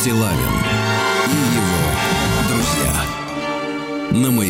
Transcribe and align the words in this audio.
Стилавин 0.00 0.38
и 1.26 1.38
его 1.56 1.82
друзья 2.48 2.94
на 4.12 4.30
маяке. 4.30 4.47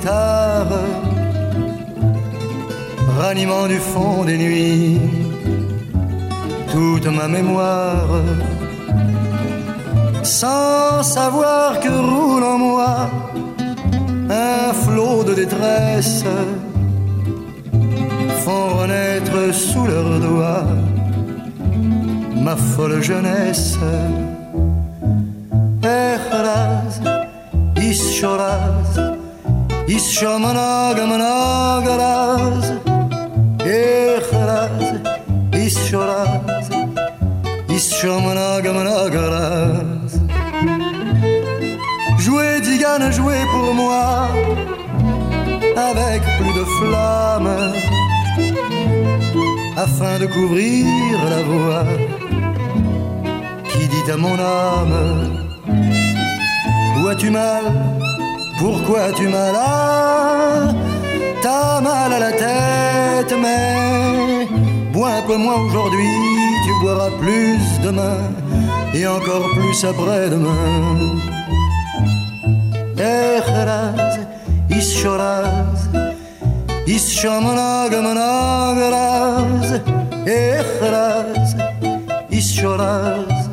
Guitare, 0.00 0.66
ranimant 3.18 3.66
du 3.66 3.78
fond 3.78 4.24
des 4.24 4.38
nuits 4.38 4.98
toute 6.72 7.06
ma 7.06 7.28
mémoire, 7.28 8.08
sans 10.22 11.02
savoir 11.02 11.80
que 11.80 11.88
roule 11.88 12.44
en 12.44 12.58
moi 12.58 13.10
un 14.30 14.72
flot 14.72 15.24
de 15.24 15.34
détresse, 15.34 16.24
font 18.44 18.68
renaître 18.80 19.52
sous 19.52 19.86
leurs 19.86 20.20
doigts 20.20 20.66
ma 22.36 22.56
folle 22.56 23.02
jeunesse. 23.02 23.76
Echraz, 30.00 30.08
ischoraz, 30.08 30.56
ischomanagamanagaraz, 30.56 32.64
Echraz, 33.66 34.80
ischoraz, 35.66 36.66
ischomanagamanagaraz. 37.68 40.12
Jouez, 42.18 42.60
Digane, 42.62 43.12
jouez 43.12 43.44
pour 43.52 43.74
moi, 43.74 44.28
avec 45.76 46.22
plus 46.38 46.54
de 46.60 46.64
flamme, 46.76 47.72
afin 49.76 50.18
de 50.18 50.26
couvrir 50.26 50.86
la 51.28 51.42
voix 51.42 51.84
qui 53.68 53.86
dit 53.86 54.10
à 54.10 54.16
mon 54.16 54.38
âme 54.38 55.28
Où 56.98 57.06
as-tu 57.08 57.30
mal? 57.30 57.99
Pourquoi 58.60 59.00
as-tu 59.08 59.26
mal 59.28 59.54
Ah, 59.56 60.68
T'as 61.42 61.80
mal 61.80 62.12
à 62.12 62.18
la 62.18 62.32
tête, 62.32 63.34
mais 63.40 64.46
bois 64.92 65.12
un 65.20 65.22
peu 65.22 65.36
moins 65.38 65.60
aujourd'hui, 65.66 66.12
tu 66.64 66.70
boiras 66.82 67.08
plus 67.18 67.58
demain 67.82 68.18
et 68.92 69.06
encore 69.06 69.48
plus 69.56 69.82
après-demain. 69.82 71.08
Echraz, 72.98 74.18
ischoraz, 74.68 75.88
ischomanagamanagaraz, 76.86 79.80
Echraz, 80.26 81.56
ischoraz, 82.30 83.48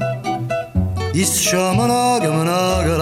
ischomanagamanagaraz. 1.13 2.87
Je 2.87 2.93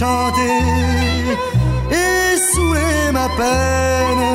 chanter 0.00 0.60
et 1.90 2.36
saouler 2.52 3.12
ma 3.18 3.28
peine 3.40 4.26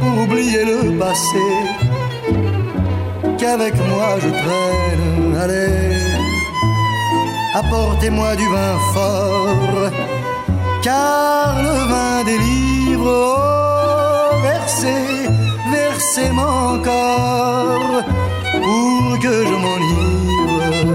pour 0.00 0.22
oublier 0.22 0.64
le 0.72 0.98
passé 0.98 1.48
qu'avec 3.38 3.74
moi 3.90 4.10
je 4.22 4.30
traîne. 4.42 5.36
Allez, 5.42 5.98
apportez-moi 7.60 8.30
du 8.36 8.46
vin 8.54 8.76
fort, 8.94 9.90
car 10.82 11.62
le 11.66 11.76
vin 11.90 12.16
délivre. 12.30 13.14
Oh, 13.38 14.34
versez, 14.48 15.04
versez-moi 15.76 16.52
encore 16.74 18.02
pour 18.62 19.18
que 19.24 19.34
je 19.48 19.56
m'enivre. 19.64 20.16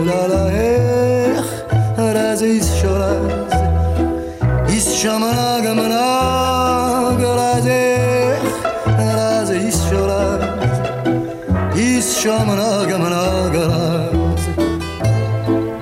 La 0.09 0.21
la 0.33 0.43
er, 0.71 0.90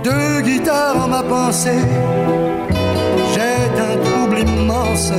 deux 0.04 0.42
guitares 0.42 0.98
en 1.06 1.08
ma 1.08 1.24
pensée 1.24 1.80
J'ai 3.34 3.82
un 3.82 3.98
trouble 4.04 4.40
immense. 4.40 5.14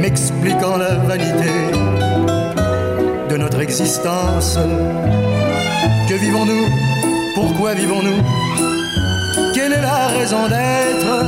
M'expliquant 0.00 0.76
la 0.76 0.94
vanité 0.94 1.50
De 3.28 3.36
notre 3.36 3.60
existence. 3.60 4.58
Que 6.08 6.14
vivons-nous? 6.14 6.66
Pourquoi 7.34 7.74
vivons-nous? 7.74 8.75
Quelle 9.66 9.78
est 9.78 9.82
la 9.82 10.06
raison 10.06 10.46
d'être 10.46 11.26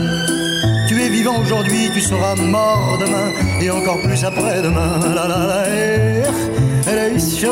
Tu 0.87 1.03
es 1.03 1.09
vivant 1.09 1.41
aujourd'hui, 1.41 1.91
tu 1.93 2.01
seras 2.01 2.37
mort 2.37 2.97
demain 3.01 3.33
et 3.61 3.69
encore 3.69 4.01
plus 4.01 4.25
après-demain. 4.25 5.01
La 5.13 5.27
la 5.27 5.39
la 5.39 5.69
eh, 5.69 6.23
eh, 6.23 6.31
eh, 6.87 7.17
eh. 7.17 7.49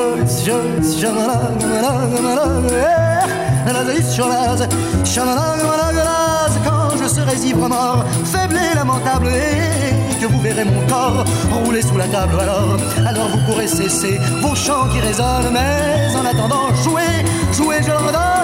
Quand 6.64 6.96
je 7.02 7.08
serai 7.08 7.36
ivre 7.44 7.68
mort, 7.68 8.04
faible 8.24 8.56
et 8.56 8.76
lamentable, 8.76 9.26
et 9.26 10.20
que 10.20 10.26
vous 10.26 10.40
verrez 10.40 10.64
mon 10.64 10.86
corps 10.86 11.24
rouler 11.64 11.82
sous 11.82 11.98
la 11.98 12.06
table, 12.06 12.38
alors, 12.40 12.76
alors 13.04 13.26
vous 13.26 13.40
pourrez 13.44 13.66
cesser 13.66 14.20
vos 14.40 14.54
chants 14.54 14.86
qui 14.92 15.00
résonnent, 15.00 15.50
mais 15.52 16.14
en 16.16 16.24
attendant, 16.24 16.72
jouez, 16.84 17.24
jouez, 17.52 17.82
je 17.84 17.90
redonne. 17.90 18.35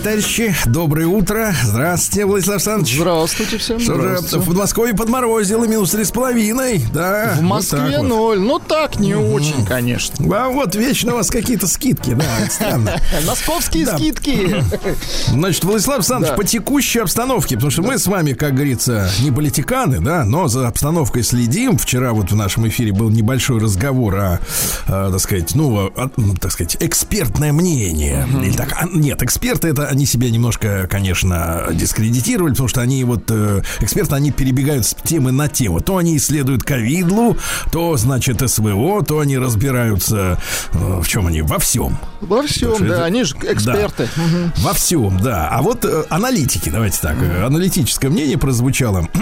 Товарищи, 0.00 0.54
доброе 0.66 1.06
утро. 1.06 1.54
Здравствуйте, 1.62 2.24
Владислав 2.24 2.56
Александрович. 2.56 2.96
Здравствуйте 2.96 3.58
всем. 3.58 3.78
Что 3.80 3.94
же, 3.94 4.00
Здравствуйте. 4.00 4.38
в 4.38 4.48
Подмосковье 4.48 4.94
подморозило 4.94 5.64
минус 5.66 5.90
три 5.90 6.04
с 6.04 6.10
половиной, 6.10 6.84
да. 6.92 7.34
В 7.34 7.40
вот 7.40 7.44
Москве 7.44 7.98
вот. 7.98 8.08
ноль. 8.08 8.40
Ну 8.40 8.58
так, 8.58 8.98
не 8.98 9.14
очень, 9.14 9.64
конечно. 9.66 10.16
А 10.36 10.48
вот 10.48 10.74
вечно 10.74 11.12
у 11.12 11.16
вас 11.16 11.28
какие-то 11.28 11.66
скидки, 11.66 12.14
да, 12.14 12.24
странно. 12.50 12.98
Московские 13.26 13.86
скидки. 13.86 14.64
Значит, 15.28 15.64
Владислав 15.64 15.98
Александрович, 15.98 16.36
по 16.36 16.44
текущей 16.44 17.00
обстановке, 17.00 17.56
потому 17.56 17.70
что 17.70 17.82
мы 17.82 17.98
с 17.98 18.06
вами, 18.06 18.32
как 18.32 18.54
говорится, 18.54 19.10
не 19.20 19.30
политиканы, 19.30 20.00
да, 20.00 20.24
но 20.24 20.48
за 20.48 20.66
обстановкой 20.66 21.22
следим. 21.22 21.76
Вчера 21.76 22.12
вот 22.12 22.30
в 22.32 22.36
нашем 22.36 22.66
эфире 22.68 22.92
был 22.92 23.10
небольшой 23.10 23.60
разговор 23.60 24.14
о, 24.16 24.40
э, 24.86 25.10
так 25.12 25.20
сказать, 25.20 25.54
ну, 25.54 25.92
м, 26.16 26.36
так 26.36 26.52
сказать, 26.52 26.76
экспертное 26.80 27.52
мнение. 27.52 28.26
Или 28.42 28.52
так, 28.52 28.72
а, 28.80 28.86
нет, 28.90 29.22
эксперты 29.22 29.68
это 29.68 29.89
они 29.90 30.06
себя 30.06 30.30
немножко, 30.30 30.86
конечно, 30.88 31.66
дискредитировали, 31.72 32.52
потому 32.52 32.68
что 32.68 32.80
они 32.80 33.02
вот, 33.04 33.24
э, 33.30 33.62
эксперты, 33.80 34.14
они 34.14 34.30
перебегают 34.30 34.86
с 34.86 34.94
темы 34.94 35.32
на 35.32 35.48
тему. 35.48 35.80
То 35.80 35.96
они 35.96 36.16
исследуют 36.16 36.62
ковидлу, 36.62 37.36
то, 37.72 37.96
значит, 37.96 38.48
СВО, 38.48 39.02
то 39.04 39.18
они 39.18 39.36
разбираются, 39.38 40.38
э, 40.72 41.00
в 41.00 41.06
чем 41.08 41.26
они, 41.26 41.42
во 41.42 41.58
всем. 41.58 41.98
Во 42.20 42.42
всем, 42.42 42.72
Потому 42.72 42.88
да, 42.88 42.94
это- 42.96 43.04
они 43.04 43.24
же 43.24 43.36
эксперты. 43.42 44.08
Мгм. 44.16 44.52
Во 44.58 44.72
всем, 44.72 45.18
да. 45.20 45.48
А 45.50 45.62
вот 45.62 45.84
э, 45.84 46.04
аналитики, 46.08 46.68
давайте 46.70 46.98
так, 47.00 47.16
э, 47.20 47.44
аналитическое 47.44 48.10
мнение 48.10 48.38
прозвучало. 48.38 49.08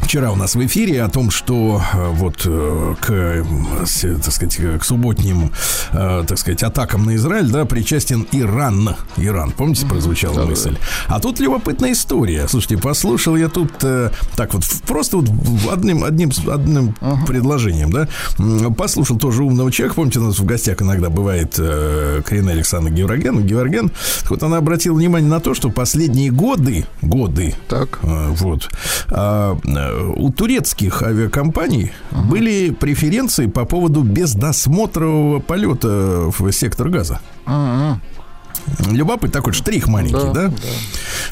вчера 0.00 0.30
у 0.30 0.36
нас 0.36 0.54
в 0.54 0.66
эфире 0.66 1.02
о 1.02 1.08
том, 1.08 1.30
что 1.30 1.82
э, 1.92 2.08
вот 2.10 2.42
э, 2.44 2.94
к, 3.00 3.10
э, 3.10 3.44
так 4.22 4.32
сказать, 4.32 4.56
к 4.80 4.84
субботним, 4.84 5.50
так 5.92 6.38
сказать, 6.38 6.62
атакам 6.62 7.04
на 7.04 7.16
Израиль, 7.16 7.48
да, 7.48 7.64
причастен 7.64 8.26
Иран. 8.32 8.96
Иран, 9.16 9.52
помните, 9.52 9.86
прозвучала 9.86 10.36
да, 10.36 10.44
мысль? 10.46 10.76
А 11.06 11.20
тут 11.20 11.40
любопытная 11.40 11.92
история. 11.92 12.46
Слушайте, 12.48 12.78
послушал 12.78 13.36
я 13.36 13.48
тут 13.48 13.72
так 13.78 14.54
вот 14.54 14.64
просто 14.86 15.18
вот 15.18 15.30
одним, 15.70 16.04
одним, 16.04 16.30
одним 16.48 16.94
uh-huh. 17.00 17.26
предложением, 17.26 17.90
да, 17.90 18.08
послушал 18.70 19.18
тоже 19.18 19.42
умного 19.42 19.70
человека, 19.72 19.96
помните, 19.96 20.20
у 20.20 20.24
нас 20.24 20.38
в 20.38 20.44
гостях 20.44 20.82
иногда 20.82 21.10
бывает 21.10 21.54
Карина 21.54 22.52
Александра 22.52 22.90
Георген, 22.90 23.44
Георген, 23.46 23.90
вот 24.28 24.42
она 24.42 24.58
обратила 24.58 24.94
внимание 24.96 25.30
на 25.30 25.40
то, 25.40 25.54
что 25.54 25.70
последние 25.70 26.30
годы, 26.30 26.86
годы, 27.00 27.54
так. 27.68 27.98
вот, 28.02 28.68
а, 29.08 29.58
у 30.16 30.30
турецких 30.30 31.02
авиакомпаний 31.02 31.92
uh-huh. 32.10 32.28
были 32.28 32.70
преференции 32.70 33.46
по 33.46 33.64
поводу 33.64 34.02
бездосмотрового 34.02 35.40
полета 35.40 36.30
в 36.38 36.52
сектор 36.52 36.88
газа. 36.88 37.20
Uh-huh. 37.46 37.96
Любопытный 38.90 39.32
такой 39.32 39.52
штрих 39.52 39.86
маленький, 39.86 40.12
да, 40.14 40.32
да? 40.32 40.48
да? 40.48 40.54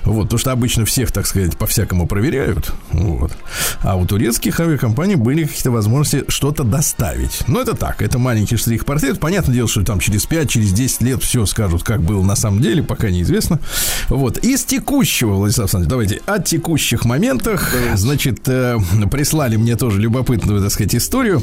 Вот, 0.05 0.25
потому 0.25 0.39
что 0.39 0.53
обычно 0.53 0.85
всех, 0.85 1.13
так 1.13 1.27
сказать, 1.27 1.57
по-всякому 1.57 2.07
проверяют. 2.07 2.73
Вот. 2.91 3.33
А 3.81 3.97
у 3.97 4.07
турецких 4.07 4.59
авиакомпаний 4.61 5.17
были 5.17 5.45
какие-то 5.45 5.71
возможности 5.71 6.25
что-то 6.29 6.65
доставить. 6.65 7.43
Но 7.47 7.61
это 7.61 7.77
так, 7.77 8.03
это 8.03 8.19
маленький 8.19 8.57
штрих 8.57 8.85
портрет. 8.85 9.21
Понятное 9.21 9.55
дело, 9.55 9.69
что 9.69 9.83
там 9.85 10.01
через 10.01 10.27
5, 10.27 10.49
через 10.49 10.73
10 10.73 11.03
лет 11.03 11.23
все 11.23 11.45
скажут, 11.47 11.83
как 11.83 12.03
было 12.03 12.23
на 12.23 12.37
самом 12.37 12.61
деле, 12.61 12.83
пока 12.83 13.11
неизвестно. 13.11 13.61
Вот. 14.09 14.39
Из 14.39 14.65
текущего, 14.65 15.35
Владислав 15.35 15.75
Александрович, 15.75 15.91
давайте 15.91 16.23
о 16.27 16.39
текущих 16.39 17.05
моментах. 17.05 17.75
Значит, 17.95 18.49
э, 18.49 18.79
прислали 19.11 19.57
мне 19.57 19.77
тоже 19.77 20.01
любопытную, 20.01 20.63
так 20.63 20.71
сказать, 20.71 20.95
историю. 20.95 21.43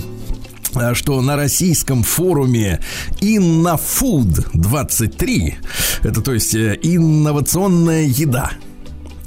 Э, 0.80 0.94
что 0.94 1.22
на 1.22 1.36
российском 1.36 2.04
форуме 2.04 2.80
InnoFood 3.22 4.50
23, 4.54 5.56
это 6.04 6.22
то 6.22 6.34
есть 6.34 6.56
э, 6.56 6.78
инновационная 6.82 8.04
еда, 8.04 8.52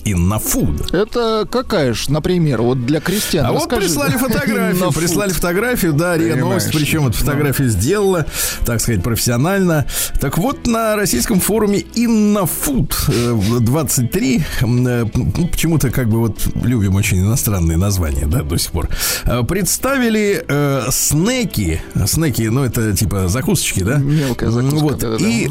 Иннофуд. 0.05 0.93
Это 0.93 1.47
какая 1.51 1.95
ж, 1.95 2.09
например, 2.09 2.63
вот 2.63 2.87
для 2.87 3.01
крестьян? 3.01 3.47
А 3.47 3.53
вот 3.53 3.69
прислали 3.69 4.13
фотографию, 4.17 4.93
прислали 4.93 5.33
фотографию, 5.33 5.93
да, 5.93 6.17
РИА 6.17 6.37
Новость, 6.37 6.73
причем 6.73 7.07
эту 7.07 7.19
фотографию 7.19 7.69
сделала, 7.69 8.27
так 8.65 8.81
сказать, 8.81 9.03
профессионально. 9.03 9.87
Так 10.21 10.39
вот, 10.39 10.67
на 10.67 10.97
российском 10.97 11.41
форуме 11.41 11.85
Иннофуд 11.95 12.95
23, 13.09 14.37
э, 14.37 14.43
э, 14.63 15.07
ну, 15.15 15.49
почему-то 15.49 15.91
как 15.91 16.09
бы 16.09 16.21
вот 16.21 16.41
любим 16.63 16.95
очень 16.97 17.21
иностранные 17.21 17.77
названия, 17.77 18.27
да, 18.27 18.43
до 18.43 18.59
сих 18.59 18.73
пор, 18.73 18.89
э, 19.25 19.43
представили 19.45 20.45
э, 20.47 20.89
снеки, 20.91 21.81
снеки, 22.07 22.43
ну, 22.43 22.65
это 22.65 22.97
типа 22.97 23.29
закусочки, 23.29 23.81
да? 23.81 23.99
Мелкая 23.99 24.51
закуска. 24.51 24.79
Вот, 24.79 24.99
да, 24.99 25.17
да, 25.17 25.27
и, 25.27 25.49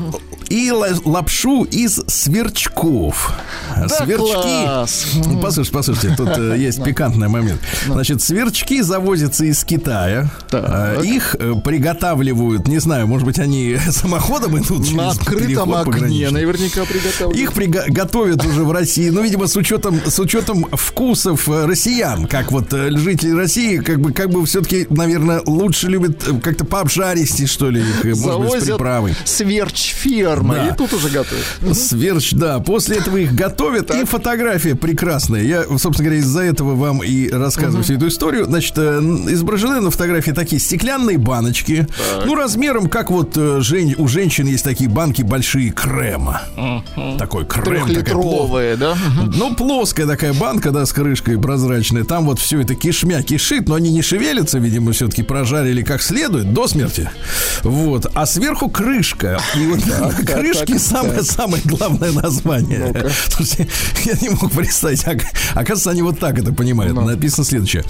и 0.50 0.72
лапшу 0.72 1.64
из 1.64 2.02
сверчков. 2.08 3.34
Да, 3.78 3.88
Сверчки. 3.88 5.28
Ну, 5.28 5.40
послушайте, 5.40 5.74
послушайте, 5.74 6.16
тут 6.18 6.30
э, 6.38 6.56
есть 6.58 6.84
пикантный 6.84 7.28
момент. 7.28 7.62
Значит, 7.86 8.22
сверчки 8.22 8.82
завозятся 8.82 9.46
из 9.46 9.64
Китая. 9.64 10.30
Э, 10.52 11.02
их 11.04 11.36
э, 11.40 11.54
приготавливают, 11.64 12.68
не 12.68 12.80
знаю, 12.80 13.08
может 13.08 13.26
быть, 13.26 13.40
они 13.40 13.78
самоходом 13.90 14.58
идут 14.58 14.92
На 14.92 15.12
открытом 15.12 15.74
огне 15.74 16.30
наверняка 16.32 16.84
приготавливают. 16.86 17.38
Их 17.38 17.94
готовят 17.94 18.46
уже 18.46 18.64
в 18.64 18.72
России, 18.72 19.10
ну, 19.10 19.22
видимо, 19.22 19.48
с 19.48 19.56
учетом, 19.56 20.02
с 20.06 20.20
учетом 20.20 20.66
вкусов 20.72 21.48
россиян, 21.48 22.28
как 22.28 22.52
вот 22.52 22.72
жители 22.72 23.32
России, 23.32 23.78
как 23.78 24.00
бы, 24.00 24.12
как 24.12 24.30
бы 24.30 24.46
все-таки, 24.46 24.88
наверное, 24.90 25.42
лучше 25.46 25.88
любят 25.88 26.24
как-то 26.44 26.66
пообжаристи, 26.66 27.46
что 27.46 27.70
ли, 27.70 27.82
их, 27.82 28.04
может 28.18 28.40
быть, 28.42 28.64
с 28.64 28.66
приправой. 28.66 29.16
Сверч 29.26 29.94
ферма, 30.40 30.56
да. 30.56 30.68
и 30.68 30.76
тут 30.76 30.94
уже 30.94 31.10
готовят. 31.10 31.46
Сверч, 31.74 32.32
да. 32.34 32.60
После 32.60 32.98
этого 32.98 33.18
их 33.18 33.34
готовят 33.34 33.92
и 33.92 34.06
фотография 34.06 34.76
прекрасная. 34.76 35.44
Я, 35.44 35.64
собственно 35.78 36.10
говоря, 36.10 36.20
из-за 36.20 36.42
этого 36.42 36.76
вам 36.76 37.04
и 37.04 37.30
рассказываю 37.30 37.84
всю 37.84 37.96
эту 37.96 38.08
историю. 38.08 38.46
Значит, 38.46 38.74
э, 38.78 39.00
изображены 39.30 39.82
на 39.82 39.92
фотографии 39.92 40.32
такие 40.32 40.60
стеклянные 40.60 41.18
баночки. 41.18 41.88
Ну, 42.26 42.36
размером, 42.36 42.90
как 42.90 43.12
вот 43.12 43.38
э, 43.38 43.62
у 43.98 44.08
женщин 44.08 44.48
есть 44.48 44.64
такие 44.64 44.90
банки 44.90 45.22
большие 45.22 45.72
крема. 45.72 46.42
Такой 47.18 47.46
крем. 47.46 47.88
Трехлитровые, 47.88 48.76
да? 48.76 48.96
Ну, 49.36 49.56
плоская 49.56 50.06
такая 50.06 50.34
банка, 50.34 50.72
да, 50.72 50.86
с 50.86 50.94
крышкой 50.94 51.40
прозрачной. 51.40 52.04
Там 52.04 52.26
вот 52.26 52.40
все 52.40 52.62
это 52.62 52.76
кишмя 52.76 53.22
кишит, 53.22 53.68
но 53.68 53.76
они 53.76 53.92
не 53.92 54.02
шевелятся, 54.02 54.60
видимо, 54.60 54.92
все-таки 54.92 55.24
прожарили 55.24 55.82
как 55.84 56.02
следует 56.02 56.54
до 56.54 56.68
смерти. 56.68 57.10
Вот. 57.64 58.08
А 58.14 58.26
сверху 58.26 58.70
крышка. 58.70 59.40
И 59.56 59.66
вот 59.66 59.80
на 60.30 60.42
крышке 60.42 60.80
самое-самое 60.80 61.62
главное 61.66 62.12
название. 62.12 62.94
Слушайте, 63.30 63.68
я 64.06 64.14
не 64.22 64.30
мог 64.30 64.52
представить. 64.52 65.04
Оказывается, 65.54 65.92
они 65.92 66.02
вот 66.02 66.20
так 66.20 66.38
это 66.40 66.54
понимают. 66.54 66.94
Но. 66.94 67.02
Написано 67.02 67.46
следующее. 67.46 67.84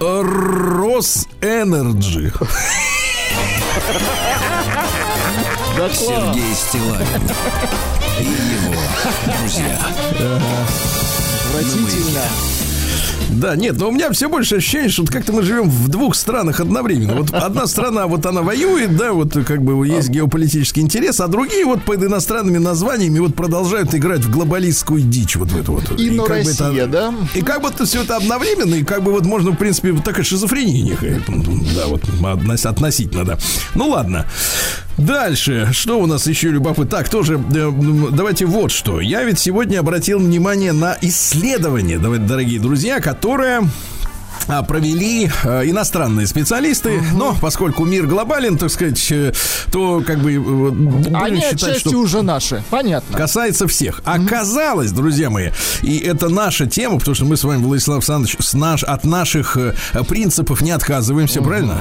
Росэнерджи. 0.00 1.22
Сергей 5.94 6.54
Стилавин 6.54 7.22
и 8.18 8.24
его 8.24 8.74
друзья. 9.38 9.78
Отвратительно. 11.44 12.57
Да, 13.28 13.56
нет, 13.56 13.76
но 13.78 13.88
у 13.88 13.92
меня 13.92 14.10
все 14.12 14.28
больше 14.28 14.56
ощущение, 14.56 14.88
что 14.88 15.04
как-то 15.06 15.32
мы 15.32 15.42
живем 15.42 15.68
в 15.68 15.88
двух 15.88 16.14
странах 16.14 16.60
одновременно. 16.60 17.14
Вот 17.14 17.32
одна 17.32 17.66
страна, 17.66 18.06
вот 18.06 18.26
она 18.26 18.42
воюет, 18.42 18.96
да, 18.96 19.12
вот 19.12 19.32
как 19.46 19.62
бы 19.62 19.86
есть 19.86 20.08
геополитический 20.08 20.82
интерес, 20.82 21.20
а 21.20 21.28
другие 21.28 21.64
вот 21.64 21.82
под 21.82 22.02
иностранными 22.02 22.58
названиями 22.58 23.18
вот 23.18 23.34
продолжают 23.34 23.94
играть 23.94 24.20
в 24.20 24.30
глобалистскую 24.30 25.02
дичь 25.02 25.36
вот 25.36 25.50
в 25.50 25.58
эту 25.58 25.72
вот. 25.72 26.00
И, 26.00 26.06
и 26.06 26.18
Россия, 26.18 26.84
это, 26.84 26.86
да? 26.86 27.14
И 27.34 27.42
как 27.42 27.60
будто 27.60 27.84
все 27.84 28.02
это 28.02 28.16
одновременно, 28.16 28.74
и 28.74 28.84
как 28.84 29.02
бы 29.02 29.12
вот 29.12 29.24
можно, 29.24 29.50
в 29.50 29.56
принципе, 29.56 29.92
вот 29.92 30.04
такая 30.04 30.24
шизофрения 30.24 30.82
некая, 30.82 31.22
да, 31.26 31.86
вот 31.86 32.02
относительно, 32.64 33.24
да. 33.24 33.38
Ну 33.74 33.88
ладно. 33.88 34.26
Дальше, 34.98 35.68
что 35.72 36.00
у 36.00 36.06
нас 36.06 36.26
еще 36.26 36.48
любопытно? 36.48 36.98
Так, 36.98 37.08
тоже, 37.08 37.34
э, 37.34 37.70
давайте 38.10 38.46
вот 38.46 38.72
что. 38.72 39.00
Я 39.00 39.22
ведь 39.22 39.38
сегодня 39.38 39.78
обратил 39.78 40.18
внимание 40.18 40.72
на 40.72 40.98
исследование, 41.00 41.98
давайте, 41.98 42.24
дорогие 42.24 42.58
друзья, 42.58 42.98
которое 43.00 43.62
провели 44.66 45.30
э, 45.44 45.68
иностранные 45.68 46.26
специалисты, 46.26 46.98
угу. 46.98 47.16
но 47.16 47.36
поскольку 47.40 47.84
мир 47.84 48.06
глобален, 48.06 48.56
так 48.56 48.70
сказать, 48.70 49.10
э, 49.10 49.32
то 49.70 50.02
как 50.06 50.20
бы 50.20 50.32
э, 50.34 51.14
они 51.14 51.40
считать, 51.40 51.80
что 51.80 51.98
уже 51.98 52.22
наши, 52.22 52.62
понятно. 52.70 53.16
Касается 53.16 53.66
всех. 53.66 54.00
Угу. 54.00 54.10
Оказалось, 54.10 54.92
друзья 54.92 55.30
мои, 55.30 55.50
и 55.82 55.98
это 55.98 56.28
наша 56.28 56.66
тема, 56.66 56.98
потому 56.98 57.14
что 57.14 57.24
мы 57.24 57.36
с 57.36 57.44
вами, 57.44 57.62
Владислав 57.62 57.98
Александрович, 57.98 58.36
с 58.40 58.54
наш, 58.54 58.82
от 58.82 59.04
наших 59.04 59.56
принципов 60.08 60.60
не 60.60 60.70
отказываемся, 60.70 61.40
угу. 61.40 61.48
правильно? 61.48 61.76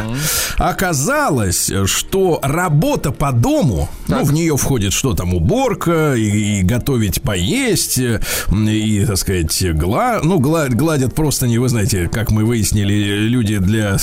Оказалось, 0.57 1.71
что 1.85 2.39
работа 2.41 3.11
по 3.11 3.31
дому, 3.31 3.89
ну, 4.07 4.15
так. 4.15 4.19
ну, 4.21 4.25
в 4.25 4.33
нее 4.33 4.57
входит 4.57 4.93
что 4.93 5.13
там, 5.13 5.33
уборка, 5.33 6.15
и, 6.15 6.59
и 6.59 6.63
готовить 6.63 7.21
поесть, 7.21 7.99
и, 7.99 9.05
так 9.05 9.17
сказать, 9.17 9.75
гла, 9.75 10.19
ну, 10.23 10.39
гладят 10.39 11.13
просто 11.13 11.47
не, 11.47 11.57
вы 11.57 11.69
знаете, 11.69 12.09
как 12.11 12.31
мы 12.31 12.43
выяснили, 12.47 13.27
люди 13.27 13.57
для, 13.57 13.97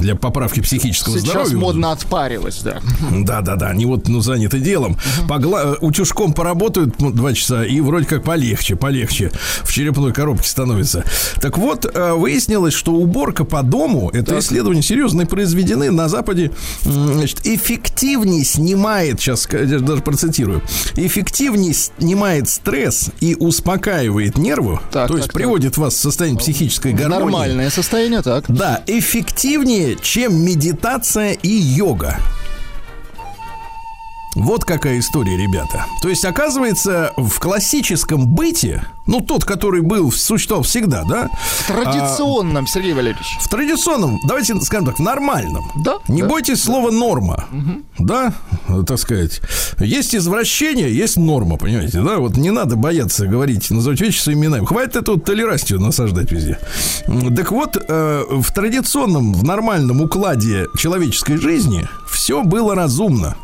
для 0.00 0.14
поправки 0.14 0.60
психического 0.60 1.16
Сейчас 1.16 1.24
здоровья. 1.24 1.50
Сейчас 1.50 1.60
модно 1.60 1.92
отпаривать, 1.92 2.60
да. 2.62 2.80
Да, 3.10 3.40
да, 3.40 3.56
да. 3.56 3.68
Они 3.68 3.86
вот 3.86 4.08
ну, 4.08 4.20
заняты 4.20 4.60
делом. 4.60 4.92
Uh-huh. 4.92 5.28
Погла... 5.28 5.76
Утюжком 5.80 6.32
поработают 6.32 7.00
ну, 7.00 7.10
два 7.10 7.32
часа, 7.32 7.64
и 7.64 7.80
вроде 7.80 8.06
как 8.06 8.22
полегче, 8.22 8.76
полегче. 8.76 9.32
В 9.64 9.72
черепной 9.72 10.12
коробке 10.12 10.48
становится. 10.48 11.04
Так 11.40 11.58
вот, 11.58 11.86
э, 11.92 12.12
выяснилось, 12.12 12.74
что 12.74 12.92
уборка 12.92 13.44
по 13.44 13.62
дому, 13.62 14.10
это 14.12 14.32
так. 14.32 14.40
исследования 14.40 14.82
серьезные 14.82 15.26
произведены 15.26 15.90
на 15.90 16.08
Западе, 16.08 16.50
значит, 16.82 17.46
эффективнее 17.46 18.44
снимает, 18.44 19.20
сейчас 19.20 19.48
даже 19.48 20.02
процитирую, 20.02 20.62
эффективнее 20.96 21.72
снимает 21.74 22.48
стресс 22.48 23.10
и 23.20 23.34
успокаивает 23.34 24.36
нервы, 24.36 24.78
так, 24.90 25.08
то 25.08 25.16
есть 25.16 25.28
так, 25.28 25.34
приводит 25.34 25.72
так. 25.72 25.78
вас 25.78 25.94
в 25.94 25.98
состояние 25.98 26.38
психической 26.38 26.92
гармонии. 26.92 27.22
Нормально 27.22 27.61
Состояние, 27.70 28.22
так. 28.22 28.44
Да, 28.48 28.82
эффективнее, 28.86 29.96
чем 30.00 30.44
медитация 30.44 31.32
и 31.32 31.48
йога. 31.48 32.16
Вот 34.34 34.64
какая 34.64 34.98
история, 34.98 35.36
ребята. 35.36 35.86
То 36.00 36.08
есть, 36.08 36.24
оказывается, 36.24 37.12
в 37.18 37.38
классическом 37.38 38.26
быте, 38.26 38.82
ну, 39.06 39.20
тот, 39.20 39.44
который 39.44 39.82
был, 39.82 40.10
существовал 40.10 40.62
всегда, 40.62 41.04
да? 41.04 41.28
В 41.60 41.66
традиционном, 41.66 42.64
а, 42.64 42.66
Сергей 42.66 42.94
Валерьевич. 42.94 43.36
В 43.40 43.48
традиционном, 43.48 44.18
давайте 44.26 44.58
скажем 44.62 44.86
так, 44.86 44.98
в 44.98 45.02
нормальном. 45.02 45.64
Да. 45.84 45.98
Не 46.08 46.22
да. 46.22 46.28
бойтесь 46.28 46.62
слова 46.62 46.90
норма. 46.90 47.44
Угу. 47.52 48.06
Да, 48.06 48.32
так 48.86 48.98
сказать. 48.98 49.42
Есть 49.78 50.14
извращение, 50.14 50.94
есть 50.94 51.18
норма, 51.18 51.58
понимаете, 51.58 52.00
да? 52.00 52.16
Вот 52.16 52.36
не 52.38 52.50
надо 52.50 52.76
бояться 52.76 53.26
говорить, 53.26 53.70
называть 53.70 54.00
вещи 54.00 54.20
своими 54.20 54.46
именами. 54.46 54.64
Хватит 54.64 54.96
эту 54.96 55.18
толерастию 55.18 55.78
насаждать 55.78 56.32
везде. 56.32 56.58
Так 57.36 57.52
вот, 57.52 57.76
э, 57.76 58.24
в 58.30 58.52
традиционном, 58.52 59.34
в 59.34 59.44
нормальном 59.44 60.00
укладе 60.00 60.68
человеческой 60.78 61.36
жизни 61.36 61.86
все 62.08 62.42
было 62.42 62.74
разумно. 62.74 63.36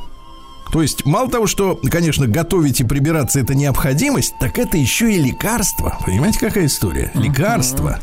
То 0.72 0.82
есть, 0.82 1.04
мало 1.06 1.30
того, 1.30 1.46
что, 1.46 1.78
конечно, 1.90 2.26
готовить 2.26 2.80
и 2.80 2.84
прибираться 2.84 3.40
это 3.40 3.54
необходимость, 3.54 4.34
так 4.40 4.58
это 4.58 4.76
еще 4.76 5.12
и 5.12 5.18
лекарство. 5.18 5.96
Понимаете, 6.04 6.38
какая 6.38 6.66
история? 6.66 7.10
Лекарство. 7.14 7.98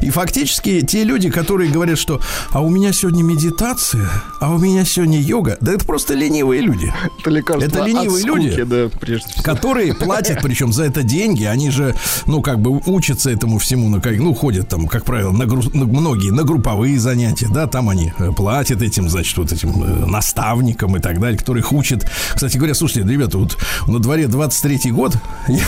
И 0.00 0.10
фактически 0.10 0.80
те 0.80 1.04
люди, 1.04 1.30
которые 1.30 1.70
говорят, 1.70 1.98
что 1.98 2.20
а 2.52 2.60
у 2.62 2.68
меня 2.68 2.92
сегодня 2.92 3.22
медитация, 3.22 4.08
а 4.40 4.52
у 4.52 4.58
меня 4.58 4.84
сегодня 4.84 5.18
йога, 5.20 5.56
да 5.60 5.72
это 5.72 5.84
просто 5.84 6.14
ленивые 6.14 6.60
люди. 6.62 6.92
Это 7.20 7.30
лекарство 7.30 7.66
Это 7.66 7.84
ленивые 7.84 8.22
скуки, 8.22 8.40
люди, 8.40 8.62
да, 8.62 8.88
прежде 9.00 9.28
всего. 9.28 9.42
которые 9.42 9.94
платят, 9.94 10.40
причем 10.42 10.72
за 10.72 10.84
это 10.84 11.02
деньги. 11.02 11.44
Они 11.44 11.70
же, 11.70 11.94
ну, 12.26 12.42
как 12.42 12.60
бы 12.60 12.80
учатся 12.86 13.30
этому 13.30 13.58
всему, 13.58 13.88
ну, 13.88 14.00
как, 14.00 14.16
ну 14.16 14.34
ходят 14.34 14.68
там, 14.68 14.86
как 14.86 15.04
правило, 15.04 15.32
на, 15.32 15.44
гру- 15.44 15.70
на 15.74 15.84
многие 15.84 16.30
на 16.30 16.42
групповые 16.44 16.98
занятия, 16.98 17.48
да, 17.52 17.66
там 17.66 17.88
они 17.88 18.12
э, 18.18 18.30
платят 18.32 18.82
этим, 18.82 19.08
значит, 19.08 19.36
вот 19.38 19.52
этим 19.52 19.82
э, 19.82 20.06
наставникам 20.06 20.96
и 20.96 21.00
так 21.00 21.20
далее, 21.20 21.38
которых 21.38 21.72
учат 21.72 22.05
кстати 22.34 22.56
говоря, 22.56 22.74
слушайте, 22.74 23.08
ребята, 23.08 23.38
вот 23.38 23.56
на 23.86 23.98
дворе 23.98 24.24
23-й 24.24 24.90
год, 24.90 25.16
я, 25.48 25.64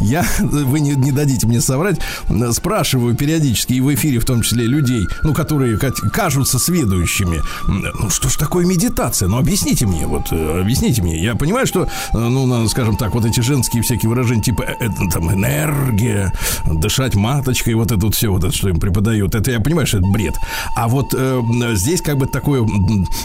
я 0.00 0.26
вы 0.40 0.80
не, 0.80 0.92
не 0.92 1.12
дадите 1.12 1.46
мне 1.46 1.60
соврать, 1.60 2.00
спрашиваю 2.52 3.14
периодически 3.14 3.74
и 3.74 3.80
в 3.80 3.92
эфире 3.94 4.18
в 4.18 4.24
том 4.24 4.42
числе 4.42 4.66
людей, 4.66 5.06
ну, 5.22 5.34
которые 5.34 5.78
кажутся 5.78 6.58
сведущими, 6.58 7.42
ну, 7.66 8.10
что 8.10 8.28
ж 8.28 8.36
такое 8.36 8.66
медитация? 8.66 9.28
Ну, 9.28 9.38
объясните 9.38 9.86
мне, 9.86 10.06
вот, 10.06 10.28
э, 10.30 10.60
объясните 10.60 11.02
мне. 11.02 11.22
Я 11.22 11.34
понимаю, 11.34 11.66
что, 11.66 11.84
э, 11.84 11.88
ну, 12.12 12.68
скажем 12.68 12.96
так, 12.96 13.14
вот 13.14 13.24
эти 13.24 13.40
женские 13.40 13.82
всякие 13.82 14.08
выражения, 14.08 14.42
типа, 14.42 14.62
это, 14.62 15.08
там, 15.12 15.32
энергия, 15.32 16.32
дышать 16.66 17.14
маточкой, 17.14 17.74
вот 17.74 17.92
это 17.92 18.04
вот 18.06 18.14
все, 18.14 18.28
вот 18.28 18.44
это, 18.44 18.54
что 18.54 18.68
им 18.68 18.78
преподают, 18.78 19.34
это 19.34 19.50
я 19.50 19.60
понимаю, 19.60 19.86
что 19.86 19.98
это 19.98 20.06
бред. 20.06 20.34
А 20.76 20.88
вот 20.88 21.14
э, 21.16 21.42
здесь 21.74 22.02
как 22.02 22.18
бы 22.18 22.26
такое 22.26 22.60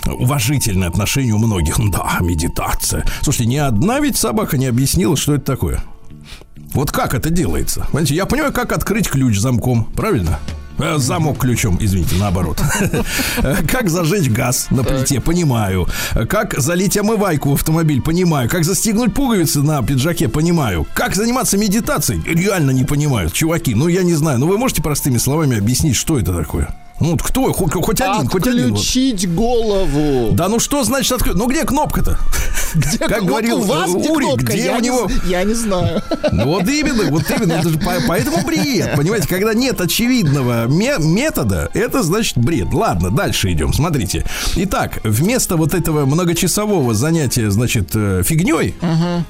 уважительное 0.07 0.87
отношение 0.87 1.33
у 1.33 1.37
многих. 1.37 1.77
Ну, 1.77 1.89
да, 1.89 2.17
медитация. 2.21 2.38
Слушайте, 3.21 3.49
ни 3.49 3.57
одна 3.57 3.99
ведь 3.99 4.17
собака 4.17 4.57
не 4.57 4.67
объяснила, 4.67 5.17
что 5.17 5.35
это 5.35 5.45
такое. 5.45 5.83
Вот 6.73 6.91
как 6.91 7.13
это 7.13 7.29
делается? 7.29 7.85
Понимаете, 7.87 8.15
я 8.15 8.25
понимаю, 8.25 8.53
как 8.53 8.71
открыть 8.71 9.09
ключ 9.09 9.37
замком, 9.39 9.85
правильно? 9.95 10.39
Замок 10.97 11.39
ключом, 11.39 11.77
извините, 11.81 12.15
наоборот. 12.15 12.61
Как 13.69 13.89
зажечь 13.89 14.29
газ 14.29 14.67
на 14.69 14.85
плите, 14.85 15.19
понимаю. 15.19 15.87
Как 16.29 16.57
залить 16.57 16.95
омывайку 16.97 17.49
в 17.49 17.53
автомобиль, 17.55 18.01
понимаю. 18.01 18.49
Как 18.49 18.63
застегнуть 18.63 19.13
пуговицы 19.13 19.61
на 19.61 19.83
пиджаке, 19.83 20.29
понимаю. 20.29 20.87
Как 20.93 21.15
заниматься 21.15 21.57
медитацией, 21.57 22.23
реально 22.23 22.71
не 22.71 22.85
понимаю. 22.85 23.29
Чуваки, 23.29 23.75
ну 23.75 23.89
я 23.89 24.03
не 24.03 24.13
знаю. 24.13 24.39
Ну 24.39 24.47
вы 24.47 24.57
можете 24.57 24.81
простыми 24.81 25.17
словами 25.17 25.57
объяснить, 25.57 25.97
что 25.97 26.17
это 26.17 26.33
такое? 26.33 26.73
Ну, 26.99 27.11
вот 27.11 27.23
кто? 27.23 27.51
Хоть, 27.53 27.73
хоть 27.73 28.01
один, 28.01 28.27
хоть 28.27 28.47
один. 28.47 28.73
Отключить 28.73 29.33
голову. 29.33 30.31
Да 30.33 30.49
ну 30.49 30.59
что 30.59 30.83
значит 30.83 31.11
отключить? 31.13 31.37
Ну, 31.37 31.47
где 31.47 31.63
кнопка-то? 31.63 32.19
Где 32.75 32.99
как 32.99 33.25
говорил 33.25 33.61
у 33.61 33.63
вас 33.63 33.89
где 33.89 34.09
Ури, 34.09 34.25
кнопка? 34.25 34.45
где 34.45 34.65
я 34.65 34.77
у 34.77 34.79
него... 34.79 35.09
Не, 35.25 35.31
я 35.31 35.43
не 35.43 35.53
знаю. 35.53 36.03
Ну, 36.31 36.45
вот 36.45 36.67
именно, 36.67 37.09
вот 37.09 37.23
именно. 37.29 37.53
Это 37.53 37.69
же 37.69 37.79
поэтому 38.07 38.45
бред. 38.45 38.95
Понимаете, 38.95 39.27
когда 39.27 39.53
нет 39.53 39.81
очевидного 39.81 40.67
метода, 40.67 41.69
это 41.73 42.03
значит 42.03 42.37
бред. 42.37 42.67
Ладно, 42.73 43.09
дальше 43.09 43.51
идем. 43.51 43.73
Смотрите. 43.73 44.25
Итак, 44.55 44.99
вместо 45.03 45.57
вот 45.57 45.73
этого 45.73 46.05
многочасового 46.05 46.93
занятия, 46.93 47.49
значит, 47.49 47.91
э, 47.95 48.21
фигней, 48.23 48.75
угу 48.81 49.25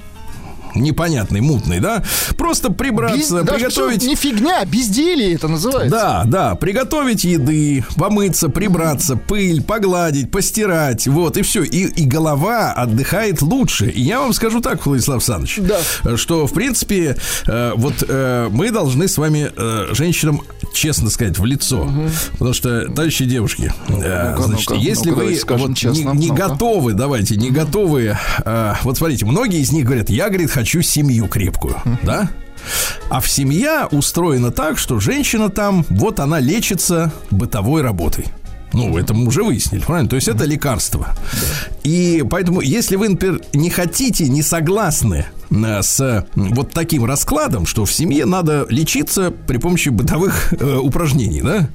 непонятный, 0.75 1.41
мутный, 1.41 1.79
да? 1.79 2.03
Просто 2.37 2.71
прибраться, 2.71 3.43
Без, 3.43 3.49
приготовить... 3.49 4.03
Не 4.03 4.15
фигня, 4.15 4.63
безделье 4.65 5.33
это 5.33 5.47
называется. 5.47 5.89
Да, 5.89 6.23
да, 6.25 6.55
приготовить 6.55 7.23
еды, 7.23 7.85
помыться, 7.95 8.49
прибраться, 8.49 9.15
пыль, 9.15 9.61
погладить, 9.61 10.31
постирать, 10.31 11.07
вот, 11.07 11.37
и 11.37 11.41
все. 11.41 11.63
И, 11.63 11.85
и 11.85 12.05
голова 12.05 12.71
отдыхает 12.73 13.41
лучше. 13.41 13.89
И 13.89 14.01
я 14.01 14.19
вам 14.19 14.33
скажу 14.33 14.61
так, 14.61 14.85
Владислав 14.85 15.17
Александрович, 15.17 15.59
да. 15.59 16.17
что, 16.17 16.47
в 16.47 16.53
принципе, 16.53 17.17
э, 17.47 17.73
вот 17.75 18.03
э, 18.07 18.49
мы 18.51 18.71
должны 18.71 19.07
с 19.07 19.17
вами 19.17 19.51
э, 19.55 19.93
женщинам 19.93 20.41
честно 20.73 21.09
сказать 21.09 21.37
в 21.37 21.45
лицо. 21.45 21.81
Угу. 21.81 22.09
Потому 22.33 22.53
что, 22.53 22.85
товарищи 22.87 23.25
девушки, 23.25 23.73
э, 23.87 24.35
ну 24.37 24.43
значит, 24.43 24.69
ну 24.69 24.75
если 24.75 25.09
ну 25.11 25.15
вы 25.17 25.39
вот, 25.47 25.75
честно, 25.75 26.11
не, 26.11 26.27
не 26.27 26.35
готовы, 26.35 26.93
давайте, 26.93 27.35
не 27.35 27.51
готовы, 27.51 28.17
э, 28.45 28.73
вот 28.83 28.97
смотрите, 28.97 29.25
многие 29.25 29.61
из 29.61 29.71
них 29.71 29.85
говорят, 29.85 30.09
я, 30.09 30.29
говорит, 30.29 30.49
хочу 30.59 30.81
семью 30.81 31.27
крепкую, 31.27 31.77
да? 32.03 32.29
А 33.09 33.21
в 33.21 33.29
семья 33.29 33.87
устроена 33.91 34.51
так, 34.51 34.77
что 34.77 34.99
женщина 34.99 35.49
там, 35.49 35.85
вот 35.89 36.19
она 36.19 36.39
лечится 36.41 37.13
бытовой 37.31 37.81
работой. 37.81 38.25
Ну, 38.73 38.97
это 38.97 39.13
мы 39.13 39.25
уже 39.27 39.41
выяснили, 39.41 39.81
правильно? 39.81 40.09
То 40.09 40.17
есть 40.17 40.27
это 40.27 40.43
лекарство. 40.43 41.15
И 41.85 42.25
поэтому, 42.29 42.59
если 42.59 42.97
вы, 42.97 43.07
например, 43.07 43.41
не 43.53 43.69
хотите, 43.69 44.27
не 44.27 44.43
согласны 44.43 45.25
э, 45.49 45.81
с 45.81 46.27
вот 46.35 46.71
таким 46.71 47.05
раскладом, 47.05 47.65
что 47.65 47.85
в 47.85 47.93
семье 47.93 48.25
надо 48.25 48.67
лечиться 48.69 49.31
при 49.31 49.57
помощи 49.57 49.89
бытовых 49.89 50.53
э, 50.59 50.75
упражнений, 50.75 51.41
да? 51.41 51.69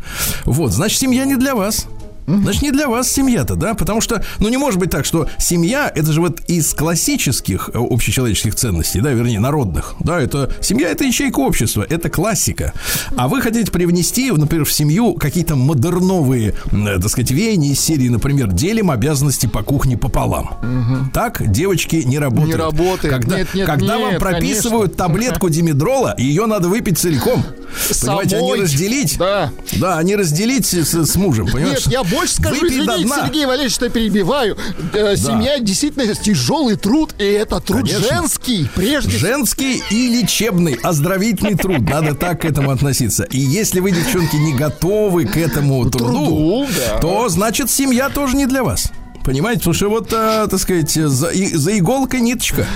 Вот, 0.45 0.73
значит, 0.73 1.01
семья 1.01 1.25
не 1.25 1.37
для 1.37 1.55
вас. 1.55 1.87
Значит, 2.27 2.63
не 2.63 2.71
для 2.71 2.89
вас 2.89 3.11
семья-то, 3.11 3.57
да? 3.57 3.75
Потому 3.75 4.01
что, 4.01 4.25
ну, 4.39 4.49
не 4.49 4.57
может 4.57 4.81
быть 4.81 4.91
так, 4.91 5.05
что 5.05 5.29
семья, 5.39 5.91
это 5.95 6.13
же 6.13 6.21
вот 6.21 6.41
из 6.49 6.73
классических 6.75 7.71
э, 7.73 7.79
общечеловеческих 7.79 8.55
ценностей, 8.55 9.01
да, 9.01 9.11
вернее, 9.11 9.41
народных, 9.41 9.95
да, 10.01 10.21
это 10.21 10.51
семья, 10.61 10.89
это 10.89 11.05
ячейка 11.05 11.41
общества, 11.41 11.87
это 11.89 12.09
классика. 12.09 12.73
А 13.17 13.29
вы 13.29 13.41
хотите 13.41 13.71
привнести, 13.71 14.31
например, 14.31 14.65
в 14.65 14.73
семью 14.73 15.15
какие-то 15.15 15.57
модерновые, 15.57 16.55
э, 16.73 16.99
так 17.01 17.09
сказать, 17.09 17.31
веяния 17.31 17.73
из 17.73 17.81
серии, 17.81 18.09
например, 18.09 18.53
делим 18.53 18.91
обязанности 18.91 19.47
по 19.47 19.63
кухне 19.63 19.97
пополам. 19.97 20.57
Угу. 20.63 21.11
Так 21.13 21.51
девочки 21.51 21.97
не 21.97 22.19
работают. 22.19 22.49
Не 22.49 22.57
работает. 22.57 23.15
Когда, 23.15 23.39
нет, 23.39 23.49
нет, 23.55 23.67
когда 23.67 23.97
нет, 23.97 24.13
вам 24.13 24.21
прописывают 24.21 24.97
конечно. 24.97 25.15
таблетку 25.15 25.49
димедрола, 25.51 26.15
ее 26.17 26.47
надо 26.47 26.69
выпить 26.69 26.99
целиком. 26.99 27.45
Понимаете, 28.01 28.37
Самой. 28.37 28.53
а 28.53 28.57
не 28.57 28.63
разделить. 28.63 29.19
Да. 29.19 29.51
Да, 29.77 29.99
а 29.99 30.03
не 30.03 30.17
разделить 30.17 30.67
с, 30.67 30.95
с 30.95 31.17
мужем, 31.17 31.49
понимаешь? 31.51 31.87
Нет, 31.87 31.93
я 31.93 32.03
больше 32.15 32.35
скажу, 32.35 32.61
Выпей 32.61 32.81
извините, 32.81 33.09
Сергей 33.09 33.47
Валерьевич, 33.47 33.75
что 33.75 33.87
я 33.87 33.91
перебиваю. 33.91 34.57
Э, 34.93 35.15
да. 35.15 35.17
Семья 35.17 35.59
действительно 35.59 36.15
тяжелый 36.15 36.77
труд, 36.77 37.15
и 37.19 37.25
это 37.25 37.61
труд 37.61 37.83
Конечно. 37.83 38.09
женский, 38.09 38.69
прежде 38.75 39.19
Женский 39.19 39.83
и 39.91 40.09
лечебный, 40.09 40.75
оздоровительный 40.75 41.57
труд. 41.57 41.81
Надо 41.81 42.15
так 42.15 42.43
к 42.43 42.45
этому 42.45 42.71
относиться. 42.71 43.25
И 43.25 43.39
если 43.39 43.81
вы, 43.81 43.91
девчонки, 43.91 44.37
не 44.37 44.55
готовы 44.55 45.27
к 45.27 45.37
этому 45.37 45.91
труду, 45.91 46.15
труду 46.15 46.67
да. 46.77 46.99
то 46.99 47.29
значит 47.29 47.71
семья 47.71 48.09
тоже 48.09 48.37
не 48.37 48.47
для 48.47 48.63
вас. 48.63 48.91
Понимаете, 49.25 49.61
потому 49.61 49.75
что 49.75 49.89
вот, 49.89 50.13
а, 50.13 50.47
так 50.47 50.61
сказать, 50.61 50.93
за, 50.93 51.29
и, 51.29 51.55
за 51.55 51.79
иголкой 51.79 52.21
ниточка. 52.21 52.67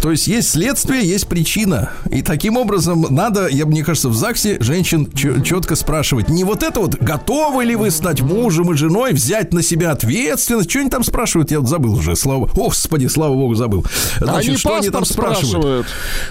То 0.00 0.10
есть 0.10 0.26
есть 0.26 0.50
следствие, 0.50 1.06
есть 1.06 1.28
причина. 1.28 1.90
И 2.10 2.22
таким 2.22 2.56
образом 2.56 3.06
надо, 3.10 3.48
я 3.48 3.66
мне 3.66 3.84
кажется, 3.84 4.08
в 4.08 4.16
ЗАГСе 4.16 4.58
женщин 4.60 5.10
четко 5.12 5.76
спрашивать. 5.76 6.28
Не 6.28 6.44
вот 6.44 6.62
это 6.62 6.80
вот, 6.80 6.96
готовы 6.96 7.64
ли 7.64 7.76
вы 7.76 7.90
стать 7.90 8.22
мужем 8.22 8.72
и 8.72 8.76
женой, 8.76 9.12
взять 9.12 9.52
на 9.52 9.62
себя 9.62 9.92
ответственность. 9.92 10.70
Что 10.70 10.80
они 10.80 10.90
там 10.90 11.04
спрашивают? 11.04 11.50
Я 11.50 11.60
вот 11.60 11.68
забыл 11.68 11.94
уже. 11.94 12.16
Слава... 12.16 12.46
Господи, 12.46 13.06
слава 13.06 13.34
богу, 13.34 13.54
забыл. 13.54 13.84
Значит, 14.18 14.48
они 14.48 14.56
что 14.56 14.76
они 14.76 14.90
там 14.90 15.04
спрашивают? 15.04 15.48
спрашивают? 15.48 15.86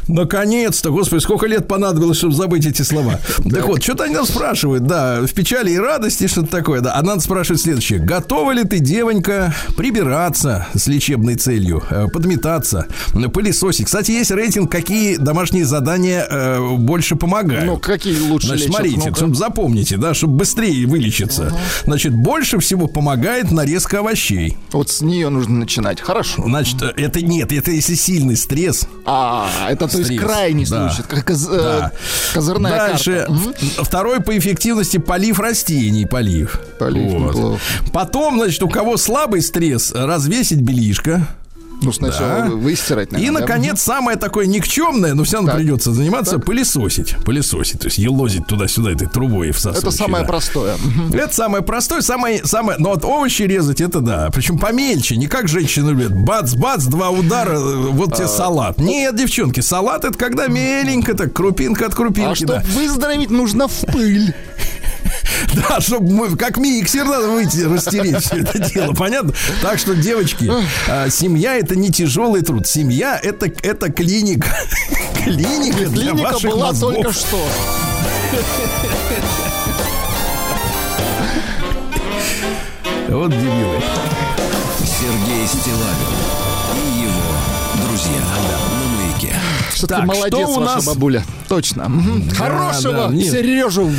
Наконец-то, 0.07 0.91
господи, 0.91 1.21
сколько 1.21 1.45
лет 1.45 1.67
понадобилось, 1.67 2.17
чтобы 2.17 2.33
забыть 2.33 2.65
эти 2.65 2.81
слова. 2.81 3.19
Так 3.57 3.67
вот, 3.67 3.81
что-то 3.81 4.03
они 4.03 4.15
там 4.15 4.25
спрашивают, 4.25 4.85
да, 4.85 5.21
в 5.21 5.33
печали 5.33 5.71
и 5.71 5.77
радости 5.77 6.27
что-то 6.27 6.47
такое, 6.47 6.81
да. 6.81 6.95
А 6.95 7.01
надо 7.01 7.21
спрашивать 7.21 7.61
следующее. 7.61 7.99
Готова 7.99 8.51
ли 8.51 8.63
ты, 8.63 8.79
девонька, 8.79 9.53
прибираться 9.75 10.67
с 10.73 10.87
лечебной 10.87 11.35
целью, 11.35 11.83
э, 11.89 12.07
подметаться, 12.07 12.87
пылесосить. 13.33 13.85
Кстати, 13.85 14.11
есть 14.11 14.31
рейтинг, 14.31 14.71
какие 14.71 15.17
домашние 15.17 15.65
задания 15.65 16.25
э, 16.29 16.75
больше 16.77 17.15
помогают. 17.15 17.65
Ну, 17.65 17.77
какие 17.77 18.19
лучше 18.19 18.47
Значит, 18.47 18.67
лечат, 18.67 18.75
смотрите, 18.75 19.25
ну 19.25 19.33
запомните, 19.33 19.97
да, 19.97 20.13
чтобы 20.13 20.37
быстрее 20.37 20.85
вылечиться. 20.85 21.47
Угу. 21.47 21.57
Значит, 21.85 22.13
больше 22.13 22.59
всего 22.59 22.87
помогает 22.87 23.51
нарезка 23.51 23.99
овощей. 23.99 24.57
Вот 24.71 24.89
с 24.89 25.01
нее 25.01 25.29
нужно 25.29 25.55
начинать. 25.55 26.01
Хорошо. 26.01 26.43
Значит, 26.45 26.81
э, 26.81 26.93
это 26.97 27.21
нет, 27.21 27.51
это 27.51 27.71
если 27.71 27.95
сильный 27.95 28.37
стресс. 28.37 28.87
А, 29.05 29.49
это 29.69 29.87
то 29.87 29.97
есть 29.97 30.15
крайний 30.17 30.65
да. 30.65 30.89
случай, 30.89 31.07
как 31.07 31.25
коз, 31.25 31.45
да. 31.45 31.91
козырная 32.33 32.71
Дальше, 32.71 33.25
карта. 33.27 33.31
Угу. 33.31 33.83
второй 33.83 34.21
по 34.21 34.37
эффективности 34.37 34.97
полив 34.97 35.39
растений, 35.39 36.05
полив. 36.05 36.59
Полив, 36.79 37.33
вот. 37.33 37.59
Потом, 37.93 38.37
значит, 38.39 38.61
у 38.63 38.69
кого 38.69 38.97
слабый 38.97 39.41
стресс, 39.41 39.56
развесить 39.93 40.61
белишко. 40.61 41.27
Ну, 41.79 41.91
сначала 41.91 42.41
Да. 42.41 42.49
выстирать, 42.49 43.09
И, 43.11 43.13
наверное, 43.13 43.41
да? 43.41 43.47
наконец, 43.47 43.81
самое 43.83 44.17
такое 44.17 44.47
никчемное, 44.47 45.13
но 45.13 45.23
все 45.23 45.35
равно 45.35 45.49
Так. 45.51 45.57
придется 45.59 45.91
заниматься, 45.93 46.39
пылесосить. 46.39 47.15
Пылесосить, 47.23 47.81
то 47.81 47.85
есть 47.85 47.99
елозить 47.99 48.47
туда-сюда 48.47 48.93
этой 48.93 49.07
трубой 49.07 49.49
и 49.49 49.51
всасывать. 49.51 49.83
Это 49.83 49.91
самое 49.91 50.23
да. 50.23 50.27
простое. 50.27 50.75
Это 51.13 51.31
самое 51.35 51.63
простое, 51.63 52.01
самое, 52.01 52.43
самое, 52.43 52.79
но 52.79 52.89
вот 52.89 53.05
овощи 53.05 53.43
резать, 53.43 53.79
это 53.79 53.99
да. 54.01 54.31
Причем 54.33 54.57
помельче, 54.57 55.17
не 55.17 55.27
как 55.27 55.47
женщины 55.47 55.91
любят. 55.91 56.15
Бац-бац, 56.17 56.83
два 56.85 57.11
удара, 57.11 57.59
э, 57.59 57.75
вот 57.91 58.13
А, 58.13 58.15
тебе 58.15 58.27
салат. 58.27 58.79
Нет, 58.79 59.15
девчонки, 59.15 59.59
салат 59.59 60.03
это 60.03 60.17
когда 60.17 60.47
меленько, 60.47 61.13
так 61.13 61.31
крупинка 61.31 61.85
от 61.85 61.93
А 61.93 61.95
крупинки, 61.95 62.37
чтобы 62.37 62.53
да. 62.53 62.63
выздороветь, 62.73 63.29
нужно 63.29 63.67
в 63.67 63.81
пыль. 63.93 64.33
Да, 65.69 65.79
чтобы 65.81 66.11
мы, 66.11 66.35
как 66.37 66.57
миксер 66.57 67.05
надо 67.05 67.27
выйти, 67.29 67.61
растереть 67.61 68.23
все 68.23 68.37
это 68.37 68.59
дело, 68.59 68.93
понятно? 68.93 69.33
Так 69.61 69.79
что, 69.79 69.95
девочки, 69.95 70.51
а, 70.87 71.09
семья 71.09 71.55
это 71.55 71.75
не 71.75 71.89
тяжелый 71.91 72.41
труд. 72.41 72.67
Семья 72.67 73.19
это, 73.21 73.47
это 73.63 73.91
клиника. 73.91 74.55
Клиника 75.23 75.89
для 75.89 76.11
Клиника 76.11 76.33
ваших 76.33 76.51
была 76.51 76.67
мозгов. 76.67 76.93
только 76.95 77.13
что. 77.13 77.39
Вот 83.09 83.31
дебилы. 83.31 83.81
Сергей 84.79 85.47
Стилавин 85.47 86.17
и 86.75 87.01
его 87.03 87.87
друзья 87.87 88.19
на 88.19 88.97
маяке. 89.01 89.35
Все-таки 89.71 90.01
Так, 90.01 90.05
молодец 90.07 90.39
что 90.39 90.49
у 90.49 90.59
ваша 90.59 90.75
нас? 90.75 90.85
бабуля. 90.85 91.23
Точно. 91.47 91.87
Мгм. 91.87 92.29
Хорошего 92.31 93.07
да, 93.07 93.13
нет. 93.13 93.31
Сережу 93.31 93.89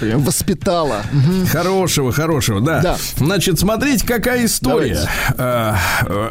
воспитала. 0.00 1.02
Хорошего, 1.50 2.12
хорошего, 2.12 2.60
да. 2.60 2.80
Да. 2.80 2.96
Значит, 3.16 3.58
смотрите, 3.58 4.06
какая 4.06 4.44
история. 4.44 5.08
А, 5.36 5.78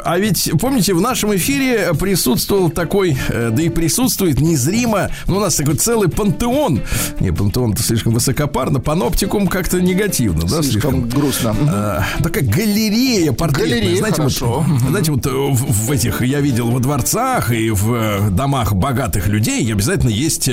а 0.04 0.18
ведь, 0.18 0.50
помните, 0.60 0.94
в 0.94 1.00
нашем 1.00 1.34
эфире 1.36 1.92
присутствовал 1.94 2.70
такой, 2.70 3.16
э, 3.28 3.50
да 3.52 3.62
и 3.62 3.68
присутствует 3.68 4.40
незримо, 4.40 5.10
ну, 5.26 5.36
у 5.36 5.40
нас 5.40 5.56
такой 5.56 5.74
целый 5.74 6.08
пантеон. 6.08 6.82
Не, 7.20 7.32
пантеон 7.32 7.72
это 7.72 7.82
слишком 7.82 8.12
высокопарно, 8.14 8.80
паноптикум 8.80 9.48
как-то 9.48 9.80
негативно, 9.80 10.42
да, 10.42 10.62
Слишком 10.62 10.92
слишком. 10.92 11.08
грустно. 11.08 11.56
А, 11.68 12.04
такая 12.22 12.44
галерея 12.44 13.32
портретная. 13.32 13.80
Галерея, 13.80 13.96
знаете, 13.98 14.16
хорошо. 14.16 14.64
Вот, 14.66 14.90
знаете, 14.90 15.12
вот 15.12 15.26
в, 15.26 15.86
в 15.86 15.90
этих 15.90 16.22
я 16.22 16.40
видел 16.40 16.70
во 16.70 16.80
дворцах 16.80 17.52
и 17.52 17.70
в 17.70 18.30
домах 18.30 18.74
богатых 18.74 19.26
людей 19.26 19.70
обязательно 19.72 20.10
есть 20.10 20.48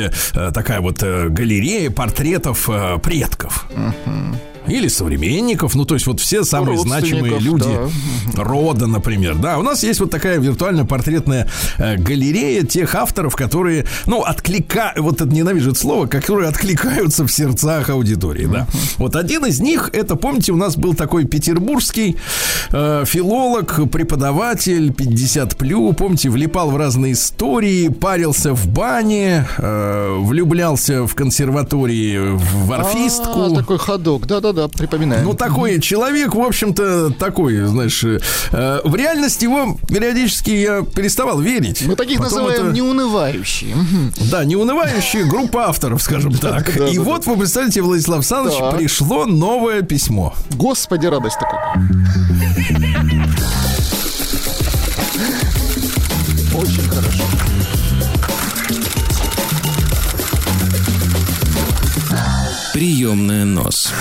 такая 0.53 0.81
вот 0.81 1.03
э, 1.03 1.29
галерея 1.29 1.91
портретов 1.91 2.69
э, 2.69 2.97
предков. 2.99 3.67
Или 4.67 4.87
современников, 4.87 5.75
ну 5.75 5.85
то 5.85 5.95
есть 5.95 6.07
вот 6.07 6.19
все 6.19 6.43
самые 6.43 6.77
значимые 6.77 7.39
люди 7.39 7.67
рода, 8.35 8.87
например. 8.87 9.35
Да, 9.35 9.57
у 9.57 9.63
нас 9.63 9.83
есть 9.83 9.99
вот 9.99 10.11
такая 10.11 10.39
виртуальная 10.39 10.85
портретная 10.85 11.47
э, 11.77 11.97
галерея 11.97 12.63
тех 12.63 12.93
авторов, 12.95 13.35
которые, 13.35 13.85
ну, 14.05 14.21
отклика, 14.21 14.93
вот 14.97 15.21
это 15.21 15.33
ненавижу 15.33 15.71
это 15.71 15.79
слово, 15.79 16.07
которые 16.07 16.49
откликаются 16.49 17.25
в 17.25 17.31
сердцах 17.31 17.89
аудитории, 17.89 18.45
да. 18.45 18.67
Вот 18.97 19.15
один 19.15 19.45
из 19.45 19.59
них, 19.59 19.89
это, 19.93 20.15
помните, 20.15 20.51
у 20.51 20.57
нас 20.57 20.77
был 20.77 20.93
такой 20.93 21.25
петербургский 21.25 22.17
э, 22.71 23.03
филолог, 23.05 23.89
преподаватель, 23.91 24.93
50 24.93 25.57
плю, 25.57 25.93
помните, 25.93 26.29
влипал 26.29 26.71
в 26.71 26.77
разные 26.77 27.13
истории, 27.13 27.89
парился 27.89 28.53
в 28.53 28.67
бане, 28.67 29.47
э, 29.57 30.17
влюблялся 30.19 31.05
в 31.05 31.15
консерватории 31.15 32.35
в 32.37 32.71
орфистку. 32.71 33.41
А, 33.41 33.55
такой 33.55 33.77
ходок. 33.77 34.27
Да-да-да, 34.27 34.56
припоминаю. 34.67 35.23
Ну, 35.23 35.33
такой 35.35 35.79
человек, 35.79 36.33
в 36.33 36.41
общем-то, 36.41 37.11
такой, 37.11 37.57
знаешь, 37.65 38.03
э, 38.03 38.19
в 38.83 38.95
реальность 38.95 39.43
его 39.43 39.77
периодически 39.87 40.49
я 40.51 40.81
переставал 40.81 41.39
верить. 41.39 41.83
Мы 41.85 41.95
таких 41.95 42.17
Потом 42.19 42.39
называем 42.39 42.65
это- 42.67 42.73
неунывающие. 42.75 43.75
Да, 44.31 44.43
неунывающая 44.43 45.25
группа 45.25 45.67
авторов, 45.69 46.01
скажем 46.01 46.33
так. 46.39 46.73
Да, 46.75 46.87
И 46.87 46.97
да, 46.97 47.03
вот, 47.03 47.25
вы 47.27 47.37
представляете, 47.37 47.81
Владислав 47.81 48.17
Александрович, 48.19 48.57
пришло 48.75 49.25
новое 49.25 49.81
письмо. 49.83 50.33
Господи, 50.53 51.05
радость 51.05 51.37
такая. 51.39 51.75
Очень 56.55 56.89
хорошо. 56.89 57.23
Приемная 62.73 63.45
нос. 63.45 63.91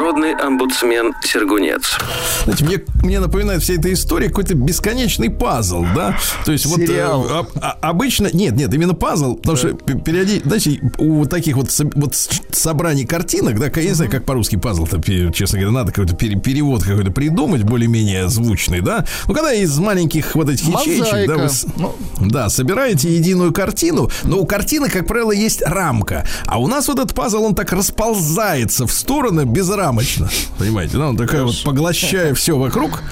Народный 0.00 0.32
омбудсмен 0.32 1.12
Сергунец. 1.22 1.98
Знаете, 2.44 2.64
мне, 2.64 2.78
мне 3.02 3.20
напоминает 3.20 3.62
вся 3.62 3.74
эта 3.74 3.92
история 3.92 4.28
какой-то 4.28 4.54
бесконечный 4.54 5.28
пазл, 5.28 5.84
да? 5.94 6.16
То 6.46 6.52
есть 6.52 6.64
вот 6.64 6.78
э, 6.80 6.86
Сериал. 6.86 7.26
а- 7.28 7.46
а- 7.60 7.76
обычно... 7.82 8.30
Нет, 8.32 8.56
нет, 8.56 8.72
именно 8.72 8.94
пазл, 8.94 9.34
потому 9.36 9.58
что 9.58 9.74
периодически... 9.74 10.48
Знаете, 10.48 10.80
у 10.96 11.26
таких 11.26 11.56
вот, 11.56 11.68
вот 11.96 12.14
собраний 12.50 13.04
картинок, 13.04 13.60
да, 13.60 13.66
я 13.78 13.88
не 13.88 13.92
знаю, 13.94 14.10
как 14.10 14.24
по-русски 14.24 14.56
пазл-то, 14.56 15.02
честно 15.32 15.58
говоря, 15.58 15.74
надо 15.76 15.92
какой-то 15.92 16.16
пере- 16.16 16.40
перевод 16.40 16.82
какой-то 16.82 17.10
придумать, 17.10 17.62
более-менее 17.64 18.30
звучный, 18.30 18.80
да? 18.80 19.04
Ну, 19.28 19.34
когда 19.34 19.52
из 19.52 19.78
маленьких 19.78 20.34
вот 20.34 20.48
этих 20.48 20.66
ячеечек, 20.66 21.28
да, 21.28 21.36
вы 21.36 21.48
Ну. 21.76 21.94
да, 22.20 22.48
собираете 22.48 23.14
единую 23.14 23.52
картину, 23.52 24.10
но 24.22 24.38
у 24.38 24.46
картины, 24.46 24.88
как 24.88 25.06
правило, 25.06 25.32
есть 25.32 25.60
рамка. 25.60 26.26
А 26.46 26.58
у 26.58 26.68
нас 26.68 26.88
вот 26.88 26.98
этот 26.98 27.14
пазл, 27.14 27.42
он 27.44 27.54
так 27.54 27.70
расползается 27.74 28.86
в 28.86 28.92
стороны 28.92 29.44
безрамочно. 29.92 30.28
Понимаете, 30.58 30.96
да? 30.98 31.08
Он 31.08 31.16
такая 31.16 31.44
вот 31.44 31.62
поглощая 31.64 32.34
все 32.34 32.56
вокруг. 32.56 33.02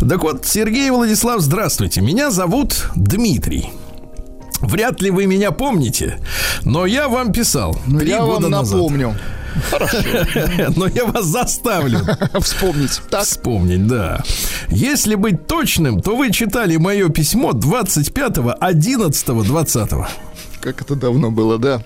Так 0.00 0.22
вот, 0.22 0.46
Сергей 0.46 0.90
Владислав, 0.90 1.40
здравствуйте. 1.40 2.00
Меня 2.00 2.30
зовут 2.30 2.88
Дмитрий. 2.94 3.70
Вряд 4.60 5.02
ли 5.02 5.10
вы 5.10 5.26
меня 5.26 5.50
помните, 5.50 6.18
но 6.64 6.86
я 6.86 7.08
вам 7.08 7.32
писал 7.32 7.78
Ну, 7.86 8.00
я 8.00 8.20
года 8.20 8.44
вам 8.44 8.50
назад. 8.50 8.74
напомню. 8.76 9.16
Но 10.76 10.88
я 10.88 11.04
вас 11.04 11.26
заставлю 11.26 12.00
Вспомнить. 12.40 13.00
Так, 13.08 13.22
вспомнить, 13.22 13.86
да. 13.86 14.20
Если 14.68 15.14
быть 15.14 15.46
точным, 15.46 16.00
то 16.02 16.16
вы 16.16 16.32
читали 16.32 16.76
мое 16.76 17.08
письмо 17.08 17.52
25 17.52 18.38
11 18.60 19.26
20 19.26 19.90
как 20.60 20.80
это 20.80 20.94
давно 20.96 21.30
было, 21.30 21.58
да. 21.58 21.82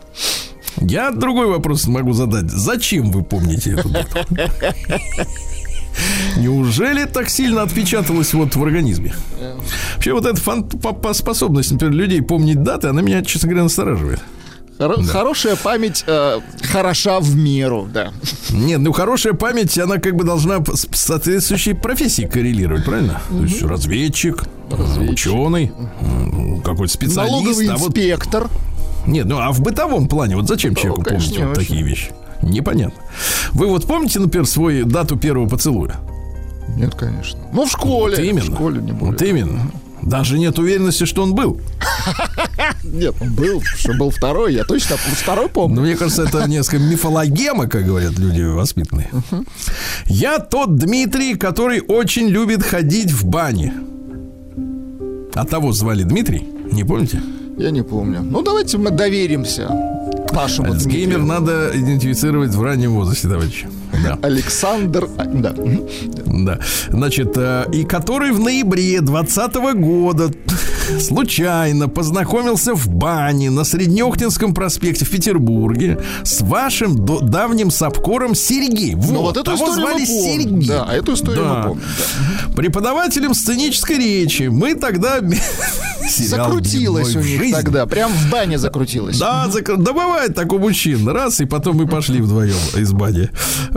Я 0.80 1.10
другой 1.10 1.46
вопрос 1.46 1.86
могу 1.86 2.12
задать. 2.12 2.50
Зачем 2.50 3.10
вы 3.10 3.22
помните 3.22 3.72
эту 3.74 3.88
дату? 3.88 4.18
Неужели 6.36 7.04
так 7.06 7.28
сильно 7.28 7.62
отпечаталось 7.62 8.32
вот 8.34 8.54
в 8.54 8.62
организме? 8.62 9.14
Вообще 9.94 10.12
вот 10.12 10.26
эта 10.26 10.40
фан- 10.40 10.62
по- 10.64 10.92
по- 10.92 11.12
способность, 11.14 11.72
например, 11.72 11.94
людей 11.94 12.22
помнить 12.22 12.62
даты, 12.62 12.88
она 12.88 13.02
меня, 13.02 13.22
честно 13.24 13.48
говоря, 13.48 13.64
настораживает. 13.64 14.20
Хоро- 14.78 15.02
Хорошая 15.04 15.56
память 15.56 16.04
э, 16.06 16.38
хороша 16.62 17.18
в 17.18 17.34
меру, 17.34 17.88
да. 17.92 18.12
Нет, 18.50 18.78
ну 18.78 18.92
хорошая 18.92 19.32
память, 19.32 19.76
она 19.76 19.96
как 19.96 20.14
бы 20.14 20.22
должна 20.22 20.62
с 20.64 20.86
соответствующей 20.92 21.72
профессией 21.72 22.28
коррелировать, 22.28 22.84
правильно? 22.84 23.20
То 23.28 23.42
есть 23.42 23.60
разведчик, 23.62 24.44
ученый, 25.10 25.72
м, 26.00 26.62
какой-то 26.62 26.92
специалист. 26.92 27.32
Налоговый 27.32 27.68
а 27.70 27.76
вот 27.76 27.88
инспектор. 27.88 28.48
Нет, 29.06 29.26
ну 29.26 29.38
а 29.38 29.52
в 29.52 29.60
бытовом 29.60 30.08
плане, 30.08 30.36
вот 30.36 30.48
зачем 30.48 30.74
человеку 30.74 31.02
конечно, 31.02 31.30
помнить 31.34 31.46
вот 31.46 31.54
такие 31.54 31.82
вещи? 31.82 32.10
Непонятно. 32.42 33.02
Вы 33.52 33.66
вот 33.66 33.86
помните, 33.86 34.20
например, 34.20 34.46
свою 34.46 34.86
дату 34.86 35.16
первого 35.16 35.48
поцелуя? 35.48 35.96
Нет, 36.76 36.94
конечно. 36.94 37.40
Ну, 37.52 37.64
в 37.64 37.70
школе. 37.70 38.16
Вот 38.16 38.24
именно. 38.24 38.50
В 38.50 38.54
школе 38.54 38.80
не 38.80 38.92
более. 38.92 39.12
Вот 39.12 39.22
именно. 39.22 39.72
Даже 40.02 40.38
нет 40.38 40.58
уверенности, 40.58 41.04
что 41.04 41.22
он 41.22 41.34
был. 41.34 41.60
Нет, 42.84 43.14
он 43.20 43.34
был, 43.34 43.60
что 43.62 43.92
был 43.94 44.10
второй, 44.10 44.54
я 44.54 44.64
точно 44.64 44.96
второй 44.96 45.46
Но 45.46 45.48
помню. 45.50 45.80
мне 45.82 45.96
кажется, 45.96 46.22
это 46.22 46.48
несколько 46.48 46.78
мифологема, 46.78 47.66
как 47.66 47.84
говорят 47.84 48.16
люди 48.18 48.40
воспитанные. 48.42 49.10
Я 50.06 50.38
тот 50.38 50.76
Дмитрий, 50.76 51.34
который 51.34 51.80
очень 51.80 52.28
любит 52.28 52.62
ходить 52.62 53.10
в 53.10 53.26
бане. 53.26 53.74
А 55.34 55.44
того 55.44 55.72
звали 55.72 56.04
Дмитрий? 56.04 56.48
Не 56.70 56.84
помните? 56.84 57.20
Я 57.58 57.70
не 57.70 57.82
помню. 57.82 58.22
Ну, 58.22 58.42
давайте 58.42 58.78
мы 58.78 58.90
доверимся 58.90 59.68
нашему 60.32 60.72
Альцгеймер 60.72 61.18
Дмитрию. 61.18 61.26
надо 61.26 61.70
идентифицировать 61.74 62.54
в 62.54 62.62
раннем 62.62 62.92
возрасте, 62.92 63.28
товарищи. 63.28 63.68
Да. 64.02 64.18
Александр... 64.22 65.08
а, 65.18 65.24
Да. 65.24 65.54
Да. 66.26 66.58
Значит, 66.90 67.32
э, 67.36 67.64
и 67.72 67.84
который 67.84 68.32
в 68.32 68.40
ноябре 68.40 69.00
2020 69.00 69.54
года 69.80 70.30
случайно 71.00 71.88
познакомился 71.88 72.74
в 72.74 72.88
бане 72.88 73.50
на 73.50 73.64
Среднеохтинском 73.64 74.54
проспекте 74.54 75.04
в 75.04 75.10
Петербурге 75.10 75.98
с 76.22 76.40
вашим 76.40 77.04
давним 77.04 77.70
сапкором 77.70 78.34
Сергеем. 78.34 79.00
Ну, 79.00 79.22
вот 79.22 79.36
эту 79.36 79.44
того 79.44 79.72
звали. 79.72 80.04
Сергей. 80.04 80.68
Да, 80.68 80.88
эту 80.92 81.14
историю 81.14 81.44
Да. 81.44 81.54
мы 81.54 81.62
помним. 81.68 81.84
да. 82.46 82.52
Преподавателем 82.54 83.34
сценической 83.34 83.96
речи. 83.98 84.44
Мы 84.44 84.74
тогда... 84.74 85.20
Закрутилось 86.08 87.14
у 87.16 87.20
них 87.20 87.38
жизнь. 87.38 87.54
тогда, 87.54 87.84
прям 87.86 88.10
в 88.10 88.30
бане 88.30 88.58
закрутилось. 88.58 89.18
Да, 89.18 89.48
зак... 89.50 89.66
да 89.82 89.92
бывает 89.92 90.34
так 90.34 90.52
у 90.52 90.58
мужчин. 90.58 91.06
Раз, 91.06 91.40
и 91.40 91.44
потом 91.44 91.76
мы 91.76 91.86
пошли 91.86 92.22
вдвоем 92.22 92.56
из 92.76 92.92
бани. 92.92 93.28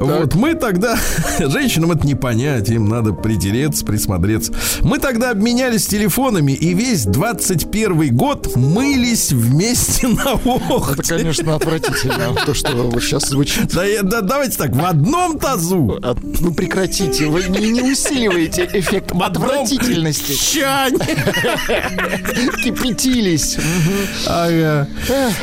Вот 0.01 0.33
мы 0.33 0.55
тогда, 0.55 0.97
женщинам 1.39 1.91
это 1.91 2.07
не 2.07 2.15
понять, 2.15 2.69
им 2.69 2.89
надо 2.89 3.13
притереться, 3.13 3.85
присмотреться. 3.85 4.53
Мы 4.81 4.97
тогда 4.97 5.29
обменялись 5.29 5.85
телефонами, 5.85 6.53
и 6.53 6.73
весь 6.73 7.05
21 7.05 8.15
год 8.15 8.55
мылись 8.55 9.31
вместе 9.31 10.07
на 10.07 10.33
охте. 10.33 10.93
Это, 10.93 11.03
конечно, 11.03 11.55
отвратительно, 11.55 12.35
то, 12.45 12.53
что 12.53 12.71
вот 12.75 13.01
сейчас 13.01 13.29
звучит. 13.29 13.71
Да, 13.73 13.83
да, 14.01 14.21
давайте 14.21 14.57
так, 14.57 14.75
в 14.75 14.83
одном 14.83 15.37
тазу. 15.37 15.99
Ну, 16.39 16.53
прекратите, 16.53 17.27
вы 17.27 17.43
не, 17.43 17.69
не 17.69 17.91
усиливаете 17.91 18.67
эффект 18.73 19.11
отвратительности. 19.11 20.33
Чань! 20.33 20.97
Кипятились. 22.63 23.57
Ага. 24.25 24.87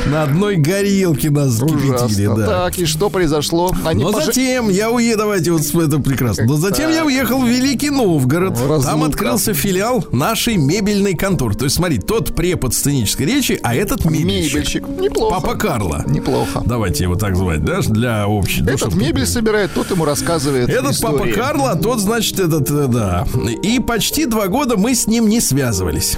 На 0.07 0.23
одной 0.23 0.57
горелке 0.57 1.29
нас 1.29 1.59
кипятили, 1.59 2.27
да. 2.35 2.45
Так, 2.45 2.77
и 2.77 2.85
что 2.85 3.09
произошло? 3.09 3.73
Но 3.93 4.11
затем 4.11 4.48
я 4.69 4.91
уеду, 4.91 5.19
давайте 5.19 5.51
вот 5.51 5.61
это 5.61 5.99
прекрасно. 5.99 6.45
Но 6.45 6.55
затем 6.55 6.91
я 6.91 7.05
уехал 7.05 7.41
в 7.41 7.47
Великий 7.47 7.89
Новгород. 7.89 8.57
Там 8.83 9.03
открылся 9.03 9.53
филиал 9.53 10.05
нашей 10.11 10.57
мебельной 10.57 11.15
конторы. 11.15 11.55
То 11.55 11.65
есть, 11.65 11.75
смотри, 11.75 11.99
тот 11.99 12.35
препод 12.35 12.73
сценической 12.73 13.25
речи, 13.25 13.59
а 13.63 13.75
этот 13.75 14.05
мебельщик. 14.05 14.87
Неплохо. 14.87 15.41
Папа 15.41 15.55
Карла. 15.55 16.03
Неплохо. 16.07 16.61
Давайте 16.65 17.03
его 17.03 17.15
так 17.15 17.35
звать, 17.35 17.63
да, 17.63 17.81
для 17.81 18.27
общей. 18.27 18.63
Этот 18.63 18.95
мебель 18.95 19.25
собирает, 19.25 19.71
тот 19.73 19.89
ему 19.91 20.05
рассказывает 20.05 20.69
Этот 20.69 20.99
папа 21.01 21.27
Карла, 21.27 21.75
тот, 21.75 21.99
значит, 21.99 22.39
этот, 22.39 22.69
э, 22.69 22.87
да. 22.87 23.25
И 23.63 23.79
почти 23.79 24.25
два 24.25 24.47
года 24.47 24.77
мы 24.77 24.95
с 24.95 25.07
ним 25.07 25.27
не 25.27 25.41
связывались. 25.41 26.17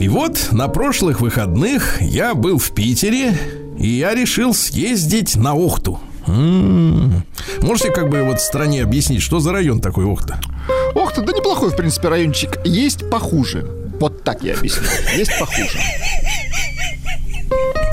И 0.00 0.08
вот 0.08 0.48
на 0.52 0.68
прошлых 0.68 1.20
выходных 1.20 2.00
я 2.00 2.34
был 2.34 2.58
в 2.58 2.70
Питере, 2.70 3.36
и 3.78 3.88
я 3.88 4.14
решил 4.14 4.54
съездить 4.54 5.36
на 5.36 5.54
Охту. 5.54 6.00
М-м-м. 6.28 7.24
Можете 7.62 7.90
как 7.90 8.08
бы 8.08 8.22
вот 8.22 8.40
стране 8.40 8.82
объяснить, 8.82 9.22
что 9.22 9.40
за 9.40 9.52
район 9.52 9.80
такой 9.80 10.04
Охта? 10.04 10.40
Охта, 10.94 11.22
да 11.22 11.32
неплохой, 11.32 11.70
в 11.70 11.76
принципе, 11.76 12.08
райончик. 12.08 12.58
Есть 12.64 13.08
похуже. 13.10 13.66
Вот 13.98 14.22
так 14.22 14.42
я 14.42 14.54
объясню. 14.54 14.86
Есть 15.16 15.38
похуже. 15.38 15.78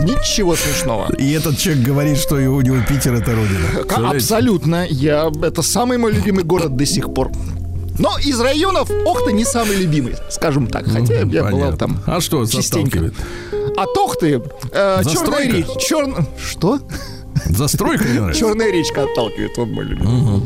Ничего 0.01 0.55
смешного. 0.55 1.11
И 1.15 1.31
этот 1.31 1.57
человек 1.57 1.83
говорит, 1.83 2.17
что 2.17 2.35
у 2.35 2.61
него 2.61 2.77
Питер 2.87 3.15
это 3.15 3.31
родина. 3.33 4.11
Абсолютно. 4.11 4.85
Я 4.87 5.31
это 5.41 5.61
самый 5.61 5.97
мой 5.97 6.11
любимый 6.11 6.43
город 6.43 6.75
до 6.75 6.85
сих 6.85 7.13
пор. 7.13 7.31
Но 7.97 8.17
из 8.19 8.39
районов 8.39 8.89
Охта 9.05 9.31
не 9.31 9.45
самый 9.45 9.77
любимый, 9.77 10.15
скажем 10.29 10.67
так. 10.67 10.85
Хотя 10.85 11.25
ну, 11.25 11.31
я 11.31 11.43
понятно. 11.43 11.51
бывал 11.51 11.77
там 11.77 12.03
А 12.05 12.19
что 12.19 12.45
частенько. 12.45 13.11
От 13.77 13.97
Охты 13.97 14.41
э, 14.71 15.03
черная 15.05 15.47
речь. 15.49 15.65
Чер... 15.79 16.25
Что? 16.37 16.79
Застройка 17.45 18.05
не 18.09 18.19
нравится? 18.19 18.39
Черная 18.39 18.71
речка 18.71 19.03
отталкивает, 19.03 19.57
он 19.57 19.71
мой 19.71 19.85
любимый. 19.85 20.43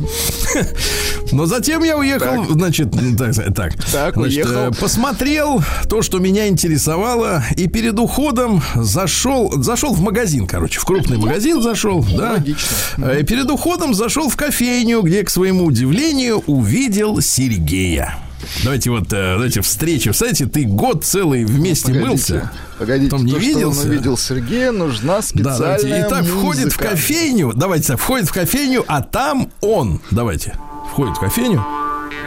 Но 1.31 1.45
затем 1.45 1.83
я 1.83 1.97
уехал, 1.97 2.45
так. 2.45 2.51
значит, 2.51 2.91
так, 3.17 3.35
так, 3.35 3.75
так 3.91 4.15
значит, 4.15 4.45
уехал. 4.45 4.59
Э, 4.67 4.71
посмотрел 4.71 5.63
то, 5.87 6.01
что 6.01 6.19
меня 6.19 6.47
интересовало, 6.47 7.43
и 7.55 7.67
перед 7.67 7.99
уходом 7.99 8.61
зашел, 8.75 9.51
зашел 9.61 9.93
в 9.93 10.01
магазин, 10.01 10.47
короче, 10.47 10.79
в 10.79 10.85
крупный 10.85 11.17
магазин 11.17 11.61
зашел, 11.61 12.03
да. 12.15 12.33
Логично. 12.33 12.75
Э, 12.97 13.19
и 13.21 13.23
перед 13.23 13.49
уходом 13.49 13.93
зашел 13.93 14.29
в 14.29 14.35
кофейню, 14.35 15.01
где, 15.01 15.23
к 15.23 15.29
своему 15.29 15.65
удивлению, 15.65 16.39
увидел 16.47 17.21
Сергея. 17.21 18.17
Давайте 18.63 18.89
вот, 18.91 19.11
э, 19.13 19.33
давайте 19.33 19.61
встречу. 19.61 20.11
Кстати, 20.11 20.45
ты 20.45 20.63
год 20.63 21.03
целый 21.03 21.45
вместе 21.45 21.93
ну, 21.93 22.07
мылся. 22.07 22.51
Погодите, 22.77 23.11
Потом 23.11 23.25
не 23.25 23.33
то, 23.33 23.37
виделся. 23.37 23.79
Что 23.79 23.87
он 23.87 23.93
увидел 23.93 24.17
Сергея, 24.17 24.71
нужна 24.71 25.21
специальная 25.21 25.77
да, 25.77 25.83
давайте. 25.83 26.05
Итак, 26.07 26.25
входит 26.25 26.73
в 26.73 26.77
кофейню. 26.77 27.53
Давайте, 27.55 27.97
входит 27.97 28.29
в 28.29 28.33
кофейню, 28.33 28.83
а 28.87 29.01
там 29.01 29.51
он. 29.61 30.01
Давайте. 30.11 30.55
Входит 30.91 31.17
в 31.17 31.19
кофейню. 31.19 31.65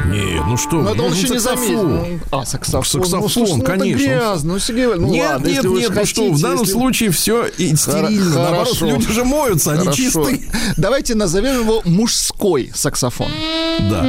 Нет, 0.07 0.43
ну 0.47 0.57
что, 0.57 0.83
ну, 0.83 0.91
это 0.91 1.03
он 1.03 1.13
еще 1.13 1.29
не 1.29 1.39
заметил. 1.39 1.89
Ну, 1.89 2.21
а, 2.31 2.45
саксофон. 2.45 3.05
Саксофон, 3.05 3.45
ну, 3.49 3.57
ну, 3.59 3.63
конечно. 3.63 4.05
грязно. 4.05 4.53
Ну, 4.55 4.59
Сергей, 4.59 4.87
ну, 4.87 5.09
нет, 5.09 5.31
ладно, 5.31 5.47
нет, 5.47 5.65
нет, 5.65 5.93
ну 5.95 6.07
что, 6.07 6.33
в 6.33 6.41
данном 6.41 6.61
если... 6.61 6.73
случае 6.73 7.11
все 7.11 7.47
и 7.47 7.75
стерильно. 7.77 8.33
Хорошо. 8.33 8.41
Наоборот, 8.41 8.81
люди 8.81 9.13
же 9.13 9.25
моются, 9.25 9.71
Хорошо. 9.71 9.89
они 9.89 9.97
чистые. 9.97 10.41
Давайте 10.77 11.15
назовем 11.15 11.61
его 11.61 11.83
мужской 11.85 12.73
саксофон. 12.75 13.29
Да. 13.91 14.03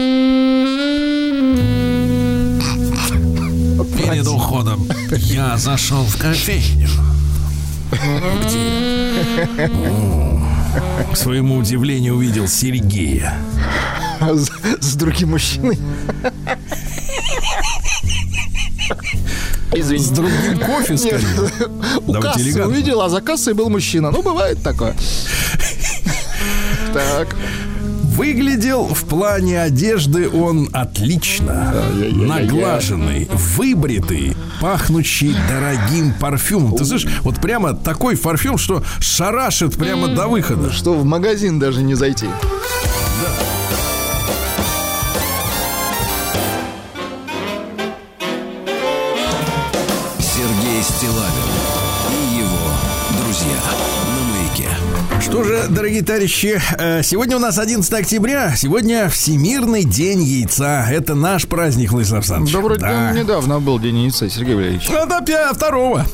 Перед 4.04 4.28
уходом 4.28 4.88
я 5.12 5.58
зашел 5.58 6.04
в 6.04 6.18
кофейню. 6.18 6.90
Где? 7.92 9.70
К 11.12 11.16
своему 11.16 11.58
удивлению 11.58 12.16
увидел 12.16 12.48
Сергея. 12.48 13.38
С, 14.20 14.50
с 14.82 14.96
другим 14.96 15.32
мужчиной. 15.32 15.78
Извините. 19.76 20.06
С 20.06 20.10
другим 20.10 20.60
кофе, 20.60 20.98
скорее. 20.98 21.50
У 22.06 22.14
кассы 22.14 22.66
увидел, 22.66 23.02
а 23.02 23.10
за 23.10 23.22
кассой 23.22 23.54
был 23.54 23.70
мужчина. 23.70 24.12
Ну, 24.12 24.22
бывает 24.22 24.62
такое. 24.64 24.96
Так. 26.94 27.36
Выглядел 28.14 28.86
в 28.86 29.06
плане 29.06 29.60
одежды 29.60 30.30
он 30.30 30.70
отлично. 30.72 31.74
Наглаженный, 32.12 33.28
выбритый, 33.34 34.38
пахнущий 34.62 35.36
дорогим 35.50 36.14
парфюмом. 36.20 36.78
Ты 36.78 36.86
слышишь, 36.86 37.12
вот 37.22 37.42
прямо 37.42 37.74
такой 37.74 38.16
парфюм, 38.16 38.60
что 38.60 38.84
шарашит 39.00 39.78
прямо 39.78 40.10
до 40.10 40.28
выхода. 40.28 40.72
Что 40.72 40.94
в 40.94 41.04
магазин 41.04 41.58
даже 41.58 41.82
не 41.82 41.96
зайти. 41.96 42.28
Дорогие 55.70 56.02
товарищи, 56.02 56.62
э, 56.78 57.04
сегодня 57.04 57.38
у 57.38 57.40
нас 57.40 57.58
11 57.58 57.94
октября, 57.94 58.56
сегодня 58.56 59.10
Всемирный 59.10 59.84
день 59.84 60.24
яйца. 60.24 60.88
Это 60.90 61.16
наш 61.16 61.48
праздник, 61.48 61.92
Владислав 61.92 62.20
Александрович. 62.20 62.54
Да, 62.54 62.60
вроде 62.60 62.82
да. 62.82 63.12
недавно 63.12 63.60
был 63.60 63.80
день 63.80 64.04
яйца, 64.04 64.30
Сергей 64.30 64.56
Валерьевич. 64.56 64.90
Это 64.90 65.54
второго 65.54 66.06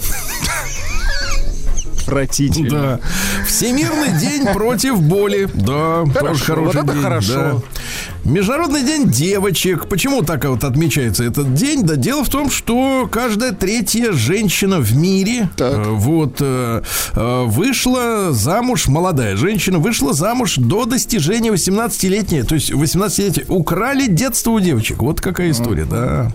отвратительно. 2.10 2.70
Да. 2.98 3.46
Всемирный 3.46 4.20
день 4.20 4.46
против 4.46 5.02
боли. 5.02 5.50
Да, 5.54 6.06
хорошо, 6.06 6.20
тоже 6.20 6.44
хороший 6.44 6.82
вот 6.82 6.92
день. 6.94 7.02
хорошо. 7.02 7.34
Да. 7.34 7.62
Международный 8.25 8.84
день 8.84 9.10
девочек. 9.10 9.88
Почему 9.88 10.21
так 10.21 10.45
вот 10.45 10.63
отмечается 10.63 11.23
этот 11.23 11.53
день? 11.53 11.84
Да 11.84 11.95
дело 11.95 12.23
в 12.23 12.29
том, 12.29 12.51
что 12.51 13.08
каждая 13.12 13.53
третья 13.53 14.12
женщина 14.12 14.79
в 14.79 14.95
мире 14.95 15.49
так. 15.55 15.73
Э, 15.73 15.84
вот 15.89 16.38
э, 16.39 16.82
э, 17.15 17.43
вышла 17.45 18.32
замуж, 18.32 18.88
молодая 18.88 19.36
женщина 19.36 19.79
вышла 19.79 20.13
замуж 20.13 20.55
до 20.58 20.86
достижения 20.86 21.49
18-летней, 21.49 22.43
то 22.43 22.55
есть 22.55 22.71
18-летия. 22.71 23.45
Украли 23.47 24.08
детство 24.08 24.51
у 24.51 24.60
девочек. 24.60 25.01
Вот 25.01 25.21
какая 25.21 25.51
история, 25.51 25.86
да. 25.86 26.32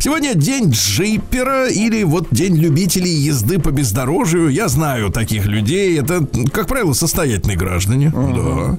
Сегодня 0.00 0.34
день 0.34 0.70
джипера 0.70 1.68
или 1.68 2.02
вот 2.02 2.28
день 2.30 2.56
любителей 2.56 3.12
езды 3.12 3.58
по 3.58 3.70
бездорожью. 3.70 4.48
Я 4.48 4.68
знаю 4.68 5.10
таких 5.10 5.46
людей. 5.46 5.98
Это, 5.98 6.26
как 6.52 6.66
правило, 6.66 6.92
состоятельные 6.92 7.56
граждане. 7.56 8.12
Да. 8.12 8.78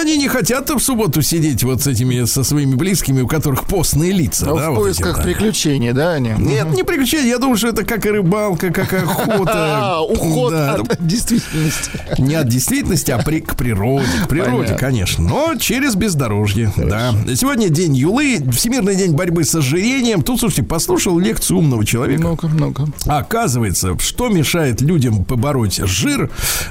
Они 0.00 0.18
не 0.18 0.28
хотят 0.28 0.70
в 0.70 0.78
субботу 0.78 1.22
сидеть 1.22 1.53
вот 1.62 1.82
с 1.82 1.86
этими, 1.86 2.24
со 2.24 2.42
своими 2.44 2.74
близкими, 2.74 3.20
у 3.20 3.28
которых 3.28 3.64
постные 3.64 4.12
лица. 4.12 4.46
Но 4.46 4.54
ну, 4.54 4.58
да, 4.58 4.70
в 4.70 4.74
поисках 4.74 5.16
вот 5.18 5.26
эти, 5.26 5.34
приключений, 5.34 5.92
да, 5.92 6.12
они? 6.12 6.30
Нет, 6.38 6.68
не 6.74 6.82
приключения. 6.82 7.28
Я 7.28 7.38
думаю, 7.38 7.56
что 7.56 7.68
это 7.68 7.84
как 7.84 8.04
и 8.06 8.10
рыбалка, 8.10 8.70
как 8.70 8.92
охота. 8.92 9.52
А, 9.84 10.02
уход 10.02 10.52
от 10.52 10.96
действительности. 11.06 11.90
Не 12.18 12.36
от 12.36 12.48
действительности, 12.48 13.10
а 13.10 13.22
к 13.22 13.56
природе. 13.56 14.06
К 14.24 14.28
природе, 14.28 14.74
конечно. 14.74 15.24
Но 15.24 15.54
через 15.56 15.94
бездорожье. 15.94 16.72
Да. 16.76 17.12
Сегодня 17.34 17.68
день 17.68 17.94
Юлы, 17.96 18.42
Всемирный 18.52 18.96
день 18.96 19.12
борьбы 19.12 19.44
с 19.44 19.54
ожирением. 19.54 20.22
Тут, 20.22 20.40
слушайте, 20.40 20.62
послушал 20.62 21.18
лекцию 21.18 21.58
умного 21.58 21.84
человека. 21.84 22.22
Много, 22.22 22.48
много. 22.48 22.88
Оказывается, 23.06 23.98
что 23.98 24.28
мешает 24.28 24.80
людям 24.80 25.24
побороть 25.24 25.80
жир, 25.84 26.30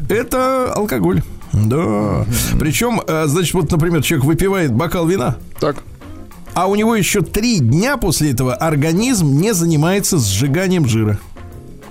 это 0.09 0.71
алкоголь. 0.73 1.21
Да. 1.53 1.75
Mm-hmm. 1.77 2.59
Причем, 2.59 3.01
э, 3.05 3.25
значит, 3.27 3.53
вот, 3.53 3.71
например, 3.71 4.01
человек 4.03 4.25
выпивает 4.25 4.73
бокал 4.73 5.07
вина. 5.07 5.37
Так. 5.59 5.77
А 6.53 6.67
у 6.67 6.75
него 6.75 6.95
еще 6.95 7.21
три 7.21 7.59
дня 7.59 7.97
после 7.97 8.31
этого 8.31 8.53
организм 8.53 9.39
не 9.39 9.53
занимается 9.53 10.17
сжиганием 10.17 10.87
жира. 10.87 11.19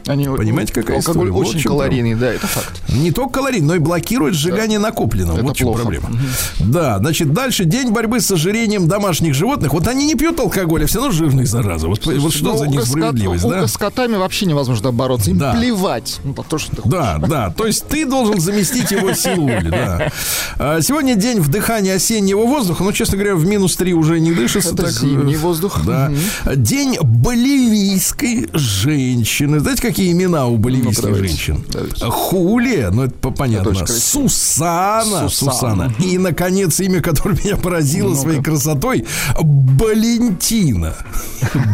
Они, 0.06 0.26
Понимаете, 0.26 0.72
какая 0.72 0.96
алкоголь 0.98 1.28
история? 1.28 1.48
очень 1.48 1.68
вот 1.68 1.68
калорийный, 1.68 2.14
да, 2.14 2.32
это 2.32 2.46
факт. 2.46 2.82
Не 2.88 3.12
только 3.12 3.34
калорий, 3.34 3.60
но 3.60 3.74
и 3.74 3.78
блокирует 3.78 4.34
сжигание 4.34 4.78
да. 4.78 4.88
накопленного. 4.88 5.36
Это 5.36 5.46
вот 5.46 5.58
плохо. 5.58 5.80
проблема. 5.82 6.08
Угу. 6.08 6.70
Да, 6.70 6.98
значит, 6.98 7.32
дальше 7.32 7.64
день 7.64 7.90
борьбы 7.90 8.20
с 8.20 8.30
ожирением 8.30 8.88
домашних 8.88 9.34
животных. 9.34 9.72
Вот 9.72 9.86
они 9.86 10.06
не 10.06 10.14
пьют 10.14 10.38
алкоголь, 10.40 10.84
а 10.84 10.86
все 10.86 10.98
равно 10.98 11.12
жирные, 11.12 11.46
зараза. 11.46 11.88
Вот, 11.88 12.02
Слушай, 12.02 12.18
вот 12.18 12.32
что 12.32 12.52
ну, 12.52 12.58
за 12.58 12.68
несправедливость, 12.68 13.48
да? 13.48 13.66
С 13.66 13.76
котами 13.76 14.16
вообще 14.16 14.46
невозможно 14.46 14.92
бороться. 14.92 15.30
Им 15.30 15.38
да. 15.38 15.52
плевать 15.52 16.18
на 16.24 16.34
то, 16.34 16.58
что 16.58 16.76
ты 16.76 16.82
Да, 16.88 17.18
да. 17.18 17.50
То 17.50 17.66
есть 17.66 17.86
ты 17.86 18.04
должен 18.04 18.40
заместить 18.40 18.90
его 18.90 19.12
силой, 19.14 19.62
да. 19.62 20.10
А, 20.58 20.80
сегодня 20.80 21.14
день 21.14 21.40
вдыхания 21.40 21.94
осеннего 21.94 22.42
воздуха. 22.42 22.82
Ну, 22.82 22.92
честно 22.92 23.16
говоря, 23.16 23.36
в 23.36 23.46
минус 23.46 23.76
3 23.76 23.94
уже 23.94 24.20
не 24.20 24.32
дышится. 24.32 24.74
Это 24.74 24.84
так, 24.84 24.92
зимний 24.92 25.36
воздух. 25.36 25.80
Да. 25.84 26.10
Угу. 26.44 26.56
День 26.56 26.98
боливийской 27.00 28.48
женщины. 28.52 29.60
Знаете, 29.60 29.91
какие 29.92 30.12
имена 30.12 30.46
у 30.46 30.56
боливийских 30.56 31.10
ну, 31.10 31.14
женщин? 31.14 31.64
Давайте. 31.70 32.06
Хулия, 32.06 32.90
ну 32.90 33.04
это 33.04 33.30
понятно. 33.30 33.86
Сусана. 33.86 35.28
Сусана. 35.28 35.28
Сусана. 35.28 35.94
И, 35.98 36.16
наконец, 36.16 36.80
имя, 36.80 37.02
которое 37.02 37.38
меня 37.44 37.56
поразило 37.56 38.08
ну 38.08 38.14
своей 38.14 38.42
красотой, 38.42 39.04
Валентина. 39.38 40.94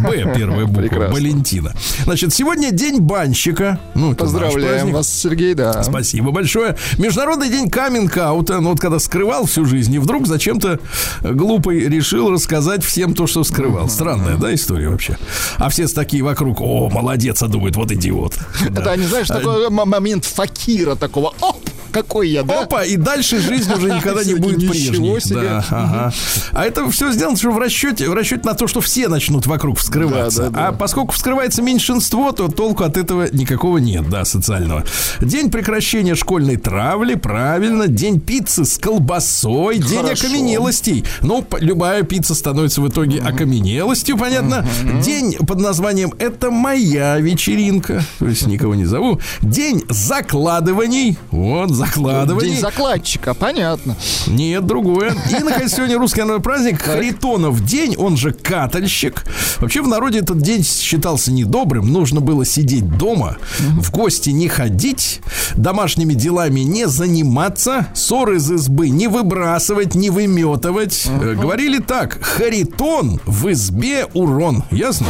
Б 0.04 0.32
первая 0.34 0.66
буква. 0.66 1.08
Валентина. 1.12 1.72
Значит, 2.04 2.34
сегодня 2.34 2.72
день 2.72 2.98
банщика. 2.98 3.78
Ну, 3.94 4.16
Поздравляем 4.16 4.92
вас, 4.92 5.08
Сергей, 5.08 5.54
да. 5.54 5.84
Спасибо 5.84 6.32
большое. 6.32 6.76
Международный 6.98 7.50
день 7.50 7.70
каминг-аута. 7.70 8.60
Ну, 8.60 8.70
вот 8.70 8.80
когда 8.80 8.98
скрывал 8.98 9.46
всю 9.46 9.64
жизнь, 9.64 9.94
и 9.94 9.98
вдруг 9.98 10.26
зачем-то 10.26 10.80
глупый 11.22 11.88
решил 11.88 12.30
рассказать 12.30 12.82
всем 12.84 13.14
то, 13.14 13.28
что 13.28 13.44
скрывал. 13.44 13.88
Странная, 13.88 14.36
да, 14.36 14.52
история 14.52 14.88
вообще. 14.88 15.16
А 15.58 15.68
все 15.68 15.86
такие 15.86 16.24
вокруг, 16.24 16.60
о, 16.60 16.90
молодец, 16.90 17.42
а 17.42 17.48
думают, 17.48 17.76
вот 17.76 17.92
идиот. 18.08 18.38
Это, 18.76 18.96
не 18.96 19.06
знаешь, 19.06 19.28
такой 19.28 19.66
а, 19.66 19.70
момент 19.70 20.24
факира 20.24 20.94
такого, 20.94 21.34
оп, 21.40 21.68
какой 21.90 22.28
я, 22.28 22.42
да? 22.42 22.62
Опа, 22.62 22.84
и 22.84 22.96
дальше 22.96 23.40
жизнь 23.40 23.72
уже 23.72 23.90
никогда 23.90 24.24
не 24.24 24.34
будет 24.34 24.68
прежней. 24.68 25.18
Да, 25.30 25.64
ага. 25.70 26.12
А 26.52 26.64
это 26.64 26.88
все 26.90 27.12
сделано 27.12 27.36
что 27.36 27.50
в 27.50 27.58
расчете, 27.58 28.08
в 28.08 28.14
расчете 28.14 28.42
на 28.44 28.54
то, 28.54 28.66
что 28.66 28.80
все 28.80 29.08
начнут 29.08 29.46
вокруг 29.46 29.78
вскрываться. 29.78 30.44
Да, 30.44 30.50
да, 30.50 30.58
да. 30.58 30.68
А 30.68 30.72
поскольку 30.72 31.12
вскрывается 31.12 31.62
меньшинство, 31.62 32.32
то 32.32 32.48
толку 32.48 32.84
от 32.84 32.96
этого 32.96 33.28
никакого 33.32 33.78
нет, 33.78 34.08
да, 34.08 34.24
социального. 34.24 34.84
День 35.20 35.50
прекращения 35.50 36.14
школьной 36.14 36.56
травли, 36.56 37.14
правильно. 37.14 37.88
День 37.88 38.20
пиццы 38.20 38.64
с 38.64 38.78
колбасой, 38.78 39.80
Хорошо. 39.80 39.94
день 39.94 40.10
окаменелостей. 40.10 41.04
Ну, 41.22 41.46
любая 41.60 42.02
пицца 42.02 42.34
становится 42.34 42.80
в 42.80 42.88
итоге 42.88 43.20
окаменелостью, 43.20 44.16
понятно. 44.16 44.66
День 45.02 45.34
под 45.46 45.60
названием 45.60 46.12
«Это 46.18 46.50
моя 46.50 47.18
вечеринка». 47.18 48.02
То 48.18 48.26
есть 48.26 48.46
никого 48.46 48.74
не 48.74 48.84
зову. 48.84 49.20
День 49.42 49.84
закладываний. 49.88 51.16
Вот, 51.30 51.70
закладываний. 51.78 52.50
День 52.50 52.60
закладчика, 52.60 53.34
понятно. 53.34 53.96
Нет, 54.26 54.66
другое. 54.66 55.14
И, 55.30 55.42
наконец, 55.42 55.74
сегодня 55.74 55.98
русский 55.98 56.20
народный 56.20 56.42
праздник 56.42 56.82
Харитонов 56.82 57.64
день, 57.64 57.96
он 57.96 58.16
же 58.16 58.32
катальщик. 58.32 59.24
Вообще 59.58 59.82
в 59.82 59.88
народе 59.88 60.18
этот 60.18 60.38
день 60.38 60.64
считался 60.64 61.32
недобрым. 61.32 61.92
Нужно 61.92 62.20
было 62.20 62.44
сидеть 62.44 62.96
дома, 62.96 63.36
в 63.58 63.90
гости 63.90 64.30
не 64.30 64.48
ходить, 64.48 65.20
домашними 65.56 66.14
делами 66.14 66.60
не 66.60 66.86
заниматься, 66.88 67.88
ссоры 67.94 68.36
из 68.36 68.50
избы 68.50 68.88
не 68.88 69.08
выбрасывать, 69.08 69.94
не 69.94 70.10
выметывать. 70.10 71.06
Uh-huh. 71.06 71.34
Говорили 71.34 71.78
так, 71.78 72.18
Харитон 72.22 73.20
в 73.24 73.50
избе 73.52 74.06
урон. 74.14 74.64
Ясно? 74.70 75.06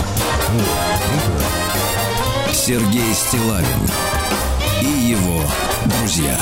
Сергей 2.52 3.14
Стилавин 3.14 3.64
и 4.82 5.10
его 5.10 5.42
друзья. 5.88 6.38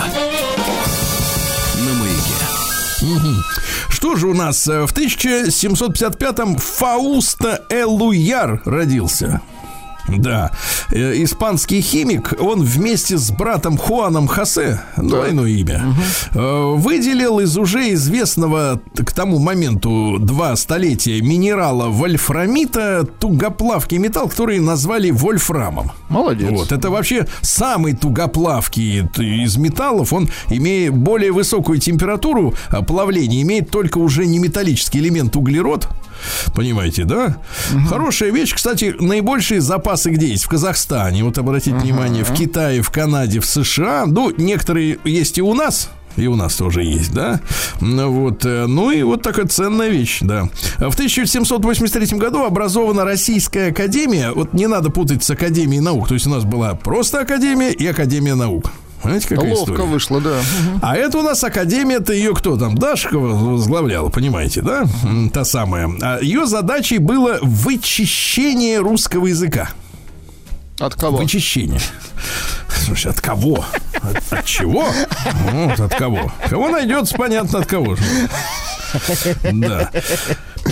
На 1.78 1.94
маяке. 1.94 3.42
Что 3.88 4.16
же 4.16 4.28
у 4.28 4.34
нас? 4.34 4.66
В 4.66 4.92
1755-м 4.92 6.56
Фауста 6.56 7.64
Элуяр 7.70 8.62
родился. 8.64 9.40
Да. 10.08 10.52
Э, 10.90 11.22
испанский 11.22 11.80
химик, 11.80 12.34
он 12.40 12.62
вместе 12.62 13.18
с 13.18 13.30
братом 13.30 13.76
Хуаном 13.76 14.26
Хосе, 14.26 14.80
двойное 14.96 15.48
имя, 15.48 15.82
угу. 16.32 16.76
выделил 16.76 17.40
из 17.40 17.56
уже 17.56 17.92
известного 17.94 18.80
к 18.94 19.12
тому 19.12 19.38
моменту 19.38 20.18
два 20.18 20.56
столетия 20.56 21.20
минерала 21.20 21.88
вольфрамита 21.88 23.06
тугоплавкий 23.18 23.98
металл, 23.98 24.28
который 24.28 24.58
назвали 24.60 25.10
вольфрамом. 25.10 25.92
Молодец. 26.08 26.50
Вот. 26.50 26.72
Это 26.72 26.90
вообще 26.90 27.26
самый 27.40 27.94
тугоплавкий 27.94 29.06
из 29.16 29.56
металлов. 29.56 30.12
Он, 30.12 30.28
имея 30.50 30.90
более 30.90 31.32
высокую 31.32 31.78
температуру 31.78 32.54
а, 32.68 32.82
плавления, 32.82 33.42
имеет 33.42 33.70
только 33.70 33.98
уже 33.98 34.26
не 34.26 34.38
металлический 34.38 34.98
элемент 34.98 35.36
углерод, 35.36 35.88
Понимаете, 36.54 37.04
да? 37.04 37.38
Угу. 37.74 37.86
Хорошая 37.88 38.30
вещь. 38.30 38.54
Кстати, 38.54 38.94
наибольшие 38.98 39.60
запасы 39.60 40.10
где 40.10 40.28
есть? 40.28 40.44
В 40.44 40.48
Казахстане. 40.48 41.24
Вот 41.24 41.38
обратите 41.38 41.76
угу. 41.76 41.84
внимание, 41.84 42.24
в 42.24 42.32
Китае, 42.32 42.82
в 42.82 42.90
Канаде, 42.90 43.40
в 43.40 43.46
США. 43.46 44.04
Ну, 44.06 44.32
некоторые 44.36 44.98
есть 45.04 45.38
и 45.38 45.42
у 45.42 45.54
нас, 45.54 45.90
и 46.16 46.26
у 46.26 46.36
нас 46.36 46.54
тоже 46.56 46.82
есть, 46.82 47.12
да. 47.12 47.40
Вот, 47.80 48.44
э, 48.44 48.66
ну 48.66 48.90
и 48.90 49.02
вот 49.02 49.22
такая 49.22 49.46
ценная 49.46 49.88
вещь, 49.88 50.18
да. 50.22 50.48
В 50.78 50.94
1783 50.94 52.18
году 52.18 52.44
образована 52.44 53.04
Российская 53.04 53.68
Академия. 53.68 54.32
Вот 54.32 54.54
не 54.54 54.66
надо 54.66 54.90
путать 54.90 55.22
с 55.22 55.30
Академией 55.30 55.82
наук. 55.82 56.08
То 56.08 56.14
есть 56.14 56.26
у 56.26 56.30
нас 56.30 56.44
была 56.44 56.74
просто 56.74 57.20
Академия 57.20 57.70
и 57.70 57.86
Академия 57.86 58.34
наук. 58.34 58.72
Понимаете, 59.06 59.28
какая 59.28 59.50
Ловко 59.54 59.72
история? 59.72 59.88
вышло, 59.88 60.20
да. 60.20 60.40
А 60.82 60.96
это 60.96 61.18
у 61.18 61.22
нас 61.22 61.42
Академия-то 61.44 62.12
ее 62.12 62.34
кто 62.34 62.56
там? 62.56 62.74
Дашкова 62.74 63.28
возглавляла, 63.52 64.08
понимаете, 64.08 64.62
да? 64.62 64.84
Та 65.32 65.44
самая. 65.44 65.90
А 66.02 66.18
ее 66.20 66.46
задачей 66.46 66.98
было 66.98 67.38
вычищение 67.42 68.78
русского 68.78 69.26
языка. 69.26 69.70
От 70.78 70.94
кого? 70.94 71.18
Вычищение. 71.18 71.80
Слушай, 72.84 73.12
от 73.12 73.20
кого? 73.20 73.64
От, 73.94 74.32
от 74.32 74.44
чего? 74.44 74.86
Вот, 75.52 75.80
от 75.80 75.94
кого? 75.94 76.32
Кого 76.48 76.68
найдется, 76.68 77.16
понятно, 77.16 77.60
от 77.60 77.66
кого. 77.66 77.96
Да. 79.52 79.90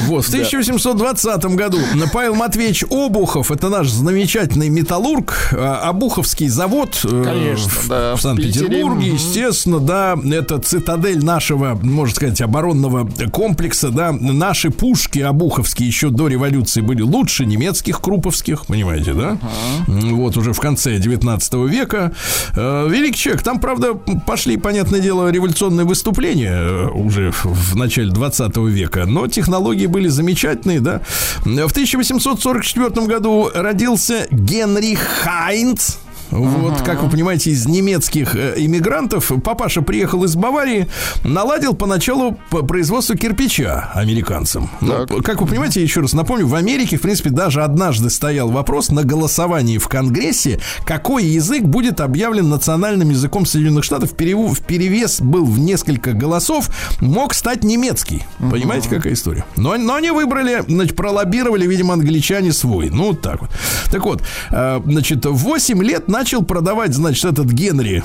Вот, 0.06 0.24
в 0.24 0.28
1820 0.28 1.44
году 1.56 1.78
Павел 2.12 2.34
Матвеевич 2.34 2.84
Обухов, 2.90 3.50
это 3.50 3.68
наш 3.68 3.88
замечательный 3.88 4.68
металлург, 4.68 5.50
а, 5.52 5.88
Обуховский 5.88 6.48
завод 6.48 7.00
э, 7.04 7.22
Конечно, 7.24 7.68
в, 7.68 7.88
да, 7.88 8.16
в 8.16 8.20
Санкт-Петербурге, 8.20 9.12
естественно, 9.12 9.80
да, 9.80 10.16
это 10.32 10.58
цитадель 10.58 11.24
нашего, 11.24 11.78
можно 11.82 12.14
сказать, 12.14 12.40
оборонного 12.40 13.08
комплекса, 13.32 13.90
да, 13.90 14.12
наши 14.12 14.70
пушки 14.70 15.20
обуховские 15.20 15.88
еще 15.88 16.10
до 16.10 16.28
революции 16.28 16.80
были 16.80 17.02
лучше 17.02 17.46
немецких 17.46 18.00
круповских, 18.00 18.66
понимаете, 18.66 19.12
да? 19.14 19.38
Uh-huh. 19.86 20.14
Вот 20.14 20.36
уже 20.36 20.52
в 20.52 20.60
конце 20.60 20.98
19 20.98 21.54
века. 21.68 22.12
Э, 22.56 22.88
великий 22.88 23.18
человек, 23.18 23.42
там, 23.42 23.60
правда, 23.60 23.94
пошли, 24.26 24.56
понятное 24.56 25.00
дело, 25.00 25.30
революционные 25.30 25.86
выступления 25.86 26.52
э, 26.52 26.88
уже 26.88 27.32
в 27.32 27.76
начале 27.76 28.10
20 28.10 28.56
века, 28.56 29.04
но 29.06 29.26
технологии 29.26 29.83
были 29.86 30.08
замечательные, 30.08 30.80
да. 30.80 31.02
В 31.44 31.70
1844 31.70 33.06
году 33.06 33.50
родился 33.54 34.26
Генри 34.30 34.94
Хайнц. 34.94 35.96
Вот, 36.30 36.82
как 36.82 37.02
вы 37.02 37.10
понимаете, 37.10 37.50
из 37.50 37.66
немецких 37.66 38.34
э, 38.34 38.54
иммигрантов 38.56 39.32
папаша 39.42 39.82
приехал 39.82 40.24
из 40.24 40.36
Баварии, 40.36 40.88
наладил 41.22 41.74
поначалу 41.74 42.38
производство 42.50 43.16
кирпича 43.16 43.90
американцам. 43.94 44.70
Ну, 44.80 45.06
как 45.22 45.40
вы 45.40 45.46
понимаете, 45.46 45.82
еще 45.82 46.00
раз 46.00 46.12
напомню, 46.12 46.46
в 46.46 46.54
Америке, 46.54 46.96
в 46.96 47.02
принципе, 47.02 47.30
даже 47.30 47.62
однажды 47.62 48.10
стоял 48.10 48.50
вопрос 48.50 48.90
на 48.90 49.04
голосовании 49.04 49.78
в 49.78 49.88
Конгрессе, 49.88 50.60
какой 50.84 51.24
язык 51.24 51.62
будет 51.62 52.00
объявлен 52.00 52.48
национальным 52.48 53.10
языком 53.10 53.46
Соединенных 53.46 53.84
Штатов. 53.84 54.12
В 54.14 54.16
перевес 54.16 55.20
был 55.20 55.44
в 55.44 55.58
несколько 55.58 56.12
голосов, 56.12 56.70
мог 57.00 57.34
стать 57.34 57.62
немецкий. 57.62 58.24
Понимаете, 58.38 58.88
какая 58.88 59.12
история? 59.12 59.44
Но, 59.56 59.76
но 59.76 59.94
они 59.94 60.10
выбрали, 60.10 60.64
значит, 60.66 60.96
пролоббировали, 60.96 61.66
видимо, 61.66 61.94
англичане 61.94 62.52
свой. 62.52 62.90
Ну, 62.90 63.08
вот 63.08 63.20
так 63.20 63.42
вот. 63.42 63.50
Так 63.90 64.04
вот, 64.04 64.22
э, 64.50 64.80
значит, 64.84 65.24
8 65.24 65.82
лет 65.82 66.08
начал 66.14 66.44
продавать, 66.44 66.94
значит, 66.94 67.24
этот 67.24 67.46
Генри 67.46 68.04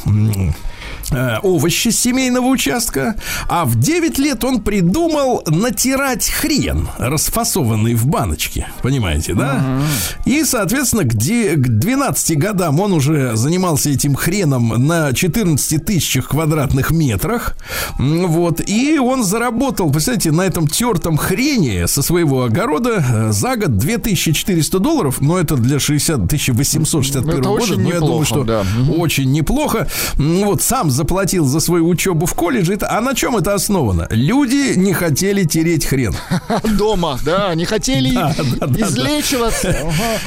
овощи 1.44 1.90
с 1.90 2.00
семейного 2.00 2.48
участка, 2.48 3.16
а 3.48 3.66
в 3.66 3.80
9 3.80 4.18
лет 4.20 4.44
он 4.44 4.62
придумал 4.62 5.44
натирать 5.48 6.30
хрен, 6.30 6.88
расфасованный 6.98 7.96
в 7.96 8.08
баночке, 8.08 8.68
понимаете, 8.82 9.34
да? 9.34 9.56
Uh-huh. 9.56 10.30
И, 10.32 10.44
соответственно, 10.44 11.04
где, 11.04 11.56
к 11.56 11.68
12 11.68 12.38
годам 12.38 12.80
он 12.80 12.94
уже 12.94 13.36
занимался 13.36 13.90
этим 13.90 14.16
хреном 14.16 14.70
на 14.88 15.14
14 15.14 15.86
тысячах 15.86 16.30
квадратных 16.30 16.92
метрах, 16.92 17.56
вот, 17.98 18.62
и 18.66 19.00
он 19.00 19.24
заработал, 19.24 19.92
представляете, 19.92 20.32
на 20.32 20.42
этом 20.42 20.68
тертом 20.68 21.18
хрене 21.18 21.88
со 21.88 22.02
своего 22.02 22.44
огорода 22.44 23.04
э, 23.08 23.32
за 23.32 23.56
год 23.56 23.78
2400 23.78 24.80
долларов, 24.80 25.22
но 25.22 25.38
это 25.40 25.56
для 25.56 25.80
60 25.80 26.16
1861 26.26 27.30
это 27.30 27.50
года, 27.50 27.78
но 27.78 27.90
я 27.90 28.00
думаю, 28.00 28.26
что 28.26 28.44
да. 28.44 28.64
очень 28.96 29.32
неплохо. 29.32 29.88
Вот, 30.16 30.62
сам 30.62 30.92
заплатил 31.00 31.46
за 31.46 31.62
свою 31.62 31.88
учебу 31.88 32.26
в 32.26 32.34
колледже. 32.34 32.78
А 32.82 33.00
на 33.00 33.16
чем 33.16 33.38
это 33.38 33.54
основано? 33.54 34.06
Люди 34.10 34.74
не 34.76 34.92
хотели 34.92 35.46
тереть 35.46 35.86
хрен. 35.86 36.14
Дома, 36.78 37.18
да, 37.24 37.56
не 37.56 37.64
хотели 37.64 38.14
да, 38.14 38.36
да, 38.60 38.88
излечиваться. 38.88 39.74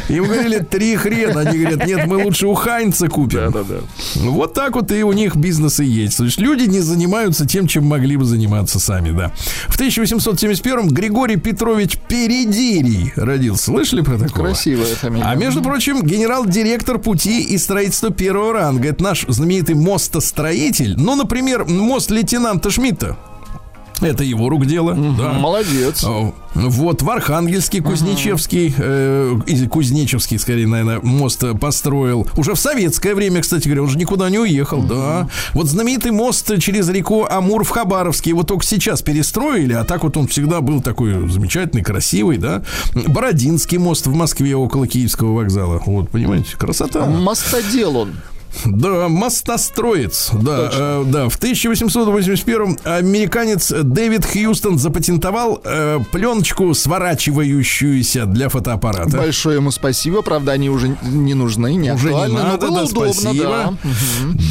Да. 0.08 0.14
Им 0.14 0.24
говорили, 0.24 0.60
три 0.60 0.96
хрена. 0.96 1.40
Они 1.40 1.58
говорят, 1.58 1.86
нет, 1.86 2.06
мы 2.06 2.24
лучше 2.24 2.46
у 2.46 2.54
Хайнца 2.54 3.08
купим. 3.08 3.50
Да, 3.50 3.50
да, 3.50 3.62
да. 3.64 3.76
Вот 4.14 4.54
так 4.54 4.74
вот 4.74 4.90
и 4.92 5.02
у 5.02 5.12
них 5.12 5.36
бизнес 5.36 5.78
и 5.80 5.84
есть. 5.84 6.16
То 6.16 6.24
есть 6.24 6.38
люди 6.38 6.64
не 6.64 6.80
занимаются 6.80 7.46
тем, 7.46 7.66
чем 7.66 7.84
могли 7.84 8.16
бы 8.16 8.24
заниматься 8.24 8.80
сами, 8.80 9.10
да. 9.10 9.30
В 9.68 9.74
1871 9.74 10.88
Григорий 10.88 11.36
Петрович 11.36 11.98
Передирий 12.08 13.12
родился. 13.14 13.64
Слышали 13.64 14.00
про 14.00 14.16
такого? 14.16 14.46
Красивая 14.46 14.94
фамилия. 14.94 15.26
А 15.26 15.34
между 15.34 15.60
прочим, 15.62 16.02
генерал-директор 16.02 16.98
пути 16.98 17.42
и 17.42 17.58
строительства 17.58 18.10
первого 18.10 18.54
ранга. 18.54 18.88
Это 18.88 19.02
наш 19.02 19.26
знаменитый 19.28 19.74
мостостроитель 19.74 20.61
строитель, 20.62 20.94
ну, 20.96 21.14
например, 21.16 21.64
мост 21.64 22.10
лейтенанта 22.10 22.70
Шмидта. 22.70 23.16
Это 24.00 24.24
его 24.24 24.48
рук 24.48 24.66
дело. 24.66 24.94
Угу, 24.94 25.16
да. 25.16 25.32
Молодец. 25.34 26.04
Вот 26.54 27.02
в 27.02 27.08
Архангельске 27.10 27.80
Кузнечевский, 27.80 28.74
э, 28.76 29.66
Кузнечевский, 29.70 30.40
скорее, 30.40 30.66
наверное, 30.66 30.98
мост 31.00 31.44
построил. 31.60 32.26
Уже 32.36 32.54
в 32.54 32.58
советское 32.58 33.14
время, 33.14 33.42
кстати 33.42 33.68
говоря, 33.68 33.82
он 33.82 33.88
же 33.88 33.98
никуда 33.98 34.28
не 34.28 34.40
уехал, 34.40 34.80
угу. 34.80 34.88
да. 34.88 35.28
Вот 35.54 35.68
знаменитый 35.68 36.10
мост 36.10 36.50
через 36.58 36.88
реку 36.88 37.26
Амур 37.30 37.62
в 37.62 37.68
Хабаровске, 37.68 38.30
его 38.30 38.42
только 38.42 38.64
сейчас 38.64 39.02
перестроили, 39.02 39.72
а 39.74 39.84
так 39.84 40.02
вот 40.02 40.16
он 40.16 40.26
всегда 40.26 40.60
был 40.60 40.82
такой 40.82 41.28
замечательный, 41.28 41.82
красивый, 41.82 42.38
да. 42.38 42.64
Бородинский 42.94 43.78
мост 43.78 44.06
в 44.06 44.14
Москве 44.14 44.56
около 44.56 44.88
Киевского 44.88 45.32
вокзала. 45.32 45.80
Вот, 45.86 46.10
понимаете, 46.10 46.56
красота. 46.56 47.06
Мостодел 47.06 47.96
он. 47.96 48.14
Да, 48.64 49.08
мостостроец. 49.08 50.30
Да, 50.32 50.70
э, 50.72 51.04
да. 51.06 51.28
В 51.28 51.36
1881 51.36 52.78
американец 52.84 53.70
Дэвид 53.70 54.24
Хьюстон 54.24 54.78
запатентовал 54.78 55.60
э, 55.64 56.00
пленочку, 56.12 56.74
сворачивающуюся 56.74 58.26
для 58.26 58.48
фотоаппарата. 58.48 59.16
Большое 59.16 59.56
ему 59.56 59.70
спасибо. 59.70 60.22
Правда, 60.22 60.52
они 60.52 60.70
уже 60.70 60.96
не 61.02 61.34
нужны, 61.34 61.74
не 61.74 61.92
уже 61.92 62.08
актуальны, 62.08 62.34
не 62.34 62.42
надо, 62.42 62.68
да, 62.68 62.82
удобно, 62.82 62.86
спасибо. 62.86 63.78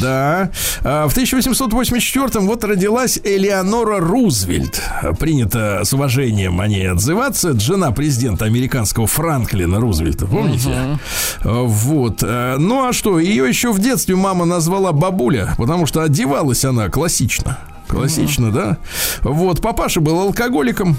да. 0.02 0.50
А, 0.82 1.08
в 1.08 1.12
1884 1.12 2.40
вот 2.40 2.64
родилась 2.64 3.18
Элеонора 3.22 4.00
Рузвельт. 4.00 4.82
Принято 5.18 5.82
с 5.84 5.92
уважением 5.92 6.60
о 6.60 6.66
ней 6.66 6.90
отзываться. 6.90 7.58
Жена 7.58 7.92
президента 7.92 8.44
американского 8.44 9.06
Франклина 9.06 9.80
Рузвельта, 9.80 10.26
помните? 10.26 10.98
Угу. 11.44 11.66
Вот. 11.66 12.22
Э, 12.22 12.56
ну 12.58 12.88
а 12.88 12.92
что, 12.92 13.18
ее 13.18 13.48
еще 13.48 13.72
в 13.72 13.78
детстве 13.78 13.91
детстве 13.92 14.16
мама 14.16 14.46
назвала 14.46 14.92
бабуля, 14.92 15.54
потому 15.58 15.86
что 15.86 16.02
одевалась 16.02 16.64
она 16.64 16.88
классично. 16.88 17.58
Классично, 17.88 18.46
mm-hmm. 18.46 18.52
да? 18.52 18.78
Вот, 19.20 19.60
папаша 19.60 20.00
был 20.00 20.18
алкоголиком, 20.18 20.96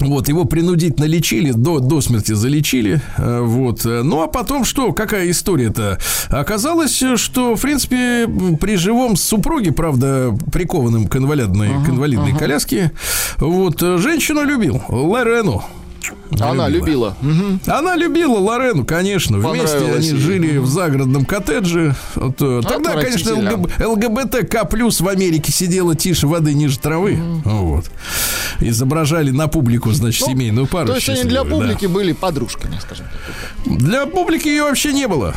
вот, 0.00 0.28
его 0.28 0.44
принудительно 0.44 1.04
лечили, 1.04 1.52
до, 1.52 1.78
до 1.78 2.00
смерти 2.00 2.32
залечили. 2.32 3.00
Э, 3.18 3.40
вот. 3.40 3.84
Ну, 3.84 4.22
а 4.22 4.26
потом 4.26 4.64
что? 4.64 4.92
Какая 4.92 5.30
история-то? 5.30 5.98
Оказалось, 6.28 7.02
что, 7.16 7.54
в 7.54 7.60
принципе, 7.60 8.28
при 8.60 8.76
живом 8.76 9.14
супруге, 9.16 9.70
правда, 9.70 10.36
прикованным 10.52 11.06
к 11.06 11.16
инвалидной, 11.16 11.68
uh-huh, 11.68 11.86
к 11.86 11.88
инвалидной 11.90 12.32
uh-huh. 12.32 12.38
коляске, 12.38 12.92
вот, 13.38 13.80
женщину 13.80 14.42
любил, 14.42 14.82
Лорену. 14.88 15.64
Она 16.40 16.68
любила. 16.68 17.16
любила. 17.22 17.60
Она 17.66 17.96
любила 17.96 18.38
Лорену, 18.38 18.84
конечно. 18.84 19.38
Вместе 19.38 19.92
они 19.92 20.10
жили 20.14 20.58
в 20.58 20.66
загородном 20.66 21.24
коттедже. 21.24 21.94
Вот, 22.14 22.36
э, 22.40 22.60
тогда, 22.66 22.94
конечно, 22.94 23.34
ЛГБ, 23.34 23.84
ЛГБТК 23.84 24.64
плюс 24.64 25.00
в 25.00 25.08
Америке 25.08 25.52
сидела 25.52 25.94
тише 25.94 26.26
воды 26.26 26.54
ниже 26.54 26.78
травы. 26.78 27.12
Mm. 27.12 27.40
Вот. 27.44 27.90
Изображали 28.60 29.30
на 29.30 29.48
публику, 29.48 29.92
значит, 29.92 30.26
ну, 30.26 30.32
семейную 30.32 30.66
пару. 30.66 30.88
То 30.88 30.94
есть 30.94 31.08
они 31.08 31.24
для 31.24 31.44
публики 31.44 31.86
да. 31.86 31.92
были 31.92 32.12
подружками, 32.12 32.78
скажем 32.80 33.06
так. 33.06 33.78
Для 33.78 34.06
публики 34.06 34.48
ее 34.48 34.64
вообще 34.64 34.92
не 34.92 35.06
было. 35.06 35.34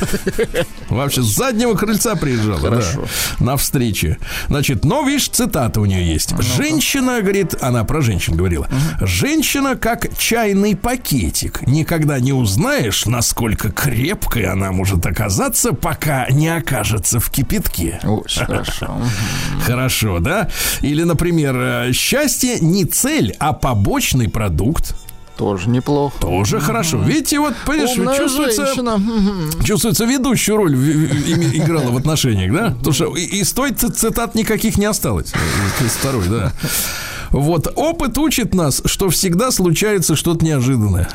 Вообще 0.88 1.22
с 1.22 1.26
заднего 1.26 1.74
крыльца 1.74 2.16
приезжала. 2.16 2.58
Хорошо. 2.58 3.02
Да, 3.38 3.44
на 3.44 3.56
встрече. 3.56 4.18
Значит, 4.48 4.84
но, 4.84 5.02
видишь, 5.02 5.28
цитата 5.28 5.80
у 5.80 5.86
нее 5.86 6.06
есть. 6.06 6.34
Женщина, 6.56 7.20
говорит, 7.20 7.54
она 7.60 7.84
про 7.84 8.00
женщин 8.00 8.36
говорила. 8.36 8.68
Женщина 9.00 9.76
как 9.76 10.06
чайный 10.20 10.76
пакетик. 10.76 11.66
Никогда 11.66 12.20
не 12.20 12.32
узнаешь, 12.32 13.06
насколько 13.06 13.72
крепкой 13.72 14.44
она 14.44 14.70
может 14.70 15.04
оказаться, 15.06 15.72
пока 15.72 16.28
не 16.28 16.48
окажется 16.48 17.18
в 17.20 17.30
кипятке. 17.30 17.98
Очень 18.04 18.44
хорошо. 18.44 19.00
Хорошо, 19.64 20.18
да? 20.18 20.48
Или, 20.82 21.04
например, 21.04 21.56
э, 21.56 21.92
счастье 21.92 22.60
не 22.60 22.84
цель, 22.84 23.34
а 23.38 23.54
побочный 23.54 24.28
продукт. 24.28 24.94
Тоже 25.38 25.70
неплохо. 25.70 26.18
Тоже 26.20 26.58
mm-hmm. 26.58 26.60
хорошо. 26.60 26.98
Видите, 26.98 27.40
вот, 27.40 27.54
понимаешь, 27.64 28.18
чувствуется, 28.18 28.66
чувствуется 29.64 30.04
ведущую 30.04 30.58
роль 30.58 30.74
играла 30.74 31.90
в 31.90 31.96
отношениях, 31.96 32.52
да? 32.52 32.74
Потому 32.76 32.92
что 32.92 33.16
из 33.16 33.50
той 33.54 33.72
цитат 33.72 34.34
никаких 34.34 34.76
не 34.76 34.84
осталось. 34.84 35.32
Второй, 35.98 36.28
да. 36.28 36.52
Вот 37.30 37.72
опыт 37.76 38.18
учит 38.18 38.54
нас, 38.54 38.82
что 38.84 39.08
всегда 39.10 39.50
случается 39.50 40.16
что-то 40.16 40.44
неожиданное. 40.44 41.08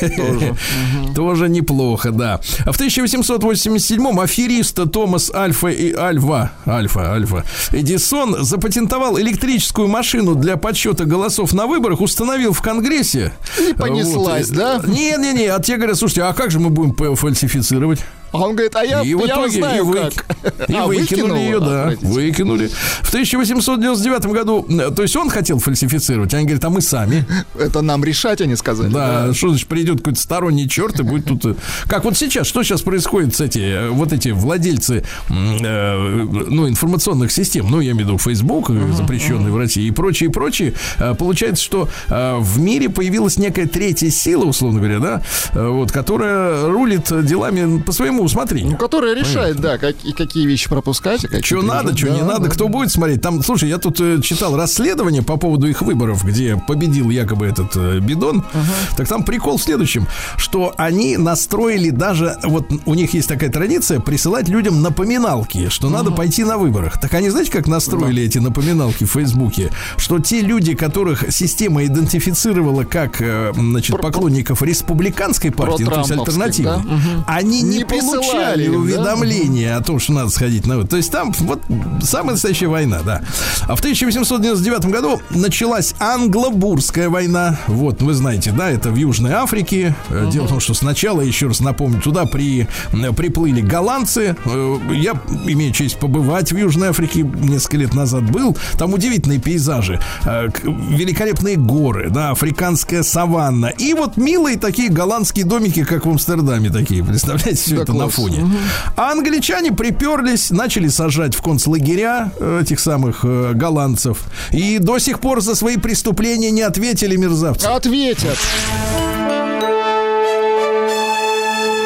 Тоже. 0.00 0.56
Тоже 1.14 1.48
неплохо, 1.48 2.10
да. 2.10 2.40
А 2.64 2.72
в 2.72 2.80
1887-м 2.80 4.20
аферист 4.20 4.80
Томас 4.92 5.30
Альфа 5.32 5.68
и 5.68 5.92
Альфа, 5.92 6.52
Альфа, 6.66 7.12
Альфа, 7.12 7.44
Эдисон 7.70 8.44
запатентовал 8.44 9.18
электрическую 9.18 9.88
машину 9.88 10.34
для 10.34 10.56
подсчета 10.56 11.04
голосов 11.04 11.52
на 11.52 11.66
выборах, 11.66 12.00
установил 12.00 12.52
в 12.52 12.62
Конгрессе. 12.62 13.32
И 13.58 13.72
понеслась, 13.74 14.48
вот. 14.48 14.56
да? 14.56 14.82
Не-не-не, 14.84 15.46
а 15.46 15.60
те 15.60 15.76
говорят, 15.76 15.96
слушайте, 15.96 16.22
а 16.22 16.32
как 16.32 16.50
же 16.50 16.58
мы 16.58 16.70
будем 16.70 17.16
фальсифицировать? 17.16 18.00
А 18.32 18.38
он 18.38 18.52
говорит, 18.52 18.74
а 18.76 18.84
я, 18.84 19.02
и 19.02 19.14
в 19.14 19.26
итоге 19.26 19.58
я 19.58 19.66
знаю, 19.66 19.84
и, 19.84 19.86
вы, 19.86 19.94
как. 19.94 20.68
и 20.68 20.74
а, 20.74 20.86
выкинули 20.86 21.38
ее, 21.38 21.60
да, 21.60 21.92
выкинули. 22.00 22.68
В 23.02 23.08
1899 23.08 24.26
году, 24.26 24.66
то 24.96 25.02
есть 25.02 25.14
он 25.16 25.28
хотел 25.28 25.58
фальсифицировать, 25.58 26.32
они 26.32 26.44
говорят, 26.44 26.64
а 26.64 26.70
мы 26.70 26.80
сами. 26.80 27.26
Это 27.58 27.82
нам 27.82 28.02
решать, 28.02 28.40
они 28.40 28.56
сказали. 28.56 28.90
Да, 28.90 29.26
да. 29.26 29.34
что 29.34 29.50
значит, 29.50 29.68
придет 29.68 29.98
какой-то 29.98 30.20
сторонний 30.20 30.68
черт 30.68 30.98
и 31.00 31.02
будет 31.02 31.26
тут... 31.26 31.44
Э, 31.44 31.54
как 31.86 32.04
вот 32.04 32.16
сейчас, 32.16 32.46
что 32.46 32.62
сейчас 32.62 32.82
происходит 32.82 33.36
с 33.36 33.40
эти, 33.40 33.58
э, 33.58 33.90
вот 33.90 34.12
эти 34.12 34.30
владельцы, 34.30 35.04
э, 35.28 35.32
ну, 35.32 36.68
информационных 36.68 37.30
систем, 37.32 37.70
ну, 37.70 37.80
я 37.80 37.92
имею 37.92 38.06
в 38.06 38.08
виду 38.08 38.18
Facebook, 38.18 38.70
uh-huh, 38.70 38.94
запрещенный 38.94 39.50
uh-huh. 39.50 39.54
в 39.54 39.58
России, 39.58 39.86
и 39.86 39.90
прочее, 39.90 40.30
и 40.30 40.32
прочее, 40.32 40.74
получается, 41.18 41.62
что 41.62 41.88
в 42.08 42.58
мире 42.58 42.88
появилась 42.88 43.36
некая 43.36 43.66
третья 43.66 44.10
сила, 44.10 44.44
условно 44.44 44.80
говоря, 44.80 44.98
да, 44.98 45.22
вот, 45.52 45.92
которая 45.92 46.66
рулит 46.66 47.12
делами 47.24 47.80
по 47.80 47.92
своему 47.92 48.21
своему 48.22 48.42
усмотрению. 48.42 48.72
Ну, 48.72 48.76
которая 48.76 49.14
решает, 49.14 49.56
Понятно. 49.56 49.62
да, 49.62 49.78
как, 49.78 50.16
какие 50.16 50.46
вещи 50.46 50.68
пропускать. 50.68 51.24
А 51.24 51.42
что 51.42 51.62
надо, 51.62 51.96
что 51.96 52.06
да, 52.06 52.12
не 52.14 52.20
да, 52.20 52.26
надо, 52.26 52.44
да. 52.44 52.50
кто 52.50 52.68
будет 52.68 52.90
смотреть. 52.90 53.20
Там, 53.20 53.42
слушай, 53.42 53.68
я 53.68 53.78
тут 53.78 54.00
э, 54.00 54.20
читал 54.22 54.56
расследование 54.56 55.22
по 55.22 55.36
поводу 55.36 55.66
их 55.66 55.82
выборов, 55.82 56.24
где 56.24 56.56
победил 56.56 57.10
якобы 57.10 57.46
этот 57.46 57.76
э, 57.76 57.98
бидон. 58.00 58.40
Uh-huh. 58.40 58.96
Так 58.96 59.08
там 59.08 59.24
прикол 59.24 59.58
в 59.58 59.62
следующем, 59.62 60.06
что 60.36 60.74
они 60.76 61.16
настроили 61.16 61.90
даже, 61.90 62.36
вот 62.42 62.70
у 62.86 62.94
них 62.94 63.14
есть 63.14 63.28
такая 63.28 63.50
традиция, 63.50 64.00
присылать 64.00 64.48
людям 64.48 64.82
напоминалки, 64.82 65.68
что 65.68 65.88
uh-huh. 65.88 65.90
надо 65.90 66.10
пойти 66.10 66.44
на 66.44 66.58
выборах. 66.58 67.00
Так 67.00 67.14
они, 67.14 67.30
знаете, 67.30 67.50
как 67.50 67.66
настроили 67.66 68.22
uh-huh. 68.22 68.26
эти 68.26 68.38
напоминалки 68.38 69.04
в 69.04 69.10
Фейсбуке? 69.10 69.70
Что 69.96 70.18
те 70.18 70.40
люди, 70.40 70.74
которых 70.74 71.24
система 71.30 71.84
идентифицировала 71.84 72.84
как, 72.84 73.20
э, 73.20 73.52
значит, 73.54 74.00
поклонников 74.00 74.62
республиканской 74.62 75.50
партии, 75.50 75.84
ну, 75.84 75.90
то 75.90 75.98
есть 75.98 76.10
альтернативы, 76.10 76.70
да? 76.70 76.76
uh-huh. 76.76 77.24
они 77.26 77.62
не, 77.62 77.78
не 77.78 77.84
получали 78.20 78.68
уведомления 78.68 79.70
да? 79.70 79.76
о 79.78 79.82
том, 79.82 79.98
что 79.98 80.12
надо 80.12 80.30
сходить 80.30 80.66
на... 80.66 80.84
То 80.86 80.96
есть 80.96 81.10
там 81.10 81.32
вот 81.40 81.60
самая 82.02 82.32
настоящая 82.32 82.68
война, 82.68 83.00
да. 83.04 83.22
А 83.62 83.76
в 83.76 83.80
1899 83.80 84.86
году 84.86 85.20
началась 85.30 85.94
англо-бурская 85.98 87.08
война. 87.08 87.58
Вот, 87.66 88.02
вы 88.02 88.14
знаете, 88.14 88.52
да, 88.52 88.70
это 88.70 88.90
в 88.90 88.96
Южной 88.96 89.32
Африке. 89.32 89.94
Угу. 90.10 90.30
Дело 90.30 90.46
в 90.46 90.48
том, 90.48 90.60
что 90.60 90.74
сначала, 90.74 91.20
еще 91.20 91.48
раз 91.48 91.60
напомню, 91.60 92.00
туда 92.00 92.24
при, 92.24 92.68
приплыли 93.16 93.60
голландцы. 93.60 94.36
Э, 94.44 94.78
я 94.92 95.12
имею 95.46 95.72
честь 95.72 95.98
побывать 95.98 96.52
в 96.52 96.56
Южной 96.56 96.88
Африке. 96.88 97.22
Несколько 97.22 97.78
лет 97.78 97.94
назад 97.94 98.30
был. 98.30 98.56
Там 98.78 98.94
удивительные 98.94 99.38
пейзажи. 99.38 100.00
Э, 100.24 100.48
великолепные 100.64 101.56
горы, 101.56 102.10
да, 102.10 102.30
африканская 102.30 103.02
саванна. 103.02 103.66
И 103.66 103.94
вот 103.94 104.16
милые 104.16 104.58
такие 104.58 104.88
голландские 104.88 105.44
домики, 105.44 105.84
как 105.84 106.06
в 106.06 106.10
Амстердаме 106.10 106.70
такие. 106.70 107.04
Представляете, 107.04 107.54
все 107.54 107.76
да 107.76 107.82
это. 107.82 107.92
На 108.04 108.10
фоне. 108.10 108.42
Угу. 108.42 108.56
А 108.96 109.12
англичане 109.12 109.72
приперлись, 109.72 110.50
начали 110.50 110.88
сажать 110.88 111.34
в 111.34 111.42
концлагеря 111.42 112.32
этих 112.60 112.80
самых 112.80 113.20
э, 113.24 113.52
голландцев. 113.54 114.18
И 114.50 114.78
до 114.78 114.98
сих 114.98 115.20
пор 115.20 115.40
за 115.40 115.54
свои 115.54 115.76
преступления 115.76 116.50
не 116.50 116.62
ответили 116.62 117.16
мерзавцы. 117.16 117.66
Ответят. 117.66 118.38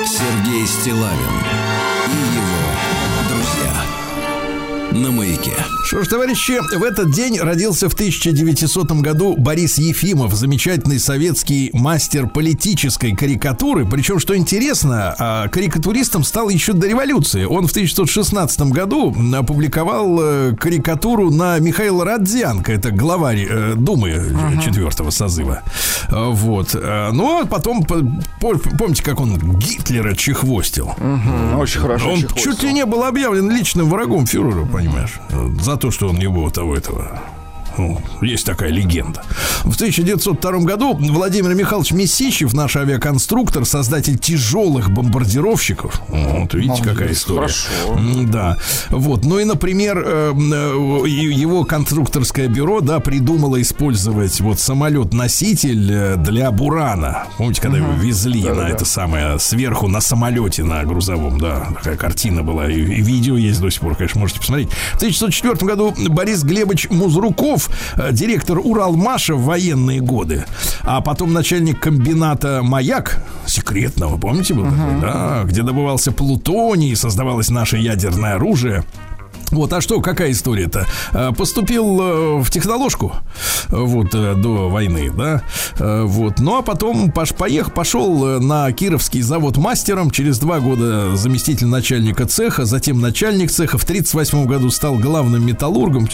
Сергей 0.07 0.66
Стилавин 0.66 1.76
на 4.97 5.11
маяке. 5.11 5.53
Что 5.84 6.03
ж, 6.03 6.09
товарищи, 6.09 6.59
в 6.76 6.82
этот 6.82 7.12
день 7.12 7.38
родился 7.38 7.88
в 7.88 7.94
1900 7.94 8.92
году 8.92 9.36
Борис 9.36 9.78
Ефимов, 9.78 10.34
замечательный 10.34 10.99
советский 10.99 11.70
мастер 11.72 12.26
политической 12.26 13.14
карикатуры. 13.14 13.86
Причем, 13.86 14.18
что 14.18 14.36
интересно, 14.36 15.14
а, 15.18 15.49
карикатуристом 15.49 16.24
стал 16.24 16.49
еще 16.49 16.72
до 16.72 16.88
революции. 16.88 17.44
Он 17.44 17.66
в 17.66 17.70
1916 17.70 18.72
году 18.72 19.14
опубликовал 19.34 20.18
э, 20.20 20.55
карикатуру 20.59 21.30
на 21.30 21.59
Михаила 21.59 22.05
Родзянко, 22.05 22.72
это 22.72 22.90
главарь 22.90 23.47
э, 23.49 23.74
Думы 23.76 24.36
четвертого 24.64 25.11
созыва. 25.11 25.62
Вот. 26.11 26.74
Ну, 26.74 27.42
а 27.42 27.47
потом, 27.47 27.84
помните, 27.84 29.03
как 29.03 29.20
он 29.20 29.36
Гитлера 29.59 30.14
чехвостил? 30.14 30.86
Угу, 30.99 31.61
очень 31.61 31.80
хорошо 31.80 32.11
Он 32.12 32.20
чехвостил. 32.20 32.53
чуть 32.53 32.62
ли 32.62 32.72
не 32.72 32.84
был 32.86 33.05
объявлен 33.05 33.51
личным 33.51 33.88
врагом 33.88 34.26
фюрера, 34.26 34.64
понимаете? 34.64 34.86
Понимаешь? 34.87 35.20
За 35.62 35.76
то, 35.76 35.91
что 35.91 36.09
он 36.09 36.16
не 36.16 36.28
был 36.28 36.51
того 36.51 36.76
этого 36.76 37.20
есть 38.22 38.47
такая 38.47 38.70
легенда. 38.70 39.22
В 39.64 39.74
1902 39.74 40.59
году 40.61 40.95
Владимир 40.95 41.55
Михайлович 41.55 41.93
Месищев, 41.93 42.53
наш 42.55 42.77
авиаконструктор, 42.77 43.64
создатель 43.64 44.18
тяжелых 44.18 44.91
бомбардировщиков. 44.91 46.01
Вот, 46.09 46.55
видите, 46.55 46.83
какая 46.83 47.12
история. 47.12 47.41
Хорошо. 47.41 47.68
Да. 48.24 48.59
Вот. 48.91 49.24
Ну 49.24 49.39
и, 49.39 49.45
например, 49.45 50.03
э, 50.05 50.33
э, 50.35 51.09
его 51.09 51.64
конструкторское 51.64 52.49
бюро, 52.49 52.81
да, 52.81 53.01
придумало 53.01 53.61
использовать 53.61 54.41
вот 54.41 54.59
самолет-носитель 54.59 55.93
э, 55.93 56.16
для 56.16 56.51
Бурана. 56.51 57.24
Помните, 57.37 57.61
когда 57.61 57.79
угу. 57.79 57.93
его 57.93 58.03
везли 58.03 58.43
да, 58.43 58.55
на 58.55 58.62
да, 58.62 58.68
это 58.68 58.85
самое 58.85 59.39
сверху 59.39 59.89
на 59.89 60.01
самолете 60.01 60.64
на 60.64 60.83
грузовом, 60.85 61.39
да, 61.39 61.68
такая 61.77 61.97
картина 61.97 62.43
была. 62.43 62.70
И, 62.70 62.81
и 62.81 63.03
видео 63.03 63.37
есть 63.37 63.61
до 63.61 63.70
сих 63.70 63.81
пор, 63.81 63.97
конечно, 63.97 64.20
можете 64.20 64.41
посмотреть. 64.41 64.70
В 64.93 64.97
1904 64.97 65.66
году 65.66 65.95
Борис 66.09 66.43
Глебович 66.43 66.89
Музруков 66.91 67.66
Э, 67.97 68.12
директор 68.12 68.59
Уралмаша 68.59 69.35
в 69.35 69.45
военные 69.45 70.01
годы, 70.01 70.45
а 70.83 71.01
потом 71.01 71.33
начальник 71.33 71.81
комбината 71.81 72.61
«Маяк», 72.62 73.23
секретного, 73.47 74.19
помните, 74.19 74.55
был 74.55 74.64
uh-huh. 74.64 74.71
такой, 74.71 75.01
да, 75.01 75.43
где 75.45 75.62
добывался 75.62 76.12
плутоний, 76.12 76.95
создавалось 76.97 77.51
наше 77.51 77.77
ядерное 77.77 78.35
оружие. 78.35 78.85
Вот, 79.51 79.72
а 79.72 79.80
что, 79.80 80.01
какая 80.01 80.32
история-то? 80.32 80.86
Э, 81.12 81.32
поступил 81.36 82.01
э, 82.01 82.42
в 82.42 82.51
техноложку 82.51 83.14
вот 83.68 84.14
э, 84.14 84.34
до 84.34 84.68
войны, 84.68 85.11
да, 85.11 85.42
вот. 85.78 86.38
Ну 86.38 86.57
а 86.57 86.62
потом 86.62 87.11
пош 87.12 87.32
поех, 87.32 87.72
пошел 87.72 88.40
на 88.40 88.70
Кировский 88.72 89.22
завод 89.22 89.57
мастером. 89.57 90.11
Через 90.11 90.38
два 90.38 90.61
года 90.61 91.16
заместитель 91.16 91.66
начальника 91.66 92.26
цеха, 92.26 92.64
затем 92.64 93.01
начальник 93.01 93.51
цеха. 93.51 93.78
В 93.78 93.84
38 93.84 94.47
году 94.47 94.70
стал 94.70 94.97
главным 94.97 95.47
металлургом. 95.47 96.09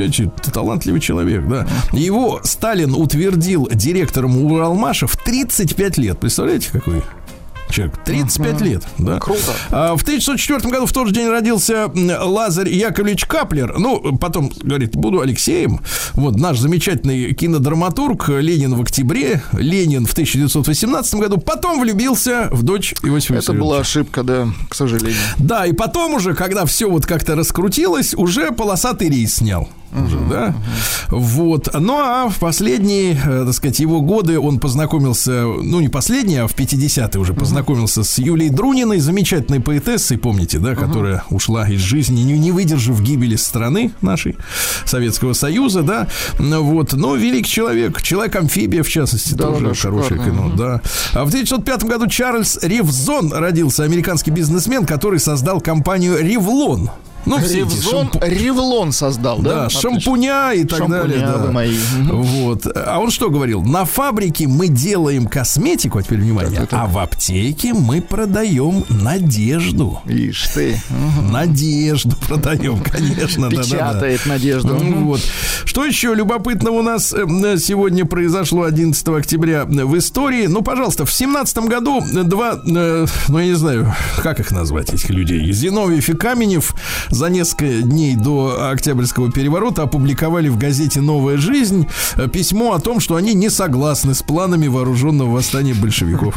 Талантливый 0.52 1.00
человек, 1.00 1.46
да. 1.48 1.66
Его 1.92 2.40
Сталин 2.44 2.94
утвердил 2.94 3.68
директором 3.72 4.36
Уралмаша 4.36 5.06
в 5.06 5.16
35 5.16 5.98
лет. 5.98 6.18
Представляете, 6.18 6.70
какой 6.72 7.02
человек. 7.72 7.96
35 8.04 8.54
uh-huh. 8.54 8.64
лет. 8.64 8.82
Да? 8.98 9.18
Круто. 9.18 9.52
А, 9.70 9.96
в 9.96 10.02
1904 10.02 10.70
году 10.70 10.86
в 10.86 10.92
тот 10.92 11.08
же 11.08 11.14
день 11.14 11.28
родился 11.28 11.90
Лазарь 11.94 12.68
Яковлевич 12.68 13.26
Каплер. 13.26 13.78
Ну, 13.78 14.16
потом, 14.18 14.52
говорит, 14.62 14.94
буду 14.96 15.20
Алексеем. 15.20 15.80
Вот 16.14 16.36
наш 16.36 16.58
замечательный 16.58 17.34
кинодраматург 17.34 18.28
Ленин 18.28 18.74
в 18.74 18.82
октябре, 18.82 19.42
Ленин 19.52 20.06
в 20.06 20.12
1918 20.12 21.14
году. 21.14 21.38
Потом 21.38 21.80
влюбился 21.80 22.48
в 22.52 22.62
дочь 22.62 22.94
Иосифа 23.02 23.34
Это 23.34 23.52
была 23.52 23.80
ошибка, 23.80 24.22
да, 24.22 24.48
к 24.68 24.74
сожалению. 24.74 25.16
Да, 25.38 25.66
и 25.66 25.72
потом 25.72 26.14
уже, 26.14 26.34
когда 26.34 26.66
все 26.66 26.88
вот 26.88 27.06
как-то 27.06 27.34
раскрутилось, 27.34 28.14
уже 28.14 28.52
полосатый 28.52 29.08
рейс 29.08 29.36
снял 29.36 29.68
уже, 29.92 30.16
uh-huh, 30.16 30.30
да? 30.30 30.48
Uh-huh. 30.48 31.18
Вот. 31.18 31.68
Ну, 31.78 31.98
а 31.98 32.28
в 32.28 32.38
последние, 32.38 33.12
э, 33.12 33.44
так 33.46 33.54
сказать, 33.54 33.80
его 33.80 34.00
годы 34.00 34.38
он 34.38 34.58
познакомился, 34.58 35.44
ну, 35.44 35.80
не 35.80 35.88
последние, 35.88 36.42
а 36.42 36.46
в 36.46 36.54
50-е 36.54 37.20
уже 37.20 37.32
uh-huh. 37.32 37.38
познакомился 37.38 38.02
с 38.02 38.18
Юлией 38.18 38.50
Друниной, 38.50 38.98
замечательной 38.98 39.60
поэтессой, 39.60 40.18
помните, 40.18 40.58
да, 40.58 40.74
которая 40.74 41.24
ушла 41.30 41.68
из 41.68 41.80
жизни, 41.80 42.22
не, 42.22 42.38
не 42.38 42.52
выдержав 42.52 43.00
гибели 43.00 43.36
страны 43.36 43.92
нашей, 44.00 44.36
Советского 44.84 45.32
Союза, 45.32 45.82
да? 45.82 46.08
Вот. 46.38 46.92
Но 46.92 47.16
великий 47.16 47.50
человек, 47.50 48.02
человек-амфибия, 48.02 48.82
в 48.82 48.88
частности, 48.88 49.34
да, 49.34 49.48
тоже 49.48 49.68
да, 49.68 49.74
хорошее 49.74 50.20
кино, 50.24 50.52
да. 50.56 50.80
А 51.12 51.24
в 51.24 51.28
1905 51.28 51.84
году 51.84 52.06
Чарльз 52.06 52.58
Ревзон 52.62 53.32
родился, 53.32 53.84
американский 53.84 54.30
бизнесмен, 54.30 54.86
который 54.86 55.18
создал 55.18 55.60
компанию 55.60 56.18
«Ревлон». 56.18 56.90
Ну, 57.24 57.38
Ревзон, 57.38 58.10
шампу... 58.10 58.18
Ревлон 58.22 58.92
создал, 58.92 59.40
да? 59.40 59.64
Да, 59.64 59.70
шампуня 59.70 60.52
и 60.52 60.64
так 60.64 60.80
шампуня 60.80 61.02
далее. 61.02 61.20
Да. 61.20 61.52
Мои. 61.52 61.78
Вот. 62.00 62.66
А 62.74 62.98
он 62.98 63.10
что 63.10 63.30
говорил? 63.30 63.62
На 63.62 63.84
фабрике 63.84 64.46
мы 64.48 64.68
делаем 64.68 65.26
косметику, 65.26 65.98
а 65.98 66.02
теперь 66.02 66.18
внимание, 66.18 66.62
это... 66.62 66.82
а 66.82 66.86
в 66.86 66.98
аптеке 66.98 67.74
мы 67.74 68.00
продаем 68.00 68.84
надежду. 68.88 70.00
Ишь 70.06 70.48
ты. 70.48 70.80
Надежду 71.30 72.16
продаем, 72.28 72.82
конечно. 72.82 73.48
Печатает 73.50 74.00
да, 74.00 74.00
да, 74.00 74.16
да. 74.24 74.32
надежду. 74.32 74.74
Вот. 74.74 75.20
Что 75.64 75.84
еще 75.84 76.14
любопытного 76.14 76.78
у 76.78 76.82
нас 76.82 77.12
э, 77.12 77.56
сегодня 77.58 78.04
произошло 78.04 78.64
11 78.64 79.08
октября 79.08 79.64
в 79.64 79.96
истории? 79.96 80.46
Ну, 80.46 80.62
пожалуйста, 80.62 81.04
в 81.04 81.12
17 81.12 81.58
году 81.58 82.02
два, 82.24 82.60
э, 82.66 83.06
ну, 83.28 83.38
я 83.38 83.46
не 83.46 83.54
знаю, 83.54 83.94
как 84.22 84.40
их 84.40 84.50
назвать, 84.50 84.92
этих 84.92 85.10
людей, 85.10 85.50
Зиновьев 85.52 86.08
и 86.08 86.14
Каменев 86.14 86.74
за 87.12 87.28
несколько 87.28 87.82
дней 87.82 88.16
до 88.16 88.70
Октябрьского 88.70 89.30
переворота 89.30 89.82
опубликовали 89.82 90.48
в 90.48 90.56
газете 90.56 91.00
«Новая 91.00 91.36
жизнь» 91.36 91.86
письмо 92.32 92.72
о 92.72 92.80
том, 92.80 93.00
что 93.00 93.16
они 93.16 93.34
не 93.34 93.50
согласны 93.50 94.14
с 94.14 94.22
планами 94.22 94.66
вооруженного 94.66 95.30
восстания 95.30 95.74
большевиков. 95.74 96.34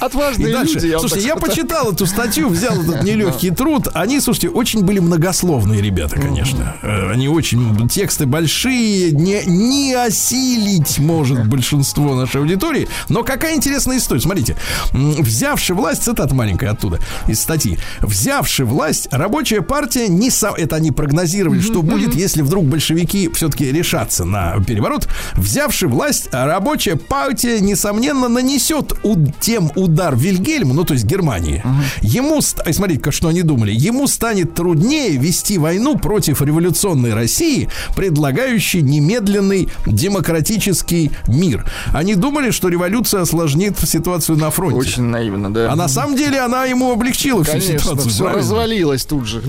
Отважные 0.00 0.50
И 0.50 0.52
дальше. 0.52 0.74
люди. 0.74 0.96
Слушайте, 0.98 1.26
я 1.26 1.36
почитал 1.36 1.92
эту 1.92 2.06
статью, 2.06 2.48
взял 2.48 2.80
этот 2.80 3.02
нелегкий 3.02 3.50
труд. 3.50 3.88
Они, 3.92 4.20
слушайте, 4.20 4.48
очень 4.48 4.84
были 4.84 5.00
многословные 5.00 5.82
ребята, 5.82 6.18
конечно. 6.18 6.76
Э, 6.82 7.10
они 7.10 7.28
очень... 7.28 7.88
Тексты 7.88 8.26
большие, 8.26 9.10
не, 9.10 9.42
не 9.46 9.94
осилить 9.94 10.98
может 10.98 11.46
большинство 11.48 12.14
нашей 12.14 12.40
аудитории. 12.40 12.88
Но 13.08 13.24
какая 13.24 13.56
интересная 13.56 13.98
история. 13.98 14.20
Смотрите. 14.20 14.56
Взявши 14.92 15.74
власть, 15.74 16.04
цитата 16.04 16.34
маленькая 16.34 16.70
оттуда, 16.70 17.00
из 17.26 17.40
статьи. 17.40 17.78
Взявши 18.00 18.64
власть, 18.64 19.08
рабочая 19.10 19.60
партия 19.60 20.03
не 20.08 20.30
сам, 20.30 20.54
это 20.54 20.76
они 20.76 20.90
прогнозировали, 20.90 21.60
что 21.60 21.82
будет, 21.82 22.14
если 22.14 22.42
вдруг 22.42 22.64
большевики 22.64 23.30
все-таки 23.34 23.70
решатся 23.70 24.24
на 24.24 24.60
переворот. 24.66 25.08
Взявши 25.34 25.88
власть, 25.88 26.28
рабочая 26.32 26.96
партия, 26.96 27.60
несомненно, 27.60 28.28
нанесет 28.28 28.92
у, 29.02 29.16
тем 29.40 29.70
удар 29.74 30.16
Вильгельму, 30.16 30.74
ну, 30.74 30.84
то 30.84 30.94
есть 30.94 31.04
Германии. 31.04 31.62
Ему, 32.02 32.40
смотрите-ка, 32.40 33.12
что 33.12 33.28
они 33.28 33.42
думали, 33.42 33.72
ему 33.72 34.06
станет 34.06 34.54
труднее 34.54 35.16
вести 35.16 35.58
войну 35.58 35.98
против 35.98 36.42
революционной 36.42 37.14
России, 37.14 37.68
предлагающей 37.96 38.82
немедленный 38.82 39.68
демократический 39.86 41.10
мир. 41.26 41.64
Они 41.92 42.14
думали, 42.14 42.50
что 42.50 42.68
революция 42.68 43.22
осложнит 43.22 43.78
ситуацию 43.78 44.38
на 44.38 44.50
фронте. 44.50 44.76
Очень 44.76 45.04
наивно, 45.04 45.52
да. 45.52 45.72
А 45.72 45.76
на 45.76 45.88
самом 45.88 46.16
деле 46.16 46.40
она 46.40 46.64
ему 46.64 46.92
облегчила 46.92 47.42
Конечно, 47.42 47.60
всю 47.60 47.78
ситуацию. 47.78 48.10
Все 48.10 48.28
развалилось 48.28 49.04
тут 49.04 49.26
же. 49.26 49.42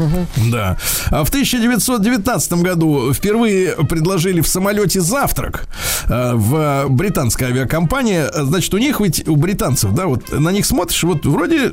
Да. 0.45 0.77
А 1.11 1.23
в 1.23 1.29
1919 1.29 2.53
году 2.53 3.13
впервые 3.13 3.75
предложили 3.87 4.41
в 4.41 4.47
самолете 4.47 5.01
завтрак 5.01 5.67
э, 6.07 6.33
в 6.33 6.85
британской 6.89 7.47
авиакомпании. 7.47 8.23
Значит, 8.33 8.73
у 8.73 8.77
них 8.77 8.99
ведь, 8.99 9.27
у 9.27 9.35
британцев, 9.35 9.93
да, 9.93 10.07
вот 10.07 10.31
на 10.31 10.49
них 10.49 10.65
смотришь, 10.65 11.03
вот 11.03 11.25
вроде, 11.25 11.71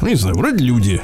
ну, 0.00 0.08
не 0.08 0.14
знаю, 0.14 0.36
вроде 0.36 0.64
люди. 0.64 1.00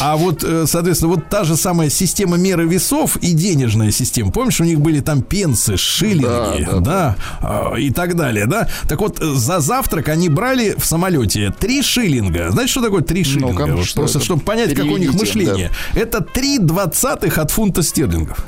А 0.00 0.16
вот, 0.16 0.44
э, 0.44 0.64
соответственно, 0.66 1.14
вот 1.14 1.28
та 1.28 1.44
же 1.44 1.56
самая 1.56 1.90
система 1.90 2.36
меры 2.36 2.66
весов 2.66 3.16
и 3.16 3.32
денежная 3.32 3.90
система. 3.90 4.30
Помнишь, 4.30 4.60
у 4.60 4.64
них 4.64 4.80
были 4.80 5.00
там 5.00 5.22
пенсы, 5.22 5.76
шиллинги, 5.76 6.64
да, 6.64 6.80
да, 6.80 6.80
да, 6.80 7.16
да, 7.70 7.78
и 7.78 7.90
так 7.90 8.16
далее, 8.16 8.46
да? 8.46 8.68
Так 8.88 9.00
вот, 9.00 9.18
за 9.18 9.60
завтрак 9.60 10.08
они 10.08 10.28
брали 10.28 10.74
в 10.76 10.84
самолете 10.84 11.52
три 11.58 11.82
шиллинга. 11.82 12.50
Знаете, 12.50 12.70
что 12.70 12.82
такое 12.82 13.02
три 13.02 13.24
шиллинга? 13.24 13.66
Ну, 13.66 13.76
вот 13.76 13.92
просто, 13.94 14.18
это? 14.18 14.24
чтобы 14.24 14.42
понять, 14.42 14.74
как 14.74 14.86
у 14.86 14.96
них 14.96 15.14
мышление. 15.14 15.70
Да. 15.94 16.00
Это 16.00 16.20
три 16.20 16.43
двадцатых 16.58 17.38
от 17.38 17.50
фунта 17.50 17.82
стерлингов. 17.82 18.44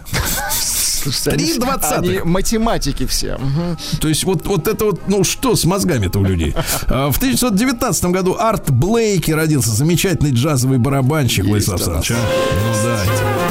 Три 1.24 1.58
двадцатых. 1.58 2.24
математики 2.24 3.06
все. 3.06 3.34
Угу. 3.34 4.00
То 4.00 4.08
есть 4.08 4.24
вот, 4.24 4.46
вот 4.46 4.66
это 4.66 4.86
вот, 4.86 5.02
ну 5.06 5.24
что 5.24 5.54
с 5.54 5.64
мозгами-то 5.64 6.18
у 6.18 6.24
людей? 6.24 6.54
А, 6.88 7.10
в 7.10 7.16
1919 7.18 8.04
году 8.06 8.36
Арт 8.38 8.70
Блейки 8.70 9.30
родился, 9.30 9.70
замечательный 9.70 10.32
джазовый 10.32 10.78
барабанщик, 10.78 11.44
Владислав 11.44 11.76
Александрович. 11.76 12.10
А? 12.10 12.16
Ну 12.16 12.74
да. 12.84 13.45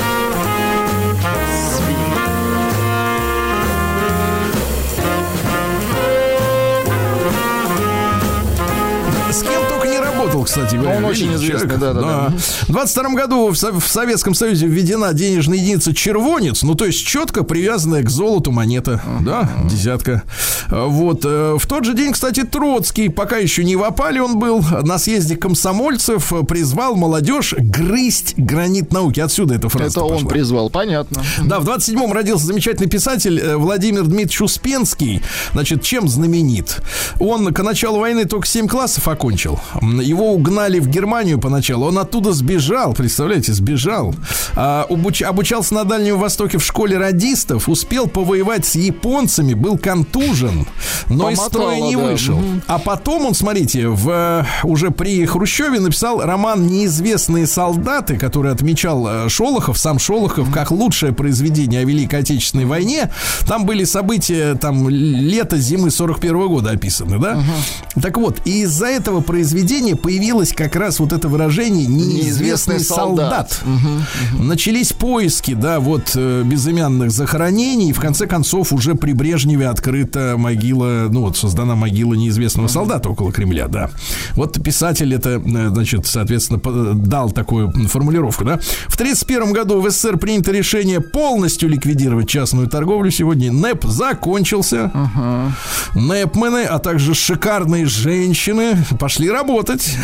Кстати 10.46 10.76
говоря. 10.76 10.98
Он 10.98 11.06
очень 11.06 11.34
известный, 11.36 11.78
да, 11.78 11.94
да, 11.94 12.02
да. 12.02 12.34
В 12.68 12.72
22 12.72 13.10
году 13.12 13.52
в, 13.52 13.54
в 13.54 13.88
Советском 13.88 14.34
Союзе 14.34 14.68
введена 14.68 15.14
денежная 15.14 15.58
единица 15.58 15.94
червонец, 15.94 16.64
ну, 16.64 16.76
то 16.76 16.86
есть 16.86 17.06
четко 17.06 17.44
привязанная 17.44 18.04
к 18.04 18.10
золоту 18.10 18.52
монета, 18.52 19.02
uh-huh. 19.06 19.24
да, 19.24 19.50
десятка. 19.70 20.24
Вот. 20.70 21.22
Э, 21.26 21.58
в 21.60 21.66
тот 21.68 21.86
же 21.86 21.94
день, 21.94 22.14
кстати, 22.14 22.44
Троцкий, 22.44 23.10
пока 23.10 23.38
еще 23.38 23.64
не 23.64 23.76
в 23.76 23.84
опале 23.84 24.22
он 24.22 24.40
был, 24.40 24.64
на 24.84 24.98
съезде 24.98 25.36
комсомольцев 25.36 26.32
призвал 26.48 26.96
молодежь 26.96 27.54
грызть 27.58 28.36
гранит 28.38 28.92
науки. 28.92 29.20
Отсюда 29.20 29.56
эта 29.56 29.70
фраза 29.70 30.00
Это 30.00 30.04
он 30.04 30.28
призвал, 30.28 30.70
понятно. 30.70 31.24
Да, 31.44 31.60
в 31.60 31.70
27-м 31.70 32.12
родился 32.12 32.46
замечательный 32.46 32.90
писатель 32.90 33.40
э, 33.40 33.56
Владимир 33.56 34.04
Дмитриевич 34.04 34.42
Успенский. 34.42 35.22
Значит, 35.54 35.84
чем 35.84 36.08
знаменит? 36.08 36.82
Он 37.20 37.54
к 37.54 37.64
началу 37.64 38.00
войны 38.00 38.26
только 38.26 38.48
7 38.48 38.68
классов 38.68 39.08
окончил. 39.08 39.60
Его 39.82 40.35
угнали 40.36 40.80
в 40.80 40.88
Германию 40.88 41.40
поначалу. 41.40 41.88
Он 41.88 41.98
оттуда 41.98 42.34
сбежал, 42.34 42.94
представляете, 42.94 43.54
сбежал. 43.54 44.14
А, 44.56 44.86
обуч, 44.90 45.22
обучался 45.22 45.74
на 45.74 45.84
Дальнем 45.86 46.20
Востоке 46.20 46.58
в 46.58 46.64
школе 46.64 46.98
радистов, 46.98 47.70
успел 47.70 48.08
повоевать 48.08 48.66
с 48.66 48.76
японцами, 48.76 49.54
был 49.54 49.78
контужен, 49.78 50.68
но 51.08 51.26
Помотало, 51.26 51.32
из 51.32 51.40
строя 51.40 51.82
не 51.82 51.96
да. 51.96 52.04
вышел. 52.04 52.38
Угу. 52.38 52.62
А 52.68 52.80
потом 52.80 53.28
он, 53.28 53.34
смотрите, 53.34 53.88
в, 53.88 54.46
уже 54.64 54.92
при 54.92 55.26
Хрущеве 55.26 55.80
написал 55.80 56.22
роман 56.22 56.68
«Неизвестные 56.68 57.48
солдаты», 57.48 58.18
который 58.18 58.52
отмечал 58.52 59.08
э, 59.08 59.30
Шолохов, 59.30 59.78
сам 59.78 60.00
Шолохов, 60.00 60.52
как 60.52 60.72
лучшее 60.72 61.14
произведение 61.14 61.82
о 61.82 61.86
Великой 61.86 62.20
Отечественной 62.20 62.66
войне. 62.66 63.12
Там 63.48 63.66
были 63.66 63.84
события, 63.86 64.56
там, 64.56 64.90
лето, 64.90 65.58
зимы 65.58 65.92
41 65.92 66.36
-го 66.36 66.48
года 66.50 66.72
описаны, 66.72 67.20
да? 67.20 67.38
Угу. 67.38 68.02
Так 68.02 68.18
вот, 68.18 68.40
из-за 68.46 68.88
этого 68.88 69.22
произведения 69.22 69.96
появилась 69.96 70.25
появилось 70.26 70.54
как 70.54 70.76
раз 70.76 71.00
вот 71.00 71.14
это 71.14 71.28
выражение 71.28 71.86
неизвестный, 71.86 72.80
солдат. 72.80 73.52
солдат. 73.52 73.62
Угу, 73.64 74.38
угу. 74.40 74.44
Начались 74.44 74.92
поиски, 74.92 75.54
да, 75.54 75.80
вот 75.80 76.14
э, 76.16 76.42
безымянных 76.44 77.12
захоронений. 77.12 77.90
И 77.92 77.94
в 77.94 78.00
конце 78.00 78.26
концов 78.26 78.74
уже 78.74 78.96
при 78.96 79.14
Брежневе 79.14 79.68
открыта 79.68 80.34
могила, 80.36 81.08
ну 81.12 81.22
вот 81.22 81.38
создана 81.38 81.76
могила 81.76 82.16
неизвестного 82.16 82.68
солдата 82.68 83.08
около 83.08 83.32
Кремля, 83.32 83.68
да. 83.68 83.92
Вот 84.34 84.62
писатель 84.64 85.14
это, 85.14 85.42
э, 85.46 85.70
значит, 85.70 86.08
соответственно, 86.08 86.60
дал 86.96 87.30
такую 87.30 87.72
формулировку, 87.88 88.46
да. 88.46 88.58
В 88.88 88.96
1931 88.96 89.54
году 89.54 89.80
в 89.80 89.90
СССР 89.92 90.18
принято 90.18 90.52
решение 90.52 91.02
полностью 91.02 91.70
ликвидировать 91.70 92.28
частную 92.28 92.68
торговлю. 92.68 93.12
Сегодня 93.12 93.52
НЭП 93.52 93.86
закончился. 93.86 94.92
Угу. 94.92 96.00
НЭПмены, 96.02 96.64
а 96.64 96.80
также 96.80 97.14
шикарные 97.14 97.86
женщины 97.86 98.76
пошли 99.00 99.30
работать. 99.30 99.96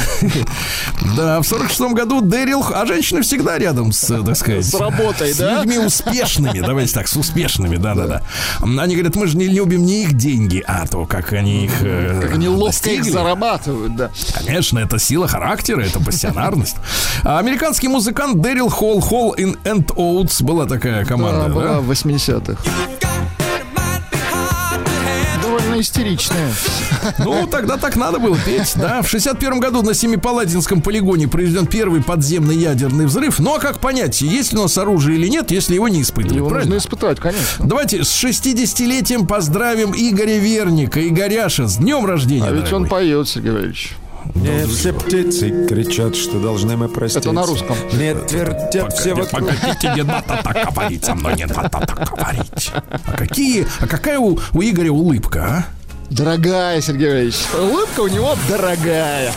Да, 1.15 1.41
в 1.41 1.43
46 1.45 1.81
году 1.93 2.21
Дэрил, 2.21 2.63
а 2.73 2.85
женщины 2.85 3.21
всегда 3.21 3.57
рядом 3.57 3.91
с, 3.91 4.23
так 4.23 4.35
сказать... 4.37 4.65
С 4.65 4.73
работой, 4.73 5.33
с 5.33 5.37
да? 5.37 5.59
людьми 5.59 5.79
успешными, 5.79 6.59
давайте 6.59 6.93
так, 6.93 7.07
с 7.07 7.17
успешными, 7.17 7.77
да-да-да. 7.77 8.21
Они 8.61 8.95
говорят, 8.95 9.15
мы 9.15 9.27
же 9.27 9.37
не 9.37 9.47
любим 9.47 9.83
не 9.85 10.03
их 10.03 10.13
деньги, 10.13 10.63
а 10.65 10.85
то, 10.87 11.05
как 11.05 11.33
они 11.33 11.65
их 11.65 11.81
э, 11.81 12.19
Как 12.21 12.33
они 12.33 12.47
ловко 12.47 12.89
их 12.89 13.03
зарабатывают, 13.03 13.95
да. 13.95 14.11
Конечно, 14.45 14.79
это 14.79 14.99
сила 14.99 15.27
характера, 15.27 15.81
это 15.81 15.99
пассионарность. 15.99 16.77
А 17.23 17.39
американский 17.39 17.87
музыкант 17.87 18.41
Дэрил 18.41 18.69
Холл, 18.69 19.01
Холл 19.01 19.35
in 19.35 19.57
and 19.63 19.87
Oates 19.95 20.43
была 20.43 20.65
такая 20.65 21.05
команда, 21.05 21.47
да? 21.47 21.53
была 21.53 21.79
в 21.79 21.91
80-х 21.91 22.57
довольно 25.71 25.81
истеричная. 25.81 26.51
Ну, 27.19 27.47
тогда 27.47 27.77
так 27.77 27.95
надо 27.95 28.19
было 28.19 28.37
петь, 28.45 28.73
да. 28.75 29.01
В 29.01 29.09
61 29.09 29.59
году 29.59 29.81
на 29.81 29.93
Семипаладинском 29.93 30.81
полигоне 30.81 31.27
произведен 31.27 31.65
первый 31.65 32.03
подземный 32.03 32.55
ядерный 32.55 33.05
взрыв. 33.05 33.39
Ну, 33.39 33.55
а 33.55 33.59
как 33.59 33.79
понять, 33.79 34.21
есть 34.21 34.53
ли 34.53 34.59
у 34.59 34.63
нас 34.63 34.77
оружие 34.77 35.17
или 35.17 35.27
нет, 35.27 35.51
если 35.51 35.75
его 35.75 35.87
не 35.87 36.01
испытывать? 36.01 36.37
Его 36.37 36.49
правильно? 36.49 36.75
нужно 36.75 36.85
испытать, 36.85 37.19
конечно. 37.19 37.65
Давайте 37.65 38.03
с 38.03 38.23
60-летием 38.23 39.25
поздравим 39.25 39.93
Игоря 39.95 40.37
Верника, 40.37 41.07
Игоряша, 41.07 41.67
с 41.67 41.77
днем 41.77 42.05
рождения. 42.05 42.45
А 42.47 42.51
ведь 42.51 42.65
дорогой. 42.65 42.83
он 42.83 42.89
поет, 42.89 43.27
Сергей 43.27 43.51
Валерьевич. 43.51 43.95
Мне 44.35 44.65
все 44.65 44.93
птицы 44.93 45.67
кричат, 45.67 46.15
что 46.15 46.39
должны 46.39 46.77
мы 46.77 46.87
простить. 46.87 47.23
Это 47.23 47.31
на 47.31 47.45
русском. 47.45 47.75
Мне 47.93 48.15
твердят 48.15 48.93
все 48.93 49.13
вокруг. 49.13 49.31
Погодите, 49.31 49.93
не 49.95 50.03
надо 50.03 50.41
так 50.43 50.73
говорить 50.73 51.05
со 51.05 51.15
мной, 51.15 51.35
не 51.35 51.45
надо 51.45 51.69
так 51.69 52.09
говорить. 52.09 52.71
А 52.73 53.13
какие, 53.13 53.67
а 53.79 53.87
какая 53.87 54.19
у, 54.19 54.39
у 54.53 54.61
Игоря 54.61 54.91
улыбка, 54.91 55.45
а? 55.45 55.65
Дорогая, 56.09 56.81
Сергей 56.81 57.07
Валерьевич. 57.07 57.35
Улыбка 57.57 58.01
у 58.01 58.07
него 58.07 58.35
дорогая. 58.49 59.31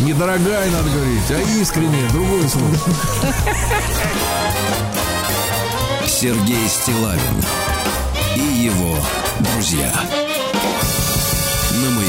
Недорогая, 0.00 0.70
надо 0.70 0.88
говорить, 0.90 1.30
а 1.30 1.60
искренняя, 1.60 2.08
другое 2.10 2.48
слово. 2.48 2.76
Сергей 6.06 6.68
Стилавин 6.68 7.44
и 8.36 8.64
его 8.64 8.96
друзья. 9.40 9.92
It's 11.74 12.03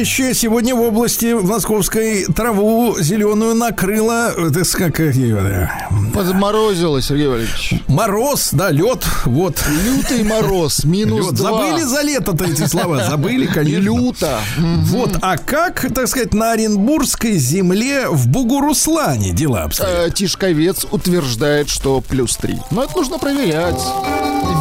товарищи, 0.00 0.32
сегодня 0.32 0.74
в 0.74 0.80
области 0.80 1.34
московской 1.34 2.24
траву 2.24 2.96
зеленую 2.98 3.54
накрыло, 3.54 4.30
это 4.30 4.64
как 4.78 4.98
ее, 4.98 5.70
Подморозило, 6.14 7.02
Сергей 7.02 7.26
Валерьевич. 7.28 7.74
мороз, 7.86 8.48
да, 8.52 8.70
лед, 8.70 9.04
вот. 9.26 9.62
Лютый 9.84 10.24
мороз, 10.24 10.84
минус 10.84 11.26
Лед. 11.26 11.34
два. 11.34 11.50
Забыли 11.50 11.82
за 11.82 12.00
лето-то 12.00 12.44
эти 12.46 12.66
слова? 12.66 13.04
Забыли, 13.04 13.44
конечно. 13.44 13.82
Люто. 13.82 14.40
Вот, 14.56 15.18
а 15.20 15.36
как, 15.36 15.92
так 15.94 16.08
сказать, 16.08 16.32
на 16.32 16.52
Оренбургской 16.52 17.36
земле 17.36 18.08
в 18.08 18.26
Бугуруслане 18.26 19.32
дела 19.32 19.64
обстоят? 19.64 20.08
Э, 20.08 20.10
Тишковец 20.10 20.86
утверждает, 20.90 21.68
что 21.68 22.00
плюс 22.00 22.36
три. 22.38 22.58
Но 22.70 22.84
это 22.84 22.96
нужно 22.96 23.18
проверять. 23.18 23.80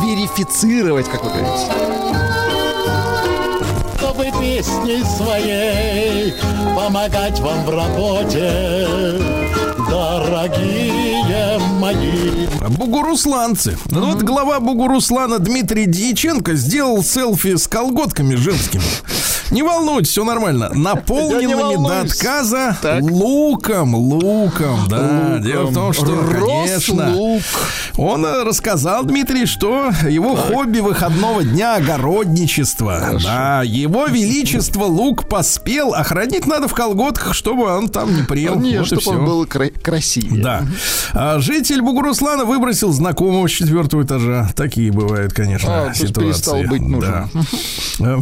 Верифицировать, 0.04 1.08
как 1.08 1.24
вы 1.24 1.30
говорите. 1.30 2.29
Песней 4.60 5.02
своей 5.06 6.34
помогать 6.76 7.40
вам 7.40 7.64
в 7.64 7.70
работе, 7.70 9.18
дорогие 9.90 11.58
мои. 11.80 12.46
Бугурусланцы. 12.68 13.78
Ну 13.90 14.12
Вот 14.12 14.22
глава 14.24 14.60
Бугуруслана 14.60 15.40
Дмитрий 15.40 15.86
Дьяченко 15.86 16.56
сделал 16.56 17.04
селфи 17.06 17.56
с 17.56 17.70
колготками 17.70 18.36
женскими. 18.36 18.84
Не 19.52 19.64
волнуйтесь, 19.64 20.12
все 20.12 20.26
нормально. 20.26 20.70
Наполненными 20.74 21.88
до 21.88 22.02
отказа 22.02 22.78
Так. 22.82 23.02
луком, 23.02 23.96
луком, 23.96 24.88
да. 24.90 24.98
Луком. 24.98 25.42
Дело 25.42 25.66
в 25.68 25.74
том, 25.74 25.94
что, 25.94 26.06
Рос 26.06 26.70
конечно, 26.70 27.16
лук. 27.16 27.42
Он 28.00 28.26
э, 28.26 28.44
рассказал, 28.44 29.04
Дмитрий, 29.04 29.46
что 29.46 29.92
его 30.08 30.36
хобби 30.36 30.80
выходного 30.80 31.44
дня 31.44 31.76
огородничество. 31.76 33.20
Да, 33.24 33.64
его 33.64 34.06
величество 34.08 34.84
лук 34.86 35.28
поспел, 35.28 35.94
а 35.94 36.04
хранить 36.04 36.46
надо 36.48 36.68
в 36.68 36.74
колготках, 36.74 37.34
чтобы 37.34 37.64
он 37.66 37.90
там 37.90 38.16
не 38.16 38.24
прел. 38.24 38.56
Не, 38.56 38.80
Вот 38.80 38.88
чтобы 38.88 39.18
он 39.20 39.26
был 39.26 39.46
кра- 39.46 39.70
красивее. 39.70 40.42
Да. 40.44 40.64
А 41.14 41.40
житель 41.40 41.82
Бугуруслана 41.82 42.46
выбросил 42.46 42.92
знакомого 42.92 43.48
с 43.48 43.52
четвертого 43.52 44.04
этажа. 44.04 44.50
Такие 44.56 44.92
бывают, 44.92 45.34
конечно, 45.34 45.88
А, 45.90 45.94
ситуации. 45.94 46.14
перестал 46.14 46.64
быть 46.64 46.82
нужен. 46.82 47.30
Да. 48.00 48.20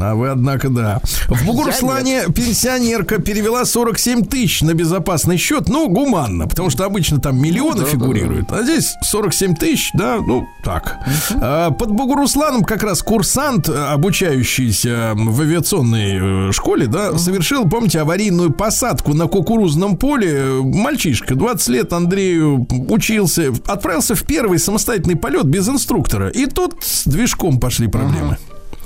А 0.00 0.14
вы, 0.14 0.28
однако, 0.30 0.68
да. 0.68 1.00
В 1.28 1.44
Бугуруслане 1.46 2.24
пенсионерка 2.34 3.18
перевела 3.20 3.64
47 3.64 4.24
тысяч 4.24 4.62
на 4.62 4.74
безопасный 4.74 5.36
счет. 5.36 5.68
Ну, 5.68 5.88
гуманно, 5.88 6.46
потому 6.48 6.70
что 6.70 6.84
обычно 6.84 7.20
там 7.20 7.40
миллионы 7.40 7.84
фигурируют. 7.84 8.50
А 8.52 8.62
здесь 8.62 8.81
47 9.02 9.54
тысяч, 9.54 9.90
да, 9.94 10.16
ну, 10.16 10.46
так. 10.62 10.98
А, 11.40 11.70
Под 11.70 11.90
Бугурусланом 11.90 12.62
как 12.62 12.82
раз 12.82 13.02
курсант, 13.02 13.68
э, 13.68 13.72
обучающийся 13.72 15.12
в 15.14 15.40
авиационной 15.40 16.48
э, 16.48 16.52
школе, 16.52 16.86
да, 16.86 17.16
совершил, 17.18 17.68
помните, 17.68 18.00
аварийную 18.00 18.52
посадку 18.52 19.14
на 19.14 19.26
кукурузном 19.26 19.96
поле. 19.96 20.60
Мальчишка, 20.62 21.34
20 21.34 21.68
лет, 21.68 21.92
Андрею 21.92 22.66
учился, 22.88 23.52
отправился 23.66 24.14
в 24.14 24.24
первый 24.24 24.58
самостоятельный 24.58 25.16
полет 25.16 25.44
без 25.44 25.68
инструктора. 25.68 26.28
И 26.28 26.46
тут 26.46 26.76
с 26.80 27.04
движком 27.06 27.60
пошли 27.60 27.88
проблемы. 27.88 28.38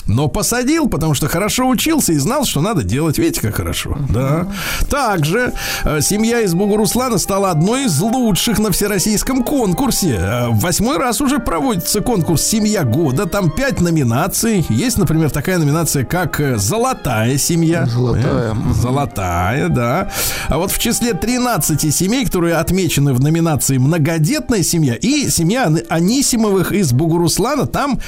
Но 0.06 0.28
посадил, 0.28 0.88
потому 0.88 1.14
что 1.14 1.26
хорошо 1.28 1.66
учился 1.68 2.12
и 2.12 2.16
знал, 2.18 2.44
что 2.44 2.60
надо 2.60 2.82
делать. 2.84 3.18
Видите, 3.18 3.40
как 3.40 3.56
хорошо. 3.56 3.98
Да. 4.08 4.46
Также 4.88 5.52
э, 5.84 6.00
семья 6.00 6.40
из 6.42 6.54
Бугуруслана 6.54 7.18
стала 7.18 7.50
одной 7.50 7.86
из 7.86 8.00
лучших 8.00 8.58
на 8.60 8.70
всероссийском 8.70 9.42
конкурсе. 9.42 10.16
Э, 10.18 10.48
в 10.50 10.60
восьмой 10.60 10.98
раз 10.98 11.20
уже 11.20 11.38
проводится 11.40 12.00
конкурс 12.02 12.42
«Семья 12.42 12.84
года». 12.84 13.26
Там 13.26 13.50
пять 13.50 13.80
номинаций. 13.80 14.64
Есть, 14.68 14.96
например, 14.98 15.30
такая 15.30 15.58
номинация, 15.58 16.04
как 16.04 16.38
э, 16.40 16.56
«Золотая 16.56 17.36
семья». 17.36 17.86
Золотая. 17.86 18.52
Э, 18.54 18.72
Золотая, 18.74 19.68
да. 19.68 20.10
А 20.48 20.58
вот 20.58 20.70
в 20.70 20.78
числе 20.78 21.14
13 21.14 21.92
семей, 21.94 22.24
которые 22.24 22.54
отмечены 22.56 23.12
в 23.12 23.20
номинации 23.20 23.78
«Многодетная 23.78 24.62
семья» 24.62 24.94
и 24.94 25.28
семья 25.30 25.66
Ан- 25.66 25.80
Анисимовых 25.88 26.70
из 26.72 26.92
Бугуруслана, 26.92 27.66
там 27.66 27.98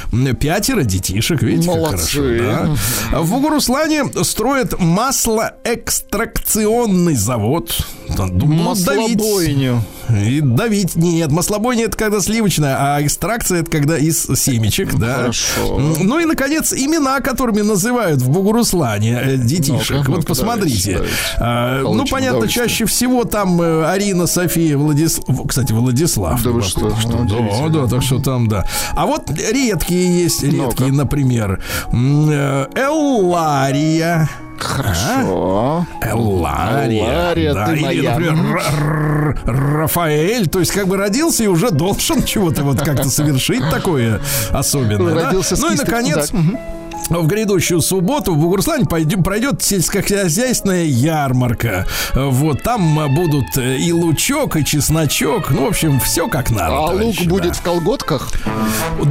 пятеро 0.41 0.85
детишек. 0.85 1.43
Видите, 1.43 1.69
как 1.69 1.88
Молодцы. 1.93 2.39
хорошо. 2.39 2.77
да. 3.11 3.21
В 3.21 3.31
Бугуруслане 3.31 4.05
строят 4.23 4.79
маслоэкстракционный 4.79 7.15
завод. 7.15 7.87
Давить- 8.17 8.45
Маслобойню. 8.45 9.83
и 10.11 10.41
давить 10.41 10.97
нет. 10.97 11.31
Маслобойня 11.31 11.85
это 11.85 11.97
когда 11.97 12.21
сливочная, 12.21 12.77
а 12.79 13.03
экстракция 13.03 13.61
это 13.61 13.71
когда 13.71 13.99
из 13.99 14.23
семечек, 14.25 14.95
да. 14.95 15.17
Хорошо. 15.17 15.79
Ну 16.01 16.19
и, 16.19 16.25
наконец, 16.25 16.73
имена, 16.73 17.21
которыми 17.21 17.61
называют 17.61 18.23
в 18.23 18.31
Бугуруслане 18.31 19.21
э, 19.23 19.37
детишек. 19.37 19.99
Ну-ка, 19.99 20.11
вот 20.11 20.27
посмотрите. 20.27 21.03
А, 21.39 21.83
ну, 21.83 22.07
понятно, 22.07 22.49
чаще 22.49 22.87
всего 22.87 23.25
там 23.25 23.61
э, 23.61 23.85
Арина, 23.87 24.27
София, 24.27 24.77
Владислав. 24.79 25.47
Кстати, 25.47 25.73
Владислав. 25.73 26.43
Да 26.43 26.51
вы 26.51 26.63
что, 26.63 26.91
ну, 27.07 27.69
да, 27.71 27.81
да, 27.83 27.87
так 27.89 28.03
что 28.03 28.19
там, 28.21 28.49
да. 28.49 28.67
А 28.95 29.07
вот 29.07 29.31
редкие 29.31 30.23
есть, 30.25 30.43
редкие, 30.43 30.93
например, 30.93 31.63
э, 31.93 32.67
Эллария. 32.75 34.29
Хорошо. 34.59 35.87
Эллария. 36.01 37.05
Эллария, 37.05 37.55
да, 37.55 37.67
ты 37.67 37.73
или, 37.75 37.83
моя. 37.83 38.11
например, 38.11 39.39
Рафаэль. 39.45 40.49
То 40.49 40.61
есть, 40.61 40.73
как 40.73 40.89
бы 40.89 40.97
родился 40.97 41.45
и 41.45 41.47
уже 41.47 41.71
должен 41.71 42.23
чего-то 42.25 42.65
вот 42.65 42.81
как-то 42.81 43.09
совершить 43.09 43.63
такое 43.71 44.21
особенное. 44.51 45.15
да? 45.15 45.27
Родился 45.27 45.57
с 45.57 45.61
Ну 45.61 45.73
и, 45.73 45.77
наконец, 45.77 46.33
в 47.11 47.27
грядущую 47.27 47.81
субботу 47.81 48.35
в 48.35 48.39
Бугурслане 48.39 48.85
пройдет 48.85 49.63
сельскохозяйственная 49.63 50.85
ярмарка. 50.85 51.87
Вот 52.15 52.63
там 52.63 53.15
будут 53.15 53.57
и 53.57 53.93
лучок, 53.93 54.57
и 54.57 54.65
чесночок. 54.65 55.51
Ну, 55.51 55.65
в 55.65 55.69
общем, 55.69 56.01
все 56.01 56.29
как 56.29 56.51
надо. 56.51 56.77
А 56.77 56.81
лук 56.81 56.91
товарищи, 56.91 57.29
будет 57.29 57.53
да. 57.53 57.55
в 57.55 57.63
колготках? 57.63 58.29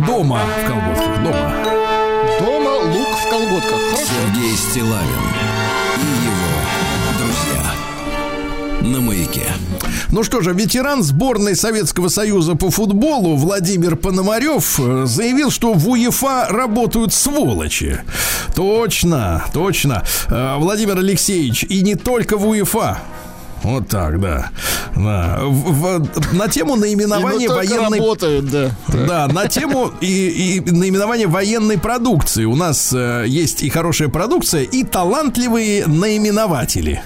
дома 0.05 0.41
в 0.63 0.67
колготках, 0.67 1.23
дома. 1.23 1.53
Дома 2.39 2.56
лук 2.56 2.56
колготках. 3.37 3.79
Хорошо. 3.91 4.03
Сергей 4.05 4.55
Стилавин 4.55 5.23
и 5.97 6.25
его 6.25 7.17
друзья. 7.19 7.71
На 8.81 9.01
маяке. 9.01 9.53
Ну 10.11 10.23
что 10.23 10.41
же, 10.41 10.53
ветеран 10.53 11.03
сборной 11.03 11.55
Советского 11.55 12.07
Союза 12.07 12.55
по 12.55 12.71
футболу 12.71 13.35
Владимир 13.35 13.95
Пономарев 13.95 14.79
э, 14.79 15.05
заявил, 15.05 15.51
что 15.51 15.73
в 15.73 15.89
УЕФА 15.89 16.47
работают 16.49 17.13
сволочи. 17.13 17.99
Точно, 18.55 19.45
точно. 19.53 20.03
Э, 20.29 20.55
Владимир 20.57 20.97
Алексеевич, 20.97 21.63
и 21.63 21.81
не 21.81 21.95
только 21.95 22.37
в 22.37 22.47
УЕФА. 22.47 22.99
Вот 23.63 23.87
так, 23.87 24.19
да. 24.19 24.49
Да. 24.95 25.39
В- 25.43 25.99
в- 25.99 26.33
на 26.33 26.47
тему 26.47 26.75
наименования 26.75 27.49
ну 27.49 27.55
военной 27.55 27.99
работают, 27.99 28.49
да. 28.49 28.71
да, 28.87 29.27
на 29.27 29.47
тему 29.47 29.91
и, 30.01 30.59
и 30.65 30.71
наименование 30.71 31.27
военной 31.27 31.77
продукции. 31.77 32.45
У 32.45 32.55
нас 32.55 32.93
э, 32.93 33.25
есть 33.27 33.63
и 33.63 33.69
хорошая 33.69 34.09
продукция, 34.09 34.63
и 34.63 34.83
талантливые 34.83 35.85
наименователи. 35.87 37.01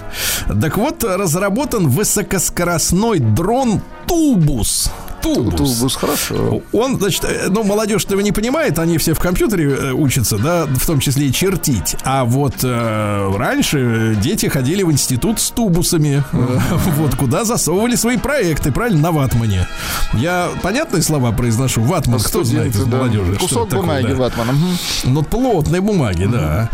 Так 0.60 0.76
вот, 0.76 1.04
разработан 1.04 1.88
высокоскоростной 1.88 3.18
дрон 3.18 3.80
Тубус. 4.06 4.90
Тубус. 5.22 5.54
Тубус, 5.54 5.96
хорошо. 5.96 6.62
Он, 6.72 6.98
значит, 6.98 7.24
э, 7.24 7.46
ну, 7.48 7.62
молодежь 7.64 8.04
этого 8.04 8.20
не 8.20 8.32
понимает, 8.32 8.78
они 8.78 8.98
все 8.98 9.14
в 9.14 9.20
компьютере 9.20 9.70
э, 9.70 9.92
учатся, 9.92 10.38
да, 10.38 10.66
в 10.66 10.86
том 10.86 11.00
числе 11.00 11.28
и 11.28 11.32
чертить. 11.32 11.96
А 12.04 12.24
вот 12.24 12.54
э, 12.62 13.32
раньше 13.36 14.16
дети 14.22 14.46
ходили 14.46 14.82
в 14.82 14.90
институт 14.90 15.40
с 15.40 15.50
тубусами, 15.50 16.22
э, 16.32 16.58
вот, 16.96 17.14
куда 17.14 17.44
засовывали 17.44 17.96
свои 17.96 18.16
проекты, 18.16 18.72
правильно, 18.72 19.00
на 19.00 19.12
ватмане. 19.12 19.66
Я 20.14 20.50
понятные 20.62 21.02
слова 21.02 21.32
произношу? 21.32 21.82
Ватман, 21.82 22.20
кто 22.20 22.44
знает 22.44 22.74
из 22.74 22.84
да. 22.84 22.98
молодежи? 22.98 23.36
Кусок 23.36 23.68
это 23.68 23.76
такое, 23.76 23.80
бумаги 23.80 24.12
да? 24.12 24.14
ватманом. 24.14 24.56
Мгм. 24.56 24.76
Ну, 25.04 25.22
плотной 25.22 25.80
бумаги, 25.80 26.24
да. 26.24 26.70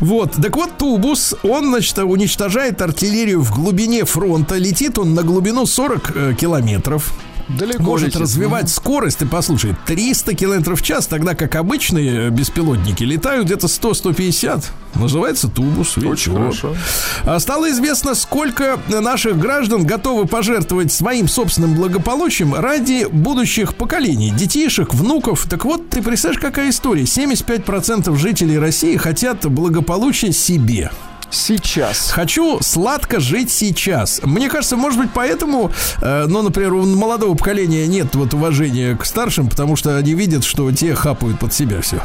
Вот. 0.00 0.32
Так 0.32 0.56
вот, 0.56 0.76
тубус, 0.76 1.34
он, 1.42 1.66
значит, 1.68 1.98
уничтожает 1.98 2.82
артиллерию 2.82 3.42
в 3.42 3.54
глубине 3.54 4.04
фронта. 4.04 4.56
Летит 4.56 4.98
он 4.98 5.14
на 5.14 5.22
глубину 5.22 5.66
40 5.66 6.12
э, 6.14 6.34
километров. 6.38 7.12
Далеко 7.48 7.82
Может 7.82 8.08
летит. 8.08 8.20
развивать 8.20 8.70
скорость, 8.70 9.18
ты 9.18 9.26
послушай, 9.26 9.76
300 9.86 10.34
километров 10.34 10.80
в 10.80 10.82
час, 10.82 11.06
тогда 11.06 11.34
как 11.34 11.56
обычные 11.56 12.28
э, 12.28 12.30
беспилотники 12.30 13.04
летают 13.04 13.46
где-то 13.46 13.66
100-150. 13.66 14.64
Называется 14.94 15.48
тубус. 15.48 15.98
Очень 15.98 16.32
вот. 16.32 16.38
хорошо. 16.38 16.76
А 17.24 17.38
Стало 17.40 17.70
известно, 17.70 18.14
сколько 18.14 18.78
наших 18.88 19.38
граждан 19.38 19.84
готовы 19.84 20.26
пожертвовать 20.26 20.92
своим 20.92 21.28
собственным 21.28 21.74
благополучием 21.74 22.54
ради 22.54 23.06
будущих 23.10 23.74
поколений, 23.74 24.30
детишек, 24.30 24.94
внуков. 24.94 25.46
Так 25.48 25.64
вот, 25.64 25.90
ты 25.90 26.02
представляешь, 26.02 26.40
какая 26.40 26.70
история? 26.70 27.02
75% 27.02 28.16
жителей 28.16 28.58
России 28.58 28.96
хотят 28.96 29.44
благополучия 29.46 30.32
себе. 30.32 30.90
Сейчас. 31.34 32.10
Хочу 32.10 32.60
сладко 32.62 33.20
жить 33.20 33.50
сейчас. 33.50 34.20
Мне 34.22 34.48
кажется, 34.48 34.76
может 34.76 35.00
быть, 35.00 35.10
поэтому, 35.12 35.72
э, 36.00 36.26
ну, 36.28 36.42
например, 36.42 36.74
у 36.74 36.84
молодого 36.86 37.34
поколения 37.34 37.86
нет 37.86 38.14
вот 38.14 38.34
уважения 38.34 38.96
к 38.96 39.04
старшим, 39.04 39.48
потому 39.48 39.76
что 39.76 39.96
они 39.96 40.14
видят, 40.14 40.44
что 40.44 40.70
те 40.72 40.94
хапают 40.94 41.38
под 41.38 41.52
себя 41.52 41.80
все. 41.80 42.00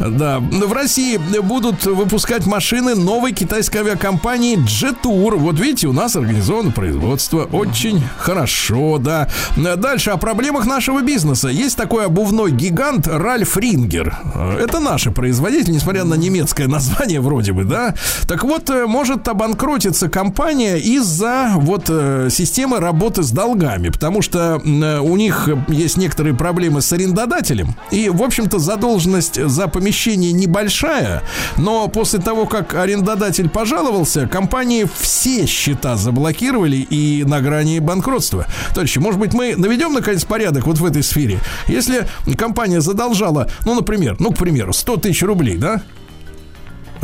Да, 0.00 0.40
в 0.40 0.72
России 0.72 1.18
будут 1.40 1.86
выпускать 1.86 2.46
машины 2.46 2.94
новой 2.94 3.32
китайской 3.32 3.78
авиакомпании 3.78 4.58
Jetour. 4.58 5.36
Вот 5.36 5.58
видите, 5.58 5.86
у 5.86 5.92
нас 5.92 6.16
организовано 6.16 6.70
производство. 6.70 7.44
Очень 7.52 8.02
хорошо, 8.18 8.98
да. 8.98 9.28
Дальше 9.56 10.10
о 10.10 10.16
проблемах 10.16 10.66
нашего 10.66 11.02
бизнеса. 11.02 11.48
Есть 11.48 11.76
такой 11.76 12.06
обувной 12.06 12.50
гигант 12.50 13.06
Ральф 13.06 13.56
Рингер. 13.56 14.16
Это 14.58 14.80
наши 14.80 15.10
производители, 15.10 15.72
несмотря 15.72 16.04
на 16.04 16.14
немецкое 16.14 16.68
название 16.68 17.20
вроде 17.20 17.52
бы, 17.52 17.64
да. 17.64 17.94
Так 18.26 18.44
вот, 18.44 18.70
э, 18.70 18.86
может 18.86 19.28
обанкротиться 19.28 20.08
компания 20.08 20.76
из-за 20.76 21.52
вот 21.56 21.84
э, 21.88 22.28
системы 22.30 22.80
работы 22.80 23.22
с 23.22 23.30
долгами, 23.30 23.88
потому 23.88 24.22
что 24.22 24.60
э, 24.64 24.98
у 25.00 25.16
них 25.16 25.48
есть 25.68 25.96
некоторые 25.96 26.34
проблемы 26.34 26.80
с 26.80 26.92
арендодателем. 26.92 27.74
И, 27.90 28.08
в 28.08 28.22
общем-то, 28.22 28.58
задолженность 28.74 29.40
за 29.40 29.68
помещение 29.68 30.32
небольшая, 30.32 31.22
но 31.56 31.86
после 31.86 32.18
того, 32.18 32.46
как 32.46 32.74
арендодатель 32.74 33.48
пожаловался, 33.48 34.26
компании 34.26 34.88
все 34.98 35.46
счета 35.46 35.96
заблокировали 35.96 36.78
и 36.78 37.22
на 37.24 37.40
грани 37.40 37.78
банкротства. 37.78 38.46
Товарищи, 38.70 38.98
может 38.98 39.20
быть, 39.20 39.32
мы 39.32 39.54
наведем, 39.54 39.92
наконец, 39.92 40.24
порядок 40.24 40.66
вот 40.66 40.78
в 40.78 40.84
этой 40.84 41.04
сфере? 41.04 41.38
Если 41.68 42.08
компания 42.36 42.80
задолжала, 42.80 43.48
ну, 43.64 43.74
например, 43.74 44.16
ну, 44.18 44.32
к 44.32 44.38
примеру, 44.38 44.72
100 44.72 44.96
тысяч 44.96 45.22
рублей, 45.22 45.56
да? 45.56 45.80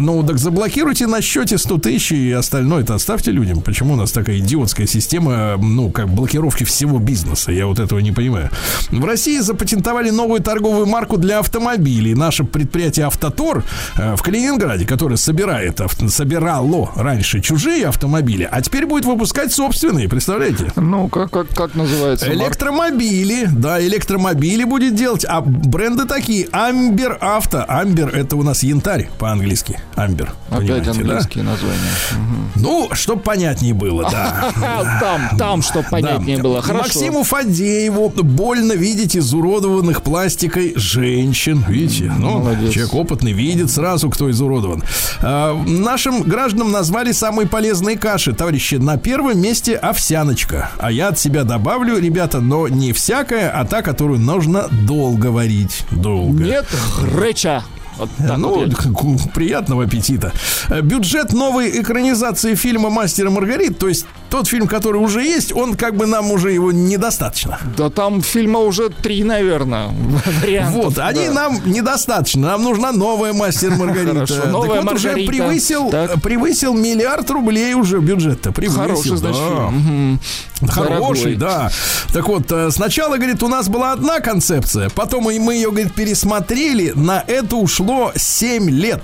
Ну, 0.00 0.22
так 0.22 0.38
заблокируйте 0.38 1.06
на 1.06 1.20
счете 1.20 1.58
100 1.58 1.78
тысяч 1.78 2.12
и 2.12 2.32
остальное 2.32 2.82
это 2.82 2.94
оставьте 2.94 3.30
людям. 3.30 3.60
Почему 3.60 3.94
у 3.94 3.96
нас 3.96 4.12
такая 4.12 4.38
идиотская 4.38 4.86
система, 4.86 5.56
ну, 5.58 5.90
как 5.90 6.08
блокировки 6.08 6.64
всего 6.64 6.98
бизнеса? 6.98 7.52
Я 7.52 7.66
вот 7.66 7.78
этого 7.78 7.98
не 8.00 8.12
понимаю. 8.12 8.50
В 8.90 9.04
России 9.04 9.38
запатентовали 9.38 10.10
новую 10.10 10.40
торговую 10.40 10.86
марку 10.86 11.16
для 11.16 11.38
автомобилей. 11.38 12.14
Наше 12.14 12.44
предприятие 12.44 13.06
«Автотор» 13.06 13.64
э, 13.96 14.16
в 14.16 14.22
Калининграде, 14.22 14.86
которое 14.86 15.16
собирает, 15.16 15.80
авто- 15.80 16.08
собирало 16.08 16.90
раньше 16.96 17.40
чужие 17.40 17.86
автомобили, 17.86 18.48
а 18.50 18.60
теперь 18.62 18.86
будет 18.86 19.04
выпускать 19.04 19.52
собственные, 19.52 20.08
представляете? 20.08 20.72
Ну, 20.76 21.08
как, 21.08 21.30
как, 21.30 21.48
как 21.48 21.74
называется? 21.74 22.26
марка? 22.26 22.42
Электромобили, 22.44 23.46
да, 23.46 23.80
электромобили 23.84 24.64
будет 24.64 24.94
делать, 24.94 25.24
а 25.28 25.40
бренды 25.40 26.06
такие, 26.06 26.48
Амбер 26.52 27.18
Авто, 27.20 27.64
Амбер 27.68 28.08
это 28.14 28.36
у 28.36 28.42
нас 28.42 28.62
янтарь 28.62 29.08
по-английски, 29.18 29.78
Амбер, 30.04 30.32
Опять 30.48 30.60
понимаете, 30.60 30.84
да? 30.84 30.90
английские 30.92 31.44
названия. 31.44 31.78
Ну, 32.56 32.88
чтоб 32.92 33.22
понятнее 33.22 33.74
было, 33.74 34.08
да. 34.10 34.50
Там, 35.00 35.36
там, 35.38 35.62
что 35.62 35.82
понятнее 35.82 36.36
Да. 36.38 36.42
было. 36.42 36.62
Хорошо. 36.62 36.84
Максиму 36.84 37.22
Фадееву 37.22 38.08
больно 38.10 38.72
видеть 38.72 39.16
изуродованных 39.16 40.02
пластикой 40.02 40.72
женщин. 40.76 41.64
Видите? 41.68 42.12
Ну, 42.18 42.38
молодец. 42.38 42.72
человек 42.72 42.94
опытный 42.94 43.32
видит 43.32 43.70
сразу, 43.70 44.10
кто 44.10 44.30
изуродован. 44.30 44.82
А, 45.22 45.54
нашим 45.66 46.22
гражданам 46.22 46.70
назвали 46.72 47.12
самые 47.12 47.46
полезные 47.46 47.96
каши. 47.98 48.32
Товарищи, 48.32 48.76
на 48.76 48.96
первом 48.98 49.40
месте 49.40 49.76
овсяночка. 49.76 50.70
А 50.78 50.90
я 50.90 51.08
от 51.08 51.18
себя 51.18 51.44
добавлю, 51.44 51.98
ребята, 51.98 52.40
но 52.40 52.68
не 52.68 52.92
всякая, 52.92 53.50
а 53.50 53.64
та, 53.64 53.82
которую 53.82 54.18
нужно 54.20 54.68
долго 54.70 55.26
варить. 55.26 55.84
Долго. 55.90 56.42
Нет 56.44 56.66
греча. 57.00 57.62
Вот 58.00 58.10
так 58.18 58.38
Ну, 58.38 58.66
вот 58.66 59.32
приятного 59.34 59.84
аппетита. 59.84 60.32
Э, 60.68 60.80
Бюджет 60.80 61.32
новой 61.32 61.80
экранизации 61.80 62.54
фильма 62.54 62.90
«Мастер 62.90 63.26
и 63.26 63.30
Маргарит», 63.30 63.78
то 63.78 63.88
есть 63.88 64.06
тот 64.30 64.48
фильм, 64.48 64.66
который 64.68 64.96
уже 64.98 65.22
есть, 65.22 65.52
он 65.52 65.74
как 65.74 65.96
бы 65.96 66.06
нам 66.06 66.30
уже 66.30 66.52
его 66.52 66.72
недостаточно. 66.72 67.58
Да 67.76 67.90
там 67.90 68.22
фильма 68.22 68.60
уже 68.60 68.88
три, 68.88 69.24
наверное, 69.24 69.88
вариантов. 70.42 70.84
Вот, 70.84 70.98
они 70.98 71.26
да. 71.26 71.32
нам 71.32 71.60
недостаточно. 71.64 72.48
Нам 72.48 72.62
нужна 72.62 72.92
новая 72.92 73.32
«Мастер 73.32 73.70
Маргарита». 73.76 74.14
Хорошо, 74.14 74.34
Так 74.36 74.52
новая 74.52 74.80
вот, 74.82 74.92
уже 74.94 75.08
Маргарита. 75.08 75.32
превысил, 75.32 75.90
Так. 75.90 76.22
превысил 76.22 76.74
миллиард 76.74 77.28
рублей 77.30 77.74
уже 77.74 77.98
бюджет-то. 77.98 78.52
Превысил, 78.52 78.80
Хороший, 78.80 79.16
значит, 79.16 79.40
да. 79.40 79.68
фильм. 79.70 80.20
Хороший, 80.68 81.34
Дорогой. 81.34 81.36
да. 81.36 81.70
Так 82.12 82.28
вот, 82.28 82.50
э, 82.52 82.70
сначала, 82.70 83.16
говорит, 83.16 83.42
у 83.42 83.48
нас 83.48 83.68
была 83.68 83.92
одна 83.92 84.20
концепция, 84.20 84.90
потом 84.90 85.24
мы 85.24 85.54
ее, 85.54 85.70
говорит, 85.70 85.94
пересмотрели. 85.94 86.92
На 86.94 87.24
это 87.26 87.56
ушло 87.56 88.12
7 88.14 88.68
лет. 88.70 89.02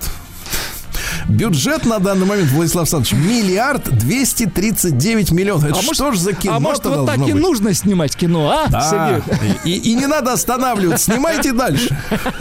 Бюджет 1.28 1.84
на 1.84 1.98
данный 1.98 2.26
момент, 2.26 2.50
Владислав 2.50 2.82
Александрович, 2.92 3.12
миллиард 3.24 3.88
239 3.98 5.32
миллионов. 5.32 5.64
Это 5.64 5.78
А 5.78 5.82
что 5.82 6.04
может- 6.04 6.20
ж 6.20 6.22
за 6.22 6.32
кино 6.32 6.56
А 6.56 6.60
может, 6.60 6.84
вот 6.84 7.06
так 7.06 7.18
и 7.28 7.32
нужно 7.32 7.74
снимать 7.74 8.16
кино, 8.16 8.50
а, 8.50 8.68
да. 8.68 9.20
И, 9.64 9.72
и 9.72 9.94
не 9.94 10.06
надо 10.06 10.32
останавливаться, 10.32 11.12
снимайте 11.12 11.52
дальше. 11.52 11.96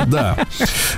Да. 0.07 0.37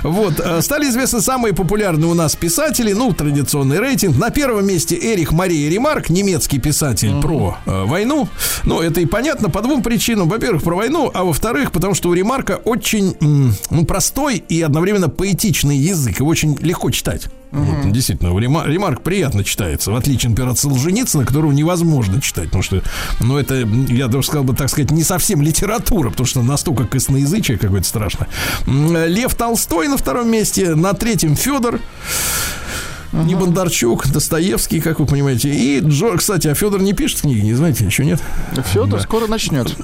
Вот. 0.02 0.40
э, 0.40 0.60
Стали 0.62 0.88
известны 0.88 1.20
самые 1.20 1.54
популярные 1.54 2.10
у 2.10 2.14
нас 2.14 2.36
писатели. 2.36 2.92
Ну, 2.92 3.12
традиционный 3.12 3.78
рейтинг. 3.78 4.16
На 4.16 4.30
первом 4.30 4.66
месте 4.66 4.96
Эрих 4.96 5.32
Мария 5.32 5.70
Ремарк, 5.70 6.10
немецкий 6.10 6.58
писатель 6.58 7.20
про 7.20 7.56
э, 7.66 7.84
войну. 7.84 8.28
Ну, 8.64 8.80
это 8.80 9.00
и 9.00 9.06
понятно 9.06 9.48
по 9.50 9.62
двум 9.62 9.82
причинам. 9.82 10.28
Во-первых, 10.28 10.62
про 10.62 10.76
войну, 10.76 11.10
а 11.12 11.24
во-вторых, 11.24 11.72
потому 11.72 11.94
что 11.94 12.08
у 12.10 12.14
Ремарка 12.14 12.56
очень 12.64 13.16
ну, 13.70 13.84
простой 13.84 14.42
и 14.48 14.60
одновременно 14.62 15.08
поэтичный 15.08 15.76
язык. 15.76 16.18
Его 16.20 16.28
очень 16.28 16.56
легко 16.60 16.90
читать. 16.90 17.26
Вот. 17.50 17.84
Вот, 17.84 17.92
действительно, 17.92 18.28
рема- 18.38 18.66
ремарк 18.66 19.02
приятно 19.02 19.42
читается, 19.44 19.90
в 19.90 19.96
отличие, 19.96 20.30
например, 20.30 20.52
от 20.52 20.58
Солженицына, 20.58 21.24
которого 21.24 21.50
невозможно 21.52 22.20
читать, 22.20 22.46
потому 22.46 22.62
что, 22.62 22.82
ну, 23.20 23.38
это, 23.38 23.54
я 23.56 24.08
даже 24.08 24.26
сказал 24.26 24.44
бы, 24.44 24.54
так 24.54 24.68
сказать, 24.68 24.90
не 24.90 25.02
совсем 25.02 25.40
литература, 25.40 26.10
потому 26.10 26.26
что 26.26 26.42
настолько 26.42 26.84
косноязычие 26.86 27.56
какое-то 27.58 27.86
страшное. 27.88 28.28
М, 28.66 28.94
Лев 29.06 29.34
Толстой 29.34 29.88
на 29.88 29.96
втором 29.96 30.30
месте, 30.30 30.74
на 30.74 30.92
третьем 30.92 31.36
Федор. 31.36 31.80
Не 33.12 33.34
Бондарчук, 33.34 34.06
Достоевский, 34.08 34.80
как 34.80 35.00
вы 35.00 35.06
понимаете. 35.06 35.48
И 35.50 35.80
Джо, 35.80 36.16
кстати, 36.16 36.48
а 36.48 36.54
Федор 36.54 36.80
не 36.82 36.92
пишет 36.92 37.22
книги, 37.22 37.40
не 37.40 37.54
знаете, 37.54 37.84
еще 37.84 38.04
нет? 38.04 38.20
Федор 38.72 39.00
скоро 39.00 39.26
начнет. 39.26 39.74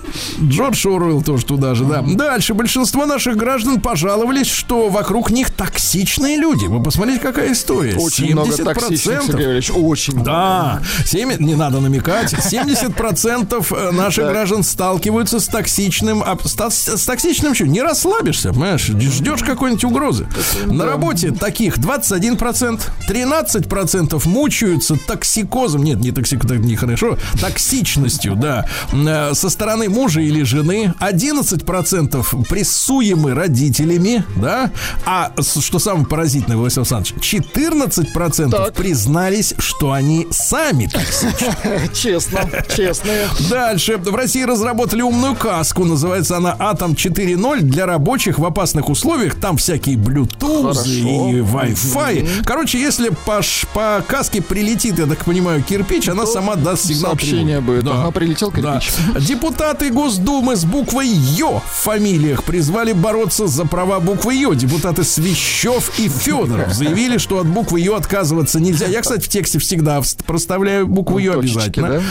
Джордж 0.42 0.86
Оруэлл 0.86 1.22
тоже 1.22 1.44
туда 1.46 1.74
же, 1.74 1.84
да. 1.84 2.02
Дальше. 2.02 2.54
Большинство 2.54 3.06
наших 3.06 3.36
граждан 3.36 3.80
пожаловались, 3.80 4.48
что 4.48 4.88
вокруг 4.88 5.30
них 5.30 5.50
токсичные 5.50 6.36
люди. 6.36 6.66
Вы 6.66 6.82
посмотрите, 6.82 7.20
какая 7.20 7.52
история. 7.52 7.96
Очень 7.96 8.32
много 8.32 8.50
70%. 8.50 8.64
токсичных, 8.64 9.22
Сергей 9.22 9.46
Валерьевич, 9.46 9.70
очень 9.74 10.14
много. 10.14 10.30
Да, 10.30 10.82
7, 11.06 11.36
не 11.38 11.54
надо 11.54 11.80
намекать. 11.80 12.32
70% 12.94 13.92
наших 13.92 14.28
граждан 14.28 14.62
сталкиваются 14.62 15.40
с 15.40 15.46
токсичным, 15.48 16.22
с, 16.44 16.52
то- 16.54 16.70
с 16.70 17.04
токсичным 17.06 17.54
что? 17.54 17.66
Не 17.66 17.82
расслабишься, 17.82 18.50
понимаешь? 18.52 18.84
Ждешь 18.84 19.42
какой-нибудь 19.42 19.84
угрозы. 19.84 20.26
На 20.66 20.84
работе 20.84 21.30
таких 21.30 21.78
21%, 21.78 22.80
13% 23.14 24.20
мучаются 24.28 24.96
токсикозом. 25.06 25.84
Нет, 25.84 26.00
не 26.00 26.10
токсик, 26.10 26.40
так 26.46 26.58
нехорошо. 26.58 27.16
Токсичностью, 27.40 28.34
да. 28.34 28.66
Э, 28.92 29.32
Со 29.34 29.48
стороны 29.50 29.88
мужа 29.88 30.20
или 30.20 30.42
жены. 30.42 30.92
11% 31.00 32.44
прессуемы 32.48 33.34
родителями, 33.34 34.24
да. 34.36 34.70
А 35.06 35.32
что 35.40 35.78
самое 35.78 36.06
поразительное, 36.06 36.56
Владислав 36.56 36.90
Александрович, 36.90 37.14
14% 37.22 38.50
Так. 38.50 38.74
признались, 38.74 39.54
что 39.58 39.92
они 39.92 40.26
сами 40.30 40.86
токсичны. 40.86 41.88
Честно, 41.94 42.40
честные. 42.74 43.28
Дальше. 43.48 43.96
В 43.98 44.14
России 44.14 44.42
разработали 44.42 45.02
умную 45.02 45.36
каску. 45.36 45.84
Называется 45.84 46.36
она 46.36 46.56
Атом 46.58 46.92
4.0 46.92 47.60
для 47.60 47.86
рабочих 47.86 48.38
в 48.38 48.44
опасных 48.44 48.88
условиях. 48.88 49.36
Там 49.36 49.56
всякие 49.56 49.96
Bluetooth 49.96 50.62
Хорошо. 50.62 50.90
и 50.90 51.40
Wi-Fi. 51.40 52.44
Короче, 52.44 52.80
если 52.80 53.03
по, 53.12 53.42
ш- 53.42 53.66
по 53.72 54.02
каске 54.06 54.42
прилетит, 54.42 54.98
я 54.98 55.06
так 55.06 55.24
понимаю, 55.24 55.62
кирпич, 55.62 56.08
она 56.08 56.26
сама 56.26 56.54
даст 56.56 56.86
сигнал 56.86 57.10
Сообщение 57.12 57.58
тревоги. 57.60 57.80
будет. 57.82 57.92
Ага, 57.92 58.10
прилетел 58.10 58.50
Да. 58.50 58.78
кирпич. 58.80 58.92
Депутаты 59.28 59.90
Госдумы 59.90 60.56
с 60.56 60.64
буквой 60.64 61.08
Ё 61.08 61.60
в 61.60 61.70
фамилиях 61.84 62.44
призвали 62.44 62.92
бороться 62.92 63.46
за 63.46 63.64
права 63.64 64.00
буквы 64.00 64.34
Ё. 64.34 64.54
Депутаты 64.54 65.04
Свящев 65.04 65.98
и 65.98 66.08
Федоров 66.08 66.72
заявили, 66.74 67.18
что 67.18 67.38
от 67.40 67.46
буквы 67.46 67.80
Ё 67.80 67.96
отказываться 67.96 68.60
нельзя. 68.60 68.86
Я, 68.86 69.00
кстати, 69.00 69.22
в 69.24 69.28
тексте 69.28 69.58
всегда 69.58 70.02
проставляю 70.26 70.86
букву 70.86 71.18
Ё 71.18 71.38
обязательно. 71.38 71.88
да? 71.88 72.02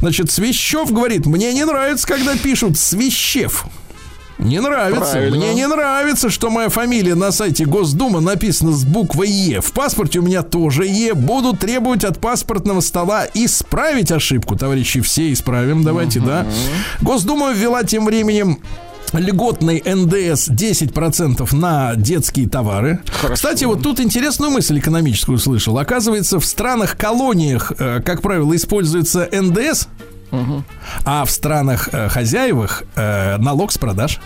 Значит, 0.00 0.30
Свящев 0.30 0.90
говорит, 0.92 1.26
мне 1.26 1.52
не 1.52 1.64
нравится, 1.64 2.06
когда 2.06 2.36
пишут 2.36 2.78
Свящев. 2.78 3.64
Не 4.42 4.60
нравится. 4.60 5.12
Правильно. 5.12 5.36
Мне 5.36 5.54
не 5.54 5.66
нравится, 5.66 6.30
что 6.30 6.50
моя 6.50 6.68
фамилия 6.68 7.14
на 7.14 7.30
сайте 7.30 7.64
Госдумы 7.64 8.20
написана 8.20 8.72
с 8.72 8.84
буквой 8.84 9.28
Е. 9.30 9.60
В 9.60 9.72
паспорте 9.72 10.18
у 10.18 10.22
меня 10.22 10.42
тоже 10.42 10.86
Е. 10.86 11.14
Буду 11.14 11.56
требовать 11.56 12.04
от 12.04 12.18
паспортного 12.20 12.80
стола 12.80 13.26
исправить 13.34 14.10
ошибку. 14.10 14.56
Товарищи, 14.56 15.00
все 15.00 15.32
исправим. 15.32 15.84
Давайте, 15.84 16.20
да. 16.20 16.46
Госдума 17.00 17.52
ввела 17.52 17.84
тем 17.84 18.04
временем 18.04 18.58
льготный 19.12 19.82
НДС 19.84 20.48
10% 20.48 21.54
на 21.54 21.94
детские 21.96 22.48
товары. 22.48 23.00
Кстати, 23.32 23.64
вот 23.64 23.82
тут 23.82 24.00
интересную 24.00 24.50
мысль 24.50 24.78
экономическую 24.78 25.38
слышал. 25.38 25.78
Оказывается, 25.78 26.40
в 26.40 26.44
странах-колониях, 26.44 27.72
э, 27.78 28.00
как 28.04 28.22
правило, 28.22 28.54
используется 28.56 29.28
НДС, 29.30 29.88
а 31.04 31.24
в 31.24 31.30
странах 31.30 31.88
э, 31.92 32.08
хозяевах 32.08 32.84
э, 32.96 33.36
налог 33.38 33.72
с 33.72 33.78
продаж. 33.78 34.20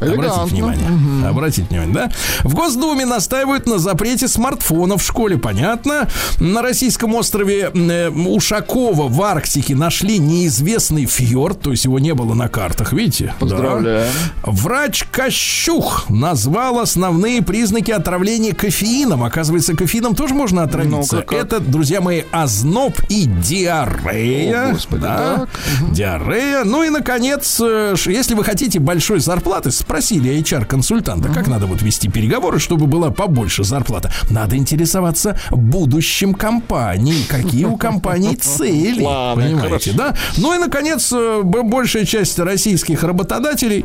Обратите 0.00 0.22
Элегантно. 0.22 0.44
внимание. 0.46 1.28
Обратите 1.28 1.66
внимание, 1.68 1.94
да? 1.94 2.10
В 2.42 2.54
Госдуме 2.54 3.04
настаивают 3.04 3.66
на 3.66 3.78
запрете 3.78 4.28
смартфонов 4.28 5.02
в 5.02 5.06
школе, 5.06 5.36
понятно. 5.38 6.08
На 6.38 6.62
российском 6.62 7.14
острове 7.14 7.70
э, 7.72 8.08
Ушакова 8.10 9.08
в 9.08 9.22
Арктике 9.22 9.74
нашли 9.74 10.18
неизвестный 10.18 11.06
фьорд, 11.06 11.60
то 11.60 11.70
есть 11.70 11.84
его 11.84 11.98
не 11.98 12.14
было 12.14 12.34
на 12.34 12.48
картах, 12.48 12.92
видите? 12.92 13.26
Да. 13.26 13.34
Поздравляем. 13.38 14.12
Врач 14.44 15.04
Кощух 15.10 16.08
назвал 16.08 16.78
основные 16.80 17.42
признаки 17.42 17.90
отравления 17.90 18.54
кофеином. 18.54 19.22
Оказывается, 19.22 19.76
кофеином 19.76 20.14
тоже 20.14 20.34
можно 20.34 20.62
отравиться. 20.62 21.16
Ну-ка, 21.16 21.26
как? 21.26 21.38
Это, 21.38 21.60
друзья 21.60 22.00
мои, 22.00 22.22
озноб 22.30 22.94
и 23.08 23.26
диарея. 23.26 24.68
О, 24.68 24.72
Господи, 24.72 25.02
да. 25.02 25.16
так. 25.46 25.92
Диарея. 25.92 26.64
Ну 26.64 26.82
и, 26.82 26.90
наконец, 26.90 27.60
э, 27.60 27.94
если 28.06 28.34
вы 28.34 28.44
хотите 28.44 28.78
большой 28.78 29.20
зарплаты, 29.20 29.70
спросили 29.90 30.38
HR-консультанта, 30.38 31.30
как 31.30 31.48
надо 31.48 31.66
вот 31.66 31.82
вести 31.82 32.08
переговоры, 32.08 32.60
чтобы 32.60 32.86
была 32.86 33.10
побольше 33.10 33.64
зарплата. 33.64 34.12
Надо 34.30 34.56
интересоваться 34.56 35.36
будущим 35.50 36.32
компаний. 36.32 37.26
Какие 37.28 37.64
у 37.64 37.76
компаний 37.76 38.36
цели. 38.40 39.00
Планы, 39.00 39.42
Понимаете, 39.42 39.92
да? 39.92 40.14
Ну 40.36 40.54
и, 40.54 40.58
наконец, 40.58 41.12
э, 41.12 41.42
большая 41.42 42.04
часть 42.04 42.38
российских 42.38 43.02
работодателей 43.02 43.84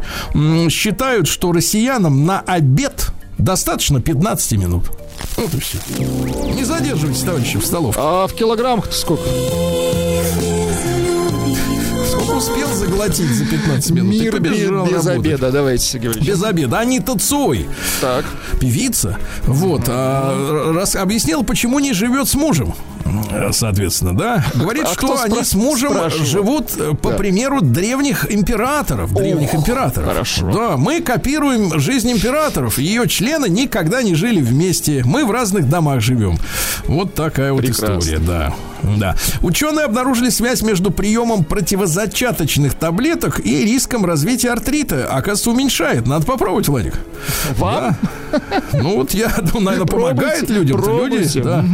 считают, 0.70 1.28
что 1.28 1.52
россиянам 1.52 2.24
на 2.24 2.42
обед 2.42 3.08
достаточно 3.40 4.00
15 4.00 4.60
минут. 4.60 4.92
Вот 5.38 5.52
и 5.56 5.60
все. 5.60 5.80
Не 5.98 6.66
задерживайтесь, 6.66 7.24
товарищи, 7.24 7.58
в 7.58 7.66
столовке. 7.66 8.00
А 8.00 8.28
в 8.28 8.34
килограммах 8.36 8.94
сколько? 8.94 9.24
Сколько 9.24 10.65
успел 12.96 13.18
заглотить 13.18 13.30
за 13.38 13.46
15 13.46 13.92
минут? 13.92 14.14
Мир 14.14 14.40
без, 14.40 14.70
работать. 14.70 15.08
обеда. 15.08 15.52
Давайте, 15.52 15.86
Сергей 15.86 16.08
Валерьевич. 16.10 16.30
Без 16.34 16.44
обеда. 16.44 16.80
Анита 16.80 17.18
Цой, 17.20 17.68
Так. 18.02 18.26
певица, 18.60 19.18
вот, 19.46 19.84
а, 19.88 20.74
раз, 20.74 20.96
объяснила, 20.96 21.44
почему 21.44 21.80
не 21.80 21.94
живет 21.94 22.28
с 22.28 22.36
мужем. 22.36 22.74
Соответственно, 23.52 24.18
да. 24.18 24.44
Говорит, 24.56 24.86
а 24.86 24.94
что 24.94 25.22
они 25.22 25.44
с 25.44 25.54
мужем 25.54 25.92
спрашивал? 25.92 26.26
живут 26.26 26.72
э, 26.78 26.94
по 26.96 27.12
Да. 27.12 27.18
примеру 27.18 27.62
древних 27.62 28.30
императоров. 28.34 29.14
Древних 29.14 29.54
Ох, 29.54 29.60
императоров. 29.62 30.10
хорошо. 30.10 30.52
Да, 30.52 30.76
мы 30.78 31.02
копируем 31.02 31.80
жизнь 31.80 32.12
императоров. 32.12 32.80
Ее 32.80 33.08
члены 33.08 33.48
никогда 33.48 34.02
не 34.02 34.16
жили 34.16 34.42
вместе. 34.42 35.04
Мы 35.06 35.24
в 35.26 35.32
разных 35.32 35.70
домах 35.70 36.02
живем. 36.02 36.38
Вот 36.88 37.14
такая 37.14 37.54
вот 37.54 37.62
Прекрасно. 37.62 38.00
история, 38.00 38.18
да. 38.20 38.54
Да. 38.98 39.16
Ученые 39.42 39.86
обнаружили 39.86 40.30
связь 40.30 40.62
между 40.62 40.92
приемом 40.92 41.44
противозачаточных 41.44 42.74
таблеток 42.86 43.40
и 43.44 43.66
риском 43.66 44.06
развития 44.06 44.52
артрита. 44.52 45.08
Оказывается, 45.08 45.50
уменьшает. 45.50 46.06
Надо 46.06 46.24
попробовать, 46.26 46.68
Владик. 46.68 46.94
Вам? 47.58 47.96
Ну 48.74 48.98
вот 48.98 49.12
я 49.14 49.30
думаю, 49.30 49.62
наверное, 49.66 49.88
помогает 49.88 50.50
людям. 50.52 50.84
Люди, 50.86 51.40
да, 51.42 51.66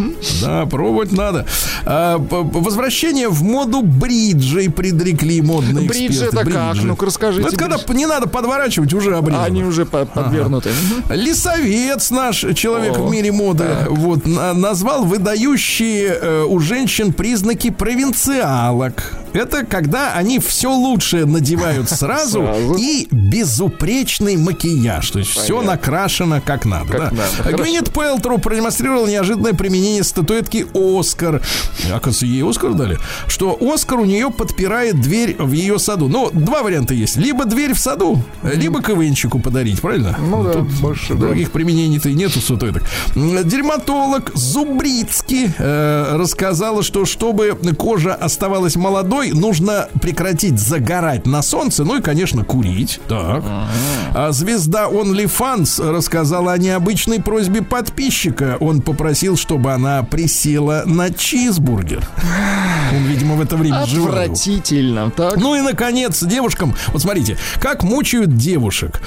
да, 0.41 0.65
пробовать 0.67 1.11
надо. 1.11 1.45
А, 1.85 2.17
возвращение 2.17 3.27
в 3.27 3.43
моду 3.43 3.81
бриджей 3.81 4.69
предрекли 4.69 5.41
модные 5.41 5.87
Бриджи 5.89 6.05
эксперты. 6.07 6.37
это 6.37 6.51
как? 6.51 6.71
Бриджи. 6.71 6.87
Ну-ка, 6.87 7.05
расскажите, 7.07 7.41
Ну, 7.41 7.47
это 7.49 7.57
когда 7.57 7.77
бридж. 7.77 7.97
не 7.97 8.05
надо 8.05 8.29
подворачивать, 8.29 8.93
уже 8.93 9.15
обрезано. 9.17 9.43
Они 9.43 9.63
уже 9.63 9.85
по- 9.85 10.05
подвернуты. 10.05 10.69
Мгм. 10.69 11.13
Лисовец 11.19 12.09
наш 12.11 12.45
человек 12.55 12.97
О, 12.97 13.03
в 13.07 13.11
мире 13.11 13.31
моды 13.33 13.65
вот 13.89 14.25
на- 14.27 14.53
назвал 14.53 15.03
выдающие 15.03 16.15
э, 16.21 16.43
у 16.47 16.59
женщин 16.59 17.11
признаки 17.11 17.69
провинциалок. 17.71 19.17
Это 19.33 19.65
когда 19.65 20.13
они 20.13 20.39
все 20.39 20.69
лучшее 21.01 21.25
надевают 21.25 21.89
сразу, 21.89 22.43
Сразу. 22.43 22.75
и 22.75 23.07
безупречный 23.11 24.37
макияж. 24.37 25.09
То 25.09 25.19
есть 25.19 25.31
все 25.31 25.61
накрашено 25.63 26.41
как 26.41 26.65
надо. 26.65 26.91
Как 26.91 26.99
да. 26.99 27.05
надо, 27.05 27.43
хорошо. 27.43 27.63
Гвинет 27.63 27.91
Пелтру 27.91 28.37
продемонстрировал 28.37 29.07
неожиданное 29.07 29.53
применение 29.53 30.03
статуэтки 30.03 30.67
Оскар. 30.75 31.41
Оказывается, 31.87 32.27
ей 32.27 32.47
Оскар 32.47 32.73
дали. 32.73 32.99
Что 33.27 33.57
Оскар 33.59 33.99
у 33.99 34.05
нее 34.05 34.29
подпирает 34.29 35.01
дверь 35.01 35.35
в 35.39 35.51
ее 35.53 35.79
саду. 35.79 36.07
Ну, 36.07 36.29
два 36.31 36.61
варианта 36.61 36.93
есть. 36.93 37.17
Либо 37.17 37.45
дверь 37.45 37.73
в 37.73 37.79
саду, 37.79 38.21
либо 38.43 38.83
КВНчику 38.83 39.39
подарить, 39.39 39.81
правильно? 39.81 40.15
Ну 40.19 40.43
да, 40.43 40.51
Тут 40.53 40.67
больше, 40.81 41.15
да. 41.15 41.21
других 41.21 41.51
применений-то 41.51 42.09
и 42.09 42.13
нету 42.13 42.39
статуэток. 42.39 42.83
Дерматолог 43.15 44.31
Зубрицкий 44.35 45.51
э, 45.57 46.15
рассказала, 46.15 46.83
что 46.83 47.05
чтобы 47.05 47.57
кожа 47.75 48.13
оставалась 48.13 48.75
молодой, 48.75 49.31
нужно 49.31 49.87
прекратить 49.99 50.59
загорать 50.59 50.90
на 51.25 51.41
солнце, 51.41 51.83
ну 51.85 51.97
и, 51.97 52.01
конечно, 52.01 52.43
курить. 52.43 52.99
Так. 53.07 53.43
А 54.13 54.31
звезда 54.31 54.87
OnlyFans 54.89 55.91
рассказала 55.91 56.53
о 56.53 56.57
необычной 56.57 57.21
просьбе 57.21 57.61
подписчика. 57.61 58.57
Он 58.59 58.81
попросил, 58.81 59.37
чтобы 59.37 59.71
она 59.71 60.03
присела 60.03 60.83
на 60.85 61.09
чизбургер. 61.11 62.05
Он, 62.93 63.03
видимо, 63.05 63.35
в 63.35 63.41
это 63.41 63.55
время 63.55 63.85
его. 63.87 64.07
Отвратительно. 64.07 65.11
Так. 65.11 65.37
Ну 65.37 65.55
и, 65.55 65.61
наконец, 65.61 66.21
девушкам, 66.21 66.75
вот 66.87 67.01
смотрите, 67.01 67.37
как 67.59 67.83
мучают 67.83 68.35
девушек. 68.35 69.01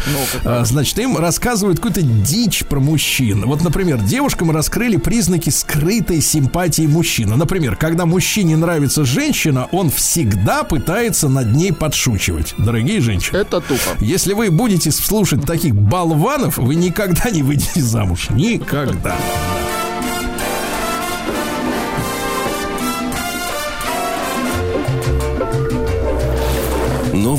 А, 0.44 0.64
Значит, 0.64 0.98
им 0.98 1.18
рассказывают 1.18 1.78
какую-то 1.78 2.00
дичь 2.00 2.64
про 2.64 2.80
мужчин. 2.80 3.44
Вот, 3.46 3.62
например, 3.62 3.98
девушкам 3.98 4.50
раскрыли 4.50 4.96
признаки 4.96 5.50
скрытой 5.50 6.22
симпатии 6.22 6.86
мужчины. 6.86 7.36
Например, 7.36 7.76
когда 7.76 8.06
мужчине 8.06 8.56
нравится 8.56 9.04
женщина, 9.04 9.68
он 9.70 9.90
всегда 9.90 10.62
пытается 10.64 11.28
над 11.28 11.54
ней 11.54 11.72
подшучивать. 11.74 12.54
Дорогие 12.58 13.00
женщины. 13.00 13.36
Это 13.36 13.60
тупо. 13.60 13.96
Если 14.00 14.32
вы 14.32 14.50
будете 14.50 14.90
слушать 14.90 15.44
таких 15.44 15.74
болванов, 15.74 16.58
вы 16.58 16.74
никогда 16.74 17.30
не 17.30 17.42
выйдете 17.42 17.80
замуж. 17.80 18.28
Никогда. 18.30 19.16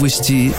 Новости 0.05 0.53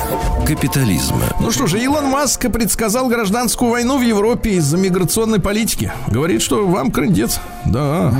капитализма. 0.44 1.20
Ну 1.38 1.53
что 1.53 1.68
же, 1.68 1.78
Илон 1.78 2.07
Маск 2.07 2.51
предсказал 2.51 3.07
гражданскую 3.09 3.70
войну 3.70 3.97
в 3.97 4.03
Европе 4.03 4.55
из-за 4.55 4.76
миграционной 4.76 5.38
политики. 5.38 5.92
Говорит, 6.09 6.42
что 6.42 6.66
вам 6.66 6.90
крындец. 6.90 7.38
Да. 7.64 8.12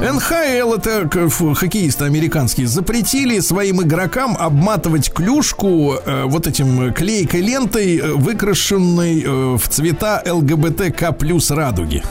НХЛ, 0.00 0.72
это 0.72 1.06
хоккеисты 1.54 2.06
американские, 2.06 2.66
запретили 2.66 3.40
своим 3.40 3.82
игрокам 3.82 4.38
обматывать 4.40 5.12
клюшку 5.12 5.96
э, 6.02 6.24
вот 6.24 6.46
этим 6.46 6.88
э, 6.88 6.92
клейкой 6.94 7.42
лентой, 7.42 7.98
э, 7.98 8.14
выкрашенной 8.14 9.22
э, 9.22 9.56
в 9.58 9.68
цвета 9.68 10.22
ЛГБТК 10.24 11.12
плюс 11.12 11.50
радуги. 11.50 12.02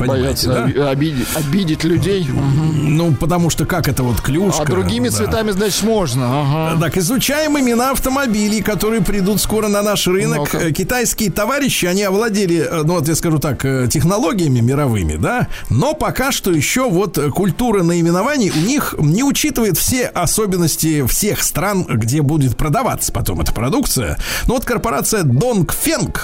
Понимаете, 0.00 0.48
Боятся 0.48 0.48
да? 0.48 0.64
оби- 0.64 0.90
обидеть, 0.92 1.28
обидеть 1.36 1.84
людей. 1.84 2.26
Ну, 2.30 3.14
потому 3.14 3.50
что 3.50 3.66
как 3.66 3.86
это 3.88 4.02
вот 4.02 4.20
клюшка. 4.20 4.62
А 4.62 4.66
другими 4.66 5.08
да. 5.08 5.16
цветами, 5.16 5.50
значит, 5.50 5.82
можно. 5.82 6.40
Ага. 6.40 6.80
Так, 6.80 6.96
изучаем 6.96 7.58
имена 7.58 7.90
автомобилей, 7.90 8.62
которые 8.62 9.02
придут 9.02 9.40
скоро 9.40 9.68
на 9.68 9.82
наш 9.82 10.06
рынок. 10.06 10.54
Э, 10.54 10.72
Китайские 10.72 11.30
товарищи, 11.30 11.84
они 11.84 12.02
овладели, 12.02 12.66
э, 12.66 12.82
ну 12.84 12.94
вот 12.94 13.08
я 13.08 13.14
скажу 13.14 13.38
так, 13.38 13.64
э, 13.64 13.88
технологиями 13.90 14.60
мировыми, 14.60 15.16
да, 15.16 15.48
но 15.68 15.92
пока 15.94 16.32
что 16.32 16.50
еще 16.50 16.88
вот 16.88 17.18
культура 17.34 17.82
наименований 17.82 18.50
у 18.50 18.60
них 18.60 18.94
не 18.98 19.22
учитывает 19.22 19.76
все 19.76 20.06
особенности 20.06 21.06
всех 21.06 21.42
стран, 21.42 21.84
где 21.84 22.22
будет 22.22 22.56
продаваться 22.56 23.12
потом 23.12 23.40
эта 23.40 23.52
продукция. 23.52 24.18
Ну 24.46 24.54
вот 24.54 24.64
корпорация 24.64 25.24
Dongfeng, 25.24 26.16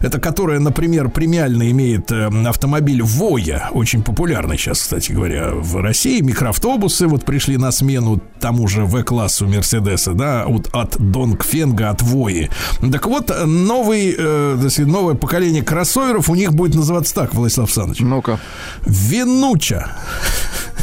это 0.00 0.20
которая, 0.20 0.58
например, 0.58 1.08
премиально 1.08 1.70
имеет 1.70 2.12
автомобиль 2.12 3.02
Воя, 3.22 3.68
очень 3.70 4.02
популярный 4.02 4.58
сейчас, 4.58 4.80
кстати 4.80 5.12
говоря, 5.12 5.52
в 5.54 5.76
России. 5.80 6.20
Микроавтобусы 6.20 7.06
вот 7.06 7.24
пришли 7.24 7.56
на 7.56 7.70
смену 7.70 8.20
тому 8.40 8.66
же 8.66 8.84
В-классу 8.84 9.46
Мерседеса, 9.46 10.12
да, 10.12 10.44
от, 10.44 10.68
от 10.72 10.96
Донгфенга, 10.98 11.90
от 11.90 12.02
Вои. 12.02 12.48
Так 12.90 13.06
вот, 13.06 13.30
новый, 13.46 14.12
э, 14.18 14.58
так 14.60 14.72
сказать, 14.72 14.92
новое 14.92 15.14
поколение 15.14 15.62
кроссоверов 15.62 16.30
у 16.30 16.34
них 16.34 16.52
будет 16.52 16.74
называться 16.74 17.14
так, 17.14 17.32
Владислав 17.32 17.68
Александрович. 17.68 18.00
Ну-ка. 18.00 18.40
Винуча. 18.86 19.92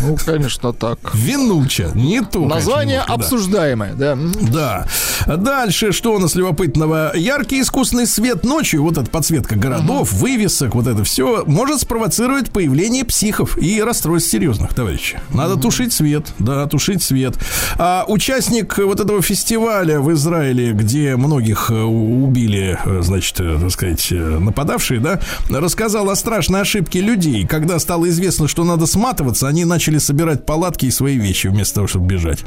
Ну, 0.02 0.16
конечно, 0.26 0.72
так. 0.72 0.98
Винуча. 1.14 1.92
Не 1.94 2.22
то. 2.22 2.46
Название 2.46 3.02
немножко, 3.02 3.08
да. 3.10 3.14
обсуждаемое, 3.16 3.94
да. 3.96 4.18
Да. 4.50 4.88
Дальше, 5.28 5.92
что 5.92 6.14
у 6.14 6.20
нас 6.20 6.36
любопытного? 6.36 7.12
Яркий 7.18 7.60
искусственный 7.60 8.08
свет 8.08 8.46
ночью, 8.46 8.82
вот 8.84 8.98
эта 8.98 9.10
подсветка 9.10 9.56
городов, 9.56 10.14
вывесок, 10.14 10.74
вот 10.74 10.88
это 10.88 11.04
все, 11.04 11.44
может 11.46 11.82
спровоцировать 11.82 12.29
появление 12.52 13.06
психов 13.06 13.58
и 13.58 13.82
расстройств 13.82 14.32
серьезных, 14.32 14.74
товарищи. 14.74 15.20
Надо 15.34 15.56
тушить 15.56 15.94
свет, 15.94 16.34
да, 16.40 16.66
тушить 16.68 17.04
свет. 17.04 17.36
А 17.78 18.06
участник 18.08 18.78
вот 18.78 19.00
этого 19.00 19.22
фестиваля 19.22 20.00
в 20.00 20.12
Израиле, 20.14 20.72
где 20.74 21.16
многих 21.16 21.70
э, 21.72 21.82
убили, 21.82 22.78
э, 22.84 23.02
значит, 23.02 23.40
э, 23.40 23.58
так 23.60 23.72
сказать, 23.72 24.08
нападавшие, 24.12 25.00
да, 25.00 25.20
рассказал 25.50 26.10
о 26.10 26.16
страшной 26.16 26.62
ошибке 26.62 27.02
людей. 27.02 27.46
Когда 27.48 27.80
стало 27.80 28.08
известно, 28.10 28.48
что 28.48 28.64
надо 28.64 28.86
сматываться, 28.86 29.48
они 29.48 29.66
начали 29.66 29.98
собирать 29.98 30.46
палатки 30.46 30.86
и 30.86 30.92
свои 30.92 31.18
вещи 31.18 31.48
вместо 31.48 31.76
того, 31.76 31.88
чтобы 31.88 32.08
бежать. 32.08 32.40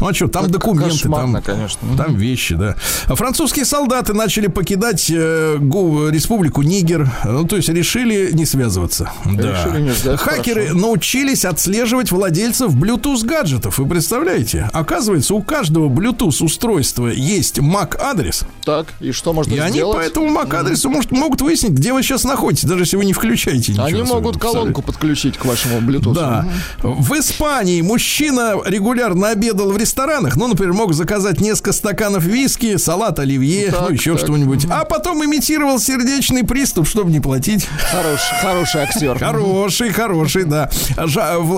Ну 0.00 0.08
а 0.08 0.14
что, 0.14 0.28
там 0.28 0.50
документы, 0.50 1.08
там, 1.08 1.40
конечно. 1.42 1.78
там 1.96 2.16
вещи, 2.16 2.54
да. 2.54 2.76
А 3.06 3.14
французские 3.14 3.64
солдаты 3.64 4.12
начали 4.12 4.46
покидать 4.46 5.10
э, 5.10 5.56
гу- 5.58 6.08
республику 6.08 6.62
Нигер, 6.62 7.10
ну 7.24 7.44
то 7.46 7.56
есть 7.56 7.68
решили 7.68 8.30
не 8.32 8.44
связываться. 8.46 9.10
Да. 9.24 9.50
Решили 9.64 9.82
не 9.82 9.90
ждать, 9.90 10.20
Хакеры 10.20 10.66
хорошо. 10.68 10.80
научились 10.80 11.44
отслеживать 11.44 12.10
владельцев 12.12 12.74
Bluetooth 12.74 13.24
гаджетов. 13.24 13.78
Вы 13.78 13.86
представляете? 13.88 14.68
Оказывается, 14.72 15.34
у 15.34 15.42
каждого 15.42 15.88
Bluetooth 15.88 16.42
устройства 16.44 17.08
есть 17.08 17.58
MAC 17.58 17.96
адрес, 18.00 18.42
Так, 18.64 18.86
и 19.00 19.12
что 19.12 19.32
можно 19.32 19.52
и 19.54 19.58
они 19.58 19.72
сделать? 19.78 19.96
по 19.96 20.00
этому 20.00 20.26
MAC 20.38 20.54
адресу 20.56 20.90
может, 20.90 21.10
могут 21.12 21.40
выяснить, 21.40 21.72
где 21.72 21.92
вы 21.92 22.02
сейчас 22.02 22.24
находитесь, 22.24 22.64
даже 22.64 22.82
если 22.82 22.96
вы 22.96 23.04
не 23.04 23.12
включаете 23.12 23.72
ничего. 23.72 23.84
Они 23.86 24.02
могут 24.02 24.38
колонку 24.38 24.82
подключить 24.82 25.36
к 25.38 25.44
вашему 25.44 25.78
Bluetooth. 25.80 26.14
Да. 26.14 26.46
В 26.82 27.12
Испании 27.18 27.80
мужчина 27.82 28.54
регулярно 28.64 29.33
обедал 29.34 29.70
в 29.70 29.76
ресторанах. 29.76 30.36
Ну, 30.36 30.46
например, 30.48 30.72
мог 30.72 30.94
заказать 30.94 31.40
несколько 31.40 31.72
стаканов 31.72 32.24
виски, 32.24 32.76
салат 32.76 33.18
оливье, 33.18 33.70
Так, 33.70 33.80
ну, 33.82 33.90
еще 33.90 34.12
так. 34.16 34.24
что-нибудь. 34.24 34.66
А 34.70 34.84
потом 34.84 35.24
имитировал 35.24 35.78
сердечный 35.78 36.44
приступ, 36.44 36.88
чтобы 36.88 37.10
не 37.10 37.20
платить. 37.20 37.66
Хороший, 37.90 38.36
хороший 38.40 38.80
актер. 38.82 39.18
Хороший, 39.18 39.90
хороший, 39.90 40.44
да. 40.44 40.70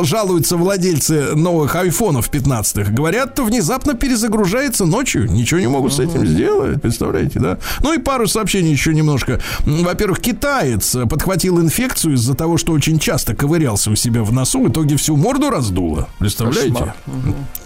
Жалуются 0.02 0.56
владельцы 0.56 1.34
новых 1.36 1.76
айфонов 1.76 2.30
15-х. 2.30 2.90
Говорят, 2.92 3.38
внезапно 3.38 3.94
перезагружается 3.94 4.86
ночью. 4.86 5.30
Ничего 5.30 5.60
не 5.60 5.66
могут 5.68 5.92
с 5.92 6.00
этим 6.00 6.26
сделать. 6.26 6.80
Представляете, 6.80 7.38
да? 7.40 7.58
Ну 7.82 7.92
и 7.92 7.98
пару 7.98 8.26
сообщений 8.26 8.72
еще 8.72 8.94
немножко. 8.94 9.40
Во-первых, 9.64 10.20
китаец 10.20 10.94
э, 10.94 11.06
подхватил 11.06 11.60
инфекцию 11.60 12.14
из-за 12.14 12.34
того, 12.34 12.56
что 12.56 12.72
очень 12.72 12.98
часто 12.98 13.34
ковырялся 13.34 13.90
у 13.90 13.94
себя 13.94 14.22
в 14.22 14.32
носу. 14.32 14.62
В 14.64 14.70
итоге 14.70 14.96
всю 14.96 15.16
морду 15.16 15.50
раздуло. 15.50 16.08
Представляете? 16.18 16.72
Кошмар. 16.72 16.94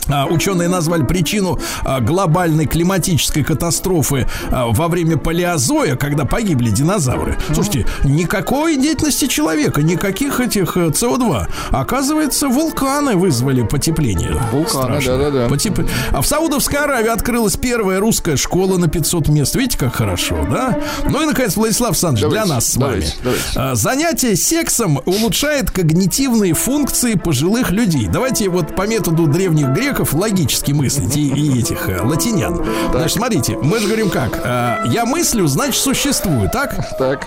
А, 0.09 0.27
Ученые 0.27 0.69
назвали 0.69 1.03
причину 1.05 1.59
а, 1.85 2.01
глобальной 2.01 2.67
климатической 2.67 3.45
катастрофы 3.45 4.27
а, 4.51 4.67
во 4.69 4.89
время 4.89 5.17
палеозоя, 5.17 5.97
когда 5.97 6.25
погибли 6.25 6.71
динозавры. 6.71 7.37
Слушайте, 7.53 7.87
никакой 8.05 8.77
деятельности 8.77 9.27
человека, 9.27 9.83
никаких 9.83 10.41
этих 10.41 10.77
э, 10.77 10.87
СО2. 10.89 11.47
Оказывается, 11.71 12.49
вулканы 12.49 13.17
вызвали 13.17 13.63
потепление. 13.63 14.41
Вулканы, 14.53 15.01
да-да-да. 15.05 15.47
Потеп- 15.49 15.89
А 16.13 16.23
в 16.23 16.27
Саудовской 16.27 16.79
Аравии 16.79 17.11
открылась 17.11 17.57
первая 17.57 18.01
русская 18.01 18.37
школа 18.37 18.79
на 18.79 18.89
500 18.89 19.29
мест. 19.29 19.55
Видите, 19.55 19.79
как 19.79 19.95
хорошо, 19.97 20.47
да? 20.51 20.79
Ну 21.09 21.23
и, 21.23 21.27
наконец, 21.27 21.57
Владислав 21.57 21.91
Александрович, 21.91 22.21
для 22.29 22.41
Давайте, 22.45 22.55
нас 22.55 22.67
с 22.73 22.77
вами. 22.77 23.05
давайте, 23.23 23.45
давайте. 23.55 23.77
Занятие 23.77 24.37
сексом 24.37 25.01
улучшает 25.05 25.71
когнитивные 25.71 26.55
функции 26.55 27.15
пожилых 27.15 27.71
людей. 27.71 28.07
Давайте 28.07 28.49
вот 28.49 28.75
по 28.75 28.87
методу 28.87 29.27
древних 29.27 29.69
греков 29.69 29.90
логически 30.13 30.73
мыслить 30.73 31.17
и, 31.17 31.29
и 31.29 31.59
этих 31.61 31.89
э, 31.89 32.01
латинян. 32.03 32.65
Значит, 32.93 33.13
смотрите, 33.19 33.57
мы 33.61 33.79
же 33.79 33.87
говорим 33.87 34.11
как? 34.11 34.41
э, 34.43 34.85
я 34.93 35.05
мыслю, 35.05 35.47
значит 35.47 35.77
существую, 35.81 36.49
так? 36.51 36.75
Так, 36.99 37.27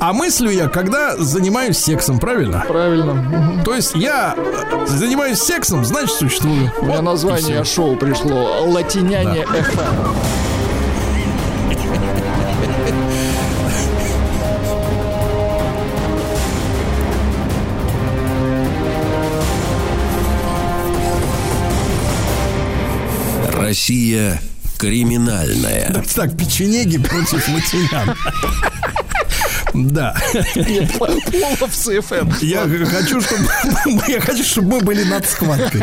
А 0.00 0.12
мыслю 0.12 0.50
я, 0.50 0.68
когда 0.68 1.16
занимаюсь 1.16 1.78
сексом, 1.78 2.18
правильно? 2.18 2.64
правильно. 2.68 3.62
То 3.64 3.74
есть 3.74 3.94
я 3.94 4.34
э, 4.36 4.86
занимаюсь 4.86 5.38
сексом, 5.38 5.84
значит 5.84 6.10
существую. 6.10 6.70
У 6.80 6.84
меня 6.84 6.96
Вот 6.96 7.02
название 7.04 7.64
шоу 7.64 7.96
пришло 7.96 8.64
«Латиняне 8.66 9.42
FM». 9.44 10.53
Россия 23.64 24.40
криминальная. 24.76 26.04
Так, 26.14 26.36
печенеги 26.36 26.98
против 26.98 27.48
латинян. 27.48 28.14
Да. 29.72 30.14
Я 32.42 32.60
хочу, 32.86 33.20
чтобы 33.22 33.48
я 34.06 34.20
хочу, 34.20 34.44
чтобы 34.44 34.68
мы 34.68 34.80
были 34.82 35.04
над 35.04 35.26
схваткой. 35.26 35.82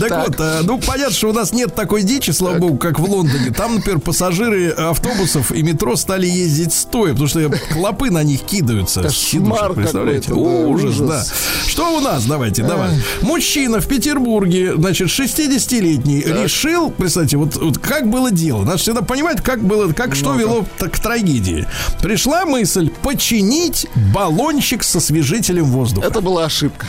Так 0.00 0.26
вот, 0.26 0.36
э, 0.38 0.60
ну 0.64 0.78
понятно, 0.78 1.14
что 1.14 1.30
у 1.30 1.32
нас 1.32 1.52
нет 1.52 1.74
такой 1.74 2.02
дичи, 2.02 2.30
слава 2.30 2.58
богу, 2.58 2.78
как 2.78 2.98
в 2.98 3.04
Лондоне. 3.04 3.50
Там, 3.50 3.76
например, 3.76 4.00
пассажиры 4.00 4.70
автобусов 4.70 5.52
и 5.52 5.62
метро 5.62 5.96
стали 5.96 6.26
ездить 6.26 6.72
стоя, 6.72 7.10
потому 7.10 7.28
что 7.28 7.50
клопы 7.72 8.10
на 8.10 8.22
них 8.22 8.42
кидаются. 8.42 9.02
Кошмар 9.02 9.74
представляете? 9.74 10.32
Ужас, 10.32 10.96
да. 10.98 11.24
Что 11.66 11.96
у 11.96 12.00
нас? 12.00 12.24
Давайте, 12.24 12.62
давай. 12.62 12.90
Мужчина 13.22 13.80
в 13.80 13.86
Петербурге, 13.86 14.74
значит, 14.76 15.08
60-летний, 15.08 16.22
решил, 16.22 16.90
представьте, 16.90 17.36
вот, 17.36 17.56
вот 17.56 17.78
как 17.78 18.08
было 18.08 18.30
дело. 18.30 18.64
Надо 18.64 18.78
всегда 18.78 19.02
понимать, 19.02 19.42
как 19.42 19.62
было, 19.62 19.92
как 19.92 20.14
что 20.14 20.34
вело 20.34 20.64
к 20.78 20.98
трагедии. 20.98 21.66
Пришла 22.00 22.44
мысль 22.44 22.90
починить 23.02 23.86
баллончик 24.12 24.82
со 24.82 25.00
освежителем 25.00 25.64
воздуха. 25.64 26.06
Это 26.06 26.20
была 26.20 26.44
ошибка. 26.44 26.86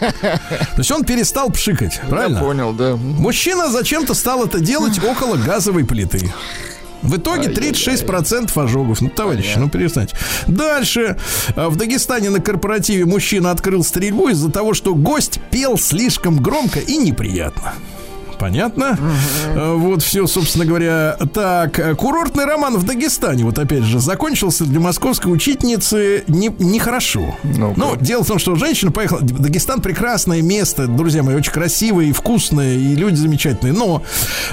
То 0.00 0.78
есть 0.78 0.90
он 0.90 1.04
перестал 1.04 1.50
пшикать, 1.50 2.00
правильно? 2.10 2.38
Я 2.38 2.44
понял, 2.44 2.72
да. 2.72 2.96
Мужчина 2.96 3.70
зачем-то 3.70 4.14
стал 4.14 4.44
это 4.44 4.60
делать 4.60 5.02
около 5.04 5.36
газовой 5.36 5.84
плиты. 5.84 6.32
В 7.02 7.16
итоге 7.16 7.48
36% 7.48 8.62
ожогов. 8.62 9.00
Ну, 9.00 9.08
товарищи, 9.08 9.56
ну 9.56 9.70
перестаньте. 9.70 10.14
Дальше. 10.46 11.16
А, 11.56 11.70
В 11.70 11.76
Дагестане 11.76 12.28
на 12.28 12.40
корпоративе 12.40 13.06
мужчина 13.06 13.50
открыл 13.50 13.82
стрельбу 13.84 14.28
из-за 14.28 14.50
того, 14.50 14.74
что 14.74 14.94
гость 14.94 15.40
пел 15.50 15.78
слишком 15.78 16.36
громко 16.42 16.78
и 16.78 16.98
неприятно. 16.98 17.72
Понятно? 18.40 18.98
Э, 19.54 19.74
Вот 19.74 20.02
все, 20.02 20.26
собственно 20.26 20.64
говоря. 20.64 21.16
Так, 21.34 21.78
э, 21.78 21.94
курортный 21.94 22.44
роман 22.46 22.76
в 22.78 22.84
Дагестане, 22.84 23.44
вот 23.44 23.58
опять 23.58 23.84
же, 23.84 24.00
закончился 24.00 24.64
для 24.64 24.80
московской 24.80 25.32
учительницы 25.32 26.24
не- 26.26 26.54
нехорошо. 26.58 27.34
Ну-ка. 27.42 27.78
Ну, 27.78 27.96
дело 27.96 28.24
в 28.24 28.26
том, 28.28 28.38
что 28.38 28.56
женщина 28.56 28.90
поехала... 28.90 29.20
Дагестан 29.20 29.80
прекрасное 29.82 30.40
место, 30.42 30.86
друзья 30.86 31.22
мои, 31.22 31.34
очень 31.36 31.52
красивое 31.52 32.06
и 32.06 32.12
вкусное, 32.12 32.74
и 32.76 32.94
люди 32.96 33.16
замечательные. 33.16 33.74
Но 33.74 34.02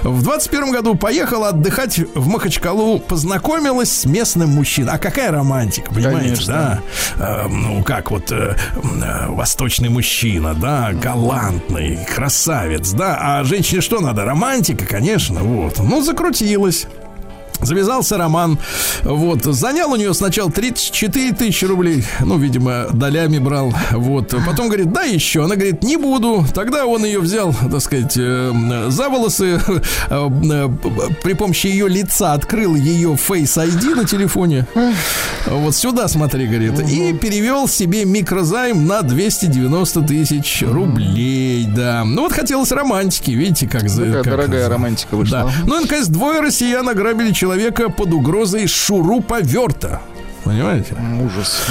в 0.04 0.22
21 0.24 0.72
году 0.74 0.96
поехала 0.96 1.50
отдыхать 1.50 2.00
в 2.14 2.28
Махачкалу, 2.28 3.00
познакомилась 3.00 3.92
с 3.92 4.06
местным 4.06 4.50
мужчиной. 4.50 4.94
А 4.94 4.98
какая 4.98 5.32
романтика, 5.32 5.94
понимаете, 5.94 6.20
Конечно. 6.36 6.82
да? 7.18 7.44
Э, 7.46 7.48
ну, 7.48 7.84
как 7.84 8.12
вот 8.12 8.32
э, 8.32 8.56
э, 8.76 9.28
восточный 9.30 9.90
мужчина, 9.90 10.54
да, 10.54 10.92
галантный, 10.92 12.00
красавец, 12.14 12.92
да. 12.92 13.18
А 13.22 13.44
женщине 13.44 13.77
что 13.82 14.00
надо? 14.00 14.26
Романтика, 14.26 14.86
конечно, 14.86 15.42
вот. 15.42 15.80
Ну, 15.80 16.02
закрутилась. 16.02 16.88
Завязался 17.62 18.18
роман. 18.18 18.58
Вот. 19.04 19.44
Занял 19.44 19.92
у 19.92 19.96
нее 19.96 20.14
сначала 20.14 20.52
34 20.52 21.32
тысячи 21.34 21.66
рублей. 21.66 22.04
Ну, 22.22 22.38
видимо, 22.38 22.88
долями 22.94 23.40
брал. 23.40 23.74
Вот. 23.92 24.34
Потом 24.46 24.68
говорит, 24.68 24.92
да 24.92 25.04
еще. 25.04 25.44
Она 25.46 25.56
говорит, 25.56 25.84
не 25.84 25.98
буду. 25.98 26.46
Тогда 26.54 26.86
он 26.86 27.04
ее 27.06 27.20
взял, 27.20 27.54
так 27.72 27.82
сказать, 27.82 28.14
э, 28.18 28.86
за 28.90 29.10
волосы. 29.10 29.60
э, 29.68 29.80
э, 30.10 30.70
При 31.24 31.34
помощи 31.34 31.68
ее 31.68 31.88
лица 31.90 32.34
открыл 32.34 32.76
ее 32.76 33.10
Face 33.14 33.58
ID 33.58 33.96
на 33.96 34.06
телефоне. 34.06 34.66
Вот 35.48 35.76
сюда 35.76 36.08
смотри, 36.08 36.46
говорит. 36.48 36.80
И 36.90 37.14
перевел 37.14 37.68
себе 37.68 38.06
микрозайм 38.06 38.86
на 38.86 39.02
290 39.02 40.02
тысяч 40.04 40.64
рублей. 40.68 41.66
Да. 41.76 42.04
Ну, 42.06 42.22
вот 42.24 42.34
хотелось 42.34 42.72
романтики. 42.72 43.32
Видите, 43.32 43.68
как... 43.68 43.90
за- 43.90 44.06
Такая 44.06 44.24
как- 44.24 44.34
дорогая 44.34 44.70
романтика 44.70 45.16
вышла. 45.16 45.44
да. 45.44 45.52
Ну 45.66 45.80
и, 45.80 45.84
наконец, 45.84 46.08
двое 46.08 46.40
россиян 46.42 46.88
ограбили 46.88 47.32
человека 47.32 47.47
под 47.90 48.14
угрозой 48.14 48.68
шуруповерта. 48.68 50.02
Понимаете? 50.44 50.96
Ужас. 51.26 51.66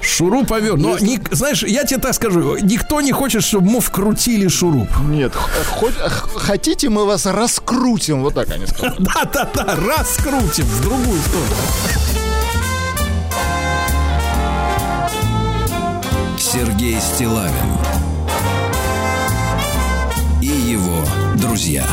Шуруповерт. 0.00 0.78
Но, 0.78 0.98
ни- 0.98 1.20
знаешь, 1.34 1.62
я 1.62 1.84
тебе 1.84 2.00
так 2.00 2.14
скажу, 2.14 2.56
никто 2.56 3.00
не 3.02 3.12
хочет, 3.12 3.42
чтобы 3.44 3.66
ему 3.68 3.80
вкрутили 3.80 4.48
шуруп. 4.48 4.88
Нет, 5.08 5.34
хоть, 5.34 5.94
хотите, 6.36 6.88
мы 6.88 7.04
вас 7.04 7.26
раскрутим. 7.26 8.22
Вот 8.22 8.34
так 8.34 8.50
они 8.50 8.66
сказали. 8.66 8.94
Да-да-да, 9.00 9.76
раскрутим 9.76 10.64
в 10.64 10.82
другую 10.82 11.20
сторону. 11.20 11.56
Сергей 16.38 16.98
Стилавин 17.00 17.52
и 20.40 20.46
его 20.46 21.04
друзья. 21.34 21.84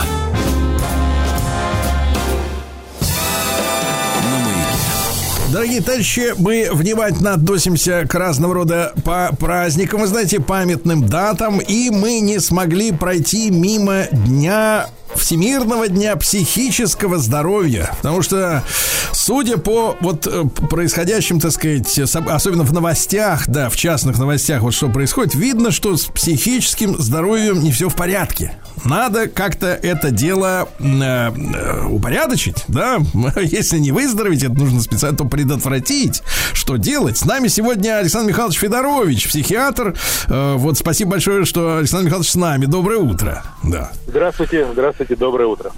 Дорогие 5.53 5.81
товарищи, 5.81 6.33
мы 6.39 6.69
внимательно 6.71 7.35
относимся 7.35 8.07
к 8.09 8.15
разного 8.15 8.55
рода 8.55 8.91
по 9.05 9.29
праздникам, 9.39 10.01
вы 10.01 10.07
знаете, 10.07 10.39
памятным 10.39 11.07
датам, 11.07 11.59
и 11.59 11.91
мы 11.91 12.21
не 12.21 12.39
смогли 12.39 12.91
пройти 12.91 13.51
мимо 13.51 14.07
дня 14.11 14.87
Всемирного 15.15 15.87
дня 15.87 16.15
психического 16.15 17.17
здоровья, 17.17 17.91
потому 17.97 18.21
что, 18.21 18.63
судя 19.11 19.57
по 19.57 19.95
вот 20.01 20.27
э, 20.27 20.43
происходящим, 20.69 21.39
так 21.39 21.51
сказать, 21.51 21.87
соб- 21.99 22.29
особенно 22.29 22.63
в 22.63 22.73
новостях, 22.73 23.47
да, 23.47 23.69
в 23.69 23.75
частных 23.75 24.17
новостях, 24.19 24.61
вот 24.61 24.73
что 24.73 24.89
происходит, 24.89 25.35
видно, 25.35 25.71
что 25.71 25.95
с 25.95 26.05
психическим 26.05 26.97
здоровьем 26.97 27.61
не 27.63 27.71
все 27.71 27.89
в 27.89 27.95
порядке. 27.95 28.53
Надо 28.85 29.27
как-то 29.27 29.67
это 29.67 30.11
дело 30.11 30.67
э, 30.79 30.83
э, 30.83 31.85
упорядочить, 31.87 32.63
да. 32.67 32.97
Если 33.41 33.77
не 33.79 33.91
выздороветь, 33.91 34.43
это 34.43 34.53
нужно 34.53 34.81
специально 34.81 35.17
то 35.17 35.25
предотвратить. 35.25 36.21
Что 36.53 36.75
делать? 36.77 37.17
С 37.17 37.25
нами 37.25 37.47
сегодня 37.47 37.97
Александр 37.99 38.29
Михайлович 38.29 38.57
Федорович, 38.59 39.27
психиатр. 39.29 39.95
Э, 40.27 40.55
Вот 40.57 40.77
спасибо 40.77 41.11
большое, 41.11 41.45
что 41.45 41.77
Александр 41.77 42.05
Михайлович 42.07 42.31
с 42.31 42.35
нами. 42.35 42.65
Доброе 42.65 42.99
утро. 42.99 43.43
Да. 43.63 43.91
Здравствуйте, 44.07 44.67
здравствуйте, 44.73 45.02
доброе 45.09 45.47
утро. 45.47 45.71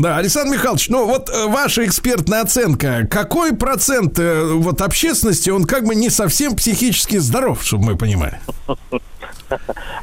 Да, 0.00 0.16
Александр 0.16 0.54
Михайлович, 0.54 0.88
ну 0.88 1.06
вот 1.06 1.28
э, 1.28 1.46
ваша 1.48 1.84
экспертная 1.84 2.42
оценка, 2.42 3.06
какой 3.10 3.54
процент 3.54 4.18
э, 4.18 4.44
вот 4.44 4.80
общественности, 4.80 5.50
он 5.50 5.64
как 5.64 5.84
бы 5.84 5.94
не 5.94 6.08
совсем 6.08 6.56
психически 6.56 7.18
здоров, 7.18 7.62
чтобы 7.62 7.84
мы 7.86 7.96
понимали? 7.96 8.38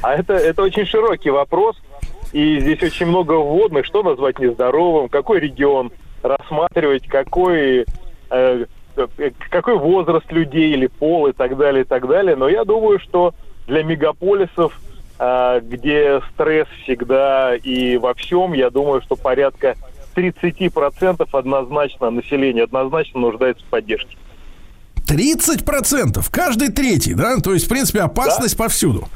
А 0.02 0.14
это, 0.14 0.34
это 0.34 0.62
очень 0.62 0.86
широкий 0.86 1.30
вопрос, 1.30 1.76
и 2.32 2.60
здесь 2.60 2.80
очень 2.84 3.06
много 3.06 3.32
вводных, 3.32 3.84
что 3.84 4.04
назвать 4.04 4.38
нездоровым, 4.38 5.08
какой 5.08 5.40
регион 5.40 5.90
рассматривать, 6.22 7.06
какой, 7.08 7.84
э, 8.30 8.64
э, 8.96 9.30
какой 9.50 9.76
возраст 9.76 10.30
людей 10.30 10.72
или 10.72 10.86
пол 10.86 11.26
и 11.26 11.32
так 11.32 11.56
далее, 11.56 11.82
и 11.82 11.84
так 11.84 12.06
далее. 12.06 12.36
Но 12.36 12.48
я 12.48 12.64
думаю, 12.64 13.00
что 13.00 13.34
для 13.66 13.82
мегаполисов, 13.82 14.78
где 15.20 16.22
стресс 16.32 16.66
всегда 16.82 17.54
и 17.54 17.98
во 17.98 18.14
всем, 18.14 18.54
я 18.54 18.70
думаю, 18.70 19.02
что 19.02 19.16
порядка 19.16 19.76
30% 20.16 21.28
однозначно 21.32 22.10
населения 22.10 22.62
однозначно 22.62 23.20
нуждается 23.20 23.64
в 23.64 23.68
поддержке. 23.68 24.16
30%, 25.10 26.24
каждый 26.30 26.68
третий, 26.68 27.14
да? 27.14 27.36
То 27.38 27.52
есть, 27.52 27.66
в 27.66 27.68
принципе, 27.68 28.00
опасность 28.00 28.56
повсюду. 28.56 29.08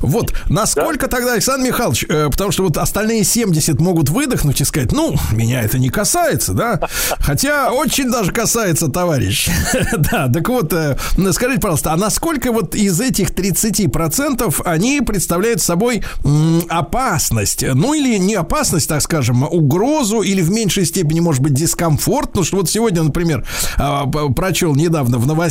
Вот, 0.00 0.32
насколько 0.48 1.08
тогда, 1.08 1.34
Александр 1.34 1.66
Михайлович, 1.68 2.06
э, 2.08 2.28
потому 2.30 2.52
что 2.52 2.64
вот 2.64 2.78
остальные 2.78 3.24
70 3.24 3.78
могут 3.78 4.08
выдохнуть 4.08 4.62
и 4.62 4.64
сказать, 4.64 4.92
ну, 4.92 5.14
меня 5.30 5.60
это 5.62 5.78
не 5.78 5.90
касается, 5.90 6.54
да? 6.54 6.80
Хотя 7.18 7.70
очень 7.70 8.10
даже 8.10 8.32
касается, 8.32 8.88
товарищ. 8.88 9.48
Да, 9.98 10.28
так 10.28 10.48
вот, 10.48 10.72
э, 10.72 10.96
скажите, 11.32 11.60
пожалуйста, 11.60 11.92
а 11.92 11.96
насколько 11.96 12.50
вот 12.50 12.74
из 12.74 13.00
этих 13.00 13.30
30% 13.30 14.62
они 14.64 15.00
представляют 15.02 15.60
собой 15.60 16.02
м, 16.24 16.64
опасность? 16.68 17.62
Ну, 17.74 17.92
или 17.94 18.16
не 18.16 18.34
опасность, 18.34 18.88
так 18.88 19.02
скажем, 19.02 19.44
а 19.44 19.48
угрозу, 19.48 20.22
или 20.22 20.40
в 20.40 20.50
меньшей 20.50 20.86
степени, 20.86 21.20
может 21.20 21.42
быть, 21.42 21.52
дискомфорт? 21.52 22.28
Потому 22.28 22.44
что 22.44 22.56
вот 22.56 22.70
сегодня, 22.70 23.02
например, 23.02 23.46
а, 23.76 24.06
прочел 24.06 24.74
недавно 24.74 25.18
в 25.18 25.26
новостях 25.26 25.41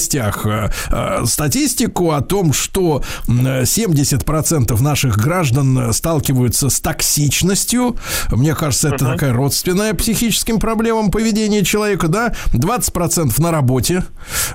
э, 0.46 0.70
э, 0.90 1.26
статистику 1.26 2.12
о 2.12 2.22
том, 2.22 2.54
что 2.54 3.04
м, 3.28 3.46
70% 3.46 4.82
наших 4.82 5.18
граждан 5.18 5.78
э, 5.78 5.94
сталкиваются 5.94 6.70
с 6.70 6.80
токсичностью. 6.80 7.96
Мне 8.32 8.56
кажется, 8.56 8.90
это 8.90 9.06
такая 9.06 9.34
родственная 9.34 9.94
психическим 9.94 10.60
проблемам 10.60 11.12
поведения 11.12 11.64
человека, 11.64 12.08
да? 12.08 12.34
20% 12.54 13.42
на 13.42 13.52
работе. 13.52 14.04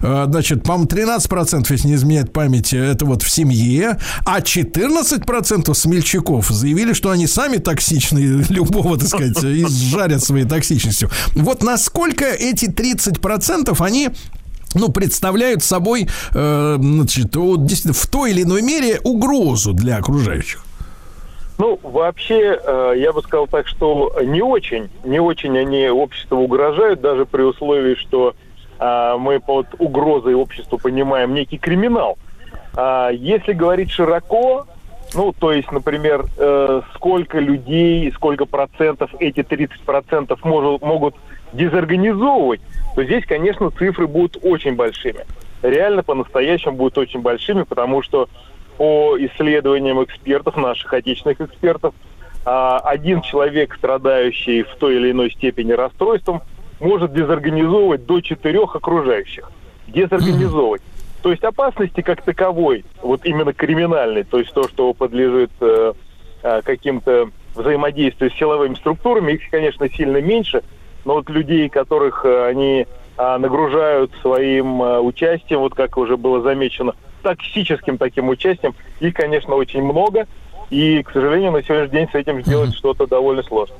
Э, 0.01 0.27
Значит, 0.29 0.65
по-моему, 0.65 0.87
13%, 0.87 1.67
если 1.71 1.89
не 1.89 1.95
изменяет 1.95 2.33
память, 2.33 2.73
это 2.75 3.07
вот 3.07 3.23
в 3.23 3.31
семье. 3.31 3.99
А 4.25 4.41
14% 4.41 5.75
смельчаков 5.75 6.49
заявили, 6.49 6.93
что 6.93 7.11
они 7.11 7.27
сами 7.27 7.57
токсичны, 7.57 8.19
любого, 8.49 8.99
так 8.99 9.09
сказать, 9.09 9.43
изжарят 9.43 10.23
своей 10.25 10.45
токсичностью. 10.45 11.11
Вот 11.35 11.63
насколько 11.63 12.25
эти 12.27 12.67
30% 12.67 13.77
они 13.85 14.11
ну, 14.75 14.91
представляют 14.91 15.63
собой, 15.63 16.09
э, 16.35 16.77
значит, 16.79 17.35
вот, 17.37 17.65
действительно, 17.65 17.95
в 17.95 18.07
той 18.07 18.31
или 18.33 18.43
иной 18.43 18.63
мере 18.63 19.01
угрозу 19.03 19.73
для 19.73 19.97
окружающих. 19.97 20.65
Ну, 21.59 21.81
вообще, 21.83 22.61
э, 22.63 22.95
я 22.97 23.13
бы 23.13 23.23
сказал 23.23 23.47
так, 23.47 23.67
что 23.67 24.15
не 24.23 24.43
очень, 24.43 24.91
не 25.05 25.21
очень 25.21 25.57
они 25.59 25.89
обществу 25.89 26.39
угрожают, 26.39 27.01
даже 27.01 27.25
при 27.25 27.43
условии, 27.43 27.95
что 27.95 28.35
э, 28.79 29.17
мы 29.19 29.41
под 29.41 29.67
угрозой 29.79 30.35
обществу 30.35 30.79
понимаем 30.79 31.33
некий 31.33 31.57
криминал. 31.57 32.19
А 32.75 33.09
если 33.11 33.55
говорить 33.55 33.91
широко, 33.91 34.67
ну, 35.15 35.33
то 35.33 35.53
есть, 35.53 35.71
например, 35.73 36.27
сколько 36.95 37.39
людей, 37.39 38.13
сколько 38.13 38.45
процентов 38.45 39.11
эти 39.19 39.43
30 39.43 39.81
процентов 39.83 40.45
могут 40.45 41.15
дезорганизовывать, 41.55 42.61
то 42.97 43.05
здесь, 43.05 43.27
конечно, 43.27 43.71
цифры 43.71 44.07
будут 44.07 44.39
очень 44.43 44.75
большими. 44.75 45.27
Реально 45.63 46.03
по-настоящему 46.03 46.77
будут 46.77 46.97
очень 46.97 47.21
большими, 47.21 47.63
потому 47.65 48.03
что 48.03 48.27
по 48.79 49.19
исследованиям 49.19 50.03
экспертов, 50.03 50.57
наших 50.57 50.95
отечественных 50.95 51.43
экспертов, 51.43 51.95
а, 52.47 52.79
один 52.79 53.21
человек, 53.21 53.75
страдающий 53.77 54.63
в 54.63 54.75
той 54.77 54.97
или 54.97 55.11
иной 55.11 55.31
степени 55.31 55.73
расстройством, 55.73 56.41
может 56.81 57.13
дезорганизовывать 57.13 58.07
до 58.07 58.23
четырех 58.23 58.75
окружающих. 58.75 59.51
Дезорганизовывать. 59.89 60.81
То 61.23 61.31
есть 61.33 61.45
опасности 61.45 62.01
как 62.01 62.23
таковой, 62.23 62.87
вот 63.03 63.27
именно 63.27 63.53
криминальной, 63.53 64.25
то 64.25 64.39
есть 64.39 64.55
то, 64.55 64.69
что 64.69 64.95
подлежит 64.95 65.51
э, 65.61 65.93
э, 66.43 66.63
каким-то 66.65 67.29
взаимодействию 67.55 68.31
с 68.31 68.35
силовыми 68.35 68.75
структурами, 68.75 69.33
их, 69.33 69.51
конечно, 69.51 69.87
сильно 69.91 70.23
меньше, 70.23 70.63
но 71.07 71.15
вот 71.15 71.31
людей, 71.31 71.69
которых 71.69 72.25
э, 72.25 72.49
они 72.49 72.85
э, 73.17 73.37
нагружают 73.39 74.13
своим 74.21 74.83
э, 74.83 74.99
участием, 74.99 75.61
вот 75.61 75.75
как 75.75 75.97
уже 75.97 76.17
было 76.17 76.43
замечено, 76.43 76.95
токсическим 77.23 77.97
таким 77.97 78.29
участием, 78.29 78.75
их, 78.99 79.15
конечно, 79.15 79.55
очень 79.55 79.85
много, 79.85 80.27
и, 80.69 81.03
к 81.05 81.13
сожалению, 81.13 81.53
на 81.53 81.63
сегодняшний 81.63 82.01
день 82.01 82.09
с 82.11 82.15
этим 82.17 82.43
сделать 82.43 82.75
что-то 82.75 83.07
довольно 83.07 83.45
сложно. 83.45 83.77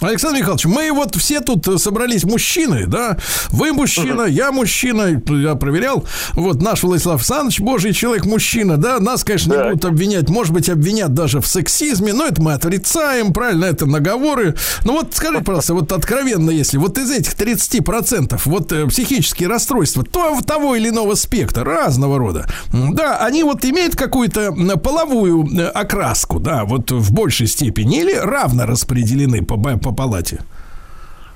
Александр 0.00 0.38
Михайлович, 0.38 0.64
мы 0.66 0.92
вот 0.92 1.14
все 1.16 1.40
тут 1.40 1.80
собрались 1.80 2.24
мужчины, 2.24 2.86
да? 2.86 3.16
Вы 3.50 3.72
мужчина, 3.72 4.22
я 4.22 4.52
мужчина, 4.52 5.22
я 5.28 5.54
проверял. 5.54 6.04
Вот 6.32 6.60
наш 6.60 6.82
Владислав 6.82 7.16
Александрович, 7.16 7.60
божий 7.60 7.92
человек, 7.92 8.26
мужчина, 8.26 8.76
да? 8.76 8.98
Нас, 8.98 9.24
конечно, 9.24 9.52
не 9.54 9.70
будут 9.70 9.84
обвинять, 9.84 10.28
может 10.28 10.52
быть, 10.52 10.68
обвинят 10.68 11.14
даже 11.14 11.40
в 11.40 11.46
сексизме, 11.46 12.12
но 12.12 12.26
это 12.26 12.42
мы 12.42 12.52
отрицаем, 12.52 13.32
правильно, 13.32 13.64
это 13.66 13.86
наговоры. 13.86 14.54
Ну 14.84 14.94
вот 14.94 15.14
скажите, 15.14 15.44
пожалуйста, 15.44 15.74
вот 15.74 15.92
откровенно, 15.92 16.50
если 16.50 16.78
вот 16.78 16.98
из 16.98 17.10
этих 17.10 17.34
30% 17.34 18.40
вот 18.44 18.72
э, 18.72 18.86
психические 18.86 19.48
расстройства 19.48 20.04
то, 20.04 20.40
того 20.42 20.74
или 20.74 20.88
иного 20.88 21.14
спектра, 21.14 21.64
разного 21.64 22.18
рода, 22.18 22.46
да, 22.72 23.18
они 23.18 23.42
вот 23.42 23.64
имеют 23.64 23.96
какую-то 23.96 24.52
половую 24.76 25.46
э, 25.56 25.66
окраску, 25.68 26.40
да, 26.40 26.64
вот 26.64 26.90
в 26.90 27.12
большей 27.12 27.46
степени 27.46 28.00
или 28.00 28.14
равно 28.14 28.66
распределены 28.66 29.42
по, 29.42 29.56
по 29.84 29.94
палате? 29.94 30.40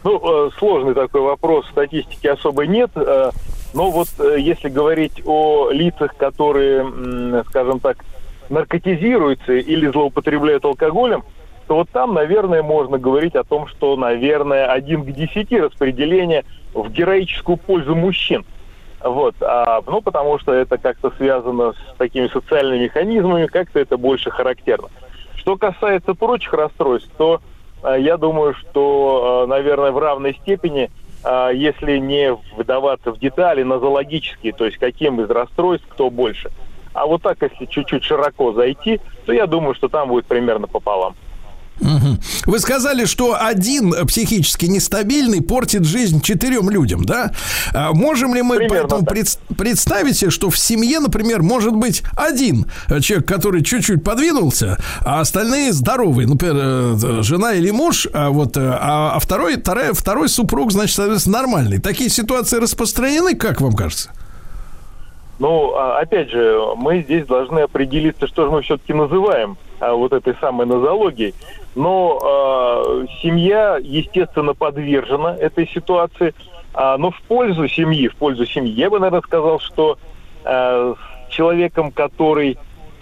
Ну, 0.05 0.47
э, 0.47 0.51
сложный 0.59 0.95
такой 0.95 1.21
вопрос, 1.21 1.67
статистики 1.69 2.27
особо 2.27 2.67
нет. 2.67 2.91
Э, 2.95 3.31
но 3.75 3.91
вот 3.91 4.09
э, 4.19 4.37
если 4.39 4.69
говорить 4.69 5.23
о 5.27 5.71
лицах, 5.71 6.17
которые, 6.17 7.45
скажем 7.49 7.81
так, 7.81 7.99
наркотизируются 8.49 9.53
или 9.53 9.87
злоупотребляют 9.89 10.65
алкоголем, 10.65 11.25
то 11.67 11.75
вот 11.75 11.91
там, 11.91 12.15
наверное, 12.15 12.63
можно 12.63 12.97
говорить 12.97 13.35
о 13.35 13.45
том, 13.45 13.67
что, 13.69 13.95
наверное, 13.97 14.67
один 14.67 15.05
к 15.05 15.13
десяти 15.13 15.61
распределение 15.61 16.45
в 16.73 16.89
героическую 16.91 17.59
пользу 17.59 17.95
мужчин. 17.95 18.47
Вот, 19.05 19.35
а, 19.43 19.83
ну, 19.87 20.01
потому 20.01 20.39
что 20.39 20.53
это 20.53 20.79
как-то 20.79 21.13
связано 21.19 21.73
с 21.73 21.97
такими 21.99 22.27
социальными 22.29 22.85
механизмами, 22.85 23.47
как-то 23.47 23.79
это 23.79 23.97
больше 23.97 24.31
характерно. 24.31 24.89
Что 25.37 25.57
касается 25.57 26.15
прочих 26.15 26.53
расстройств, 26.55 27.11
то 27.17 27.41
я 27.85 28.17
думаю, 28.17 28.55
что, 28.55 29.45
а, 29.45 29.47
наверное, 29.47 29.93
в 29.93 29.99
равной 29.99 30.35
степени, 30.35 30.91
а, 31.25 31.51
если 31.51 31.99
не 31.99 32.37
вдаваться 32.57 33.13
в 33.13 33.19
детали, 33.19 33.63
нозологические, 33.63 34.53
то 34.53 34.65
есть 34.65 34.79
каким 34.79 35.21
из 35.21 35.31
расстройств 35.31 35.87
кто 35.89 36.11
больше. 36.11 36.51
А 36.93 37.07
вот 37.07 37.23
так, 37.23 37.39
если 37.43 37.67
чуть-чуть 37.67 38.03
широко 38.03 38.53
зайти, 38.53 39.01
то 39.27 39.33
я 39.33 39.47
думаю, 39.47 39.75
что 39.75 39.89
там 39.89 40.09
будет 40.09 40.27
примерно 40.27 40.67
пополам. 40.67 41.15
Вы 42.45 42.59
сказали, 42.59 43.05
что 43.05 43.37
один 43.41 43.95
психически 44.07 44.67
нестабильный 44.67 45.43
портит 45.43 45.85
жизнь 45.85 46.21
четырем 46.21 46.71
людям, 46.71 47.05
да? 47.05 47.33
А 47.73 47.93
можем 47.93 48.35
ли 48.35 48.43
мы 48.43 48.57
Примерно 48.57 48.81
поэтому 48.81 49.07
пред, 49.07 49.39
представить 49.57 50.17
себе, 50.17 50.31
что 50.31 50.51
в 50.51 50.59
семье, 50.59 51.01
например, 51.01 51.43
может 51.43 51.75
быть 51.75 52.03
один 52.17 52.67
человек, 53.01 53.27
который 53.27 53.63
чуть-чуть 53.63 54.03
подвинулся, 54.03 54.79
а 55.05 55.21
остальные 55.21 55.73
здоровые, 55.73 56.27
например, 56.27 56.57
э, 56.57 57.23
жена 57.23 57.55
или 57.55 57.71
муж, 57.71 58.09
а 58.13 58.31
вот, 58.31 58.57
э, 58.57 58.61
а, 58.61 59.13
а 59.15 59.19
второй, 59.19 59.61
второй, 59.61 59.93
второй 59.93 60.29
супруг, 60.29 60.73
значит, 60.73 60.97
соответственно, 60.97 61.39
нормальный. 61.39 61.79
Такие 61.79 62.11
ситуации 62.11 62.59
распространены, 62.59 63.35
как 63.35 63.61
вам 63.61 63.75
кажется? 63.75 64.11
Ну, 65.39 65.75
а, 65.75 66.01
опять 66.01 66.31
же, 66.31 66.61
мы 66.77 67.03
здесь 67.03 67.27
должны 67.27 67.61
определиться, 67.61 68.27
что 68.27 68.45
же 68.45 68.51
мы 68.51 68.63
все-таки 68.63 68.93
называем 68.93 69.57
а, 69.79 69.93
вот 69.95 70.13
этой 70.13 70.35
самой 70.41 70.67
нозологией. 70.67 71.35
Но 71.75 72.19
э, 72.21 73.07
семья, 73.23 73.79
естественно, 73.81 74.55
подвержена 74.55 75.37
этой 75.37 75.69
ситуации. 75.69 76.35
А, 76.75 76.99
но 76.99 77.11
в 77.11 77.21
пользу 77.23 77.69
семьи, 77.69 78.09
в 78.09 78.17
пользу 78.17 78.47
семьи, 78.47 78.71
я 78.73 78.91
бы, 78.91 78.99
наверное, 78.99 79.23
сказал, 79.23 79.61
что 79.61 79.99
э, 80.45 80.95
с 81.29 81.33
человеком, 81.33 81.93
который 81.93 82.59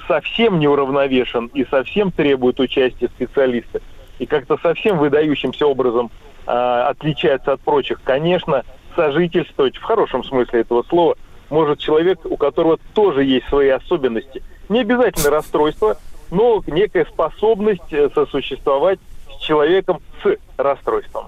совсем 0.07 0.59
не 0.59 0.69
уравновешен 0.69 1.47
и 1.55 1.65
совсем 1.65 2.13
требует 2.13 2.61
участия 2.61 3.09
специалиста, 3.09 3.81
и 4.19 4.27
как-то 4.27 4.57
совсем 4.59 4.99
выдающимся 4.99 5.67
образом 5.67 6.11
э, 6.47 6.51
отличается 6.51 7.53
от 7.53 7.61
прочих, 7.61 8.01
конечно, 8.03 8.65
сожительствовать 8.95 9.77
в 9.77 9.83
хорошем 9.83 10.25
смысле 10.25 10.61
этого 10.61 10.83
слова 10.89 11.17
может 11.51 11.79
человек, 11.79 12.21
у 12.25 12.37
которого 12.37 12.79
тоже 12.95 13.25
есть 13.25 13.49
свои 13.49 13.69
особенности. 13.69 14.43
Не 14.69 14.81
обязательно 14.81 15.31
расстройство, 15.31 15.97
но 16.31 16.63
некая 16.67 17.05
способность 17.07 17.93
э, 17.93 18.09
сосуществовать 18.15 18.99
с 19.31 19.43
человеком 19.43 20.01
с 20.23 20.37
расстройством. 20.57 21.27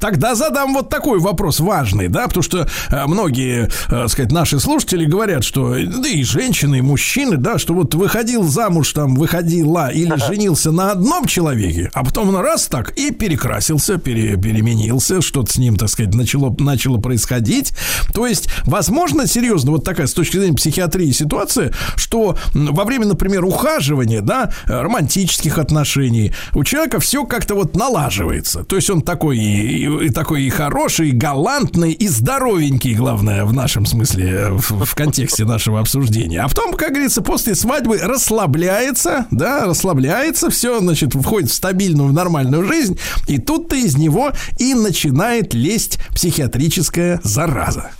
Тогда 0.00 0.34
задам 0.34 0.74
вот 0.74 0.88
такой 0.88 1.20
вопрос 1.20 1.60
важный, 1.60 2.08
да, 2.08 2.26
потому 2.26 2.42
что 2.42 2.68
э, 2.90 3.06
многие, 3.06 3.70
э, 3.90 4.08
сказать, 4.08 4.32
наши 4.32 4.58
слушатели 4.58 5.04
говорят, 5.04 5.44
что 5.44 5.74
да 5.74 6.08
и 6.08 6.24
женщины, 6.24 6.78
и 6.78 6.80
мужчины, 6.80 7.36
да, 7.36 7.58
что 7.58 7.74
вот 7.74 7.94
выходил 7.94 8.42
замуж, 8.42 8.92
там, 8.92 9.14
выходила 9.14 9.88
или 9.88 10.16
женился 10.16 10.72
на 10.72 10.92
одном 10.92 11.26
человеке, 11.26 11.90
а 11.94 12.04
потом 12.04 12.30
он 12.30 12.36
раз 12.36 12.66
так 12.66 12.90
и 12.98 13.12
перекрасился, 13.12 13.98
пере, 13.98 14.36
переменился, 14.36 15.22
что-то 15.22 15.52
с 15.52 15.56
ним, 15.58 15.76
так 15.76 15.88
сказать, 15.88 16.14
начало, 16.14 16.54
начало 16.58 16.98
происходить. 16.98 17.72
То 18.12 18.26
есть, 18.26 18.48
возможно, 18.64 19.26
серьезно, 19.26 19.70
вот 19.70 19.84
такая 19.84 20.06
с 20.06 20.12
точки 20.12 20.38
зрения 20.38 20.56
психиатрии 20.56 21.12
ситуация, 21.12 21.72
что 21.94 22.36
во 22.54 22.84
время, 22.84 23.06
например, 23.06 23.44
ухаживания, 23.44 24.22
да, 24.22 24.52
романтических 24.66 25.58
отношений 25.58 26.32
у 26.52 26.64
человека 26.64 26.98
все 26.98 27.24
как-то 27.24 27.54
вот 27.54 27.76
налаживается. 27.76 28.64
То 28.64 28.76
есть 28.76 28.90
он 28.90 29.02
такой 29.02 29.51
и, 29.52 30.10
такой 30.10 30.42
и 30.42 30.50
хороший, 30.50 31.10
и 31.10 31.12
галантный, 31.12 31.92
и 31.92 32.08
здоровенький, 32.08 32.94
главное, 32.94 33.44
в 33.44 33.52
нашем 33.52 33.86
смысле, 33.86 34.50
в, 34.50 34.84
в 34.84 34.94
контексте 34.94 35.44
нашего 35.44 35.80
обсуждения. 35.80 36.40
А 36.40 36.48
потом, 36.48 36.74
как 36.74 36.90
говорится, 36.90 37.22
после 37.22 37.54
свадьбы 37.54 37.98
расслабляется, 37.98 39.26
да, 39.30 39.66
расслабляется, 39.66 40.50
все, 40.50 40.78
значит, 40.80 41.14
входит 41.14 41.50
в 41.50 41.54
стабильную, 41.54 42.08
в 42.08 42.12
нормальную 42.12 42.64
жизнь, 42.64 42.98
и 43.28 43.38
тут-то 43.38 43.76
из 43.76 43.96
него 43.96 44.32
и 44.58 44.74
начинает 44.74 45.54
лезть 45.54 45.98
психиатрическая 46.10 47.20
зараза. 47.22 47.90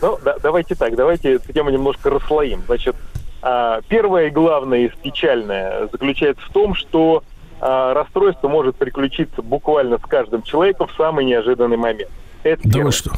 Ну, 0.00 0.18
да, 0.24 0.36
давайте 0.42 0.74
так, 0.74 0.96
давайте 0.96 1.34
эту 1.34 1.52
тему 1.52 1.70
немножко 1.70 2.10
расслоим. 2.10 2.62
Значит, 2.66 2.96
а, 3.40 3.80
первое 3.88 4.28
и 4.28 4.30
главное 4.30 4.92
печальное 5.02 5.88
заключается 5.90 6.44
в 6.46 6.52
том, 6.52 6.74
что 6.74 7.22
а, 7.64 7.94
расстройство 7.94 8.48
может 8.48 8.74
приключиться 8.74 9.40
буквально 9.40 9.98
с 9.98 10.02
каждым 10.02 10.42
человеком 10.42 10.88
в 10.88 10.96
самый 10.96 11.24
неожиданный 11.24 11.76
момент. 11.76 12.10
Это 12.42 12.60
да 12.64 12.70
первое. 12.70 12.86
вы 12.86 12.92
что? 12.92 13.12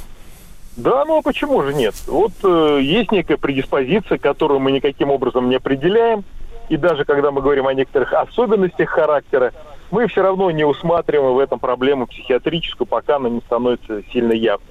Да, 0.77 1.07
ну 1.07 1.19
а 1.19 1.23
почему 1.23 1.63
же 1.63 1.73
нет? 1.73 1.95
Вот 2.07 2.33
э, 2.43 2.79
есть 2.83 3.11
некая 3.11 3.39
предиспозиция, 3.39 4.19
которую 4.19 4.61
мы 4.61 4.73
никаким 4.73 5.11
образом 5.11 5.49
не 5.49 5.57
определяем, 5.57 6.25
и 6.69 6.77
даже 6.77 7.07
когда 7.07 7.31
мы 7.31 7.41
говорим 7.41 7.67
о 7.67 7.73
некоторых 7.73 8.13
особенностях 8.13 8.91
характера, 8.91 9.55
мы 9.91 10.09
все 10.09 10.23
равно 10.23 10.51
не 10.51 10.65
усматриваем 10.65 11.37
в 11.37 11.39
этом 11.39 11.59
проблему 11.59 12.07
психиатрическую, 12.07 12.87
пока 12.87 13.17
она 13.17 13.31
не 13.31 13.41
становится 13.41 14.03
сильно 14.13 14.33
явной. 14.33 14.69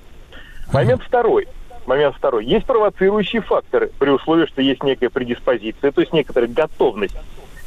Момент 0.72 1.02
второй. 1.02 1.48
Момент 1.88 2.16
второй. 2.16 2.46
Есть 2.46 2.68
провоцирующие 2.68 3.42
факторы, 3.42 3.92
при 3.98 4.12
условии, 4.12 4.46
что 4.46 4.62
есть 4.62 4.84
некая 4.84 5.10
предиспозиция, 5.10 5.92
то 5.92 6.02
есть 6.02 6.14
некоторая 6.14 6.48
готовность 6.48 7.18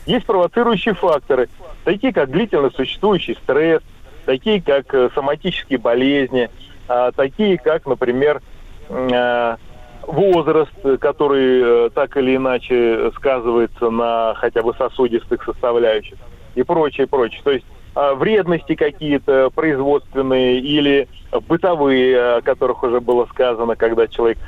есть 0.07 0.25
провоцирующие 0.25 0.95
факторы, 0.95 1.49
такие 1.85 2.13
как 2.13 2.31
длительно 2.31 2.71
существующий 2.71 3.35
стресс, 3.35 3.83
такие 4.25 4.63
как 4.63 4.93
э, 4.95 5.11
соматические 5.15 5.79
болезни, 5.79 6.51
а, 6.89 7.13
такие 7.13 7.59
как, 7.59 7.87
например, 7.87 8.41
а, 8.89 9.57
возраст, 10.03 10.73
который 11.01 11.87
э, 11.87 11.91
так 11.91 12.17
или 12.17 12.37
иначе 12.37 13.11
сказывается 13.17 13.91
на 13.91 14.35
хотя 14.35 14.63
бы 14.63 14.73
сосудистых 14.75 15.43
составляющих 15.43 16.19
и 16.55 16.63
прочее, 16.63 17.09
прочее. 17.09 17.41
То 17.43 17.51
есть 17.51 17.67
а, 17.95 18.15
вредности 18.15 18.77
какие-то 18.77 19.51
производственные 19.53 20.61
или 20.61 21.09
бытовые, 21.49 22.37
о 22.37 22.41
которых 22.43 22.85
уже 22.85 23.01
было 23.01 23.27
сказано, 23.27 23.75
когда 23.75 24.07
человек 24.07 24.39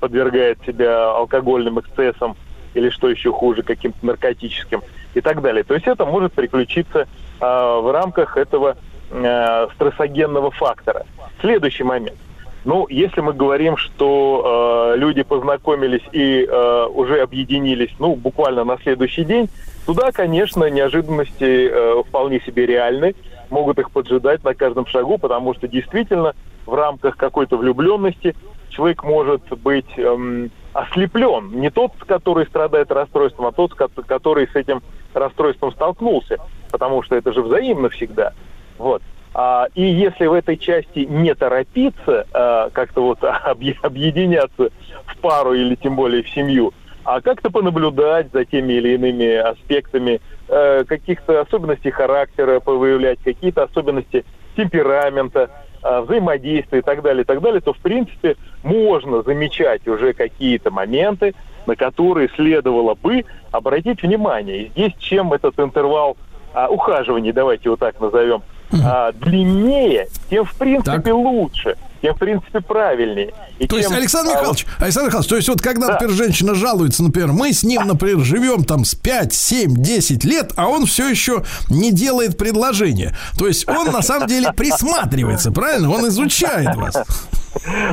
подвергает 0.00 0.58
себя 0.66 1.10
алкогольным 1.10 1.78
эксцессам 1.78 2.36
или 2.74 2.90
что 2.90 3.08
еще 3.08 3.32
хуже, 3.32 3.62
каким-то 3.62 4.04
наркотическим 4.04 4.82
и 5.16 5.20
так 5.22 5.40
далее. 5.40 5.64
То 5.64 5.74
есть 5.74 5.86
это 5.88 6.04
может 6.04 6.32
приключиться 6.34 7.00
э, 7.00 7.06
в 7.40 7.90
рамках 7.90 8.36
этого 8.36 8.76
э, 9.10 9.66
стрессогенного 9.74 10.50
фактора. 10.50 11.06
Следующий 11.40 11.84
момент. 11.84 12.18
Ну, 12.66 12.86
если 12.90 13.20
мы 13.22 13.32
говорим, 13.32 13.76
что 13.78 14.92
э, 14.94 14.98
люди 14.98 15.22
познакомились 15.22 16.02
и 16.12 16.44
э, 16.44 16.86
уже 16.92 17.20
объединились, 17.20 17.94
ну, 17.98 18.14
буквально 18.14 18.64
на 18.64 18.76
следующий 18.78 19.24
день, 19.24 19.48
туда, 19.86 20.12
конечно, 20.12 20.68
неожиданности 20.68 21.70
э, 21.70 22.02
вполне 22.06 22.40
себе 22.40 22.66
реальны, 22.66 23.14
могут 23.48 23.78
их 23.78 23.90
поджидать 23.92 24.44
на 24.44 24.54
каждом 24.54 24.86
шагу, 24.86 25.16
потому 25.16 25.54
что 25.54 25.66
действительно 25.66 26.34
в 26.66 26.74
рамках 26.74 27.16
какой-то 27.16 27.56
влюбленности 27.56 28.34
человек 28.68 29.04
может 29.04 29.42
быть 29.60 29.96
эм, 29.96 30.50
ослеплен. 30.72 31.52
Не 31.52 31.70
тот, 31.70 31.92
который 32.06 32.46
страдает 32.46 32.90
расстройством, 32.90 33.46
а 33.46 33.52
тот, 33.52 33.74
который 33.74 34.48
с 34.48 34.54
этим 34.54 34.82
расстройством 35.16 35.72
столкнулся, 35.72 36.38
потому 36.70 37.02
что 37.02 37.16
это 37.16 37.32
же 37.32 37.42
взаимно 37.42 37.88
всегда. 37.88 38.32
Вот. 38.78 39.02
А, 39.34 39.68
и 39.74 39.82
если 39.82 40.26
в 40.26 40.32
этой 40.32 40.56
части 40.56 41.00
не 41.00 41.34
торопиться, 41.34 42.26
а, 42.32 42.70
как-то 42.70 43.02
вот 43.02 43.18
объединяться 43.82 44.70
в 45.06 45.16
пару 45.18 45.52
или 45.54 45.74
тем 45.74 45.96
более 45.96 46.22
в 46.22 46.30
семью, 46.30 46.72
а 47.06 47.20
как-то 47.20 47.50
понаблюдать 47.50 48.32
за 48.32 48.44
теми 48.44 48.72
или 48.72 48.94
иными 48.94 49.36
аспектами, 49.36 50.20
э, 50.48 50.82
каких-то 50.84 51.40
особенностей 51.40 51.92
характера 51.92 52.58
повыявлять, 52.58 53.20
какие-то 53.22 53.62
особенности 53.62 54.24
темперамента, 54.56 55.48
э, 55.84 56.00
взаимодействия 56.00 56.80
и 56.80 56.82
так 56.82 57.02
далее, 57.02 57.22
и 57.22 57.24
так 57.24 57.40
далее, 57.40 57.60
то, 57.60 57.72
в 57.72 57.78
принципе, 57.78 58.36
можно 58.64 59.22
замечать 59.22 59.86
уже 59.86 60.14
какие-то 60.14 60.72
моменты, 60.72 61.34
на 61.66 61.76
которые 61.76 62.28
следовало 62.36 62.94
бы 62.94 63.24
обратить 63.50 64.02
внимание. 64.02 64.64
И 64.64 64.70
здесь 64.70 64.92
чем 64.98 65.32
этот 65.32 65.58
интервал 65.58 66.16
а, 66.54 66.68
ухаживаний, 66.68 67.32
давайте 67.32 67.64
его 67.64 67.76
так 67.76 68.00
назовем, 68.00 68.42
а, 68.84 69.12
длиннее, 69.12 70.08
тем 70.28 70.44
в 70.44 70.54
принципе 70.56 71.00
так. 71.00 71.14
лучше 71.14 71.76
тем, 72.06 72.14
в 72.14 72.18
принципе, 72.18 72.60
правильнее. 72.60 73.32
И 73.58 73.66
то 73.66 73.80
тем, 73.80 73.90
есть, 73.90 73.92
Александр 73.92 74.32
Михайлович, 74.32 74.66
а, 74.78 74.84
Александр 74.84 75.08
Михайлович, 75.08 75.28
то 75.28 75.36
есть 75.36 75.48
вот 75.48 75.60
когда, 75.60 75.86
да. 75.86 75.92
например, 75.94 76.14
женщина 76.14 76.54
жалуется, 76.54 77.02
например, 77.02 77.32
мы 77.32 77.52
с 77.52 77.62
ним, 77.62 77.82
например, 77.86 78.20
живем 78.20 78.64
там 78.64 78.84
с 78.84 78.94
5, 78.94 79.32
7, 79.32 79.74
10 79.76 80.24
лет, 80.24 80.52
а 80.56 80.68
он 80.68 80.86
все 80.86 81.08
еще 81.08 81.44
не 81.68 81.92
делает 81.92 82.38
предложение. 82.38 83.16
То 83.38 83.46
есть 83.48 83.68
он 83.68 83.90
на 83.90 84.02
самом 84.02 84.28
деле 84.28 84.52
присматривается, 84.52 85.50
правильно? 85.50 85.90
Он 85.90 86.06
изучает 86.08 86.74
вас. 86.76 86.96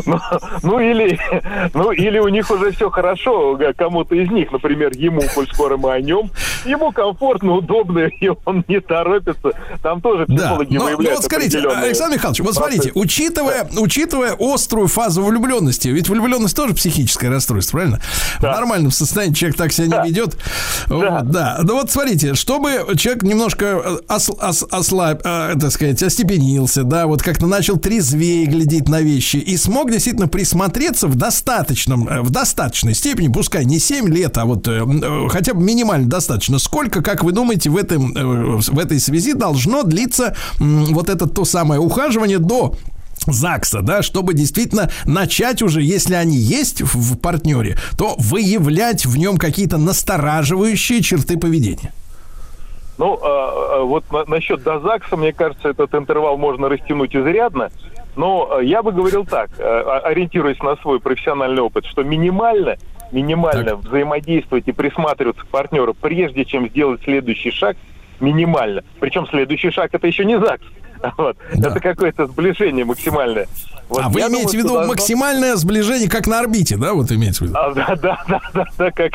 Ну, 0.06 0.20
ну, 0.62 0.80
или, 0.80 1.20
ну, 1.74 1.92
или 1.92 2.20
у 2.20 2.28
них 2.28 2.50
уже 2.50 2.72
все 2.72 2.90
хорошо, 2.90 3.58
кому-то 3.78 4.16
из 4.16 4.30
них, 4.30 4.52
например, 4.52 4.92
ему, 4.96 5.22
коль 5.34 5.48
скоро 5.52 5.78
мы 5.78 5.92
о 5.94 6.02
нем, 6.02 6.30
ему 6.66 6.92
комфортно, 6.92 7.54
удобно, 7.54 8.00
и 8.22 8.30
он 8.46 8.64
не 8.68 8.80
торопится. 8.80 9.52
Там 9.82 10.02
тоже 10.02 10.26
психологи 10.26 10.78
да. 10.78 10.84
но, 10.84 10.90
но 10.98 11.10
вот 11.12 11.24
скажите, 11.24 11.60
Александр 11.60 12.16
Михайлович, 12.16 12.40
вот 12.42 12.56
смотрите, 12.56 12.92
учитывая, 12.96 13.68
учитывая 13.78 14.36
острую 14.40 14.88
фазу 14.88 15.24
влюбленности, 15.24 15.90
ведь 15.90 16.10
влюбленность 16.10 16.56
тоже 16.56 16.74
психическое 16.74 17.30
расстройство, 17.30 17.78
правильно? 17.78 18.02
Да. 18.42 18.52
В 18.52 18.56
нормальном 18.56 18.92
состоянии 18.92 19.34
человек 19.34 19.58
так 19.58 19.72
себя 19.72 19.88
да. 19.88 20.04
не 20.04 20.10
ведет. 20.10 20.38
Да. 20.88 20.96
Вот, 20.96 21.32
да. 21.32 21.60
Ну 21.64 21.74
вот 21.76 21.92
смотрите, 21.92 22.34
чтобы 22.36 22.86
человек 22.98 23.24
немножко 23.24 23.66
э, 23.66 23.98
ос, 24.08 24.30
ос, 24.30 24.66
ослаб, 24.70 25.22
э, 25.24 25.54
так 25.60 25.72
сказать, 25.72 26.02
остепенился, 26.02 26.84
да, 26.84 27.08
вот 27.08 27.22
как-то 27.22 27.48
начал 27.48 27.78
трезвее 27.78 28.46
глядеть 28.46 28.88
на 28.88 29.02
вещи 29.02 29.38
и 29.54 29.58
смог 29.58 29.92
действительно 29.92 30.28
присмотреться 30.28 31.08
в 31.08 31.16
достаточном, 31.16 32.08
э, 32.08 32.22
в 32.22 32.32
достаточной 32.32 32.96
степени, 32.96 33.28
пускай 33.28 33.66
не 33.66 33.80
7 33.80 34.10
лет, 34.10 34.38
а 34.38 34.46
вот 34.46 34.68
э, 34.68 34.84
э, 34.84 35.28
хотя 35.30 35.54
бы 35.54 35.64
минимально 35.64 36.10
достаточно. 36.10 36.58
Сколько, 36.58 37.04
как 37.04 37.24
вы 37.24 37.32
думаете, 37.34 37.70
в, 37.70 37.78
этом, 37.78 38.14
в 38.60 38.80
этой 38.80 39.00
связи 39.00 39.34
должно 39.34 39.84
длиться 39.84 40.36
вот 40.60 41.10
это 41.10 41.28
то 41.28 41.46
самое 41.46 41.80
ухаживание 41.80 42.40
до 42.40 42.76
ЗАГСа, 43.28 43.82
да, 43.82 44.02
чтобы 44.02 44.34
действительно 44.34 44.90
начать 45.06 45.62
уже, 45.62 45.84
если 45.84 46.16
они 46.16 46.36
есть 46.36 46.82
в 46.82 47.18
партнере, 47.18 47.78
то 47.98 48.16
выявлять 48.18 49.06
в 49.06 49.18
нем 49.18 49.38
какие-то 49.38 49.78
настораживающие 49.78 51.02
черты 51.02 51.38
поведения. 51.38 51.94
Ну, 52.98 53.18
э, 53.18 53.84
вот 53.84 54.12
на, 54.12 54.26
насчет 54.26 54.64
до 54.64 54.80
ЗАГСа, 54.80 55.18
мне 55.18 55.34
кажется, 55.34 55.70
этот 55.70 55.94
интервал 55.94 56.38
можно 56.38 56.70
растянуть 56.70 57.16
изрядно. 57.16 57.70
Но 58.16 58.60
э, 58.60 58.66
я 58.66 58.84
бы 58.84 58.92
говорил 58.92 59.26
так, 59.26 59.50
э, 59.58 59.64
ориентируясь 60.04 60.60
на 60.60 60.76
свой 60.78 61.00
профессиональный 61.00 61.62
опыт, 61.62 61.86
что 61.86 62.04
минимально, 62.04 62.78
минимально 63.12 63.72
так. 63.72 63.80
взаимодействовать 63.80 64.68
и 64.68 64.72
присматриваться 64.72 65.44
к 65.44 65.48
партнеру, 65.48 65.94
прежде 65.94 66.46
чем 66.46 66.70
сделать 66.70 67.02
следующий 67.04 67.52
шаг, 67.52 67.76
минимально. 68.20 68.84
Причем 69.00 69.28
следующий 69.28 69.72
шаг 69.72 69.90
это 69.94 70.08
еще 70.08 70.26
не 70.26 70.40
ЗАГС. 70.40 70.66
Вот. 71.18 71.36
Да. 71.54 71.70
Это 71.70 71.82
какое-то 71.82 72.28
сближение 72.28 72.86
максимальное. 72.86 73.48
Вот 73.90 74.02
а 74.04 74.10
вы 74.10 74.22
имеете 74.22 74.52
в 74.52 74.54
виду 74.54 74.70
должно... 74.70 74.88
максимальное 74.88 75.56
сближение, 75.56 76.10
как 76.10 76.28
на 76.28 76.40
орбите, 76.40 76.78
да, 76.78 76.94
вот 76.94 77.12
имеете 77.12 77.40
в 77.40 77.42
виду? 77.42 77.56
А, 77.56 77.74
да, 77.74 77.96
да, 77.96 78.24
да, 78.28 78.42
да, 78.54 78.66
да, 78.78 78.92
как 78.92 79.14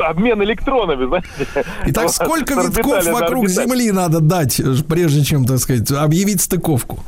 обмен 0.00 0.42
электронами, 0.42 1.06
знаете. 1.06 1.64
Итак, 1.86 2.04
вот, 2.04 2.14
сколько 2.14 2.54
витков 2.54 3.04
вокруг 3.06 3.48
Земли 3.48 3.92
надо 3.92 4.20
дать, 4.20 4.60
прежде 4.88 5.24
чем, 5.24 5.44
так 5.44 5.58
сказать, 5.58 5.90
объявить 5.90 6.40
стыковку? 6.40 7.04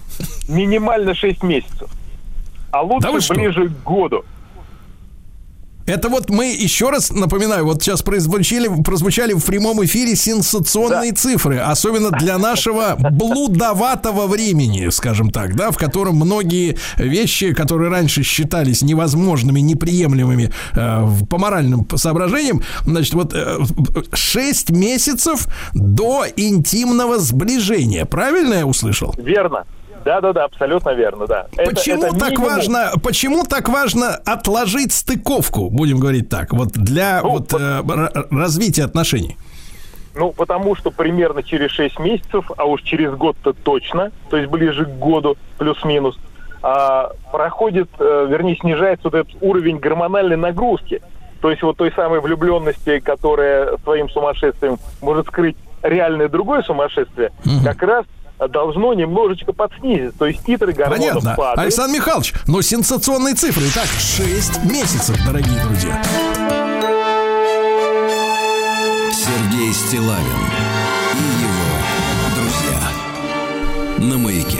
Минимально 0.48 1.14
6 1.14 1.42
месяцев. 1.42 1.90
А 2.70 2.82
лучше 2.82 3.28
да 3.28 3.34
ближе 3.34 3.68
к 3.68 3.82
году. 3.82 4.24
Это 5.90 6.08
вот 6.08 6.30
мы 6.30 6.46
еще 6.46 6.90
раз 6.90 7.10
напоминаю, 7.10 7.64
вот 7.64 7.82
сейчас 7.82 8.02
прозвучали, 8.02 8.68
прозвучали 8.82 9.32
в 9.32 9.44
прямом 9.44 9.84
эфире 9.84 10.14
сенсационные 10.14 11.10
да. 11.10 11.16
цифры, 11.16 11.58
особенно 11.58 12.10
для 12.12 12.38
нашего 12.38 12.96
блудоватого 12.96 14.28
времени, 14.28 14.88
скажем 14.90 15.30
так, 15.30 15.56
да, 15.56 15.72
в 15.72 15.76
котором 15.76 16.14
многие 16.14 16.76
вещи, 16.96 17.52
которые 17.52 17.90
раньше 17.90 18.22
считались 18.22 18.82
невозможными, 18.82 19.58
неприемлемыми 19.60 20.52
э, 20.74 21.08
по 21.28 21.38
моральным 21.38 21.88
соображениям, 21.96 22.62
значит, 22.84 23.14
вот 23.14 23.34
э, 23.34 23.58
6 24.12 24.70
месяцев 24.70 25.48
до 25.74 26.24
интимного 26.36 27.18
сближения. 27.18 28.04
Правильно 28.04 28.54
я 28.54 28.66
услышал? 28.66 29.12
Верно. 29.18 29.64
Да, 30.04 30.20
да, 30.20 30.32
да, 30.32 30.44
абсолютно 30.44 30.90
верно, 30.90 31.26
да. 31.26 31.46
Почему 31.56 31.98
это, 31.98 32.08
это 32.08 32.18
так 32.18 32.30
минимум... 32.30 32.48
важно? 32.48 32.92
Почему 33.02 33.44
так 33.44 33.68
важно 33.68 34.14
отложить 34.14 34.92
стыковку, 34.92 35.70
будем 35.70 35.98
говорить 35.98 36.28
так, 36.28 36.52
вот 36.52 36.70
для 36.72 37.20
ну, 37.22 37.30
вот, 37.30 37.48
по... 37.48 37.56
э, 37.56 38.24
развития 38.30 38.84
отношений? 38.84 39.36
Ну, 40.14 40.32
потому 40.32 40.74
что 40.74 40.90
примерно 40.90 41.42
через 41.42 41.70
6 41.70 41.98
месяцев, 42.00 42.50
а 42.56 42.64
уж 42.64 42.82
через 42.82 43.12
год-то 43.12 43.52
точно, 43.52 44.10
то 44.28 44.36
есть 44.36 44.50
ближе 44.50 44.84
к 44.84 44.98
году, 44.98 45.36
плюс-минус, 45.58 46.18
а, 46.62 47.12
проходит, 47.30 47.88
а, 47.98 48.26
вернее, 48.26 48.56
снижается 48.56 49.04
вот 49.04 49.14
этот 49.14 49.34
уровень 49.40 49.78
гормональной 49.78 50.36
нагрузки. 50.36 51.00
То 51.40 51.50
есть 51.50 51.62
вот 51.62 51.76
той 51.76 51.92
самой 51.92 52.20
влюбленности, 52.20 52.98
которая 52.98 53.78
своим 53.84 54.10
сумасшествием 54.10 54.78
может 55.00 55.26
скрыть 55.28 55.56
реальное 55.82 56.28
другое 56.28 56.62
сумасшествие, 56.62 57.32
угу. 57.46 57.64
как 57.64 57.82
раз 57.82 58.04
должно 58.48 58.94
немножечко 58.94 59.52
подснизиться. 59.52 60.18
То 60.18 60.26
есть 60.26 60.44
титры 60.44 60.72
гормонов 60.72 61.06
Понятно. 61.08 61.34
падают. 61.36 61.58
Александр 61.58 61.94
Михайлович, 61.96 62.34
но 62.46 62.62
сенсационные 62.62 63.34
цифры. 63.34 63.64
Итак, 63.72 63.86
6 63.98 64.64
месяцев, 64.64 65.16
дорогие 65.26 65.62
друзья. 65.66 66.02
Сергей 69.12 69.72
Стилавин 69.72 70.40
и 71.14 71.42
его 71.42 71.70
друзья 72.36 74.08
на 74.08 74.18
маяке. 74.18 74.59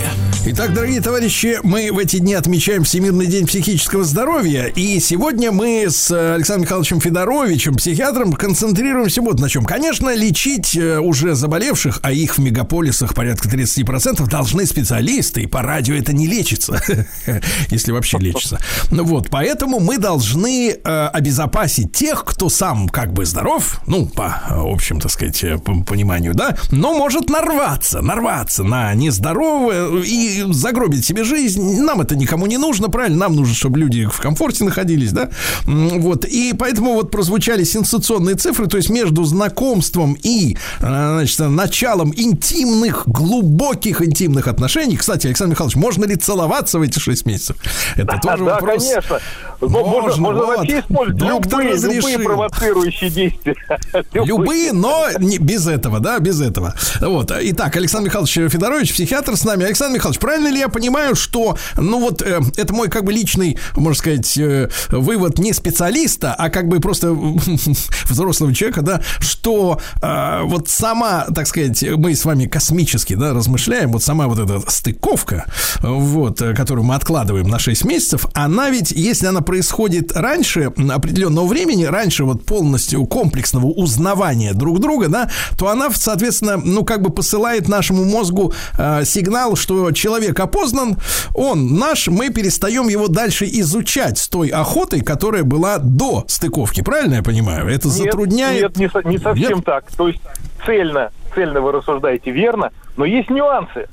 Итак, 0.53 0.75
дорогие 0.75 1.01
товарищи, 1.01 1.61
мы 1.63 1.93
в 1.93 1.99
эти 1.99 2.17
дни 2.17 2.35
отмечаем 2.35 2.83
Всемирный 2.83 3.27
день 3.27 3.47
психического 3.47 4.03
здоровья. 4.03 4.65
И 4.65 4.99
сегодня 4.99 5.53
мы 5.53 5.87
с 5.89 6.11
Александром 6.11 6.63
Михайловичем 6.63 7.01
Федоровичем, 7.01 7.77
психиатром, 7.77 8.33
концентрируемся 8.33 9.23
вот 9.23 9.39
на 9.39 9.49
чем. 9.49 9.65
Конечно, 9.65 10.13
лечить 10.13 10.77
э, 10.77 10.99
уже 10.99 11.37
заболевших, 11.37 12.01
а 12.03 12.11
их 12.11 12.37
в 12.37 12.41
мегаполисах 12.41 13.15
порядка 13.15 13.49
30%, 13.49 14.29
должны 14.29 14.67
специалисты. 14.67 15.43
И 15.43 15.47
по 15.47 15.63
радио 15.63 15.95
это 15.95 16.13
не 16.13 16.27
лечится, 16.27 16.83
если 17.69 17.93
вообще 17.93 18.19
лечится. 18.19 18.59
Ну 18.91 19.05
вот, 19.05 19.31
поэтому 19.31 19.79
мы 19.79 19.99
должны 19.99 20.73
э, 20.73 21.07
обезопасить 21.13 21.93
тех, 21.93 22.25
кто 22.25 22.49
сам 22.49 22.89
как 22.89 23.13
бы 23.13 23.25
здоров, 23.25 23.81
ну, 23.87 24.05
по 24.07 24.43
общем, 24.51 24.99
так 24.99 25.13
сказать, 25.13 25.45
э, 25.45 25.59
по 25.59 25.85
пониманию, 25.85 26.35
да, 26.35 26.57
но 26.73 26.93
может 26.93 27.31
нарваться, 27.31 28.01
нарваться 28.01 28.65
на 28.65 28.93
нездоровое 28.95 30.03
и 30.03 30.40
загробить 30.53 31.05
себе 31.05 31.25
жизнь. 31.25 31.81
Нам 31.81 32.01
это 32.01 32.17
никому 32.17 32.47
не 32.47 32.59
нужно, 32.59 32.89
правильно? 32.89 33.19
Нам 33.19 33.37
нужно, 33.37 33.55
чтобы 33.55 33.79
люди 33.79 34.07
в 34.07 34.19
комфорте 34.21 34.65
находились, 34.65 35.13
да? 35.13 35.31
Вот. 35.65 36.25
И 36.25 36.55
поэтому 36.59 36.95
вот 36.95 37.11
прозвучали 37.11 37.65
сенсационные 37.65 38.37
цифры, 38.37 38.67
то 38.67 38.77
есть 38.77 38.91
между 38.91 39.25
знакомством 39.25 40.17
и, 40.23 40.57
а, 40.81 41.19
значит, 41.19 41.39
началом 41.41 42.13
интимных, 42.17 43.05
глубоких 43.07 44.03
интимных 44.03 44.49
отношений. 44.49 44.97
Кстати, 44.97 45.27
Александр 45.27 45.53
Михайлович, 45.53 45.77
можно 45.77 46.05
ли 46.05 46.17
целоваться 46.17 46.79
в 46.79 46.83
эти 46.83 46.99
6 46.99 47.27
месяцев? 47.27 47.57
Это 47.97 48.07
да, 48.07 48.19
тоже 48.19 48.45
да, 48.45 48.55
вопрос. 48.55 48.85
конечно. 48.85 49.19
Можно, 49.61 49.81
Можно, 49.81 50.23
можно 50.23 50.45
вот. 50.47 50.57
вообще 50.59 50.81
использовать 50.81 51.19
Доктор 51.21 51.61
любые, 51.61 51.75
любые 51.75 51.75
разрешил. 51.75 52.25
провоцирующие 52.25 53.11
действия. 53.11 53.57
Любые, 54.15 54.73
но 54.73 55.07
не 55.19 55.39
без 55.39 55.67
этого, 55.67 56.01
да, 56.01 56.19
без 56.19 56.41
этого. 56.41 56.75
Вот. 57.01 57.31
Итак, 57.31 57.77
Александр 57.77 58.07
Михайлович 58.07 58.33
Федорович, 58.53 58.93
психиатр 58.95 59.37
с 59.37 59.45
нами. 59.45 59.67
Александр 59.67 59.97
Михайлович, 59.97 60.19
правильно 60.31 60.55
ли 60.55 60.61
я 60.61 60.69
понимаю, 60.69 61.17
что, 61.17 61.57
ну 61.77 61.99
вот, 61.99 62.23
э, 62.23 62.41
это 62.57 62.73
мой 62.73 62.89
как 62.89 63.03
бы 63.03 63.13
личный, 63.13 63.59
можно 63.75 63.99
сказать, 63.99 64.39
э, 64.39 64.69
вывод 64.91 65.41
не 65.41 65.53
специалиста, 65.53 66.35
а 66.35 66.51
как 66.51 66.69
бы 66.69 66.79
просто 66.79 67.13
взрослого 68.09 68.55
человека, 68.55 68.83
да, 68.83 69.03
что 69.19 69.81
э, 70.01 70.41
вот 70.45 70.69
сама, 70.69 71.27
так 71.35 71.49
сказать, 71.49 71.83
мы 71.97 72.15
с 72.15 72.25
вами 72.25 72.47
космически, 72.47 73.15
да, 73.15 73.35
размышляем, 73.35 73.91
вот 73.91 74.05
сама 74.05 74.29
вот 74.29 74.39
эта 74.39 74.63
стыковка, 74.71 75.47
вот, 75.81 76.41
э, 76.43 76.55
которую 76.55 76.85
мы 76.85 76.95
откладываем 76.95 77.49
на 77.49 77.59
6 77.59 77.85
месяцев, 77.85 78.27
она 78.33 78.71
ведь, 78.71 78.93
если 78.93 79.27
она 79.27 79.41
происходит 79.41 80.13
раньше 80.13 80.71
определенного 80.93 81.49
времени, 81.49 81.87
раньше 81.87 82.23
вот 82.23 82.45
полностью 82.45 83.05
комплексного 83.07 83.67
узнавания 83.67 84.55
друг 84.55 84.79
друга, 84.79 85.09
да, 85.09 85.29
то 85.59 85.71
она, 85.71 85.91
соответственно, 85.93 86.57
ну, 86.57 86.85
как 86.85 87.03
бы 87.03 87.11
посылает 87.11 87.67
нашему 87.67 88.05
мозгу 88.05 88.53
э, 88.79 89.05
сигнал, 89.05 89.57
что 89.57 89.91
человек 89.91 90.20
опознан, 90.29 90.97
он 91.35 91.77
наш, 91.79 92.09
мы 92.09 92.31
перестаем 92.31 92.89
его 92.89 93.09
дальше 93.09 93.47
изучать 93.47 94.19
с 94.19 94.29
той 94.29 94.49
охотой, 94.49 95.01
которая 95.01 95.45
была 95.45 95.79
до 95.79 96.25
стыковки. 96.29 96.83
Правильно 96.83 97.15
я 97.15 97.23
понимаю? 97.23 97.69
Это 97.69 97.89
Нет, 97.89 97.97
затрудняет... 97.97 98.77
Нет, 98.77 98.95
не, 99.05 99.11
не 99.11 99.19
совсем 99.19 99.57
Нет? 99.59 99.65
так. 99.65 99.85
То 99.97 100.09
есть 100.09 100.21
цельно, 100.67 101.11
цельно 101.35 101.61
вы 101.61 101.73
рассуждаете 101.73 102.31
верно, 102.31 102.71
но 102.97 103.05
есть 103.05 103.31
нюансы. 103.31 103.89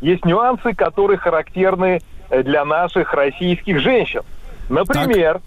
Есть 0.00 0.24
нюансы, 0.24 0.74
которые 0.74 1.18
характерны 1.18 2.00
э, 2.30 2.42
для 2.42 2.64
наших 2.64 3.12
российских 3.14 3.80
женщин. 3.80 4.22
Например, 4.68 5.40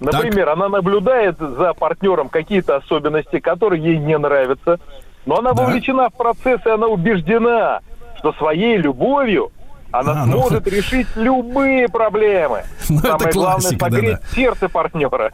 например, 0.00 0.48
она 0.50 0.68
наблюдает 0.68 1.36
за 1.38 1.72
партнером 1.74 2.28
какие-то 2.28 2.76
особенности, 2.76 3.38
которые 3.38 3.82
ей 3.82 3.98
не 3.98 4.18
нравятся, 4.18 4.78
но 5.26 5.38
она 5.38 5.52
Да. 5.52 5.62
вовлечена 5.62 6.10
в 6.10 6.14
процесс, 6.14 6.60
и 6.66 6.68
она 6.68 6.86
убеждена, 6.86 7.80
что 8.18 8.32
своей 8.34 8.76
любовью 8.76 9.52
она 10.00 10.22
А, 10.22 10.26
ну. 10.26 10.32
сможет 10.40 10.66
решить 10.66 11.06
любые 11.16 11.88
проблемы. 11.88 12.64
Ну, 12.88 12.98
это 12.98 13.08
Самое 13.08 13.32
главное 13.32 13.60
классика, 13.62 13.84
согреть 13.86 14.10
да-да. 14.12 14.34
сердце 14.34 14.68
партнера. 14.68 15.32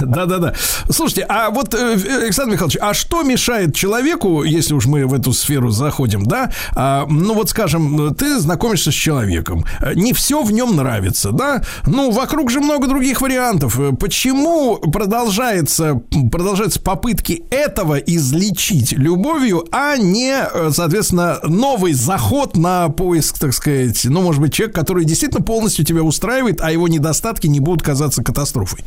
Да-да-да. 0.00 0.54
Слушайте, 0.90 1.24
а 1.28 1.50
вот, 1.50 1.74
э, 1.74 1.94
Александр 2.22 2.52
Михайлович, 2.52 2.78
а 2.80 2.94
что 2.94 3.22
мешает 3.22 3.74
человеку, 3.74 4.42
если 4.42 4.74
уж 4.74 4.86
мы 4.86 5.06
в 5.06 5.14
эту 5.14 5.32
сферу 5.32 5.70
заходим, 5.70 6.24
да? 6.24 6.52
А, 6.74 7.06
ну 7.08 7.34
вот, 7.34 7.50
скажем, 7.50 8.14
ты 8.14 8.38
знакомишься 8.38 8.90
с 8.90 8.94
человеком, 8.94 9.64
э, 9.80 9.94
не 9.94 10.12
все 10.12 10.42
в 10.42 10.52
нем 10.52 10.76
нравится, 10.76 11.32
да? 11.32 11.62
Ну, 11.86 12.10
вокруг 12.10 12.50
же 12.50 12.60
много 12.60 12.86
других 12.86 13.20
вариантов. 13.20 13.78
Э, 13.78 13.92
Почему 13.92 14.76
продолжается, 14.76 16.00
продолжаются 16.30 16.80
попытки 16.80 17.44
этого 17.50 17.96
излечить 17.96 18.92
любовью, 18.92 19.66
а 19.72 19.96
не, 19.96 20.36
соответственно, 20.70 21.38
новый 21.44 21.92
заход 21.92 22.56
на 22.56 22.88
поиск, 22.88 23.38
так 23.38 23.52
сказать, 23.52 24.04
ну, 24.04 24.22
может 24.22 24.40
быть, 24.40 24.52
человек, 24.52 24.74
который 24.74 25.04
действительно 25.04 25.42
полностью 25.42 25.84
тебя 25.84 26.02
устраивает, 26.02 26.60
а 26.60 26.70
его 26.70 26.88
недостатки 26.88 27.46
не 27.46 27.60
будут 27.60 27.82
казаться 27.82 28.22
катастрофой? 28.22 28.84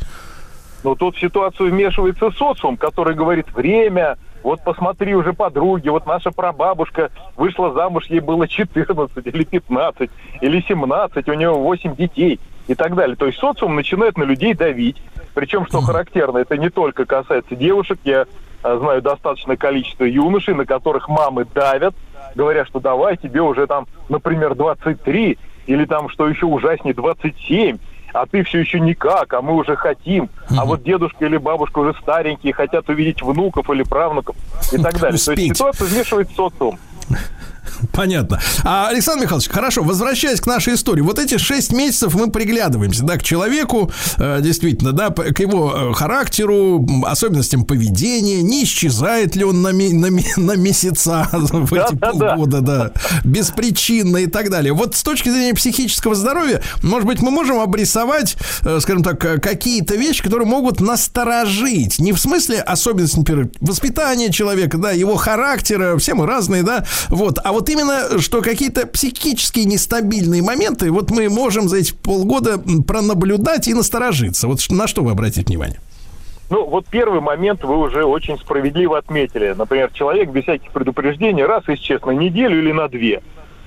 Но 0.82 0.94
тут 0.94 1.16
в 1.16 1.20
ситуацию 1.20 1.70
вмешивается 1.70 2.30
социум, 2.30 2.76
который 2.76 3.14
говорит, 3.14 3.52
время, 3.52 4.16
вот 4.42 4.62
посмотри 4.64 5.14
уже 5.14 5.32
подруги, 5.32 5.88
вот 5.88 6.06
наша 6.06 6.30
прабабушка 6.30 7.10
вышла 7.36 7.72
замуж, 7.72 8.06
ей 8.06 8.20
было 8.20 8.48
14 8.48 9.26
или 9.26 9.44
15 9.44 10.10
или 10.40 10.64
17, 10.66 11.28
у 11.28 11.34
нее 11.34 11.50
8 11.50 11.96
детей 11.96 12.40
и 12.66 12.74
так 12.74 12.94
далее. 12.94 13.16
То 13.16 13.26
есть 13.26 13.38
социум 13.38 13.74
начинает 13.74 14.16
на 14.16 14.24
людей 14.24 14.54
давить. 14.54 14.96
Причем, 15.34 15.66
что 15.66 15.80
характерно, 15.80 16.38
это 16.38 16.56
не 16.56 16.70
только 16.70 17.04
касается 17.04 17.54
девушек, 17.54 17.98
я 18.04 18.26
а, 18.62 18.78
знаю 18.78 19.00
достаточное 19.02 19.56
количество 19.56 20.04
юношей, 20.04 20.54
на 20.54 20.64
которых 20.64 21.08
мамы 21.08 21.46
давят, 21.54 21.94
говоря, 22.34 22.64
что 22.64 22.80
давай, 22.80 23.16
тебе 23.16 23.42
уже 23.42 23.66
там, 23.66 23.86
например, 24.08 24.54
23, 24.54 25.38
или 25.66 25.84
там, 25.84 26.08
что 26.08 26.28
еще 26.28 26.46
ужаснее, 26.46 26.94
27, 26.94 27.78
а 28.12 28.26
ты 28.26 28.42
все 28.44 28.60
еще 28.60 28.80
никак, 28.80 29.32
а 29.34 29.42
мы 29.42 29.54
уже 29.54 29.76
хотим. 29.76 30.28
А 30.50 30.64
вот 30.64 30.82
дедушка 30.82 31.26
или 31.26 31.36
бабушка 31.36 31.78
уже 31.78 31.94
старенькие, 32.00 32.52
хотят 32.52 32.88
увидеть 32.88 33.22
внуков 33.22 33.70
или 33.70 33.82
правнуков 33.82 34.36
и 34.72 34.78
так 34.78 34.94
далее. 35.00 35.18
То 35.18 35.32
есть 35.32 35.56
ситуация 35.56 35.86
вмешивает 35.86 36.30
социум. 36.34 36.78
Понятно. 37.92 38.40
А, 38.64 38.88
Александр 38.88 39.24
Михайлович, 39.24 39.48
хорошо, 39.48 39.82
возвращаясь 39.82 40.40
к 40.40 40.46
нашей 40.46 40.74
истории. 40.74 41.00
Вот 41.02 41.18
эти 41.18 41.38
шесть 41.38 41.72
месяцев 41.72 42.14
мы 42.14 42.30
приглядываемся, 42.30 43.04
да, 43.04 43.16
к 43.16 43.22
человеку, 43.22 43.90
э, 44.18 44.40
действительно, 44.40 44.92
да, 44.92 45.10
к 45.10 45.38
его 45.40 45.90
э, 45.90 45.92
характеру, 45.94 46.86
особенностям 47.04 47.64
поведения, 47.64 48.42
не 48.42 48.64
исчезает 48.64 49.36
ли 49.36 49.44
он 49.44 49.62
на, 49.62 49.72
ме- 49.72 49.92
на, 49.92 50.06
ме- 50.06 50.24
на 50.36 50.56
месяца 50.56 51.28
в 51.32 51.74
эти 51.74 51.96
полгода, 51.96 52.60
да, 52.60 52.92
беспричинно 53.24 54.18
и 54.18 54.26
так 54.26 54.50
далее. 54.50 54.72
Вот 54.72 54.96
с 54.96 55.02
точки 55.02 55.28
зрения 55.28 55.54
психического 55.54 56.14
здоровья, 56.14 56.62
может 56.82 57.06
быть, 57.06 57.20
мы 57.22 57.30
можем 57.30 57.60
обрисовать, 57.60 58.36
э, 58.64 58.78
скажем 58.80 59.02
так, 59.02 59.24
э, 59.24 59.38
какие-то 59.38 59.96
вещи, 59.96 60.22
которые 60.22 60.46
могут 60.46 60.80
насторожить. 60.80 61.98
Не 61.98 62.12
в 62.12 62.20
смысле 62.20 62.60
особенности, 62.60 63.18
например, 63.18 63.50
воспитания 63.60 64.30
человека, 64.30 64.78
да, 64.78 64.90
его 64.92 65.16
характера, 65.16 65.96
все 65.98 66.14
мы 66.14 66.26
разные, 66.26 66.62
да, 66.62 66.84
вот, 67.08 67.38
а 67.42 67.52
вот 67.52 67.59
именно, 67.68 68.18
что 68.20 68.42
какие-то 68.42 68.86
психические 68.86 69.64
нестабильные 69.64 70.42
моменты, 70.42 70.90
вот 70.90 71.10
мы 71.10 71.28
можем 71.28 71.68
за 71.68 71.78
эти 71.78 71.92
полгода 71.92 72.60
пронаблюдать 72.86 73.68
и 73.68 73.74
насторожиться. 73.74 74.46
Вот 74.46 74.60
на 74.70 74.86
что 74.86 75.02
вы 75.02 75.12
обратите 75.12 75.46
внимание? 75.46 75.80
Ну, 76.50 76.66
вот 76.66 76.86
первый 76.86 77.20
момент 77.20 77.62
вы 77.62 77.76
уже 77.76 78.04
очень 78.04 78.36
справедливо 78.38 78.98
отметили. 78.98 79.54
Например, 79.56 79.90
человек 79.92 80.30
без 80.30 80.42
всяких 80.42 80.72
предупреждений 80.72 81.44
раз 81.44 81.62
исчез 81.68 82.02
на 82.02 82.10
неделю 82.10 82.58
или 82.58 82.72
на 82.72 82.88
две. 82.88 83.22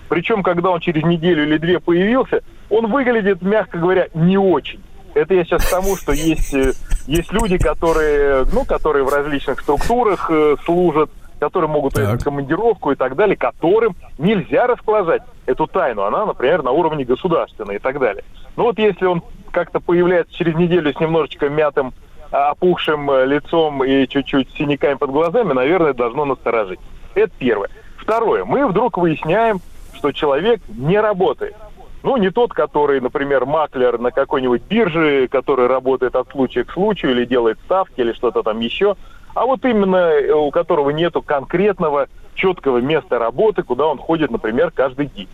Причем, 0.10 0.44
когда 0.44 0.70
он 0.70 0.82
через 0.82 1.04
неделю 1.04 1.44
или 1.44 1.58
две 1.58 1.80
появился, 1.80 2.42
он 2.70 2.92
выглядит, 2.92 3.42
мягко 3.42 3.78
говоря, 3.78 4.10
не 4.14 4.38
очень. 4.38 4.82
Это 5.14 5.34
я 5.34 5.46
сейчас 5.46 5.66
к 5.66 5.70
тому, 5.70 5.96
что 5.96 6.12
есть, 6.12 6.54
э, 6.54 6.74
есть 7.08 7.32
люди, 7.32 7.58
которые, 7.58 8.46
ну, 8.52 8.66
которые 8.66 9.06
в 9.06 9.10
различных 9.10 9.62
структурах 9.62 10.30
э, 10.30 10.56
служат, 10.66 11.10
которые 11.44 11.70
могут 11.70 11.98
уехать 11.98 12.22
в 12.22 12.24
командировку 12.24 12.92
и 12.94 12.96
так 12.96 13.18
далее, 13.18 13.36
которым 13.36 13.98
нельзя 14.18 14.66
расположать 14.66 15.24
эту 15.46 15.68
тайну. 15.68 16.04
Она, 16.04 16.26
например, 16.26 16.64
на 16.64 16.72
уровне 16.72 17.04
государственной 17.04 17.76
и 17.76 17.80
так 17.80 18.00
далее. 18.00 18.24
Но 18.56 18.64
вот 18.64 18.80
если 18.80 19.06
он 19.06 19.22
как-то 19.52 19.82
появляется 19.82 20.34
через 20.34 20.56
неделю 20.56 20.94
с 20.94 21.00
немножечко 21.02 21.50
мятым 21.50 21.94
а, 22.32 22.52
опухшим 22.52 23.12
э, 23.12 23.26
лицом 23.26 23.84
и 23.84 24.08
чуть-чуть 24.08 24.52
синяками 24.58 24.94
под 24.94 25.12
глазами, 25.12 25.52
наверное, 25.52 25.94
должно 25.94 26.24
насторожить. 26.24 26.80
Это 27.14 27.32
первое. 27.38 27.70
Второе. 27.98 28.46
Мы 28.46 28.66
вдруг 28.66 28.98
выясняем, 28.98 29.60
что 29.96 30.14
человек 30.14 30.62
не 30.70 30.98
работает. 30.98 31.56
Ну, 32.04 32.16
не 32.16 32.30
тот, 32.30 32.54
который, 32.54 33.02
например, 33.02 33.46
маклер 33.46 34.00
на 34.00 34.12
какой-нибудь 34.12 34.62
бирже, 34.64 35.28
который 35.28 35.68
работает 35.68 36.16
от 36.16 36.30
случая 36.30 36.64
к 36.64 36.72
случаю 36.72 37.12
или 37.12 37.26
делает 37.26 37.60
ставки 37.66 38.00
или 38.00 38.14
что-то 38.14 38.44
там 38.44 38.62
еще, 38.62 38.96
а 39.34 39.46
вот 39.46 39.66
именно 39.66 39.98
э, 39.98 40.32
у 40.32 40.52
которого 40.52 40.92
нету 40.92 41.22
конкретного 41.22 42.08
четкого 42.36 42.80
места 42.80 43.20
работы, 43.20 43.64
куда 43.64 43.88
он 43.88 43.98
ходит, 43.98 44.32
например, 44.32 44.72
каждый 44.72 45.08
день. 45.08 45.30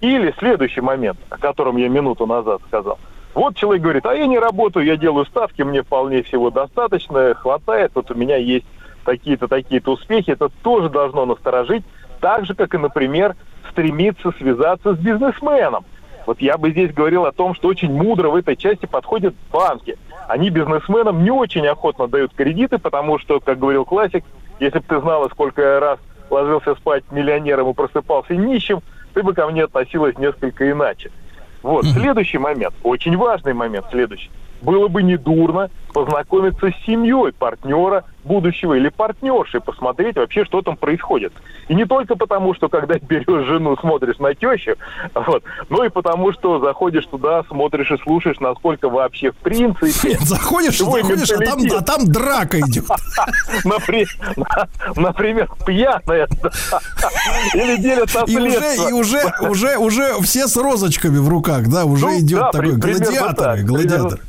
Или 0.00 0.34
следующий 0.38 0.80
момент, 0.80 1.18
о 1.30 1.38
котором 1.38 1.76
я 1.76 1.88
минуту 1.88 2.26
назад 2.26 2.60
сказал. 2.66 2.98
Вот 3.34 3.56
человек 3.56 3.82
говорит, 3.82 4.06
а 4.06 4.14
я 4.14 4.26
не 4.26 4.38
работаю, 4.38 4.84
я 4.84 4.96
делаю 4.96 5.24
ставки, 5.24 5.62
мне 5.62 5.82
вполне 5.82 6.22
всего 6.22 6.50
достаточно, 6.50 7.34
хватает, 7.34 7.92
вот 7.94 8.10
у 8.10 8.14
меня 8.14 8.36
есть 8.36 8.66
такие-то, 9.04 9.48
такие-то 9.48 9.92
успехи. 9.92 10.30
Это 10.30 10.50
тоже 10.62 10.90
должно 10.90 11.24
насторожить, 11.24 11.84
так 12.20 12.44
же, 12.44 12.54
как 12.54 12.74
и, 12.74 12.78
например, 12.78 13.36
стремиться 13.70 14.32
связаться 14.32 14.94
с 14.94 14.98
бизнесменом. 14.98 15.84
Вот 16.26 16.40
я 16.40 16.56
бы 16.56 16.70
здесь 16.70 16.92
говорил 16.92 17.24
о 17.24 17.32
том, 17.32 17.54
что 17.54 17.68
очень 17.68 17.92
мудро 17.92 18.28
в 18.28 18.36
этой 18.36 18.56
части 18.56 18.86
подходят 18.86 19.34
банки. 19.50 19.96
Они 20.28 20.50
бизнесменам 20.50 21.24
не 21.24 21.30
очень 21.30 21.66
охотно 21.66 22.06
дают 22.06 22.32
кредиты, 22.34 22.78
потому 22.78 23.18
что, 23.18 23.40
как 23.40 23.58
говорил 23.58 23.84
классик, 23.84 24.24
если 24.60 24.78
бы 24.78 24.84
ты 24.86 25.00
знала, 25.00 25.28
сколько 25.28 25.60
я 25.62 25.80
раз 25.80 25.98
ложился 26.30 26.74
спать 26.76 27.04
миллионером 27.10 27.70
и 27.70 27.74
просыпался 27.74 28.34
нищим, 28.34 28.80
ты 29.14 29.22
бы 29.22 29.34
ко 29.34 29.46
мне 29.48 29.64
относилась 29.64 30.16
несколько 30.18 30.70
иначе. 30.70 31.10
Вот, 31.62 31.84
следующий 31.84 32.38
момент, 32.38 32.74
очень 32.82 33.16
важный 33.16 33.54
момент 33.54 33.86
следующий. 33.90 34.30
Было 34.62 34.88
бы 34.88 35.02
недурно 35.02 35.70
познакомиться 35.92 36.70
с 36.70 36.84
семьей 36.86 37.32
партнера 37.32 38.04
будущего 38.24 38.74
или 38.74 38.88
партнерши, 38.88 39.60
посмотреть 39.60 40.16
вообще, 40.16 40.44
что 40.44 40.62
там 40.62 40.76
происходит. 40.76 41.32
И 41.68 41.74
не 41.74 41.84
только 41.84 42.14
потому, 42.14 42.54
что 42.54 42.68
когда 42.68 42.94
берешь 42.94 43.46
жену, 43.46 43.76
смотришь 43.76 44.18
на 44.18 44.34
тещу, 44.34 44.76
вот, 45.14 45.42
но 45.68 45.84
и 45.84 45.88
потому, 45.88 46.32
что 46.32 46.60
заходишь 46.60 47.06
туда, 47.06 47.42
смотришь 47.48 47.90
и 47.90 47.98
слушаешь, 47.98 48.38
насколько 48.38 48.88
вообще 48.88 49.32
в 49.32 49.36
принципе... 49.36 50.16
Заходишь, 50.20 50.78
заходишь, 50.78 51.30
а 51.30 51.38
там, 51.38 51.60
а 51.76 51.82
там 51.82 52.12
драка 52.12 52.60
идет. 52.60 52.84
Напри- 53.64 54.06
Например, 54.96 55.48
пьяная. 55.66 56.28
Или 57.54 57.76
делят 57.80 58.08
И 58.28 58.36
уже, 58.36 58.50
наследство. 58.50 58.88
и 58.88 58.92
уже, 58.92 59.22
уже, 59.40 59.76
уже 59.78 60.22
все 60.22 60.46
с 60.46 60.56
розочками 60.56 61.18
в 61.18 61.28
руках, 61.28 61.68
да, 61.68 61.84
уже 61.84 62.06
Ну, 62.06 62.18
идет 62.20 62.50
такой 62.52 62.76
гладиатор, 62.76 63.58
гладиатор. 63.62 64.20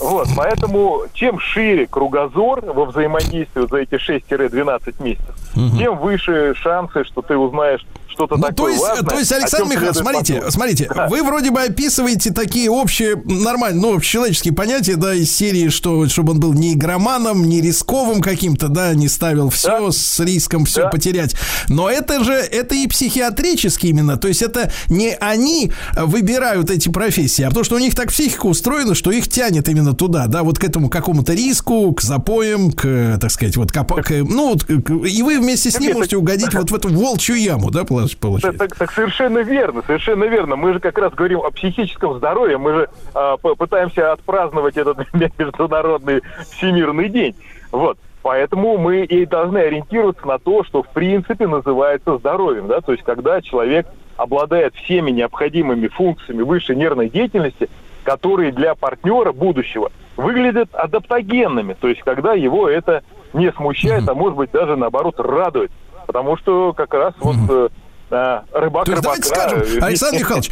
Вот, 0.00 0.28
поэтому 0.36 1.02
чем 1.14 1.38
шире 1.40 1.86
кругозор 1.86 2.60
во 2.64 2.84
взаимодействии 2.84 3.66
за 3.66 3.76
эти 3.78 3.94
6-12 3.94 5.02
месяцев, 5.02 5.34
тем 5.78 5.98
выше 5.98 6.54
шансы, 6.54 7.04
что 7.04 7.22
ты 7.22 7.36
узнаешь 7.36 7.84
что-то 8.16 8.36
Ну, 8.36 8.42
такое 8.42 8.54
то 8.54 8.68
есть, 8.70 8.82
важное, 8.82 9.08
то 9.08 9.18
есть, 9.18 9.32
Александр 9.32 9.68
Михайлович, 9.74 9.96
смотрите, 9.98 10.32
подумать. 10.34 10.54
смотрите, 10.54 10.90
Да. 10.94 11.08
вы 11.08 11.22
вроде 11.22 11.50
бы 11.50 11.60
описываете 11.60 12.32
такие 12.32 12.70
общие, 12.70 13.16
нормальные, 13.26 13.80
ну, 13.80 14.00
человеческие 14.00 14.54
понятия, 14.54 14.96
да, 14.96 15.14
из 15.14 15.30
серии, 15.30 15.68
что, 15.68 16.08
чтобы 16.08 16.32
он 16.32 16.40
был 16.40 16.54
не 16.54 16.72
игроманом, 16.72 17.44
не 17.44 17.60
рисковым 17.60 18.22
каким-то, 18.22 18.68
да, 18.68 18.94
не 18.94 19.08
ставил 19.08 19.50
все 19.50 19.90
с 19.90 20.18
риском 20.20 20.64
все 20.64 20.82
Да. 20.84 20.88
потерять. 20.88 21.34
Но 21.68 21.90
это 21.90 22.24
же, 22.24 22.32
это 22.32 22.74
и 22.74 22.86
психиатрически 22.86 23.86
именно, 23.88 24.16
то 24.16 24.28
есть 24.28 24.40
это 24.42 24.72
не 24.88 25.14
они 25.20 25.72
выбирают 25.94 26.70
эти 26.70 26.88
профессии, 26.88 27.42
а 27.42 27.48
потому 27.48 27.64
что 27.64 27.76
у 27.76 27.78
них 27.78 27.94
так 27.94 28.08
психика 28.10 28.46
устроена, 28.46 28.94
что 28.94 29.10
их 29.10 29.28
тянет 29.28 29.68
именно 29.68 29.92
туда, 29.92 30.26
да, 30.26 30.42
вот 30.42 30.58
к 30.58 30.64
этому 30.64 30.88
какому-то 30.88 31.34
риску, 31.34 31.92
к 31.92 32.00
запоям, 32.00 32.72
к, 32.72 33.18
так 33.20 33.30
сказать, 33.30 33.56
вот, 33.56 33.72
капа- 33.72 34.02
к, 34.02 34.10
ну, 34.10 34.52
вот, 34.54 34.64
к- 34.64 34.90
и 35.06 35.22
вы 35.22 35.38
вместе 35.38 35.70
с 35.70 35.78
ним 35.78 35.94
можете 35.94 36.16
угодить 36.16 36.54
вот 36.54 36.70
в 36.70 36.74
эту 36.74 36.88
волчью 36.88 37.36
яму, 37.36 37.70
да, 37.70 37.82
получ- 37.84 38.05
Так, 38.12 38.20
получается? 38.20 38.58
так- 38.58 38.76
так 38.76 38.90
совершенно 38.92 39.38
верно, 39.38 39.82
совершенно 39.86 40.24
верно. 40.24 40.56
Мы 40.56 40.72
же 40.74 40.80
как 40.80 40.98
раз 40.98 41.12
говорим 41.14 41.40
о 41.40 41.50
психическом 41.50 42.14
здоровье, 42.18 42.58
мы 42.58 42.74
же 42.74 42.88
а, 43.14 43.36
пытаемся 43.36 44.12
отпраздновать 44.12 44.76
этот 44.76 44.98
международный 45.38 46.22
всемирный 46.50 47.08
день. 47.08 47.34
Вот. 47.72 47.98
Поэтому 48.22 48.76
мы 48.76 49.04
и 49.04 49.24
должны 49.24 49.58
ориентироваться 49.58 50.26
на 50.26 50.38
то, 50.38 50.64
что 50.64 50.82
в 50.82 50.88
принципе 50.88 51.46
называется 51.46 52.18
здоровьем, 52.18 52.66
да, 52.66 52.80
то 52.80 52.90
есть 52.90 53.04
когда 53.04 53.40
человек 53.40 53.86
обладает 54.16 54.74
всеми 54.74 55.12
необходимыми 55.12 55.86
функциями 55.86 56.42
высшей 56.42 56.74
нервной 56.74 57.08
деятельности, 57.08 57.68
которые 58.02 58.50
для 58.50 58.74
партнера 58.74 59.32
будущего 59.32 59.92
выглядят 60.16 60.74
адаптогенными, 60.74 61.74
то 61.74 61.86
есть 61.86 62.02
когда 62.02 62.32
его 62.32 62.68
это 62.68 63.04
не 63.32 63.52
смущает, 63.52 64.08
а 64.08 64.14
может 64.14 64.36
быть 64.36 64.50
даже 64.50 64.74
наоборот 64.74 65.20
радует, 65.20 65.70
потому 66.06 66.36
что 66.36 66.72
как 66.72 66.94
раз 66.94 67.14
вот 67.20 67.70
э, 68.10 68.14
а, 68.14 68.44
рыбак 68.52 68.84
То 68.84 68.92
есть 68.92 69.04
рыбака, 69.04 69.22
давайте 69.22 69.28
скажем, 69.28 69.60
э, 69.60 69.84
Александр 69.84 70.18
Михайлович, 70.20 70.50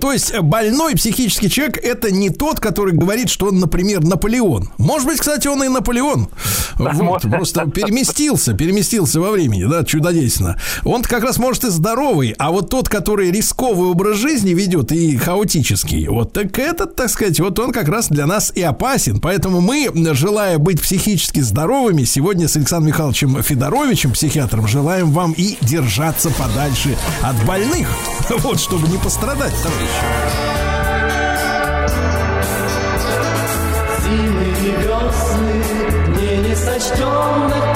то 0.00 0.12
есть 0.12 0.38
больной 0.40 0.94
психический 0.94 1.50
человек 1.50 1.78
это 1.78 2.10
не 2.10 2.30
тот, 2.30 2.60
который 2.60 2.94
говорит, 2.94 3.28
что 3.28 3.46
он, 3.46 3.58
например, 3.58 4.02
Наполеон. 4.04 4.70
Может 4.78 5.06
быть, 5.06 5.20
кстати, 5.20 5.48
он 5.48 5.62
и 5.64 5.68
Наполеон. 5.68 6.28
Вот, 6.76 7.24
может. 7.24 7.30
просто 7.30 7.66
переместился, 7.66 8.54
переместился 8.54 9.20
во 9.20 9.30
времени, 9.30 9.64
да, 9.64 9.84
чудодейственно. 9.84 10.58
Он 10.84 11.02
как 11.02 11.24
раз 11.24 11.38
может 11.38 11.64
и 11.64 11.70
здоровый, 11.70 12.34
а 12.38 12.50
вот 12.50 12.70
тот, 12.70 12.88
который 12.88 13.30
рисковый 13.30 13.90
образ 13.90 14.16
жизни 14.18 14.50
ведет 14.50 14.92
и 14.92 15.16
хаотический, 15.16 16.06
вот 16.08 16.32
так 16.32 16.58
этот, 16.58 16.94
так 16.94 17.10
сказать, 17.10 17.40
вот 17.40 17.58
он 17.58 17.72
как 17.72 17.88
раз 17.88 18.08
для 18.08 18.26
нас 18.26 18.52
и 18.54 18.62
опасен. 18.62 19.20
Поэтому 19.20 19.60
мы, 19.60 19.90
желая 20.14 20.58
быть 20.58 20.80
психически 20.80 21.40
здоровыми, 21.40 22.04
сегодня 22.04 22.48
с 22.48 22.56
Александром 22.56 22.88
Михайловичем 22.88 23.42
Федоровичем, 23.42 24.12
психиатром, 24.12 24.68
желаем 24.68 25.10
вам 25.10 25.32
и 25.32 25.56
держаться 25.60 26.30
подальше 26.30 26.77
от 27.22 27.44
больных. 27.44 27.88
Вот, 28.28 28.60
чтобы 28.60 28.86
не 28.88 28.98
пострадать, 28.98 29.54
товарищи. 29.62 29.88
Зимы 34.02 34.44
и 34.44 34.70
весны, 34.82 36.14
дней 36.14 36.50
несочтенных 36.50 37.67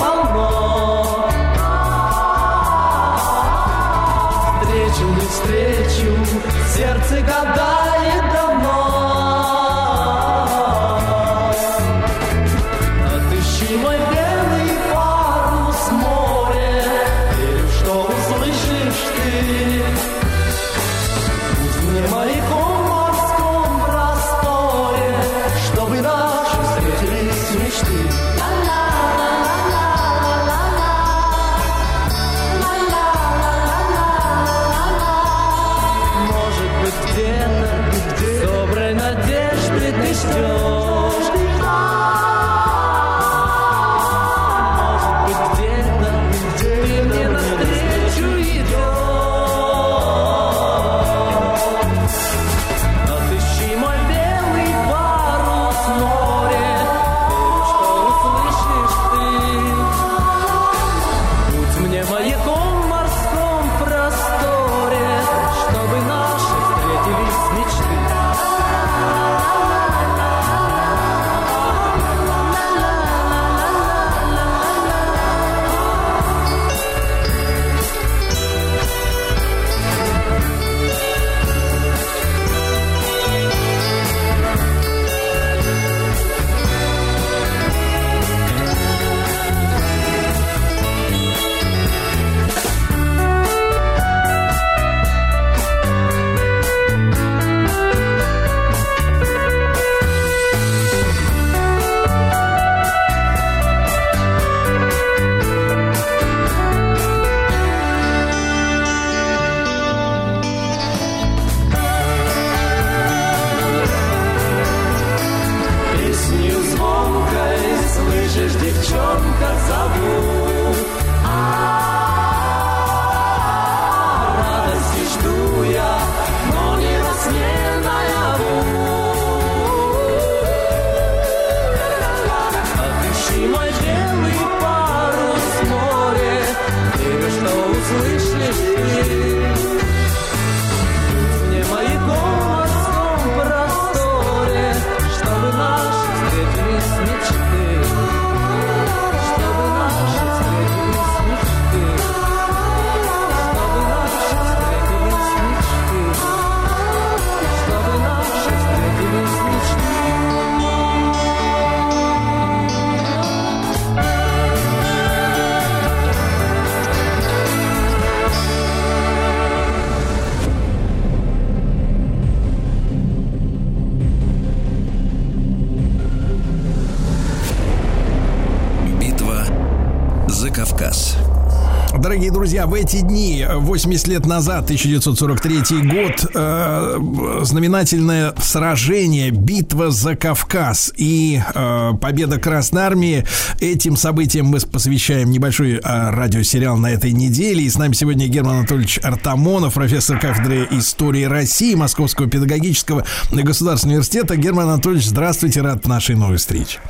эти 182.82 183.00
дни, 183.00 183.46
80 183.48 184.08
лет 184.08 184.26
назад, 184.26 184.64
1943 184.64 185.82
год, 185.82 186.26
э, 186.34 186.98
знаменательное 187.42 188.34
сражение, 188.38 189.30
битва 189.30 189.90
за 189.92 190.16
Кавказ 190.16 190.92
и 190.96 191.40
э, 191.54 191.90
победа 192.00 192.40
Красной 192.40 192.82
Армии. 192.82 193.24
Этим 193.60 193.96
событиям 193.96 194.46
мы 194.46 194.58
посвящаем 194.60 195.30
небольшой 195.30 195.74
э, 195.74 195.80
радиосериал 196.10 196.76
на 196.76 196.88
этой 196.88 197.12
неделе. 197.12 197.62
И 197.62 197.70
с 197.70 197.78
нами 197.78 197.92
сегодня 197.92 198.26
Герман 198.26 198.56
Анатольевич 198.56 198.98
Артамонов, 199.02 199.74
профессор 199.74 200.18
кафедры 200.18 200.66
истории 200.72 201.24
России 201.24 201.76
Московского 201.76 202.28
педагогического 202.28 203.04
государственного 203.30 203.98
университета. 203.98 204.36
Герман 204.36 204.68
Анатольевич, 204.68 205.06
здравствуйте, 205.06 205.60
рад 205.60 205.86
нашей 205.86 206.16
новой 206.16 206.38
встрече. 206.38 206.80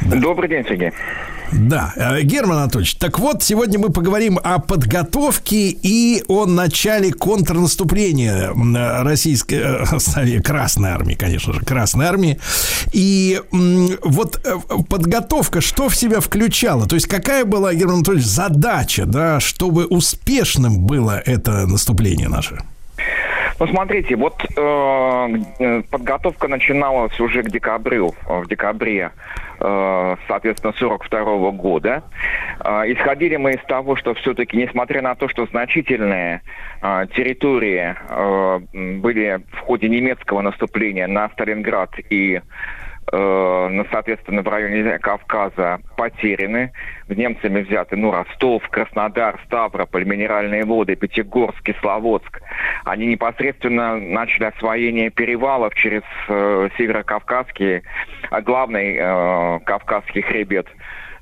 Добрый 0.00 0.48
день, 0.48 0.64
Сергей. 0.66 0.92
Да, 1.52 1.92
э, 1.96 2.22
Герман 2.22 2.58
Анатольевич, 2.58 2.94
так 2.94 3.18
вот, 3.18 3.42
сегодня 3.42 3.78
мы 3.78 3.90
поговорим 3.90 4.38
о 4.42 4.58
подготовке 4.58 5.70
и 5.70 6.22
о 6.28 6.46
начале 6.46 7.12
контрнаступления 7.12 8.52
российской, 9.02 9.54
э, 9.54 10.40
Красной 10.42 10.90
Армии, 10.90 11.14
конечно 11.14 11.52
же, 11.52 11.60
Красной 11.60 12.06
Армии. 12.06 12.38
И 12.92 13.40
вот 13.50 14.40
э, 14.44 14.58
подготовка, 14.88 15.60
что 15.60 15.88
в 15.88 15.96
себя 15.96 16.20
включала? 16.20 16.86
То 16.86 16.94
есть 16.94 17.06
какая 17.06 17.44
была, 17.44 17.74
Герман 17.74 17.96
Анатольевич, 17.96 18.26
задача, 18.26 19.06
да, 19.06 19.40
чтобы 19.40 19.86
успешным 19.86 20.80
было 20.86 21.18
это 21.18 21.66
наступление 21.66 22.28
наше? 22.28 22.60
Ну, 23.60 23.66
смотрите, 23.66 24.16
вот 24.16 24.42
э, 24.56 25.82
подготовка 25.90 26.48
начиналась 26.48 27.20
уже 27.20 27.42
к 27.42 27.50
декабрю, 27.50 28.14
в 28.26 28.48
декабре 28.48 29.12
Э, 29.62 30.16
соответственно, 30.26 30.72
42 30.78 31.50
года. 31.50 32.02
Э, 32.64 32.84
исходили 32.86 33.36
мы 33.36 33.52
из 33.52 33.62
того, 33.66 33.94
что 33.94 34.14
все-таки, 34.14 34.56
несмотря 34.56 35.02
на 35.02 35.14
то, 35.14 35.28
что 35.28 35.44
значительные 35.46 36.40
э, 36.80 37.06
территории 37.14 37.94
были 39.10 39.40
в 39.52 39.58
ходе 39.58 39.88
немецкого 39.88 40.40
наступления 40.40 41.06
на 41.06 41.28
Сталинград 41.30 41.90
и 42.08 42.40
э, 43.12 43.84
соответственно, 43.90 44.42
в 44.42 44.48
районе 44.48 44.98
Кавказа 44.98 45.80
потеряны. 45.96 46.72
Немцами 47.08 47.62
взяты, 47.62 47.96
ну, 47.96 48.10
Ростов, 48.10 48.68
Краснодар, 48.68 49.40
Ставрополь, 49.46 50.04
Минеральные 50.04 50.64
воды, 50.64 50.96
Пятигорск, 50.96 51.62
Кисловодск. 51.62 52.40
Они 52.84 53.06
непосредственно 53.06 53.96
начали 53.96 54.44
освоение 54.44 55.10
перевалов 55.10 55.74
через 55.74 56.02
э, 56.28 56.68
Северокавказский, 56.78 57.82
а 58.30 58.40
главный 58.40 58.96
э, 58.96 59.60
Кавказский 59.64 60.22
хребет, 60.22 60.66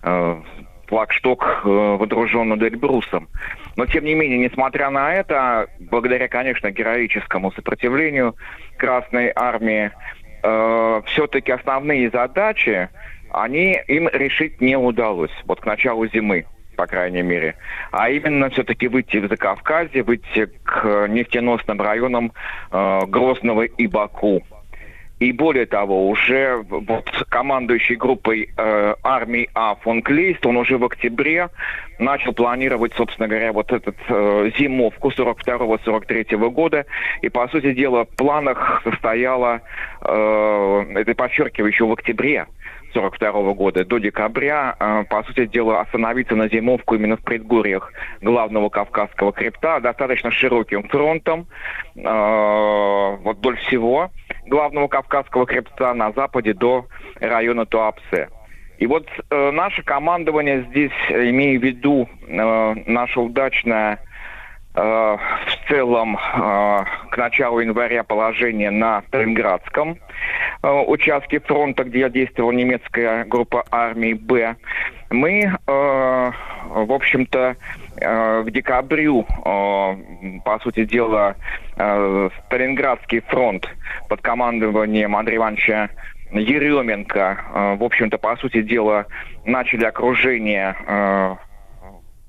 э, 0.02 0.42
флагшток 0.88 1.62
э, 1.64 1.68
водружен 1.68 2.48
над 2.48 2.62
Эльбрусом. 2.62 3.28
Но, 3.76 3.86
тем 3.86 4.04
не 4.04 4.14
менее, 4.14 4.38
несмотря 4.38 4.90
на 4.90 5.14
это, 5.14 5.68
благодаря, 5.78 6.28
конечно, 6.28 6.70
героическому 6.70 7.52
сопротивлению 7.52 8.34
Красной 8.76 9.30
Армии, 9.34 9.92
э, 10.42 11.02
все-таки 11.06 11.52
основные 11.52 12.10
задачи, 12.10 12.88
они 13.30 13.78
им 13.88 14.08
решить 14.08 14.60
не 14.60 14.76
удалось. 14.76 15.32
Вот 15.44 15.60
к 15.60 15.66
началу 15.66 16.06
зимы 16.08 16.46
по 16.76 16.86
крайней 16.86 17.22
мере, 17.22 17.56
а 17.90 18.08
именно 18.08 18.50
все-таки 18.50 18.86
выйти 18.86 19.16
в 19.16 19.26
Закавказье, 19.26 20.04
выйти 20.04 20.46
к 20.62 21.08
нефтеносным 21.08 21.80
районам 21.80 22.32
э, 22.70 23.00
Грозного 23.08 23.62
и 23.62 23.88
Баку. 23.88 24.44
И 25.18 25.32
более 25.32 25.66
того, 25.66 26.08
уже 26.08 26.64
вот 26.68 27.10
командующий 27.28 27.96
группой 27.96 28.50
э, 28.56 28.94
армии 29.02 29.50
А 29.52 29.74
фон 29.74 30.02
Клейст, 30.02 30.46
он 30.46 30.56
уже 30.56 30.78
в 30.78 30.84
октябре 30.84 31.48
начал 31.98 32.32
планировать, 32.32 32.92
собственно 32.94 33.26
говоря, 33.26 33.52
вот 33.52 33.72
этот 33.72 33.96
э, 34.08 34.50
зимовку 34.56 35.10
42-43 35.10 36.50
года. 36.50 36.86
И, 37.22 37.28
по 37.28 37.48
сути 37.48 37.72
дела, 37.72 38.04
в 38.04 38.16
планах 38.16 38.80
состояло, 38.84 39.60
э, 40.02 40.84
это 40.94 41.14
подчеркиваю, 41.14 41.72
еще 41.72 41.86
в 41.86 41.92
октябре 41.92 42.46
42 42.98 43.52
года 43.54 43.84
до 43.84 43.98
декабря, 43.98 44.74
э, 44.78 45.04
по 45.08 45.22
сути 45.22 45.46
дела, 45.46 45.80
остановиться 45.80 46.34
на 46.34 46.48
зимовку 46.48 46.96
именно 46.96 47.16
в 47.16 47.22
предгорьях 47.22 47.92
главного 48.20 48.68
Кавказского 48.68 49.32
хребта 49.32 49.78
достаточно 49.78 50.32
широким 50.32 50.88
фронтом, 50.88 51.46
э, 51.94 53.16
вот 53.22 53.36
вдоль 53.36 53.56
всего 53.58 54.10
главного 54.46 54.88
Кавказского 54.88 55.46
хребта 55.46 55.94
на 55.94 56.10
западе 56.12 56.54
до 56.54 56.86
района 57.20 57.66
Туапсе. 57.66 58.28
И 58.78 58.86
вот 58.86 59.06
э, 59.30 59.50
наше 59.52 59.82
командование 59.82 60.66
здесь, 60.70 60.92
имея 61.08 61.58
в 61.58 61.62
виду 61.62 62.08
э, 62.26 62.74
наше 62.86 63.20
удачное 63.20 64.00
в 64.74 65.68
целом 65.68 66.16
э, 66.16 66.84
к 67.10 67.16
началу 67.16 67.60
января 67.60 68.04
положение 68.04 68.70
на 68.70 69.02
Сталинградском 69.08 69.98
э, 70.62 70.70
участке 70.70 71.40
фронта, 71.40 71.84
где 71.84 72.08
действовала 72.10 72.52
немецкая 72.52 73.24
группа 73.24 73.64
армии 73.70 74.12
Б, 74.12 74.56
мы, 75.10 75.40
э, 75.40 75.52
в 75.66 76.92
общем-то, 76.92 77.56
э, 78.00 78.42
к 78.44 78.50
декабрю, 78.50 79.26
э, 79.26 79.96
по 80.44 80.58
сути 80.62 80.84
дела, 80.84 81.36
э, 81.76 82.28
Сталинградский 82.46 83.20
фронт 83.20 83.66
под 84.08 84.20
командованием 84.20 85.16
Андрея 85.16 85.38
Ивановича 85.38 85.88
Еременко, 86.32 87.18
э, 87.54 87.76
в 87.76 87.84
общем-то, 87.84 88.18
по 88.18 88.36
сути 88.36 88.60
дела, 88.62 89.06
начали 89.46 89.84
окружение 89.84 90.76
э, 90.86 91.36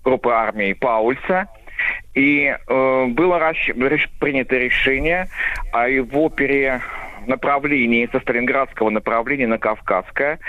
группы 0.03 0.29
армии 0.31 0.73
Паульса. 0.73 1.47
И 2.15 2.45
э, 2.45 3.05
было 3.07 3.39
расщ... 3.39 3.69
принято 4.19 4.57
решение 4.57 5.29
о 5.71 5.87
его 5.87 6.29
перенаправлении 6.29 8.09
со 8.11 8.19
Сталинградского 8.19 8.89
направления 8.89 9.47
на 9.47 9.57
Кавказское. 9.57 10.39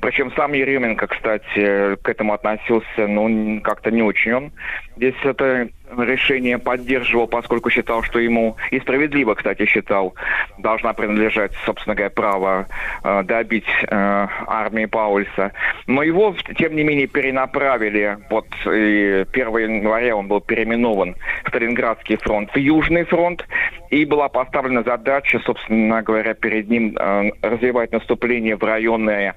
Причем 0.00 0.32
сам 0.32 0.52
Еременко, 0.52 1.06
кстати, 1.06 1.96
к 1.96 2.08
этому 2.08 2.32
относился, 2.32 3.06
ну, 3.06 3.60
как-то 3.60 3.90
не 3.90 4.02
очень 4.02 4.32
он. 4.32 4.52
Здесь 4.96 5.14
это 5.22 5.68
решение 5.98 6.58
поддерживал, 6.58 7.26
поскольку 7.26 7.70
считал, 7.70 8.02
что 8.02 8.18
ему, 8.18 8.56
и 8.70 8.80
справедливо, 8.80 9.34
кстати, 9.34 9.66
считал, 9.66 10.14
должна 10.58 10.92
принадлежать, 10.92 11.52
собственно 11.66 11.94
говоря, 11.94 12.10
право 12.10 12.66
э, 13.04 13.22
добить 13.24 13.66
э, 13.82 14.26
армии 14.46 14.86
Паульса. 14.86 15.52
Но 15.86 16.02
его, 16.02 16.34
тем 16.56 16.74
не 16.74 16.84
менее, 16.84 17.06
перенаправили, 17.06 18.18
вот 18.30 18.46
и 18.66 19.26
1 19.32 19.58
января 19.58 20.16
он 20.16 20.28
был 20.28 20.40
переименован 20.40 21.16
в 21.44 21.48
Сталинградский 21.48 22.16
фронт, 22.16 22.50
в 22.54 22.58
Южный 22.58 23.04
фронт, 23.04 23.46
и 23.90 24.04
была 24.04 24.28
поставлена 24.28 24.82
задача, 24.82 25.40
собственно 25.44 26.02
говоря, 26.02 26.34
перед 26.34 26.68
ним 26.68 26.96
э, 26.96 27.30
развивать 27.42 27.92
наступление 27.92 28.56
в 28.56 28.64
районы, 28.64 29.34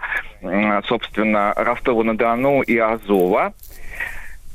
собственно, 0.87 1.53
Ростова-на-Дону 1.55 2.61
и 2.61 2.77
Азова. 2.77 3.53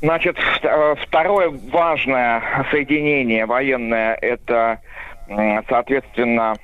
Значит, 0.01 0.37
э, 0.63 0.95
второе 0.99 1.49
важное 1.71 2.41
соединение 2.71 3.45
военное– 3.45 4.17
это, 4.21 4.79
соответственно, 5.69 6.55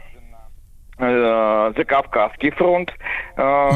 э, 0.97 1.71
Закавказский 1.77 2.49
фронт, 2.49 2.91
э, 3.37 3.69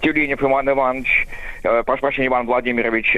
Тюленев 0.00 0.40
Иван 0.42 0.70
Иванович, 0.70 1.26
прошу 1.62 2.00
прощения, 2.02 2.28
Иван 2.28 2.46
Владимирович, 2.46 3.16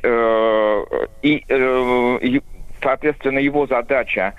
и, 1.22 2.42
соответственно, 2.82 3.38
его 3.38 3.66
задача 3.66 4.32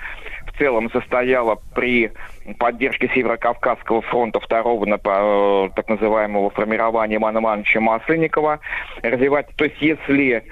в 0.48 0.58
целом 0.58 0.90
состояла 0.90 1.60
при 1.76 2.12
поддержке 2.58 3.10
Северо-Кавказского 3.14 4.02
фронта 4.02 4.40
второго 4.40 4.86
так 5.76 5.90
называемого 5.90 6.50
формирования 6.50 7.16
Ивана 7.16 7.40
Ивановича 7.40 7.80
Масленникова. 7.80 8.60
Развивать, 9.02 9.48
то 9.56 9.66
есть 9.66 9.82
если 9.82 10.44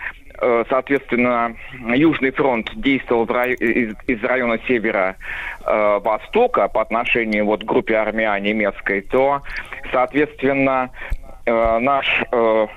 Э, 0.41 0.63
соответственно, 0.69 1.55
Южный 1.95 2.31
фронт 2.31 2.71
действовал 2.75 3.27
рай... 3.27 3.53
из, 3.53 3.93
из 4.07 4.23
района 4.23 4.57
севера-востока 4.67 6.61
э, 6.61 6.69
по 6.69 6.81
отношению 6.81 7.45
вот, 7.45 7.61
к 7.61 7.65
группе 7.65 7.93
армия 7.93 8.35
немецкой, 8.39 9.01
то, 9.01 9.41
соответственно, 9.91 10.89
э, 11.45 11.77
наш 11.79 12.23
э, 12.31 12.67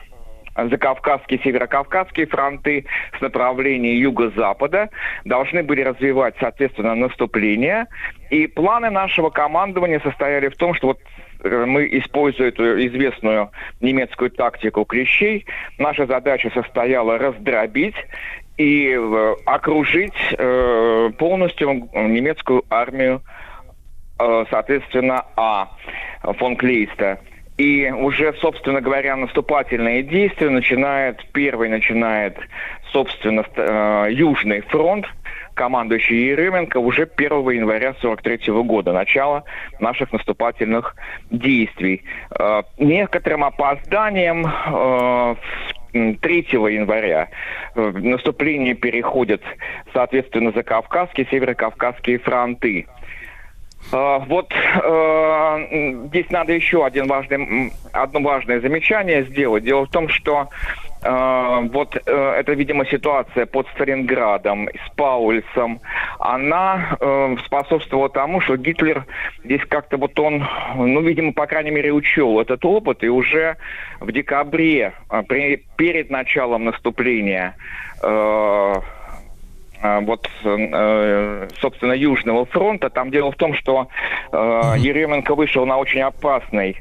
Закавказские, 0.56 1.40
Северокавказские 1.42 2.26
фронты 2.26 2.86
с 3.18 3.20
направления 3.20 3.96
юго-запада 3.96 4.90
должны 5.24 5.62
были 5.62 5.82
развивать, 5.82 6.34
соответственно, 6.40 6.94
наступление. 6.94 7.86
И 8.30 8.46
планы 8.46 8.90
нашего 8.90 9.30
командования 9.30 10.00
состояли 10.00 10.48
в 10.48 10.56
том, 10.56 10.74
что 10.74 10.88
вот 10.88 10.98
Э, 11.44 11.64
мы 11.66 11.86
используя 11.98 12.48
эту 12.48 12.64
известную 12.86 13.50
немецкую 13.80 14.30
тактику 14.30 14.84
клещей. 14.84 15.46
Наша 15.78 16.06
задача 16.06 16.50
состояла 16.54 17.18
раздробить 17.18 17.94
и 18.56 18.96
э, 18.96 19.34
окружить 19.44 20.14
э, 20.36 21.10
полностью 21.18 21.88
немецкую 21.94 22.64
армию, 22.70 23.22
соответственно, 24.16 25.24
А 25.36 25.70
фон 26.38 26.56
Клейста. 26.56 27.18
И 27.56 27.88
уже, 27.90 28.34
собственно 28.40 28.80
говоря, 28.80 29.14
наступательные 29.16 30.02
действия 30.02 30.50
начинает, 30.50 31.24
первый 31.32 31.68
начинает, 31.68 32.36
собственно, 32.90 33.44
э, 33.56 34.08
Южный 34.10 34.60
фронт, 34.62 35.06
командующий 35.54 36.30
Еременко 36.30 36.78
уже 36.78 37.06
1 37.06 37.50
января 37.50 37.94
43 38.00 38.52
года, 38.64 38.92
начало 38.92 39.44
наших 39.78 40.12
наступательных 40.12 40.96
действий. 41.30 42.02
Э, 42.36 42.62
некоторым 42.78 43.44
опозданием 43.44 44.44
э, 44.46 45.34
3 45.94 46.46
января 46.50 47.28
э, 47.76 47.90
наступление 47.92 48.74
переходит, 48.74 49.42
соответственно, 49.92 50.50
за 50.50 50.64
Кавказские, 50.64 51.26
Северокавказские 51.30 52.18
фронты. 52.18 52.86
Э, 53.92 54.18
вот 54.26 54.52
э, 54.52 55.94
здесь 56.08 56.30
надо 56.30 56.52
еще 56.52 56.84
один 56.84 57.06
важный, 57.06 57.72
одно 57.92 58.20
важное 58.20 58.60
замечание 58.60 59.24
сделать. 59.24 59.64
Дело 59.64 59.86
в 59.86 59.90
том, 59.90 60.08
что 60.08 60.48
э, 61.02 61.68
вот 61.72 61.96
э, 61.96 62.34
эта, 62.38 62.52
видимо, 62.52 62.86
ситуация 62.86 63.46
под 63.46 63.66
Сталинградом 63.74 64.68
с 64.68 64.94
Паульсом, 64.96 65.80
она 66.18 66.96
э, 66.98 67.36
способствовала 67.46 68.08
тому, 68.08 68.40
что 68.40 68.56
Гитлер 68.56 69.04
здесь 69.44 69.62
как-то 69.68 69.96
вот 69.96 70.18
он, 70.18 70.46
ну, 70.76 71.00
видимо, 71.00 71.32
по 71.32 71.46
крайней 71.46 71.70
мере, 71.70 71.92
учел 71.92 72.40
этот 72.40 72.64
опыт, 72.64 73.04
и 73.04 73.08
уже 73.08 73.56
в 74.00 74.10
декабре, 74.12 74.94
э, 75.10 75.22
при, 75.28 75.64
перед 75.76 76.10
началом 76.10 76.64
наступления, 76.64 77.56
э 78.02 78.74
вот, 79.84 80.28
э, 80.44 81.48
собственно, 81.60 81.92
Южного 81.92 82.46
фронта. 82.46 82.88
Там 82.88 83.10
дело 83.10 83.30
в 83.32 83.36
том, 83.36 83.54
что 83.54 83.88
э, 84.32 84.36
Еременко 84.78 85.34
вышел 85.34 85.66
на 85.66 85.76
очень 85.76 86.00
опасный 86.00 86.76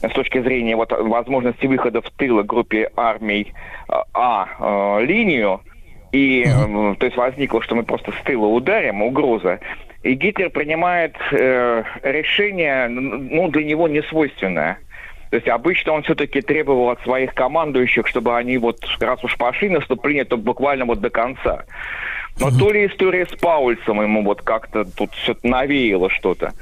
с 0.00 0.12
точки 0.12 0.40
зрения 0.40 0.76
вот, 0.76 0.92
возможности 0.92 1.66
выхода 1.66 2.00
в 2.00 2.10
тылы 2.10 2.44
группе 2.44 2.90
армий 2.96 3.52
А 3.88 4.46
э, 5.00 5.04
линию, 5.04 5.60
и 6.12 6.44
э, 6.46 6.94
то 6.98 7.06
есть 7.06 7.16
возникло, 7.16 7.60
что 7.62 7.74
мы 7.74 7.82
просто 7.82 8.12
с 8.12 8.24
тыла 8.24 8.46
ударим, 8.46 9.02
угроза. 9.02 9.58
И 10.04 10.14
Гитлер 10.14 10.50
принимает 10.50 11.16
э, 11.32 11.82
решение, 12.02 12.88
ну, 12.88 13.48
для 13.48 13.64
него 13.64 13.88
не 13.88 14.02
свойственное. 14.02 14.78
То 15.30 15.36
есть 15.36 15.48
обычно 15.48 15.92
он 15.92 16.04
все-таки 16.04 16.42
требовал 16.42 16.90
от 16.90 17.00
своих 17.02 17.34
командующих, 17.34 18.06
чтобы 18.06 18.36
они 18.36 18.58
вот, 18.58 18.78
раз 19.00 19.24
уж 19.24 19.36
пошли 19.36 19.68
наступление, 19.68 20.24
то 20.24 20.36
буквально 20.36 20.84
вот 20.84 21.00
до 21.00 21.10
конца. 21.10 21.64
Но 22.40 22.50
то 22.50 22.72
ли 22.72 22.86
история 22.86 23.26
с 23.26 23.36
Паульсом 23.36 24.02
ему 24.02 24.24
вот 24.24 24.42
как-то 24.42 24.84
тут 24.84 25.12
все 25.14 25.36
навеяло 25.42 26.10
что-то. 26.10 26.52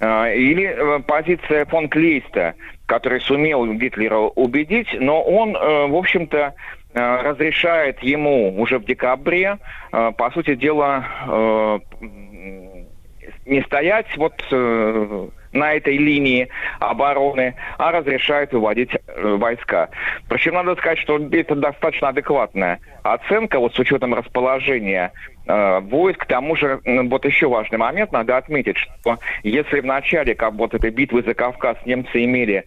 Э, 0.00 0.34
или 0.34 0.64
э, 0.64 1.00
позиция 1.00 1.66
фон 1.66 1.88
Клейста, 1.88 2.54
который 2.86 3.20
сумел 3.20 3.66
Гитлера 3.74 4.16
убедить, 4.18 4.88
но 4.98 5.22
он, 5.22 5.54
э, 5.54 5.86
в 5.86 5.94
общем-то, 5.94 6.54
разрешает 6.92 8.02
ему 8.02 8.60
уже 8.60 8.80
в 8.80 8.84
декабре, 8.84 9.58
по 9.92 10.30
сути 10.34 10.56
дела, 10.56 11.06
не 13.46 13.62
стоять 13.62 14.08
вот 14.16 14.34
на 15.52 15.74
этой 15.74 15.96
линии 15.96 16.48
обороны, 16.78 17.54
а 17.78 17.92
разрешает 17.92 18.52
выводить 18.52 18.90
э, 18.92 19.36
войска. 19.36 19.88
Причем 20.28 20.54
надо 20.54 20.76
сказать, 20.76 20.98
что 20.98 21.18
это 21.32 21.54
достаточно 21.54 22.08
адекватная 22.08 22.80
оценка 23.02 23.58
вот 23.58 23.74
с 23.74 23.78
учетом 23.78 24.14
расположения 24.14 25.12
э, 25.46 25.80
войск. 25.80 26.20
К 26.20 26.26
тому 26.26 26.56
же, 26.56 26.80
вот 26.84 27.24
еще 27.24 27.48
важный 27.48 27.78
момент, 27.78 28.12
надо 28.12 28.36
отметить, 28.36 28.76
что 28.76 29.18
если 29.42 29.80
в 29.80 29.84
начале 29.84 30.34
как 30.34 30.54
вот 30.54 30.74
этой 30.74 30.90
битвы 30.90 31.22
за 31.22 31.34
Кавказ 31.34 31.78
немцы 31.84 32.24
имели 32.24 32.64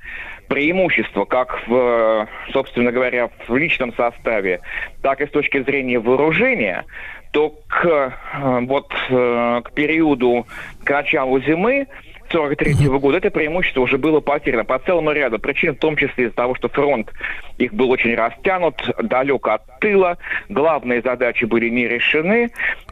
преимущество 0.47 1.25
как 1.25 1.65
в, 1.67 2.27
собственно 2.51 2.91
говоря, 2.91 3.29
в 3.47 3.55
личном 3.55 3.93
составе, 3.93 4.59
так 5.01 5.21
и 5.21 5.27
с 5.27 5.29
точки 5.29 5.63
зрения 5.63 5.99
вооружения, 5.99 6.83
то 7.31 7.49
к, 7.67 7.85
э, 7.85 8.59
вот, 8.67 8.93
э, 9.09 9.61
к 9.63 9.73
периоду, 9.73 10.45
к 10.83 10.89
началу 10.89 11.39
зимы 11.41 11.87
1943 12.33 12.87
-го 12.87 12.99
года 12.99 13.17
это 13.17 13.29
преимущество 13.29 13.81
уже 13.81 13.97
было 13.97 14.19
потеряно 14.19 14.63
по 14.63 14.79
целому 14.79 15.11
ряду 15.11 15.39
причин, 15.39 15.75
в 15.75 15.79
том 15.79 15.95
числе 15.95 16.25
из-за 16.25 16.35
того, 16.35 16.55
что 16.55 16.69
фронт 16.69 17.11
их 17.57 17.73
был 17.73 17.91
очень 17.91 18.15
растянут, 18.15 18.75
далек 19.01 19.47
от 19.47 19.79
тыла, 19.79 20.17
главные 20.49 21.01
задачи 21.01 21.45
были 21.45 21.69
не 21.69 21.87
решены, 21.87 22.51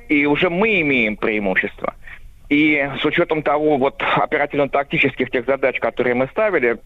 и 0.09 0.25
уже 0.25 0.49
мы 0.49 0.81
имеем 0.81 1.17
преимущество. 1.17 1.93
И 2.51 2.85
с 3.01 3.05
учетом 3.05 3.43
того 3.43 3.77
вот 3.77 4.03
оперативно-тактических 4.17 5.31
тех 5.31 5.45
задач, 5.45 5.79
которые 5.79 6.15
мы 6.15 6.27
ставили, 6.27 6.77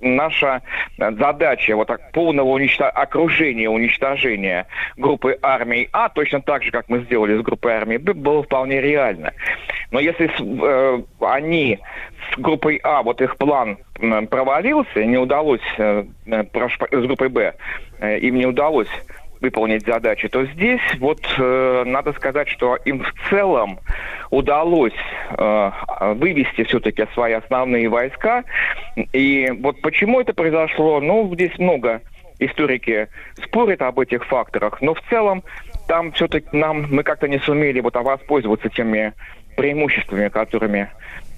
наша 0.00 0.62
задача 0.96 1.76
вот 1.76 1.88
так, 1.88 2.10
полного 2.12 2.48
уничтож... 2.48 2.88
окружения, 2.94 3.68
уничтожения 3.68 4.66
группы 4.96 5.38
армий 5.42 5.90
А, 5.92 6.08
точно 6.08 6.40
так 6.40 6.62
же, 6.62 6.70
как 6.70 6.88
мы 6.88 7.00
сделали 7.00 7.36
с 7.36 7.42
группой 7.42 7.72
армии 7.74 7.98
Б, 7.98 8.14
было 8.14 8.42
вполне 8.42 8.80
реально. 8.80 9.34
Но 9.90 10.00
если 10.00 10.30
э, 10.38 11.02
они 11.20 11.78
с 12.32 12.38
группой 12.38 12.80
А, 12.82 13.02
вот 13.02 13.20
их 13.20 13.36
план 13.36 13.76
провалился, 14.30 15.04
не 15.04 15.18
удалось, 15.18 15.60
э, 15.76 16.04
э 16.28 16.44
с 16.92 17.06
группой 17.06 17.28
Б, 17.28 17.52
э, 18.00 18.18
им 18.20 18.36
не 18.36 18.46
удалось 18.46 18.88
выполнить 19.40 19.86
задачи, 19.86 20.28
то 20.28 20.44
здесь 20.44 20.80
вот 20.98 21.20
э, 21.38 21.84
надо 21.86 22.12
сказать, 22.12 22.48
что 22.48 22.76
им 22.84 23.02
в 23.02 23.30
целом 23.30 23.78
удалось 24.30 24.92
э, 25.30 25.70
вывести 26.14 26.64
все-таки 26.64 27.06
свои 27.14 27.32
основные 27.32 27.88
войска. 27.88 28.44
И 29.12 29.50
вот 29.60 29.80
почему 29.80 30.20
это 30.20 30.34
произошло, 30.34 31.00
ну, 31.00 31.30
здесь 31.34 31.58
много 31.58 32.02
историки 32.38 33.08
спорят 33.44 33.82
об 33.82 34.00
этих 34.00 34.24
факторах, 34.26 34.80
но 34.80 34.94
в 34.94 35.00
целом 35.10 35.42
там 35.86 36.12
все-таки 36.12 36.48
нам 36.52 36.86
мы 36.90 37.02
как-то 37.02 37.28
не 37.28 37.38
сумели 37.38 37.80
вот 37.80 37.94
воспользоваться 37.94 38.68
теми 38.68 39.12
преимуществами, 39.56 40.28
которыми 40.28 40.90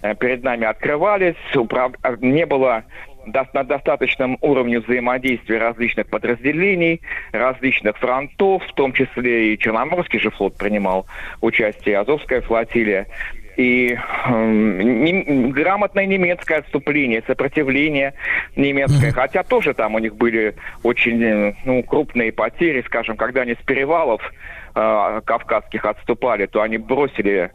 э, 0.03 0.15
перед 0.15 0.43
нами 0.43 0.67
открывались. 0.67 1.37
Управ... 1.55 1.93
Не 2.21 2.47
было 2.47 2.85
на 3.25 3.65
достаточном 3.65 4.39
уровне 4.41 4.81
взаимодействия 4.81 5.59
различных 5.59 6.09
подразделений, 6.09 7.01
различных 7.33 7.97
фронтов, 7.99 8.63
в 8.65 8.73
том 8.75 8.93
числе 8.93 9.55
и 9.55 9.59
Черноморский 9.59 10.19
же 10.19 10.31
флот 10.31 10.57
принимал 10.57 11.07
участие, 11.41 11.99
Азовская 11.99 12.41
флотилия. 12.41 13.07
И 13.57 13.95
э, 13.95 14.51
не, 14.51 15.51
грамотное 15.51 16.07
немецкое 16.07 16.61
отступление, 16.61 17.23
сопротивление 17.27 18.15
немецкое, 18.57 19.11
mm-hmm. 19.11 19.15
хотя 19.15 19.43
тоже 19.43 19.75
там 19.75 19.95
у 19.95 19.99
них 19.99 20.17
были 20.17 20.55
очень 20.83 21.23
э, 21.23 21.55
ну, 21.67 21.83
крупные 21.83 22.33
потери, 22.33 22.83
скажем, 22.87 23.17
когда 23.17 23.43
они 23.43 23.53
с 23.53 23.65
перевалов 23.65 24.23
э, 24.75 25.21
кавказских 25.27 25.85
отступали, 25.85 26.47
то 26.47 26.63
они 26.63 26.79
бросили 26.79 27.51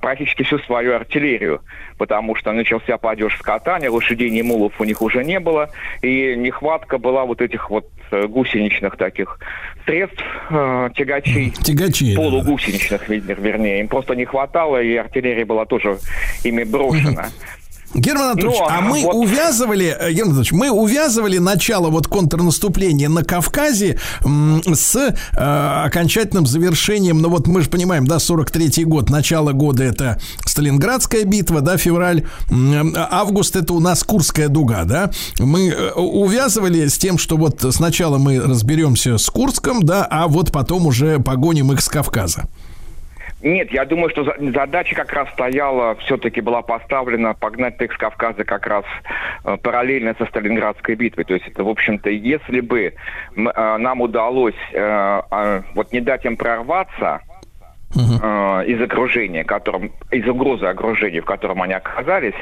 практически 0.00 0.42
всю 0.42 0.58
свою 0.60 0.94
артиллерию, 0.94 1.60
потому 1.98 2.34
что 2.34 2.52
начался 2.52 2.96
падеж 2.98 3.36
скота, 3.38 3.78
ни 3.78 3.86
лошадей, 3.88 4.30
ни 4.30 4.42
мулов 4.42 4.80
у 4.80 4.84
них 4.84 5.02
уже 5.02 5.24
не 5.24 5.40
было, 5.40 5.70
и 6.02 6.34
нехватка 6.36 6.98
была 6.98 7.24
вот 7.24 7.40
этих 7.40 7.70
вот 7.70 7.86
э, 8.10 8.26
гусеничных 8.26 8.96
таких 8.96 9.38
средств, 9.84 10.24
э, 10.50 10.90
тягачей, 10.94 11.50
Тягачи, 11.50 12.16
полугусеничных, 12.16 13.02
да. 13.08 13.34
вернее, 13.34 13.80
им 13.80 13.88
просто 13.88 14.14
не 14.14 14.24
хватало, 14.24 14.82
и 14.82 14.96
артиллерия 14.96 15.44
была 15.44 15.66
тоже 15.66 15.98
ими 16.44 16.64
брошена. 16.64 17.26
Герман 17.94 18.30
Анатольевич, 18.30 18.58
ну, 18.58 18.66
а 18.68 18.80
мы 18.80 19.02
вот... 19.02 19.14
увязывали, 19.14 19.96
э, 19.98 20.12
Герман 20.12 20.34
Анатольевич, 20.34 20.52
мы 20.52 20.70
увязывали 20.70 21.38
начало 21.38 21.88
вот 21.88 22.06
контрнаступления 22.06 23.08
на 23.08 23.24
Кавказе 23.24 23.98
с 24.20 24.96
э, 24.96 25.14
окончательным 25.84 26.46
завершением, 26.46 27.20
ну 27.22 27.30
вот 27.30 27.46
мы 27.46 27.62
же 27.62 27.70
понимаем, 27.70 28.06
да, 28.06 28.16
43-й 28.16 28.84
год, 28.84 29.08
начало 29.08 29.52
года 29.52 29.84
это 29.84 30.20
Сталинградская 30.44 31.24
битва, 31.24 31.62
да, 31.62 31.78
февраль, 31.78 32.26
август 32.50 33.56
это 33.56 33.72
у 33.72 33.80
нас 33.80 34.04
Курская 34.04 34.48
дуга, 34.48 34.84
да, 34.84 35.10
мы 35.38 35.68
э, 35.68 35.92
увязывали 35.92 36.86
с 36.86 36.98
тем, 36.98 37.16
что 37.16 37.36
вот 37.36 37.64
сначала 37.70 38.18
мы 38.18 38.38
разберемся 38.38 39.16
с 39.16 39.30
Курском, 39.30 39.82
да, 39.82 40.06
а 40.10 40.28
вот 40.28 40.52
потом 40.52 40.86
уже 40.86 41.20
погоним 41.20 41.72
их 41.72 41.80
с 41.80 41.88
Кавказа. 41.88 42.48
Нет, 43.40 43.70
я 43.70 43.84
думаю, 43.84 44.10
что 44.10 44.24
задача 44.24 44.96
как 44.96 45.12
раз 45.12 45.28
стояла, 45.30 45.94
все-таки 45.96 46.40
была 46.40 46.62
поставлена 46.62 47.34
погнать 47.34 47.76
с 47.80 47.96
Кавказа 47.96 48.44
как 48.44 48.66
раз 48.66 48.84
э, 49.44 49.56
параллельно 49.62 50.16
со 50.18 50.26
Сталинградской 50.26 50.96
битвой. 50.96 51.24
То 51.24 51.34
есть 51.34 51.46
это, 51.46 51.62
в 51.62 51.68
общем-то, 51.68 52.10
если 52.10 52.60
бы 52.60 52.80
э, 52.82 52.92
нам 53.36 54.00
удалось 54.00 54.56
э, 54.72 55.20
э, 55.30 55.62
вот 55.74 55.92
не 55.92 56.00
дать 56.00 56.24
им 56.24 56.36
прорваться, 56.36 57.20
Uh-huh. 57.90 58.66
из 58.66 58.82
окружения, 58.82 59.44
которым, 59.44 59.92
из 60.10 60.28
угрозы 60.28 60.66
окружения, 60.66 61.22
в 61.22 61.24
котором 61.24 61.62
они 61.62 61.72
оказались, 61.72 62.34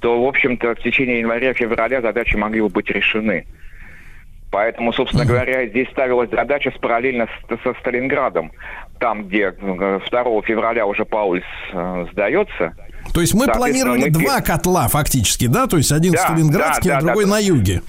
то, 0.00 0.24
в 0.24 0.26
общем-то, 0.26 0.74
в 0.74 0.78
течение 0.78 1.18
января-февраля 1.18 2.00
задачи 2.00 2.34
могли 2.36 2.62
бы 2.62 2.70
быть 2.70 2.88
решены. 2.88 3.44
Поэтому, 4.50 4.94
собственно 4.94 5.24
uh-huh. 5.24 5.28
говоря, 5.28 5.66
здесь 5.66 5.90
ставилась 5.90 6.30
задача 6.30 6.70
с 6.70 6.78
параллельно 6.78 7.26
с, 7.26 7.62
со 7.62 7.74
Сталинградом 7.74 8.52
там, 8.98 9.28
где 9.28 9.52
2 9.52 9.98
э, 9.98 10.00
февраля 10.44 10.86
уже 10.86 11.04
Паульс 11.04 11.44
э, 11.72 12.06
сдается, 12.12 12.74
То 13.12 13.20
есть 13.20 13.34
мы 13.34 13.46
планировали 13.46 14.04
мы... 14.04 14.10
два 14.10 14.40
котла 14.40 14.88
фактически, 14.88 15.46
да? 15.46 15.66
То 15.66 15.76
есть 15.76 15.92
один 15.92 16.12
да, 16.12 16.18
Сталинградский, 16.18 16.90
да, 16.90 16.94
да, 16.94 16.98
а 16.98 17.02
другой 17.02 17.24
да, 17.24 17.30
на 17.30 17.38
юге. 17.38 17.82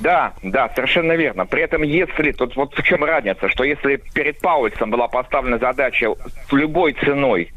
Да, 0.00 0.32
да, 0.42 0.68
совершенно 0.74 1.12
верно. 1.12 1.46
При 1.46 1.62
этом, 1.62 1.82
если, 1.82 2.32
тут 2.32 2.56
вот 2.56 2.74
в 2.74 2.82
чем 2.82 3.04
разница, 3.04 3.48
что 3.48 3.62
если 3.62 4.02
перед 4.14 4.40
Паульсом 4.40 4.90
была 4.90 5.06
поставлена 5.06 5.58
задача 5.58 6.08
в 6.50 6.56
любой 6.56 6.94
ценой, 6.94 7.52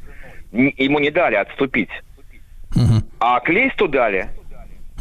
ему 0.52 1.00
не 1.00 1.10
дали 1.10 1.36
отступить, 1.36 1.90
угу. 2.76 3.04
а 3.20 3.40
Клейсту 3.40 3.88
дали, 3.88 4.30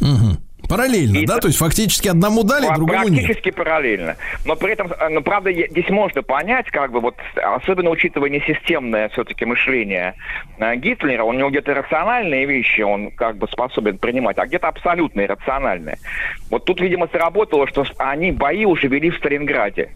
угу. 0.01 0.37
Параллельно, 0.67 1.17
и 1.17 1.25
да? 1.25 1.37
То 1.37 1.47
есть 1.47 1.59
фактически 1.59 2.07
одному 2.07 2.43
дали, 2.43 2.67
другому 2.73 3.07
нет. 3.07 3.25
Практически 3.25 3.51
параллельно. 3.51 4.15
Но 4.45 4.55
при 4.55 4.73
этом, 4.73 4.91
но 5.11 5.21
правда, 5.21 5.51
здесь 5.51 5.89
можно 5.89 6.21
понять, 6.21 6.67
как 6.67 6.91
бы 6.91 6.99
вот, 6.99 7.15
особенно 7.35 7.89
учитывая 7.89 8.29
несистемное 8.29 9.09
все-таки 9.09 9.45
мышление 9.45 10.15
э, 10.57 10.75
Гитлера, 10.75 11.23
у 11.23 11.33
него 11.33 11.49
где-то 11.49 11.73
рациональные 11.73 12.45
вещи 12.45 12.81
он 12.81 13.11
как 13.11 13.37
бы 13.37 13.47
способен 13.47 13.97
принимать, 13.97 14.37
а 14.37 14.45
где-то 14.45 14.67
абсолютно 14.67 15.21
иррациональные. 15.21 15.97
Вот 16.49 16.65
тут, 16.65 16.81
видимо, 16.81 17.07
сработало, 17.07 17.67
что 17.67 17.85
они 17.97 18.31
бои 18.31 18.65
уже 18.65 18.87
вели 18.87 19.09
в 19.09 19.17
Сталинграде 19.17 19.89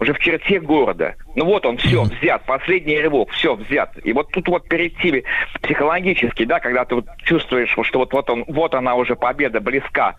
уже 0.00 0.14
в 0.14 0.18
черте 0.18 0.60
города. 0.60 1.14
Ну 1.34 1.44
вот 1.44 1.64
он, 1.66 1.76
все, 1.76 2.02
взят, 2.02 2.44
последний 2.44 3.00
рывок, 3.00 3.30
все, 3.30 3.54
взят. 3.54 3.92
И 4.04 4.12
вот 4.12 4.30
тут 4.32 4.48
вот 4.48 4.68
перейти 4.68 5.24
психологически, 5.60 6.44
да, 6.44 6.60
когда 6.60 6.84
ты 6.84 6.96
вот 6.96 7.06
чувствуешь, 7.24 7.70
что 7.70 7.98
вот, 7.98 8.12
вот, 8.12 8.30
он, 8.30 8.44
вот 8.48 8.74
она 8.74 8.94
уже 8.94 9.16
победа 9.16 9.60
близка, 9.60 10.16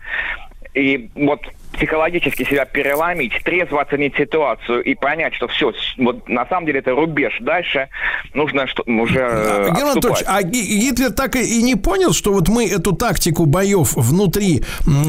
и 0.74 1.10
вот 1.14 1.40
психологически 1.74 2.44
себя 2.44 2.64
переломить, 2.64 3.32
трезво 3.44 3.82
оценить 3.82 4.16
ситуацию 4.16 4.82
и 4.82 4.94
понять, 4.94 5.34
что 5.34 5.48
все, 5.48 5.72
вот 5.98 6.28
на 6.28 6.46
самом 6.46 6.66
деле 6.66 6.80
это 6.80 6.92
рубеж. 6.92 7.36
Дальше 7.40 7.88
нужно 8.32 8.66
что, 8.66 8.82
уже 8.86 9.20
а, 9.20 9.70
Герман 9.70 9.92
Анатольевич, 9.92 10.24
а 10.26 10.42
Гитлер 10.42 11.12
так 11.12 11.36
и 11.36 11.62
не 11.62 11.74
понял, 11.74 12.12
что 12.12 12.32
вот 12.32 12.48
мы 12.48 12.66
эту 12.66 12.92
тактику 12.92 13.46
боев 13.46 13.94
внутри 13.94 14.62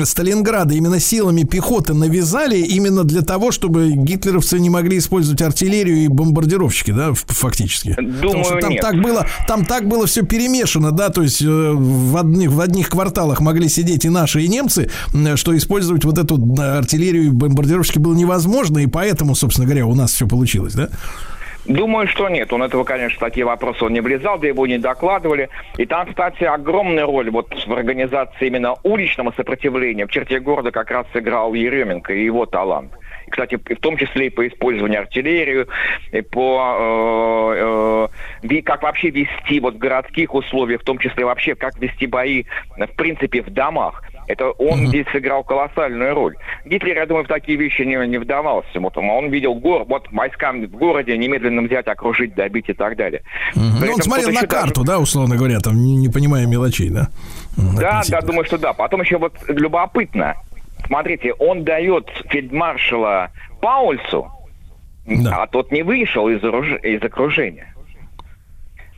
Сталинграда 0.04 0.74
именно 0.74 1.00
силами 1.00 1.44
пехоты 1.44 1.94
навязали 1.94 2.58
именно 2.58 3.04
для 3.04 3.22
того, 3.22 3.52
чтобы 3.52 3.92
гитлеровцы 3.92 4.60
не 4.60 4.70
могли 4.70 4.98
использовать 4.98 5.42
артиллерию 5.42 5.98
и 5.98 6.08
бомбардировщики, 6.08 6.92
да, 6.92 7.14
фактически? 7.14 7.96
Думаю, 7.98 8.22
Потому 8.22 8.44
что 8.44 8.60
там 8.60 8.70
нет. 8.72 8.82
так 8.82 9.02
было, 9.02 9.28
там 9.48 9.66
так 9.66 9.88
было 9.88 10.06
все 10.08 10.24
перемешано, 10.24 10.92
да, 10.92 11.10
то 11.10 11.22
есть 11.22 11.42
э, 11.42 11.46
в 11.46 12.18
одних, 12.18 12.52
в 12.52 12.60
одних 12.60 12.90
кварталах 12.90 13.40
могли 13.40 13.70
сидеть 13.70 14.06
и 14.06 14.10
наши, 14.10 14.42
и 14.42 14.48
немцы, 14.48 14.90
что 15.36 15.56
использовать 15.56 16.06
вот 16.06 16.18
эту 16.18 16.38
артиллерию 16.60 17.24
и 17.26 17.30
бомбардировщики 17.30 18.00
было 18.00 18.16
невозможно, 18.16 18.80
и 18.80 18.88
поэтому, 18.88 19.36
собственно 19.36 19.66
говоря, 19.66 19.86
у 19.86 19.96
нас 19.96 20.12
все 20.12 20.28
получилось, 20.28 20.74
да? 20.74 20.90
Думаю, 21.66 22.08
что 22.08 22.30
нет. 22.30 22.54
Он 22.54 22.62
этого, 22.62 22.84
конечно, 22.84 23.20
такие 23.20 23.46
вопросы 23.46 23.84
он 23.86 23.94
не 23.94 24.02
влезал, 24.02 24.38
да 24.38 24.48
его 24.48 24.68
не 24.68 24.78
докладывали. 24.78 25.50
И 25.78 25.86
там, 25.86 26.08
кстати, 26.08 26.44
огромная 26.44 27.06
роль 27.06 27.32
вот 27.32 27.54
в 27.66 27.74
организации 27.74 28.48
именно 28.48 28.76
уличного 28.84 29.34
сопротивления 29.36 30.06
в 30.06 30.12
черте 30.12 30.40
города 30.40 30.72
как 30.72 30.92
раз 30.92 31.08
сыграл 31.12 31.54
Еременко 31.54 32.14
и 32.14 32.24
его 32.24 32.46
талант. 32.46 32.92
И, 33.26 33.32
кстати, 33.32 33.56
в 33.56 33.80
том 33.80 33.98
числе 33.98 34.28
и 34.28 34.30
по 34.30 34.48
использованию 34.48 35.02
артиллерии, 35.02 35.66
и 36.12 36.22
по 36.22 37.50
э, 37.56 38.10
э, 38.48 38.62
как 38.62 38.84
вообще 38.84 39.10
вести 39.10 39.60
вот 39.60 39.76
в 39.76 39.78
городских 39.80 40.36
условиях, 40.36 40.82
в 40.82 40.86
том 40.86 41.00
числе 41.00 41.26
вообще 41.26 41.56
как 41.56 41.80
вести 41.80 42.06
бои, 42.06 42.44
в 42.78 42.96
принципе, 42.96 43.42
в 43.42 43.52
домах. 43.52 44.04
Это 44.28 44.52
он 44.52 44.86
mm-hmm. 44.86 44.88
здесь 44.88 45.06
сыграл 45.12 45.44
колоссальную 45.44 46.16
роль. 46.16 46.36
Гитлер, 46.66 46.96
я 46.96 47.06
думаю, 47.06 47.26
в 47.26 47.28
такие 47.28 47.58
вещи 47.58 47.84
не, 47.84 47.96
не 48.08 48.18
вдавался. 48.18 48.80
Вот 48.80 48.98
он 48.98 49.30
видел 49.30 49.56
гор, 49.56 49.86
вот 49.86 50.08
войскам 50.12 50.66
в 50.66 50.72
городе 50.72 51.18
немедленно 51.18 51.62
взять, 51.62 51.88
окружить, 51.88 52.34
добить 52.36 52.70
и 52.70 52.74
так 52.74 52.98
далее. 52.98 53.22
Mm-hmm. 53.56 53.86
Ну, 53.86 53.94
он 53.94 54.02
смотрел 54.02 54.32
на 54.32 54.48
карту, 54.48 54.84
даже... 54.84 54.98
да, 54.98 55.00
условно 55.00 55.36
говоря, 55.36 55.60
там 55.60 55.78
не, 55.78 55.96
не 55.96 56.10
понимая 56.10 56.46
мелочей, 56.48 56.90
да? 56.90 57.10
Да, 57.56 58.02
да, 58.10 58.22
думаю, 58.22 58.46
что 58.46 58.58
да. 58.58 58.74
Потом 58.74 59.02
еще 59.02 59.18
вот 59.18 59.34
любопытно. 59.48 60.36
Смотрите, 60.88 61.34
он 61.34 61.64
дает 61.64 62.10
фельдмаршала 62.30 63.32
Паульсу, 63.62 64.32
да. 65.06 65.44
а 65.44 65.48
тот 65.48 65.72
не 65.72 65.84
вышел 65.84 66.28
из, 66.30 66.44
из 66.84 67.04
окружения. 67.04 67.75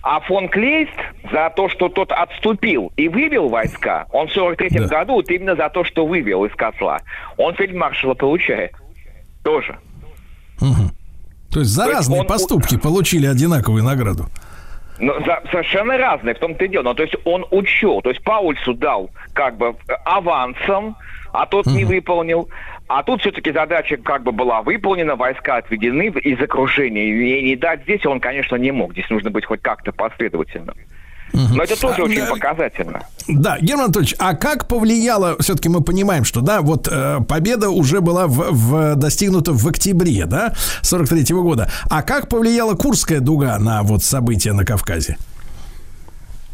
А 0.09 0.21
фон 0.21 0.47
Клейст 0.47 0.93
за 1.33 1.49
то, 1.53 1.67
что 1.67 1.89
тот 1.89 2.13
отступил 2.13 2.93
и 2.95 3.09
вывел 3.09 3.49
войска, 3.49 4.05
он 4.13 4.29
в 4.29 4.31
43 4.31 4.69
да. 4.69 4.87
году 4.87 5.15
вот 5.15 5.29
именно 5.29 5.53
за 5.57 5.67
то, 5.67 5.83
что 5.83 6.05
вывел 6.05 6.45
из 6.45 6.55
котла, 6.55 7.01
он 7.35 7.53
фельдмаршала 7.55 8.13
получает. 8.13 8.71
Тоже. 9.43 9.77
Угу. 10.61 10.91
То 11.51 11.59
есть 11.59 11.71
за 11.71 11.83
то 11.83 11.91
разные 11.91 12.19
есть 12.19 12.31
он... 12.31 12.37
поступки 12.37 12.77
получили 12.77 13.27
одинаковую 13.27 13.83
награду. 13.83 14.27
Ну, 14.97 15.13
за, 15.25 15.41
совершенно 15.51 15.97
разные, 15.97 16.35
в 16.35 16.39
том-то 16.39 16.63
и 16.63 16.67
дело. 16.69 16.83
Но, 16.83 16.93
то 16.93 17.03
есть 17.03 17.15
он 17.25 17.45
учел, 17.51 18.01
то 18.01 18.09
есть 18.09 18.23
Паульсу 18.23 18.75
дал 18.75 19.09
как 19.33 19.57
бы 19.57 19.75
авансом, 20.05 20.95
а 21.33 21.45
тот 21.45 21.67
угу. 21.67 21.75
не 21.75 21.83
выполнил. 21.83 22.47
А 22.87 23.03
тут 23.03 23.21
все-таки 23.21 23.51
задача 23.51 23.97
как 23.97 24.23
бы 24.23 24.31
была 24.31 24.61
выполнена, 24.61 25.15
войска 25.15 25.57
отведены 25.57 26.07
из 26.07 26.41
окружения. 26.41 27.05
И 27.09 27.43
не 27.43 27.55
дать 27.55 27.83
здесь 27.83 28.05
он, 28.05 28.19
конечно, 28.19 28.55
не 28.55 28.71
мог. 28.71 28.93
Здесь 28.93 29.09
нужно 29.09 29.29
быть 29.29 29.45
хоть 29.45 29.61
как-то 29.61 29.91
последовательным. 29.91 30.75
Но 31.33 31.63
это 31.63 31.79
тоже 31.79 32.01
а, 32.01 32.05
очень 32.05 32.21
э, 32.21 32.29
показательно. 32.29 33.01
Да, 33.27 33.57
Герман 33.59 33.85
Анатольевич, 33.85 34.15
а 34.17 34.33
как 34.33 34.67
повлияло, 34.67 35.35
все-таки 35.39 35.69
мы 35.69 35.83
понимаем, 35.83 36.23
что, 36.23 36.41
да, 36.41 36.61
вот 36.61 36.87
э, 36.89 37.19
победа 37.27 37.69
уже 37.69 38.01
была 38.01 38.27
в, 38.27 38.51
в, 38.51 38.95
достигнута 38.95 39.51
в 39.51 39.67
октябре, 39.67 40.25
да, 40.25 40.53
43 40.81 41.21
-го 41.23 41.41
года. 41.41 41.69
А 41.89 42.01
как 42.01 42.29
повлияла 42.29 42.75
Курская 42.75 43.19
дуга 43.19 43.59
на 43.59 43.83
вот 43.83 44.03
события 44.03 44.53
на 44.53 44.65
Кавказе? 44.65 45.17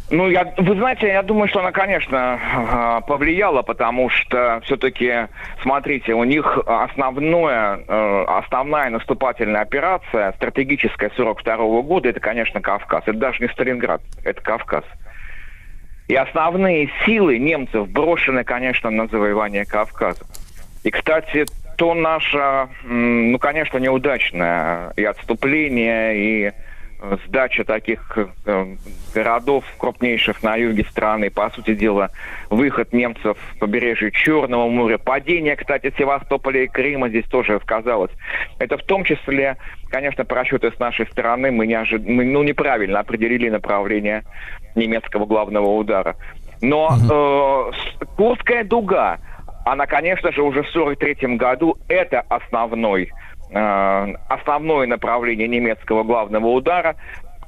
Ну, 0.09 0.29
я, 0.29 0.53
вы 0.57 0.75
знаете, 0.75 1.07
я 1.07 1.23
думаю, 1.23 1.47
что 1.47 1.61
она, 1.61 1.71
конечно, 1.71 3.01
повлияла, 3.07 3.61
потому 3.61 4.09
что 4.09 4.61
все-таки, 4.65 5.27
смотрите, 5.61 6.13
у 6.13 6.23
них 6.23 6.59
основное, 6.67 7.79
э, 7.87 8.25
основная 8.27 8.89
наступательная 8.89 9.61
операция, 9.61 10.33
стратегическая 10.33 11.09
42 11.15 11.55
-го 11.55 11.81
года, 11.81 12.09
это, 12.09 12.19
конечно, 12.19 12.61
Кавказ. 12.61 13.03
Это 13.07 13.17
даже 13.17 13.41
не 13.41 13.49
Сталинград, 13.49 14.01
это 14.23 14.41
Кавказ. 14.41 14.83
И 16.09 16.15
основные 16.15 16.91
силы 17.05 17.39
немцев 17.39 17.87
брошены, 17.89 18.43
конечно, 18.43 18.89
на 18.89 19.07
завоевание 19.07 19.65
Кавказа. 19.65 20.25
И, 20.83 20.91
кстати, 20.91 21.45
то 21.77 21.93
наше, 21.93 22.67
ну, 22.83 23.39
конечно, 23.39 23.77
неудачное 23.77 24.91
и 24.95 25.03
отступление, 25.05 26.15
и 26.15 26.51
сдача 27.25 27.63
таких 27.63 28.17
э, 28.45 28.75
городов 29.13 29.65
крупнейших 29.77 30.41
на 30.43 30.55
юге 30.55 30.85
страны, 30.89 31.29
по 31.29 31.49
сути 31.49 31.75
дела, 31.75 32.09
выход 32.49 32.93
немцев 32.93 33.37
в 33.37 33.59
побережье 33.59 34.11
Черного 34.11 34.69
моря, 34.69 34.97
падение, 34.97 35.55
кстати, 35.55 35.93
Севастополя 35.97 36.63
и 36.63 36.67
Крыма 36.67 37.09
здесь 37.09 37.25
тоже 37.25 37.59
сказалось. 37.63 38.11
Это 38.59 38.77
в 38.77 38.83
том 38.83 39.03
числе, 39.03 39.57
конечно, 39.89 40.23
просчеты 40.23 40.71
с 40.71 40.79
нашей 40.79 41.05
стороны, 41.07 41.51
мы, 41.51 41.67
не 41.67 41.75
ожид... 41.75 42.05
мы 42.05 42.23
ну, 42.25 42.43
неправильно 42.43 42.99
определили 42.99 43.49
направление 43.49 44.23
немецкого 44.75 45.25
главного 45.25 45.67
удара. 45.67 46.15
Но 46.61 46.89
э, 46.89 48.05
Курская 48.15 48.63
дуга, 48.63 49.19
она, 49.65 49.85
конечно 49.85 50.31
же, 50.31 50.41
уже 50.41 50.63
в 50.63 50.69
1943 50.69 51.35
году 51.35 51.77
это 51.89 52.21
основной 52.29 53.09
Э, 53.09 53.22
основное 53.53 54.87
направление 54.87 55.47
немецкого 55.47 56.03
главного 56.03 56.47
удара. 56.47 56.95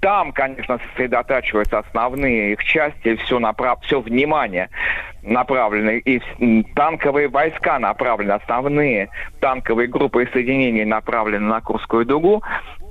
Там, 0.02 0.34
конечно, 0.34 0.80
сосредотачиваются 0.90 1.80
основные 1.80 2.54
их 2.54 2.64
части, 2.64 3.16
все, 3.16 3.40
направ... 3.40 3.82
все 3.82 4.02
внимание 4.02 4.70
направлено, 5.24 5.92
и 5.94 6.22
танковые 6.76 7.28
войска 7.28 7.80
направлены, 7.80 8.34
основные 8.34 9.10
танковые 9.40 9.88
группы 9.88 10.24
и 10.24 10.32
соединения 10.32 10.86
направлены 10.86 11.48
на 11.48 11.62
Курскую 11.62 12.06
дугу. 12.06 12.44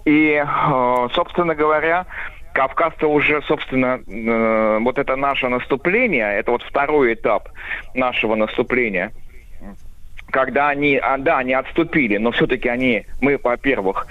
И, 0.05 0.43
э, 0.45 1.09
собственно 1.12 1.55
говоря, 1.55 2.07
Кавказцы 2.53 3.07
уже, 3.07 3.43
собственно, 3.43 4.01
э, 4.07 4.78
вот 4.81 4.99
это 4.99 5.16
наше 5.16 5.49
наступление, 5.49 6.36
это 6.39 6.51
вот 6.51 6.62
второй 6.62 7.15
этап 7.15 7.49
нашего 7.95 8.35
наступления– 8.35 9.12
когда 10.35 10.70
они, 10.70 10.97
а, 10.97 11.16
да, 11.16 11.39
они 11.39 11.52
отступили, 11.52 12.16
но 12.16 12.32
все-таки 12.32 12.69
они, 12.69 13.06
мы, 13.20 13.39
во-первых, 13.40 14.09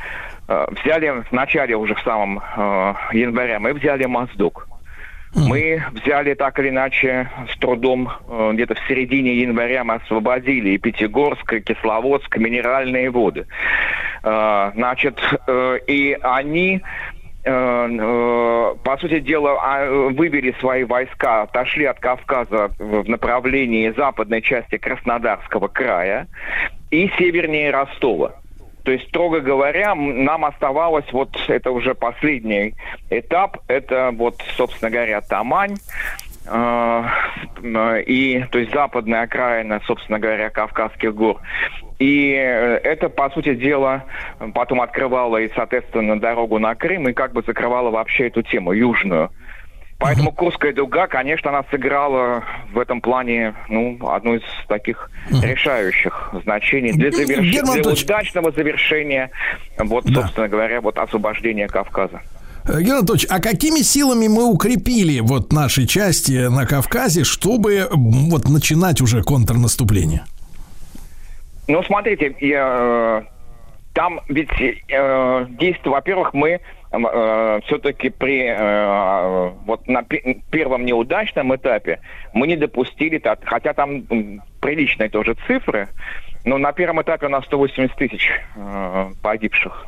э, 0.47 0.67
взяли 0.71 1.21
в 1.29 1.31
начале 1.33 1.75
уже 1.75 1.95
в 1.95 1.99
самом 1.99 2.39
э, 2.39 2.93
январе, 3.11 3.59
мы 3.59 3.73
взяли 3.73 4.05
Моздок. 4.05 4.69
Мы 5.35 5.83
взяли 5.91 6.35
так 6.35 6.59
или 6.59 6.69
иначе 6.69 7.29
с 7.51 7.59
трудом, 7.59 8.09
э, 8.29 8.51
где-то 8.53 8.75
в 8.75 8.87
середине 8.87 9.35
января 9.41 9.83
мы 9.83 9.95
освободили 9.95 10.69
и 10.69 10.77
Пятигорск, 10.77 11.51
и 11.51 11.59
Кисловодск, 11.59 12.37
минеральные 12.37 13.09
воды. 13.09 13.45
Значит, 14.23 15.19
и 15.87 16.17
они 16.21 16.81
Э, 16.81 16.81
э, 16.81 17.12
по 17.43 18.97
сути 19.01 19.19
дела, 19.19 19.59
а, 19.61 20.09
вывели 20.11 20.55
свои 20.59 20.83
войска, 20.85 21.43
отошли 21.43 21.85
от 21.85 21.99
Кавказа 21.99 22.69
в 22.79 23.07
направлении 23.09 23.93
западной 23.95 24.41
части 24.41 24.77
Краснодарского 24.77 25.67
края 25.67 26.27
и 26.89 27.09
севернее 27.17 27.71
Ростова. 27.71 28.35
То 28.83 28.91
есть, 28.91 29.07
строго 29.07 29.39
говоря, 29.39 29.95
нам 29.95 30.45
оставалось 30.45 31.11
вот 31.13 31.29
это 31.47 31.71
уже 31.71 31.95
последний 31.95 32.75
этап, 33.09 33.57
это 33.67 34.11
вот, 34.13 34.35
собственно 34.57 34.91
говоря, 34.91 35.21
Тамань, 35.21 35.77
э, 36.45 37.03
и, 38.05 38.43
то 38.51 38.59
есть, 38.59 38.73
западная 38.73 39.21
окраина, 39.21 39.81
собственно 39.85 40.19
говоря, 40.19 40.49
Кавказских 40.49 41.15
гор. 41.15 41.39
И 41.99 42.29
это, 42.31 43.09
по 43.09 43.29
сути 43.29 43.55
дела, 43.55 44.03
потом 44.53 44.81
открывало 44.81 45.37
и, 45.37 45.49
соответственно, 45.55 46.19
дорогу 46.19 46.59
на 46.59 46.75
Крым, 46.75 47.07
и 47.09 47.13
как 47.13 47.33
бы 47.33 47.43
закрывало 47.45 47.91
вообще 47.91 48.27
эту 48.27 48.41
тему, 48.41 48.73
южную. 48.73 49.29
Поэтому 49.99 50.31
uh-huh. 50.31 50.35
Курская 50.35 50.73
дуга, 50.73 51.07
конечно, 51.07 51.49
она 51.49 51.63
сыграла 51.71 52.43
в 52.73 52.79
этом 52.79 52.99
плане 52.99 53.53
ну, 53.69 53.97
одно 54.09 54.35
из 54.35 54.41
таких 54.67 55.09
uh-huh. 55.29 55.45
решающих 55.45 56.33
значений 56.43 56.91
для, 56.91 57.09
заверш... 57.09 57.49
для 57.49 57.63
удачного 57.63 58.51
завершения, 58.51 59.31
вот, 59.77 60.03
да. 60.05 60.23
собственно 60.23 60.49
говоря, 60.49 60.81
вот 60.81 60.97
освобождения 60.97 61.67
Кавказа. 61.69 62.21
Э, 62.65 62.81
Герман 62.81 62.99
Анатольевич, 62.99 63.27
а 63.29 63.39
какими 63.39 63.79
силами 63.79 64.27
мы 64.27 64.45
укрепили 64.45 65.21
вот 65.21 65.53
наши 65.53 65.85
части 65.85 66.47
на 66.47 66.65
Кавказе, 66.65 67.23
чтобы 67.23 67.87
вот 67.91 68.49
начинать 68.49 68.99
уже 68.99 69.21
контрнаступление? 69.21 70.23
Ну, 71.67 71.81
смотрите, 71.83 72.35
я, 72.39 73.21
э, 73.21 73.21
там 73.93 74.19
ведь 74.27 74.49
э, 74.59 75.45
действие, 75.49 75.91
во-первых, 75.91 76.33
мы 76.33 76.59
э, 76.91 77.59
все-таки 77.65 78.09
при 78.09 78.47
э, 78.47 79.51
вот 79.65 79.87
на 79.87 80.03
первом 80.03 80.85
неудачном 80.85 81.55
этапе 81.55 81.99
мы 82.33 82.47
не 82.47 82.57
допустили, 82.57 83.21
хотя 83.43 83.73
там 83.73 84.03
приличные 84.59 85.09
тоже 85.09 85.35
цифры, 85.47 85.87
но 86.43 86.57
на 86.57 86.73
первом 86.73 87.01
этапе 87.01 87.27
у 87.27 87.29
нас 87.29 87.45
180 87.45 87.95
тысяч 87.95 88.29
э, 88.55 89.09
погибших. 89.21 89.87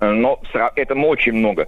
Но 0.00 0.40
это 0.76 0.94
очень 0.94 1.34
много. 1.34 1.66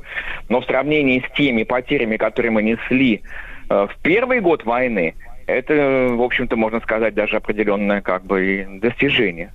Но 0.48 0.62
в 0.62 0.64
сравнении 0.64 1.20
с 1.20 1.36
теми 1.36 1.64
потерями, 1.64 2.16
которые 2.16 2.50
мы 2.50 2.62
несли 2.62 3.22
э, 3.68 3.86
в 3.90 4.02
первый 4.02 4.40
год 4.40 4.64
войны, 4.64 5.14
это, 5.46 6.08
в 6.10 6.22
общем-то, 6.22 6.56
можно 6.56 6.80
сказать, 6.80 7.14
даже 7.14 7.36
определенное 7.36 8.00
как 8.00 8.24
бы 8.24 8.66
достижение. 8.80 9.52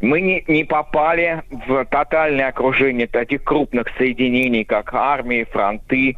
Мы 0.00 0.20
не, 0.20 0.44
не 0.46 0.64
попали 0.64 1.42
в 1.50 1.84
тотальное 1.84 2.48
окружение 2.48 3.06
таких 3.06 3.44
крупных 3.44 3.88
соединений, 3.98 4.64
как 4.64 4.94
армии, 4.94 5.44
фронты, 5.44 6.16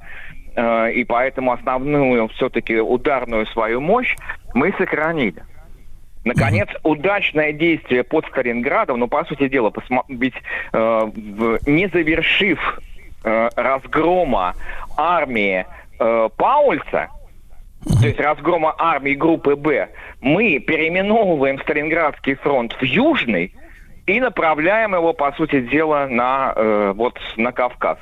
э, 0.55 0.93
и 0.93 1.05
поэтому 1.05 1.53
основную 1.53 2.29
все-таки 2.29 2.79
ударную 2.79 3.47
свою 3.47 3.81
мощь 3.81 4.15
мы 4.55 4.73
сохранили. 4.79 5.43
Наконец, 6.25 6.69
mm-hmm. 6.69 6.81
удачное 6.85 7.53
действие 7.53 8.05
под 8.05 8.25
Сталинградом, 8.27 9.01
ну, 9.01 9.09
по 9.09 9.25
сути 9.25 9.49
дела, 9.49 9.71
посма- 9.71 10.05
ведь 10.09 10.37
э, 10.73 10.79
в, 10.79 11.59
не 11.67 11.89
завершив 11.89 12.81
э, 13.25 13.49
разгрома 13.57 14.55
армии 14.97 15.67
э, 15.99 16.29
То 17.85 18.07
есть 18.07 18.21
разгрома 18.21 18.75
армии 18.79 19.15
группы 19.15 19.57
«Б», 19.57 19.89
мы 20.21 20.59
переименовываем 20.61 21.59
Сталинградский 21.61 22.35
фронт 22.35 22.73
в 22.81 22.83
Южный, 22.83 23.53
и 24.07 24.21
направляем 24.21 24.95
его, 24.95 25.13
по 25.13 25.33
сути 25.33 25.61
дела, 25.61 26.07
на, 26.09 26.53
э, 26.57 26.93
вот, 26.95 27.19
на 27.37 27.53
Кавказ. 27.53 27.99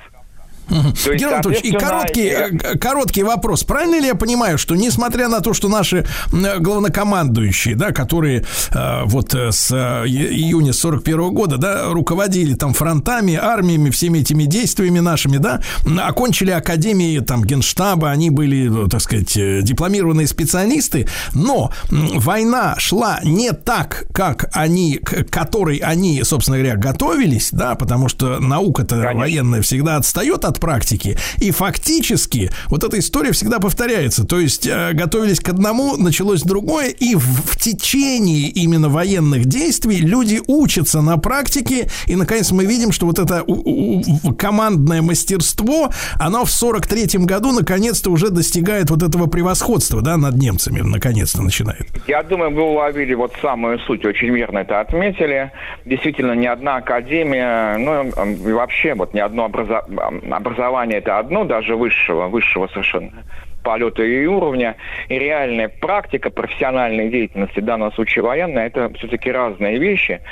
Есть, 0.70 1.06
Герман 1.06 1.34
Анатольевич, 1.34 1.64
и 1.64 1.72
короткий, 1.72 2.26
э, 2.26 2.78
короткий 2.78 3.22
вопрос. 3.22 3.64
Правильно 3.64 4.01
ли 4.01 4.06
я 4.06 4.14
понимаю, 4.14 4.59
что 4.59 4.76
несмотря 4.76 5.28
на 5.28 5.40
то, 5.40 5.52
что 5.55 5.68
наши 5.68 6.06
главнокомандующие, 6.30 7.74
да, 7.74 7.92
которые 7.92 8.44
э, 8.72 9.02
вот 9.05 9.34
э, 9.34 9.51
с 9.52 9.70
э, 9.72 10.06
июня 10.06 10.72
41 10.72 11.32
года, 11.32 11.59
да, 11.59 11.88
руководили 11.88 12.55
там 12.55 12.72
фронтами, 12.72 13.34
армиями, 13.34 13.90
всеми 13.90 14.18
этими 14.20 14.44
действиями 14.44 15.01
нашими, 15.01 15.38
да, 15.38 15.60
окончили 16.02 16.51
академии 16.51 17.18
там 17.20 17.44
генштаба, 17.44 18.10
они 18.10 18.30
были, 18.30 18.88
так 18.88 19.01
сказать, 19.01 19.32
дипломированные 19.34 20.26
специалисты, 20.26 21.09
но 21.34 21.72
война 21.90 22.76
шла 22.78 23.20
не 23.24 23.52
так, 23.52 24.06
как 24.12 24.48
они, 24.52 24.98
к 24.98 25.24
которой 25.24 25.78
они, 25.78 26.22
собственно 26.22 26.59
говоря, 26.59 26.76
готовились, 26.76 27.51
да, 27.52 27.74
потому 27.74 28.09
что 28.09 28.38
наука-то 28.38 29.10
военная 29.14 29.62
всегда 29.62 29.97
отстает 29.97 30.44
от 30.44 30.60
практики. 30.61 31.16
И 31.39 31.51
фактически 31.51 32.51
вот 32.69 32.85
эта 32.85 32.99
история 32.99 33.32
всегда 33.32 33.59
повторяется. 33.59 34.27
То 34.27 34.39
есть 34.39 34.66
э, 34.66 34.93
готовились 34.93 35.41
к 35.41 35.49
одному, 35.49 35.97
началось 35.97 36.43
другое, 36.43 36.89
и 36.89 37.15
в, 37.15 37.23
в 37.23 37.57
течение 37.59 38.49
именно 38.49 38.89
военных 38.89 39.47
действий 39.47 39.99
люди 39.99 40.41
учатся 40.47 41.01
на 41.01 41.16
практике, 41.19 41.89
и 42.07 42.16
наконец 42.16 42.53
мы 42.53 42.65
видим, 42.66 42.93
что 42.93 43.07
вот 43.07 43.19
это 43.19 43.43
у, 43.47 44.01
у, 44.01 44.35
командное 44.35 45.03
мастерство, 45.03 45.91
оно 46.19 46.45
в 46.45 46.49
43-м 46.49 47.27
году 47.27 47.53
наконец-то 47.53 48.11
уже 48.11 48.31
достигает 48.31 48.91
вот 48.91 49.03
этого 49.03 49.27
превосходства, 49.27 50.03
да, 50.03 50.16
над 50.16 50.37
немцами, 50.37 50.81
наконец-то 50.81 51.43
начинает. 51.43 51.87
Я 52.07 52.23
думаю, 52.23 52.55
вы 52.55 52.62
уловили 52.62 53.15
вот 53.15 53.32
самую 53.41 53.78
суть, 53.81 54.05
очень 54.05 54.35
верно 54.35 54.59
это 54.59 54.81
отметили. 54.81 55.53
Действительно, 55.85 56.32
ни 56.32 56.47
одна 56.47 56.77
академия, 56.77 57.77
ну, 57.78 58.12
вообще 58.55 58.95
вот 58.95 59.15
ни 59.15 59.20
одно 59.20 59.45
образование 59.45 60.49
образование 60.51 60.98
это 60.98 61.18
одно, 61.18 61.44
даже 61.44 61.77
высшего, 61.77 62.28
высшего 62.28 62.66
совершенно 62.68 63.24
полета 63.62 64.02
и 64.02 64.24
уровня, 64.27 64.77
и 65.09 65.18
реальная 65.18 65.68
практика 65.68 66.31
профессиональной 66.31 67.10
деятельности, 67.10 67.60
в 67.60 67.64
данном 67.64 67.93
случае 67.93 68.24
военная, 68.24 68.66
это 68.66 68.90
все-таки 68.94 69.31
разные 69.31 69.78
вещи. 69.78 70.22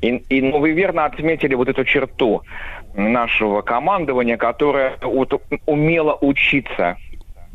И, 0.00 0.16
и 0.30 0.40
ну, 0.40 0.60
вы 0.60 0.72
верно 0.72 1.04
отметили 1.04 1.54
вот 1.54 1.68
эту 1.68 1.84
черту 1.84 2.42
нашего 2.94 3.60
командования, 3.60 4.38
которое 4.38 4.94
вот, 5.02 5.42
умело 5.66 6.16
учиться 6.22 6.96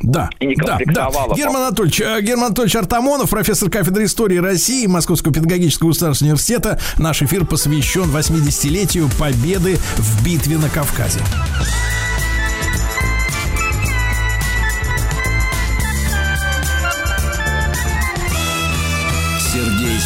да, 0.01 0.29
да, 0.41 0.77
да. 0.87 1.35
Герман 1.35 1.63
Анатольевич, 1.67 2.01
э, 2.01 2.21
Герман 2.21 2.47
Анатольевич 2.47 2.75
Артамонов, 2.75 3.29
профессор 3.29 3.69
кафедры 3.69 4.03
истории 4.05 4.37
России 4.37 4.85
Московского 4.87 5.33
педагогического 5.33 5.89
государственного 5.89 6.33
университета. 6.33 6.79
Наш 6.97 7.21
эфир 7.21 7.45
посвящен 7.45 8.03
80-летию 8.03 9.07
победы 9.17 9.77
в 9.97 10.25
битве 10.25 10.57
на 10.57 10.69
Кавказе. 10.69 11.21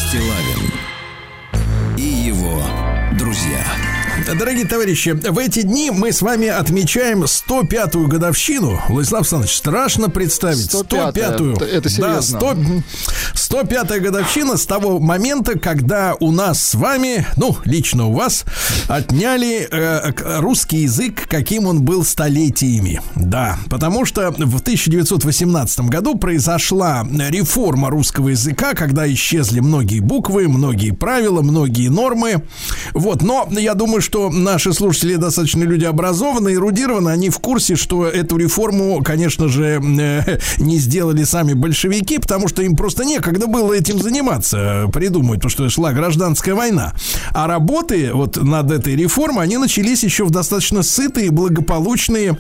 Стилавин 0.10 0.74
и 1.96 2.02
его. 2.02 2.89
Дорогие 4.28 4.66
товарищи, 4.66 5.10
в 5.10 5.38
эти 5.38 5.62
дни 5.62 5.92
мы 5.92 6.12
с 6.12 6.22
вами 6.22 6.48
отмечаем 6.48 7.24
105-ю 7.24 8.08
годовщину. 8.08 8.82
Владислав 8.90 9.22
Александрович, 9.22 9.56
страшно 9.56 10.10
представить. 10.10 10.74
105-ю. 10.74 11.56
Это 11.56 11.90
серьезно. 11.90 12.40
Да, 12.40 12.56
100, 13.34 13.56
105-я 13.56 14.00
годовщина 14.00 14.58
с 14.58 14.66
того 14.66 15.00
момента, 15.00 15.58
когда 15.58 16.16
у 16.20 16.32
нас 16.32 16.62
с 16.62 16.76
вами, 16.76 17.26
ну, 17.38 17.58
лично 17.66 18.08
у 18.08 18.14
вас, 18.14 18.46
отняли 18.88 19.68
э, 19.70 20.12
русский 20.40 20.80
язык, 20.80 21.28
каким 21.28 21.66
он 21.66 21.82
был 21.82 22.04
столетиями. 22.04 23.02
Да, 23.16 23.58
потому 23.70 24.06
что 24.06 24.32
в 24.32 24.60
1918 24.60 25.82
году 25.82 26.16
произошла 26.16 27.08
реформа 27.30 27.90
русского 27.90 28.30
языка, 28.30 28.74
когда 28.74 29.12
исчезли 29.12 29.60
многие 29.60 30.02
буквы, 30.02 30.48
многие 30.48 30.92
правила, 30.92 31.42
многие 31.42 31.90
нормы. 31.90 32.44
Вот, 32.94 33.22
но 33.22 33.48
я 33.52 33.74
думаю, 33.74 34.02
что 34.10 34.32
наши 34.32 34.74
слушатели 34.74 35.18
достаточно 35.18 35.64
люди 35.64 35.86
образованные, 35.86 36.56
эрудированные, 36.56 37.14
они 37.14 37.30
в 37.30 37.38
курсе, 37.38 37.76
что 37.76 38.08
эту 38.08 38.38
реформу, 38.38 39.04
конечно 39.04 39.48
же, 39.50 39.80
э, 39.80 40.40
не 40.58 40.80
сделали 40.80 41.24
сами 41.26 41.54
большевики, 41.54 42.18
потому 42.18 42.48
что 42.48 42.64
им 42.64 42.76
просто 42.76 43.06
некогда 43.06 43.46
было 43.46 43.72
этим 43.72 44.02
заниматься, 44.02 44.90
придумать, 44.92 45.36
потому 45.42 45.52
что 45.52 45.70
шла 45.70 45.94
гражданская 45.94 46.56
война. 46.56 46.96
А 47.34 47.46
работы 47.46 48.10
вот 48.12 48.38
над 48.38 48.72
этой 48.72 48.96
реформой, 48.96 49.44
они 49.44 49.58
начались 49.58 50.04
еще 50.04 50.26
в 50.26 50.32
достаточно 50.32 50.82
сытые, 50.82 51.30
благополучные 51.30 52.36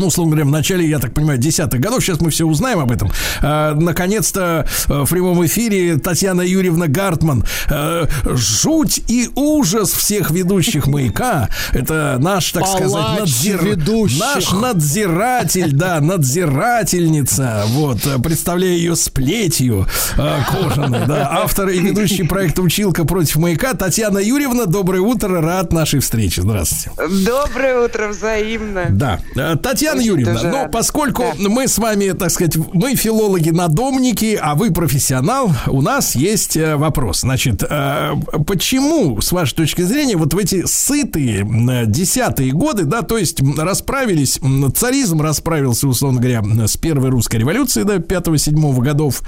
ну, 0.00 0.06
условно 0.06 0.32
говоря, 0.32 0.48
в 0.48 0.52
начале, 0.52 0.88
я 0.88 0.98
так 0.98 1.14
понимаю, 1.14 1.38
десятых 1.38 1.80
годов, 1.80 2.02
сейчас 2.02 2.20
мы 2.20 2.30
все 2.30 2.44
узнаем 2.44 2.80
об 2.80 2.92
этом. 2.92 3.10
А, 3.42 3.74
наконец-то 3.74 4.66
э, 4.88 5.02
в 5.04 5.10
прямом 5.10 5.44
эфире 5.46 5.98
Татьяна 5.98 6.42
Юрьевна 6.42 6.86
Гартман. 6.86 7.44
А, 7.70 8.06
жуть 8.24 9.02
и 9.08 9.28
ужас 9.34 9.92
всех 9.92 10.30
ведущих 10.30 10.86
маяка. 10.86 11.48
Это 11.72 12.16
наш, 12.20 12.52
так 12.52 12.64
Палач 12.64 12.78
сказать, 12.78 13.18
надзир... 13.20 13.78
наш 14.18 14.52
надзиратель, 14.52 15.72
да, 15.72 16.00
надзирательница. 16.00 17.64
Вот, 17.68 18.00
представляю 18.22 18.74
ее 18.74 18.96
с 18.96 19.08
плетью 19.08 19.86
а, 20.16 20.40
кожаной, 20.44 21.06
да. 21.06 21.28
Автор 21.42 21.68
и 21.68 21.78
ведущий 21.78 22.24
проекта 22.24 22.62
«Училка 22.62 23.04
против 23.04 23.36
маяка» 23.36 23.74
Татьяна 23.74 24.18
Юрьевна. 24.18 24.66
Доброе 24.66 25.00
утро, 25.00 25.40
рад 25.40 25.72
нашей 25.72 26.00
встрече. 26.00 26.42
Здравствуйте. 26.42 26.90
Доброе 27.24 27.84
утро, 27.84 28.08
взаимно. 28.08 28.86
Да. 28.90 29.20
Татьяна 29.62 29.85
Татьяна 29.86 30.00
Юрьевна, 30.00 30.42
но 30.42 30.58
рада. 30.62 30.68
поскольку 30.70 31.22
да. 31.38 31.48
мы 31.48 31.68
с 31.68 31.78
вами, 31.78 32.10
так 32.10 32.30
сказать, 32.30 32.56
мы 32.72 32.94
филологи-надомники, 32.94 34.38
а 34.40 34.54
вы 34.54 34.72
профессионал, 34.72 35.52
у 35.66 35.82
нас 35.82 36.16
есть 36.16 36.56
э, 36.56 36.76
вопрос. 36.76 37.20
Значит, 37.20 37.62
э, 37.68 38.14
почему, 38.46 39.20
с 39.20 39.32
вашей 39.32 39.54
точки 39.54 39.82
зрения, 39.82 40.16
вот 40.16 40.34
в 40.34 40.38
эти 40.38 40.66
сытые 40.66 41.46
десятые 41.86 42.52
годы, 42.52 42.84
да, 42.84 43.02
то 43.02 43.16
есть 43.18 43.40
расправились, 43.56 44.40
царизм 44.74 45.20
расправился, 45.20 45.88
условно 45.88 46.20
говоря, 46.20 46.42
с 46.66 46.76
первой 46.76 47.10
русской 47.10 47.36
революцией, 47.36 47.84
да, 47.84 47.96
5-7 47.96 48.80
годов, 48.80 49.22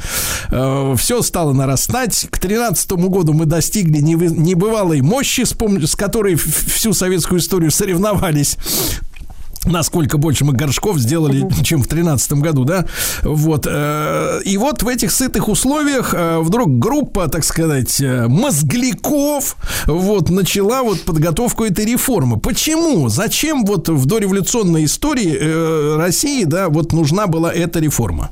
э, 0.50 0.94
все 0.98 1.22
стало 1.22 1.52
нарастать. 1.52 2.26
К 2.30 2.38
13 2.38 2.90
году 2.92 3.32
мы 3.32 3.46
достигли 3.46 3.98
небывалой 4.00 5.00
мощи, 5.02 5.44
с, 5.44 5.54
с 5.86 5.96
которой 5.96 6.34
всю 6.36 6.92
советскую 6.92 7.40
историю 7.40 7.70
соревновались 7.70 8.56
насколько 9.68 10.18
больше 10.18 10.44
мы 10.44 10.52
горшков 10.52 10.98
сделали, 10.98 11.46
чем 11.62 11.82
в 11.82 11.88
тринадцатом 11.88 12.40
году, 12.40 12.64
да, 12.64 12.86
вот, 13.22 13.66
э, 13.68 14.40
и 14.44 14.56
вот 14.56 14.82
в 14.82 14.88
этих 14.88 15.10
сытых 15.10 15.48
условиях 15.48 16.14
э, 16.14 16.38
вдруг 16.40 16.78
группа, 16.78 17.28
так 17.28 17.44
сказать, 17.44 18.00
э, 18.00 18.26
мозгляков, 18.28 19.56
вот, 19.86 20.30
начала 20.30 20.82
вот 20.82 21.02
подготовку 21.02 21.64
этой 21.64 21.84
реформы. 21.84 22.38
Почему? 22.38 23.08
Зачем 23.08 23.64
вот 23.64 23.88
в 23.88 24.06
дореволюционной 24.06 24.84
истории 24.84 25.96
России, 25.96 26.44
да, 26.44 26.68
вот 26.68 26.92
нужна 26.92 27.26
была 27.26 27.52
эта 27.52 27.80
реформа? 27.80 28.30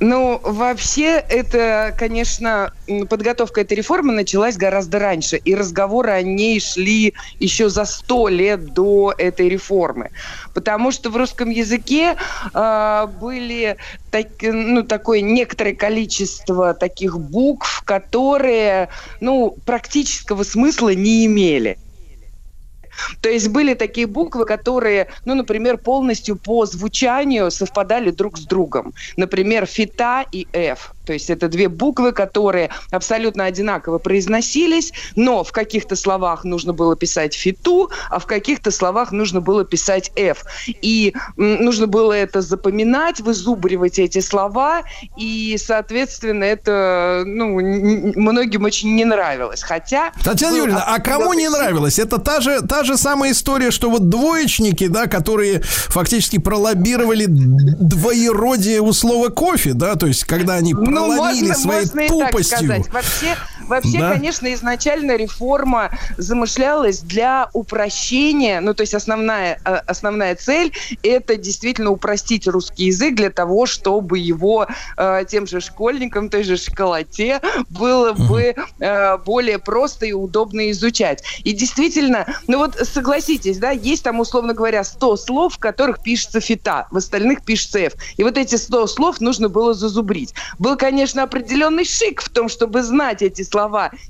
Ну, 0.00 0.40
вообще, 0.42 1.24
это, 1.28 1.94
конечно, 1.96 2.72
подготовка 3.08 3.60
этой 3.60 3.74
реформы 3.74 4.12
началась 4.12 4.56
гораздо 4.56 4.98
раньше, 4.98 5.36
и 5.36 5.54
разговоры 5.54 6.10
о 6.10 6.22
ней 6.22 6.60
шли 6.60 7.14
еще 7.38 7.68
за 7.68 7.84
сто 7.84 8.28
лет 8.28 8.72
до 8.72 9.14
этой 9.16 9.48
реформы. 9.48 10.10
Потому 10.54 10.90
что 10.90 11.10
в 11.10 11.16
русском 11.16 11.50
языке 11.50 12.16
э, 12.52 13.06
были 13.20 13.76
так, 14.10 14.26
ну, 14.42 14.82
такое 14.82 15.20
некоторое 15.20 15.74
количество 15.74 16.74
таких 16.74 17.18
букв, 17.18 17.82
которые 17.84 18.88
ну, 19.20 19.56
практического 19.64 20.42
смысла 20.42 20.94
не 20.94 21.26
имели. 21.26 21.78
То 23.20 23.28
есть 23.28 23.48
были 23.48 23.74
такие 23.74 24.06
буквы, 24.06 24.44
которые, 24.44 25.08
ну, 25.24 25.34
например, 25.34 25.78
полностью 25.78 26.36
по 26.36 26.66
звучанию 26.66 27.50
совпадали 27.50 28.10
друг 28.10 28.38
с 28.38 28.42
другом. 28.42 28.92
Например, 29.16 29.66
фита 29.66 30.24
и 30.32 30.46
F. 30.52 30.92
То 31.04 31.12
есть 31.12 31.30
это 31.30 31.48
две 31.48 31.68
буквы, 31.68 32.12
которые 32.12 32.70
абсолютно 32.90 33.44
одинаково 33.44 33.98
произносились, 33.98 34.92
но 35.16 35.42
в 35.42 35.52
каких-то 35.52 35.96
словах 35.96 36.44
нужно 36.44 36.72
было 36.72 36.96
писать 36.96 37.34
фиту, 37.34 37.90
а 38.10 38.18
в 38.18 38.26
каких-то 38.26 38.70
словах 38.70 39.12
нужно 39.12 39.40
было 39.40 39.64
писать 39.64 40.12
F. 40.16 40.44
И 40.66 41.14
нужно 41.36 41.86
было 41.86 42.12
это 42.12 42.40
запоминать, 42.40 43.20
вызубривать 43.20 43.98
эти 43.98 44.20
слова, 44.20 44.82
и, 45.16 45.56
соответственно, 45.58 46.44
это 46.44 47.24
ну, 47.26 47.60
многим 47.60 48.64
очень 48.64 48.94
не 48.94 49.04
нравилось. 49.04 49.62
Хотя... 49.62 50.12
Татьяна 50.24 50.56
Юрьевна, 50.56 50.84
а 50.86 51.00
кому 51.00 51.32
не 51.34 51.48
нравилось? 51.48 51.98
Это 51.98 52.18
та 52.18 52.40
же, 52.40 52.60
та 52.62 52.84
же 52.84 52.91
самая 52.96 53.32
история, 53.32 53.70
что 53.70 53.90
вот 53.90 54.08
двоечники, 54.08 54.86
да, 54.86 55.06
которые 55.06 55.62
фактически 55.62 56.38
пролоббировали 56.38 57.26
двоеродие 57.28 58.80
у 58.80 58.92
слова 58.92 59.28
кофе, 59.28 59.74
да, 59.74 59.96
то 59.96 60.06
есть 60.06 60.24
когда 60.24 60.54
они 60.54 60.74
ну, 60.74 60.84
проломили 60.84 61.48
можно, 61.48 61.54
своей 61.54 61.86
можно 61.86 62.06
тупостью. 62.08 62.84
Вообще, 62.92 63.36
вообще 63.72 63.98
да? 63.98 64.12
конечно, 64.12 64.52
изначально 64.52 65.16
реформа 65.16 65.90
замышлялась 66.18 67.00
для 67.00 67.48
упрощения, 67.52 68.60
ну, 68.60 68.74
то 68.74 68.82
есть 68.82 68.94
основная, 68.94 69.58
а, 69.64 69.82
основная 69.86 70.34
цель– 70.34 70.72
это 71.02 71.36
действительно 71.36 71.90
упростить 71.90 72.46
русский 72.46 72.86
язык 72.86 73.14
для 73.14 73.30
того, 73.30 73.66
чтобы 73.66 74.18
его 74.18 74.66
э, 74.96 75.24
тем 75.28 75.46
же 75.46 75.60
школьникам, 75.60 76.28
той 76.28 76.42
же 76.42 76.56
школоте 76.56 77.40
было 77.70 78.12
бы 78.12 78.54
э, 78.78 79.18
более 79.18 79.58
просто 79.58 80.06
и 80.06 80.12
удобно 80.12 80.70
изучать. 80.70 81.22
И 81.44 81.52
действительно, 81.52 82.26
ну 82.46 82.58
вот 82.58 82.76
согласитесь, 82.76 83.58
да, 83.58 83.70
есть 83.70 84.04
там, 84.04 84.20
условно 84.20 84.54
говоря, 84.54 84.84
100 84.84 85.16
слов, 85.16 85.54
в 85.54 85.58
которых 85.58 86.02
пишется 86.02 86.40
фита, 86.40 86.86
в 86.90 86.96
остальных 86.96 87.44
пишется 87.44 87.78
F. 87.78 87.94
И 88.16 88.22
вот 88.22 88.36
эти 88.36 88.56
100 88.56 88.86
слов 88.86 89.20
нужно 89.20 89.48
было 89.48 89.74
зазубрить. 89.74 90.34
Был, 90.58 90.76
конечно, 90.76 91.22
определенный 91.22 91.84
шик 91.84 92.20
в 92.20 92.28
том, 92.28 92.48
чтобы 92.48 92.82
знать 92.82 93.22
эти 93.22 93.42
слова 93.42 93.61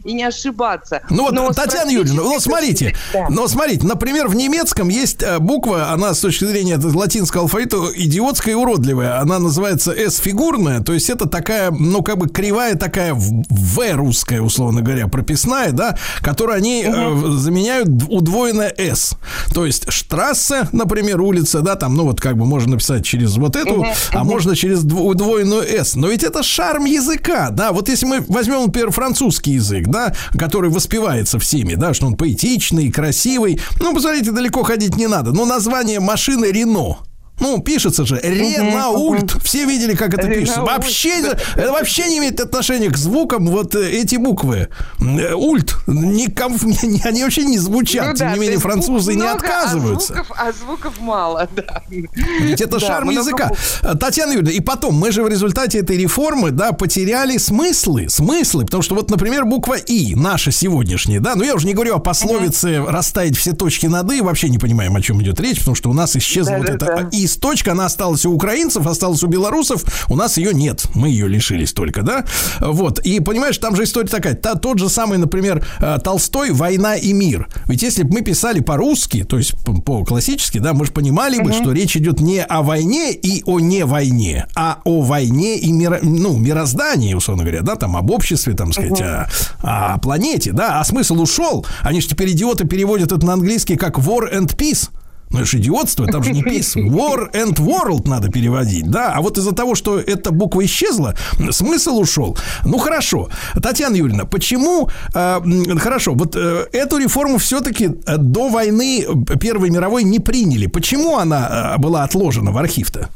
и 0.05 0.13
не 0.13 0.25
ошибаться. 0.25 1.03
Ну 1.11 1.25
вот, 1.25 1.33
но 1.33 1.51
Татьяна 1.51 1.91
Юрьевна, 1.91 2.23
ну 2.23 2.41
смотрите, 2.41 2.95
да. 3.13 3.29
но 3.29 3.49
смотрите, 3.49 3.87
например, 3.87 4.29
в 4.29 4.35
немецком 4.35 4.89
есть 4.89 5.23
э, 5.23 5.39
буква, 5.39 5.91
она 5.91 6.15
с 6.15 6.21
точки 6.21 6.45
зрения 6.45 6.79
латинского 6.79 7.45
алфавита 7.45 7.77
идиотская 7.95 8.55
и 8.55 8.57
уродливая. 8.57 9.21
Она 9.21 9.39
называется 9.39 9.93
S-фигурная, 9.93 10.81
то 10.81 10.93
есть 10.93 11.11
это 11.11 11.29
такая, 11.29 11.71
ну 11.71 12.03
как 12.03 12.19
бы 12.19 12.29
кривая 12.29 12.75
такая 12.77 13.15
В 13.15 13.83
русская, 13.95 14.41
условно 14.41 14.83
говоря, 14.83 15.09
прописная, 15.09 15.73
да, 15.73 15.97
которую 16.21 16.57
они 16.57 16.85
угу. 16.87 16.97
э, 16.97 17.33
заменяют 17.33 17.89
удвоенное 18.09 18.73
S. 18.77 19.15
То 19.55 19.67
есть 19.67 19.91
штрассе, 19.91 20.69
например, 20.73 21.21
улица, 21.21 21.61
да, 21.61 21.77
там, 21.77 21.95
ну 21.95 22.05
вот 22.05 22.21
как 22.21 22.37
бы 22.37 22.45
можно 22.45 22.73
написать 22.73 23.05
через 23.05 23.37
вот 23.37 23.57
эту, 23.57 23.81
угу. 23.81 23.87
а 24.13 24.21
угу. 24.23 24.31
можно 24.31 24.57
через 24.57 24.85
удвоенную 24.85 25.63
S. 25.63 25.95
Но 25.95 26.09
ведь 26.09 26.23
это 26.23 26.43
шарм 26.43 26.85
языка, 26.85 27.51
да, 27.51 27.73
вот 27.73 27.89
если 27.89 28.07
мы 28.07 28.25
возьмем, 28.29 28.67
например, 28.67 28.91
французский 29.33 29.53
язык, 29.53 29.87
да, 29.87 30.15
который 30.39 30.71
воспевается 30.71 31.39
всеми, 31.39 31.75
да, 31.75 31.95
что 31.95 32.07
он 32.07 32.17
поэтичный, 32.17 32.91
красивый, 32.91 33.61
ну, 33.81 33.95
посмотрите, 33.95 34.31
далеко 34.31 34.63
ходить 34.63 34.97
не 34.97 35.07
надо, 35.07 35.33
но 35.33 35.47
название 35.47 36.01
машины 36.01 36.47
Рено, 36.47 36.99
ну, 37.43 37.61
пишется 37.61 38.07
же 38.07 38.21
Ренаульт. 38.23 39.43
Все 39.43 39.65
видели, 39.65 39.95
как 39.95 40.15
это 40.15 40.29
пишется. 40.29 40.63
Вообще, 40.63 41.35
это 41.57 41.73
вообще 41.73 42.07
не 42.07 42.19
имеет 42.19 42.41
отношения 42.41 42.89
к 42.89 42.97
звукам 42.97 43.49
вот 43.49 43.75
э, 43.75 43.91
эти 43.91 44.17
буквы. 44.17 44.69
Э, 45.01 45.35
ульт. 45.35 45.77
Никому, 45.87 46.57
они 47.05 47.25
вообще 47.25 47.43
не 47.45 47.59
звучат. 47.59 48.07
Ну, 48.07 48.15
Тем 48.15 48.29
да, 48.29 48.35
не 48.35 48.41
менее, 48.41 48.59
французы 48.59 49.15
не 49.15 49.27
отказываются. 49.27 50.13
А 50.13 50.17
звуков, 50.17 50.37
а 50.39 50.53
звуков 50.53 51.01
мало, 51.01 51.49
да. 51.57 51.83
Ведь 51.89 52.61
это 52.61 52.79
да, 52.79 52.87
шарм 52.87 53.11
языка. 53.11 53.51
Много... 53.83 53.99
Татьяна 53.99 54.33
Юрьевна, 54.33 54.53
и 54.53 54.61
потом, 54.61 54.95
мы 54.95 55.11
же 55.11 55.23
в 55.23 55.29
результате 55.29 55.81
этой 55.81 55.97
реформы, 55.97 56.53
да, 56.53 56.73
потеряли 56.73 57.39
смыслы. 57.39 58.09
Смыслы. 58.09 58.65
Потому 58.65 58.83
что 58.83 58.95
вот, 58.95 59.11
например, 59.11 59.45
буква 59.45 59.75
И, 59.75 60.15
наша 60.15 60.53
сегодняшняя, 60.53 61.21
да, 61.21 61.35
ну 61.35 61.43
я 61.43 61.55
уже 61.55 61.67
не 61.67 61.75
говорю 61.75 61.97
о 61.97 61.99
пословице 61.99 62.69
uh 62.69 62.91
расставить 62.93 63.37
все 63.37 63.53
точки 63.53 63.87
над 63.87 64.11
И, 64.13 64.21
вообще 64.21 64.49
не 64.49 64.59
понимаем, 64.59 64.95
о 64.95 65.01
чем 65.01 65.21
идет 65.23 65.41
речь, 65.41 65.59
потому 65.59 65.75
что 65.75 65.91
у 65.91 65.93
нас 65.93 66.15
исчезла 66.17 66.53
да, 66.53 66.59
вот 66.59 66.67
да, 66.67 66.75
эта 66.75 66.87
да. 66.87 67.09
И 67.13 67.27
точка, 67.37 67.73
она 67.73 67.87
осталась 67.87 68.25
у 68.25 68.33
украинцев, 68.33 68.87
осталась 68.87 69.23
у 69.23 69.27
белорусов, 69.27 69.85
у 70.09 70.17
нас 70.17 70.37
ее 70.37 70.53
нет, 70.53 70.87
мы 70.95 71.09
ее 71.09 71.29
лишились 71.29 71.73
только, 71.73 72.03
да, 72.03 72.25
вот, 72.61 72.99
и 73.01 73.21
понимаешь, 73.21 73.59
там 73.59 73.77
же 73.77 73.85
история 73.85 74.09
такая, 74.09 74.35
та, 74.35 74.55
тот 74.55 74.79
же 74.79 74.89
самый, 74.89 75.19
например, 75.19 75.67
э, 75.81 75.99
Толстой 76.03 76.51
«Война 76.51 76.97
и 76.97 77.13
мир», 77.13 77.49
ведь 77.67 77.83
если 77.83 78.03
бы 78.03 78.15
мы 78.15 78.23
писали 78.23 78.61
по-русски, 78.61 79.25
то 79.25 79.39
есть 79.39 79.55
по-классически, 79.85 80.59
да, 80.59 80.73
мы 80.73 80.85
же 80.85 80.93
понимали 80.93 81.41
бы, 81.41 81.53
что 81.53 81.73
речь 81.73 81.97
идет 81.97 82.21
не 82.21 82.43
о 82.43 82.63
войне 82.63 83.13
и 83.13 83.43
о 83.47 83.61
не 83.61 83.85
войне, 83.85 84.47
а 84.55 84.79
о 84.85 85.03
войне 85.03 85.59
и 85.59 85.73
миро, 85.73 85.99
ну, 86.03 86.37
мироздании, 86.37 87.15
условно 87.15 87.45
говоря, 87.45 87.63
да, 87.63 87.77
там 87.77 87.97
об 87.97 88.11
обществе, 88.11 88.55
там, 88.55 88.73
сказать, 88.73 89.01
о, 89.01 89.29
о 89.63 89.99
планете, 89.99 90.53
да, 90.53 90.81
а 90.81 90.85
смысл 90.85 91.21
ушел, 91.21 91.67
они 91.83 92.01
же 92.01 92.09
теперь 92.09 92.31
идиоты 92.33 92.67
переводят 92.67 93.13
это 93.13 93.25
на 93.27 93.35
английский 93.35 93.77
как 93.77 93.99
war 93.99 94.33
and 94.33 94.57
peace, 94.57 94.89
ну, 95.33 95.39
это 95.41 95.47
же 95.47 95.59
идиотство, 95.59 96.07
там 96.07 96.23
же 96.23 96.33
не 96.33 96.43
peace. 96.43 96.75
War 96.77 97.31
and 97.33 97.57
world 97.57 98.09
надо 98.09 98.29
переводить, 98.29 98.91
да. 98.91 99.13
А 99.15 99.23
вот 99.23 99.39
из-за 99.39 99.53
того, 99.53 99.75
что 99.75 99.99
эта 99.99 100.31
буква 100.31 100.65
исчезла, 100.65 101.15
смысл 101.51 101.99
ушел. 101.99 102.37
Ну, 102.65 102.79
хорошо. 102.79 103.29
Татьяна 103.63 103.97
Юрьевна, 103.97 104.25
почему... 104.25 104.89
Э, 105.15 105.41
хорошо, 105.79 106.15
вот 106.15 106.37
э, 106.37 106.67
эту 106.73 106.99
реформу 106.99 107.39
все-таки 107.39 107.91
э, 108.07 108.17
до 108.19 108.49
войны 108.49 109.07
Первой 109.41 109.71
мировой 109.71 110.05
не 110.05 110.21
приняли. 110.21 110.67
Почему 110.67 111.19
она 111.19 111.75
э, 111.77 111.81
была 111.81 112.05
отложена 112.05 112.53
в 112.53 112.59
архив-то? 112.59 113.09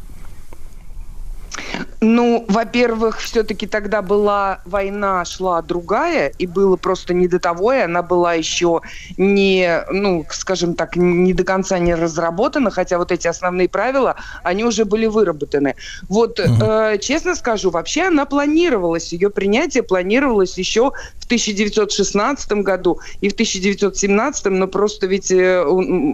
Ну, 2.00 2.44
во-первых, 2.48 3.18
все-таки 3.20 3.66
тогда 3.66 4.02
была 4.02 4.60
война, 4.64 5.24
шла 5.24 5.62
другая, 5.62 6.32
и 6.38 6.46
было 6.46 6.76
просто 6.76 7.14
не 7.14 7.28
до 7.28 7.38
того, 7.38 7.72
и 7.72 7.78
она 7.78 8.02
была 8.02 8.34
еще 8.34 8.82
не, 9.16 9.82
ну, 9.90 10.24
скажем 10.30 10.74
так, 10.74 10.96
не 10.96 11.32
до 11.32 11.44
конца 11.44 11.78
не 11.78 11.94
разработана, 11.94 12.70
хотя 12.70 12.98
вот 12.98 13.12
эти 13.12 13.28
основные 13.28 13.68
правила, 13.68 14.16
они 14.42 14.64
уже 14.64 14.84
были 14.84 15.06
выработаны. 15.06 15.74
Вот, 16.08 16.38
угу. 16.38 16.48
э, 16.62 16.98
честно 16.98 17.34
скажу, 17.34 17.70
вообще 17.70 18.02
она 18.02 18.26
планировалась, 18.26 19.12
ее 19.12 19.30
принятие 19.30 19.82
планировалось 19.82 20.58
еще 20.58 20.92
в 21.18 21.26
в 21.26 21.28
1916 21.28 22.52
году 22.62 23.00
и 23.20 23.28
в 23.28 23.32
1917, 23.32 24.46
но 24.46 24.68
просто 24.68 25.08
ведь 25.08 25.32
э, 25.32 25.64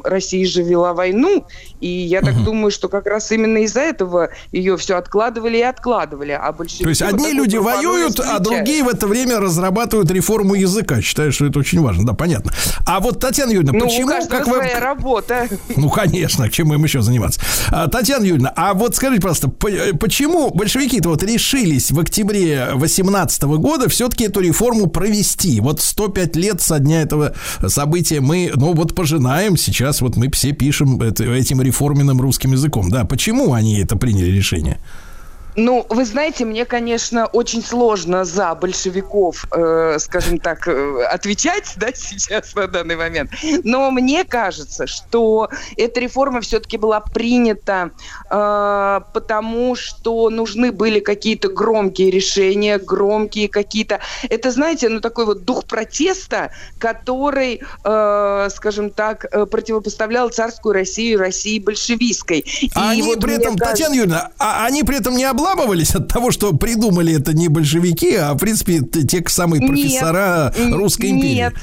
Россия 0.04 0.46
же 0.46 0.62
вела 0.62 0.94
войну, 0.94 1.46
и 1.82 1.86
я 1.86 2.22
так 2.22 2.34
угу. 2.34 2.44
думаю, 2.44 2.70
что 2.70 2.88
как 2.88 3.06
раз 3.06 3.30
именно 3.30 3.58
из-за 3.58 3.80
этого 3.80 4.30
ее 4.52 4.78
все 4.78 4.96
откладывали 5.32 5.58
и 5.58 5.62
откладывали, 5.62 6.32
а 6.32 6.52
большинство... 6.52 6.84
То 6.84 6.88
есть 6.90 7.02
одни 7.02 7.32
люди 7.32 7.56
воюют, 7.56 8.20
а 8.20 8.38
другие 8.38 8.82
в 8.84 8.88
это 8.88 9.06
время 9.06 9.40
разрабатывают 9.40 10.10
реформу 10.10 10.54
языка. 10.54 11.00
Считаю, 11.00 11.32
что 11.32 11.46
это 11.46 11.58
очень 11.58 11.80
важно, 11.80 12.06
да, 12.06 12.12
понятно. 12.12 12.52
А 12.86 13.00
вот, 13.00 13.20
Татьяна 13.20 13.50
Юрьевна, 13.50 13.72
ну, 13.72 13.84
почему... 13.84 14.08
У 14.08 14.28
как 14.28 14.46
вы... 14.46 14.60
работа. 14.78 15.48
Ну, 15.76 15.88
конечно, 15.88 16.48
чем 16.50 16.72
им 16.74 16.84
еще 16.84 17.00
заниматься. 17.02 17.40
А, 17.70 17.88
Татьяна 17.88 18.24
Юрьевна, 18.24 18.52
а 18.54 18.74
вот 18.74 18.94
скажите, 18.94 19.22
просто, 19.22 19.48
почему 19.48 20.50
большевики-то 20.50 21.08
вот 21.08 21.22
решились 21.22 21.90
в 21.90 21.98
октябре 21.98 22.68
18 22.74 23.42
года 23.42 23.88
все-таки 23.88 24.24
эту 24.24 24.40
реформу 24.40 24.86
провести? 24.86 25.60
Вот 25.60 25.80
105 25.80 26.36
лет 26.36 26.60
со 26.60 26.78
дня 26.78 27.02
этого 27.02 27.34
события 27.66 28.20
мы, 28.20 28.52
ну, 28.54 28.74
вот 28.74 28.94
пожинаем. 28.94 29.56
Сейчас 29.56 30.00
вот 30.02 30.16
мы 30.16 30.30
все 30.30 30.52
пишем 30.52 31.00
этим 31.00 31.62
реформенным 31.62 32.20
русским 32.20 32.52
языком. 32.52 32.90
Да, 32.90 33.04
почему 33.04 33.54
они 33.54 33.80
это 33.80 33.96
приняли 33.96 34.30
решение? 34.30 34.78
Ну, 35.54 35.84
вы 35.90 36.04
знаете, 36.06 36.46
мне, 36.46 36.64
конечно, 36.64 37.26
очень 37.26 37.62
сложно 37.62 38.24
за 38.24 38.54
большевиков, 38.54 39.44
э, 39.52 39.98
скажем 39.98 40.38
так, 40.38 40.66
э, 40.66 41.04
отвечать, 41.04 41.74
да, 41.76 41.88
сейчас 41.94 42.54
на 42.54 42.66
данный 42.66 42.96
момент. 42.96 43.30
Но 43.62 43.90
мне 43.90 44.24
кажется, 44.24 44.86
что 44.86 45.50
эта 45.76 46.00
реформа 46.00 46.40
все-таки 46.40 46.78
была 46.78 47.00
принята, 47.00 47.90
э, 48.30 49.00
потому 49.12 49.74
что 49.76 50.30
нужны 50.30 50.72
были 50.72 51.00
какие-то 51.00 51.48
громкие 51.48 52.10
решения, 52.10 52.78
громкие 52.78 53.48
какие-то. 53.48 54.00
Это, 54.30 54.50
знаете, 54.50 54.88
ну 54.88 55.00
такой 55.00 55.26
вот 55.26 55.44
дух 55.44 55.66
протеста, 55.66 56.50
который, 56.78 57.60
э, 57.84 58.48
скажем 58.54 58.90
так, 58.90 59.26
э, 59.30 59.44
противопоставлял 59.44 60.30
царскую 60.30 60.72
Россию 60.72 61.18
России 61.18 61.58
большевистской. 61.58 62.42
А 62.74 62.94
И 62.94 63.00
они 63.00 63.02
вот 63.02 63.20
при 63.20 63.34
этом, 63.34 63.58
кажется... 63.58 63.84
Татьяна 63.84 63.94
Юрьевна, 63.94 64.30
а 64.38 64.64
они 64.64 64.82
при 64.82 64.96
этом 64.96 65.14
не 65.14 65.24
обладали 65.24 65.41
обламывались 65.42 65.94
от 65.94 66.08
того, 66.08 66.30
что 66.30 66.52
придумали 66.52 67.18
это 67.18 67.32
не 67.34 67.48
большевики, 67.48 68.14
а, 68.14 68.34
в 68.34 68.38
принципе, 68.38 68.80
те 68.80 69.22
самые 69.26 69.66
профессора 69.66 70.52
нет, 70.56 70.72
Русской 70.74 71.10
империи? 71.10 71.34
Нет. 71.34 71.54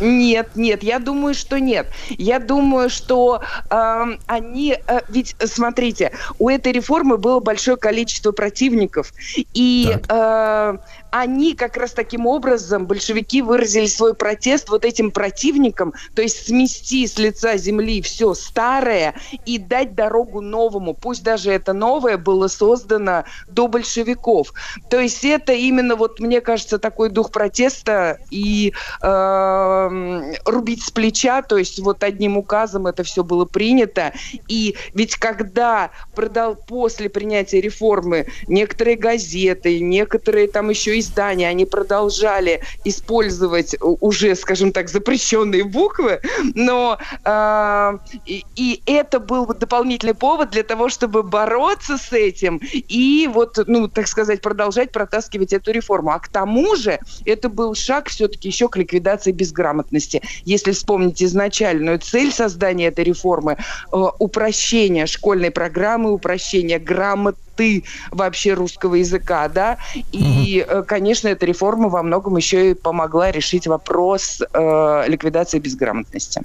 Нет, 0.00 0.48
нет, 0.56 0.82
я 0.82 0.98
думаю, 0.98 1.34
что 1.34 1.60
нет. 1.60 1.86
Я 2.10 2.40
думаю, 2.40 2.90
что 2.90 3.42
э, 3.70 4.04
они, 4.26 4.76
э, 4.88 5.00
ведь 5.08 5.36
смотрите, 5.44 6.10
у 6.40 6.48
этой 6.48 6.72
реформы 6.72 7.16
было 7.16 7.38
большое 7.38 7.76
количество 7.76 8.32
противников, 8.32 9.12
и 9.36 9.96
э, 10.08 10.76
они 11.14 11.54
как 11.54 11.76
раз 11.76 11.92
таким 11.92 12.26
образом, 12.26 12.88
большевики 12.88 13.40
выразили 13.40 13.86
свой 13.86 14.14
протест 14.14 14.68
вот 14.68 14.84
этим 14.84 15.12
противникам, 15.12 15.94
то 16.12 16.22
есть 16.22 16.48
смести 16.48 17.06
с 17.06 17.18
лица 17.18 17.56
земли 17.56 18.02
все 18.02 18.34
старое 18.34 19.14
и 19.46 19.58
дать 19.58 19.94
дорогу 19.94 20.40
новому, 20.40 20.92
пусть 20.92 21.22
даже 21.22 21.52
это 21.52 21.72
новое 21.72 22.16
было 22.18 22.48
создано 22.48 23.22
до 23.46 23.68
большевиков. 23.68 24.52
То 24.90 24.98
есть 24.98 25.24
это 25.24 25.52
именно 25.52 25.94
вот, 25.94 26.18
мне 26.18 26.40
кажется, 26.40 26.80
такой 26.80 27.10
дух 27.10 27.30
протеста 27.30 28.18
и 28.32 28.72
э, 29.00 30.32
рубить 30.44 30.82
с 30.82 30.90
плеча, 30.90 31.42
то 31.42 31.58
есть 31.58 31.78
вот 31.78 32.02
одним 32.02 32.36
указом 32.36 32.88
это 32.88 33.04
все 33.04 33.22
было 33.22 33.44
принято. 33.44 34.12
И 34.48 34.74
ведь 34.94 35.14
когда 35.14 35.92
продал 36.16 36.56
после 36.56 37.08
принятия 37.08 37.60
реформы 37.60 38.26
некоторые 38.48 38.96
газеты, 38.96 39.78
некоторые 39.78 40.48
там 40.48 40.70
еще 40.70 40.98
и 40.98 41.03
издания, 41.04 41.48
они 41.48 41.64
продолжали 41.64 42.60
использовать 42.84 43.76
уже, 43.80 44.34
скажем 44.34 44.72
так, 44.72 44.88
запрещенные 44.88 45.64
буквы, 45.64 46.20
но 46.54 46.98
э, 47.24 47.98
и, 48.26 48.44
и 48.56 48.82
это 48.86 49.20
был 49.20 49.46
дополнительный 49.46 50.14
повод 50.14 50.50
для 50.50 50.62
того, 50.62 50.88
чтобы 50.88 51.22
бороться 51.22 51.98
с 51.98 52.12
этим 52.12 52.60
и 52.72 53.28
вот, 53.32 53.58
ну, 53.66 53.88
так 53.88 54.08
сказать, 54.08 54.40
продолжать 54.40 54.92
протаскивать 54.92 55.52
эту 55.52 55.72
реформу. 55.72 56.10
А 56.10 56.18
к 56.18 56.28
тому 56.28 56.76
же 56.76 56.98
это 57.24 57.48
был 57.48 57.74
шаг 57.74 58.08
все-таки 58.08 58.48
еще 58.48 58.68
к 58.68 58.76
ликвидации 58.76 59.32
безграмотности. 59.32 60.22
Если 60.44 60.72
вспомнить 60.72 61.22
изначальную 61.22 61.98
цель 61.98 62.32
создания 62.32 62.86
этой 62.86 63.04
реформы, 63.04 63.56
э, 63.92 63.96
упрощение 64.18 65.06
школьной 65.06 65.50
программы, 65.50 66.12
упрощение 66.12 66.78
грамотности, 66.78 67.43
черты 67.54 67.84
вообще 68.10 68.54
русского 68.54 68.96
языка, 68.96 69.48
да, 69.48 69.78
и, 70.12 70.66
угу. 70.68 70.84
конечно, 70.84 71.28
эта 71.28 71.46
реформа 71.46 71.88
во 71.88 72.02
многом 72.02 72.36
еще 72.36 72.70
и 72.70 72.74
помогла 72.74 73.30
решить 73.30 73.66
вопрос 73.66 74.40
э, 74.40 75.04
ликвидации 75.08 75.58
безграмотности. 75.58 76.42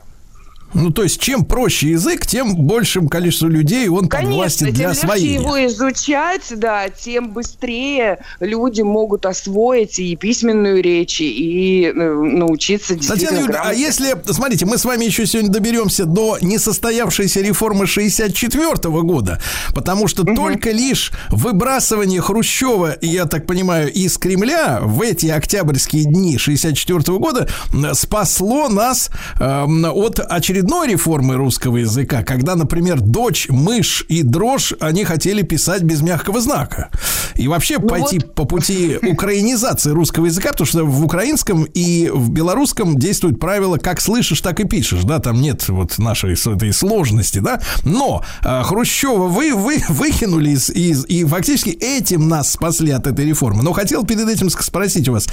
Ну, 0.74 0.92
то 0.92 1.04
есть, 1.04 1.20
чем 1.20 1.46
проще 1.46 1.92
язык, 1.92 2.26
тем 2.26 2.56
большим 2.56 3.08
количеством 3.08 3.50
людей 3.50 3.88
он 3.88 4.08
Конечно, 4.08 4.30
подвластен 4.30 4.74
для 4.74 4.90
освоения. 4.90 5.38
Конечно, 5.38 5.48
его 5.48 5.66
изучать, 5.66 6.54
да, 6.56 6.90
тем 6.90 7.32
быстрее 7.32 8.20
люди 8.40 8.82
могут 8.82 9.26
освоить 9.26 9.98
и 10.00 10.16
письменную 10.16 10.84
речь, 10.84 11.22
и 11.22 11.86
э, 11.86 11.92
научиться 11.94 12.96
действительно 12.96 13.30
Татьяна 13.30 13.46
Юрьевна, 13.46 13.70
а 13.70 13.74
если, 13.74 14.16
смотрите, 14.32 14.66
мы 14.66 14.78
с 14.78 14.86
вами 14.86 15.06
еще 15.06 15.26
сегодня 15.26 15.52
доберемся 15.52 16.06
до 16.06 16.38
несостоявшейся 16.42 17.42
реформы 17.42 17.88
64 17.88 18.66
-го 18.74 19.02
года, 19.02 19.42
потому 19.74 20.08
что 20.08 20.22
угу. 20.22 20.36
только 20.36 20.72
лишь 20.72 21.12
выбрасывание 21.30 22.22
Хрущева, 22.22 22.96
я 23.02 23.26
так 23.26 23.48
понимаю, 23.48 23.92
из 23.92 24.18
Кремля 24.18 24.80
в 24.82 25.02
эти 25.02 25.28
октябрьские 25.28 26.04
дни 26.04 26.38
64 26.38 27.00
-го 27.00 27.18
года 27.20 27.48
спасло 27.94 28.70
нас 28.70 29.10
э, 29.40 29.66
от 29.66 30.20
очередного 30.20 30.59
очередной 30.60 30.90
реформы 30.90 31.36
русского 31.36 31.78
языка, 31.78 32.22
когда, 32.24 32.56
например, 32.56 33.00
дочь, 33.00 33.48
мышь 33.50 34.04
и 34.10 34.24
дрожь, 34.24 34.74
они 34.82 35.06
хотели 35.06 35.42
писать 35.42 35.84
без 35.84 36.02
мягкого 36.02 36.42
знака. 36.42 36.90
И 37.36 37.48
вообще 37.48 37.78
ну 37.80 37.88
пойти 37.88 38.20
вот. 38.20 38.36
по 38.36 38.44
пути 38.44 38.98
украинизации 39.02 39.92
русского 39.92 40.26
языка, 40.26 40.50
потому 40.50 40.68
что 40.68 40.84
в 40.84 41.06
украинском 41.06 41.64
и 41.64 42.10
в 42.14 42.30
белорусском 42.32 42.98
действуют 42.98 43.40
правила 43.40 43.78
как 43.78 44.02
слышишь, 44.02 44.42
так 44.42 44.60
и 44.60 44.66
пишешь, 44.66 45.04
да, 45.04 45.20
там 45.20 45.40
нет 45.40 45.68
вот 45.70 45.98
нашей 45.98 46.34
этой 46.34 46.74
сложности, 46.74 47.40
да, 47.40 47.62
но 47.86 48.24
а, 48.44 48.64
Хрущева 48.64 49.28
вы, 49.28 49.56
вы 49.56 49.82
выкинули 49.88 50.50
из, 50.52 50.70
из, 50.70 51.06
и 51.06 51.24
фактически 51.24 51.70
этим 51.70 52.28
нас 52.28 52.52
спасли 52.52 52.92
от 52.92 53.08
этой 53.08 53.26
реформы. 53.26 53.64
Но 53.64 53.72
хотел 53.72 54.06
перед 54.06 54.28
этим 54.28 54.50
спросить 54.50 55.08
у 55.08 55.14
вас, 55.14 55.28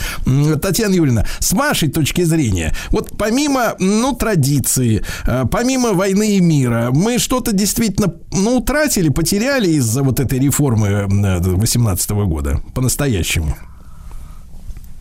Татьяна 0.62 0.94
Юрьевна, 0.94 1.26
с 1.40 1.52
вашей 1.52 1.88
точки 1.88 2.22
зрения, 2.22 2.74
вот 2.90 3.18
помимо, 3.18 3.74
ну, 3.80 4.12
традиции, 4.12 5.04
помимо 5.50 5.92
войны 5.92 6.36
и 6.36 6.40
мира, 6.40 6.90
мы 6.92 7.18
что-то 7.18 7.52
действительно, 7.52 8.14
ну, 8.32 8.58
утратили, 8.58 9.08
потеряли 9.08 9.68
из-за 9.70 10.02
вот 10.02 10.20
этой 10.20 10.38
реформы 10.38 11.06
18 11.08 12.10
э, 12.10 12.14
года 12.24 12.60
по-настоящему? 12.74 13.56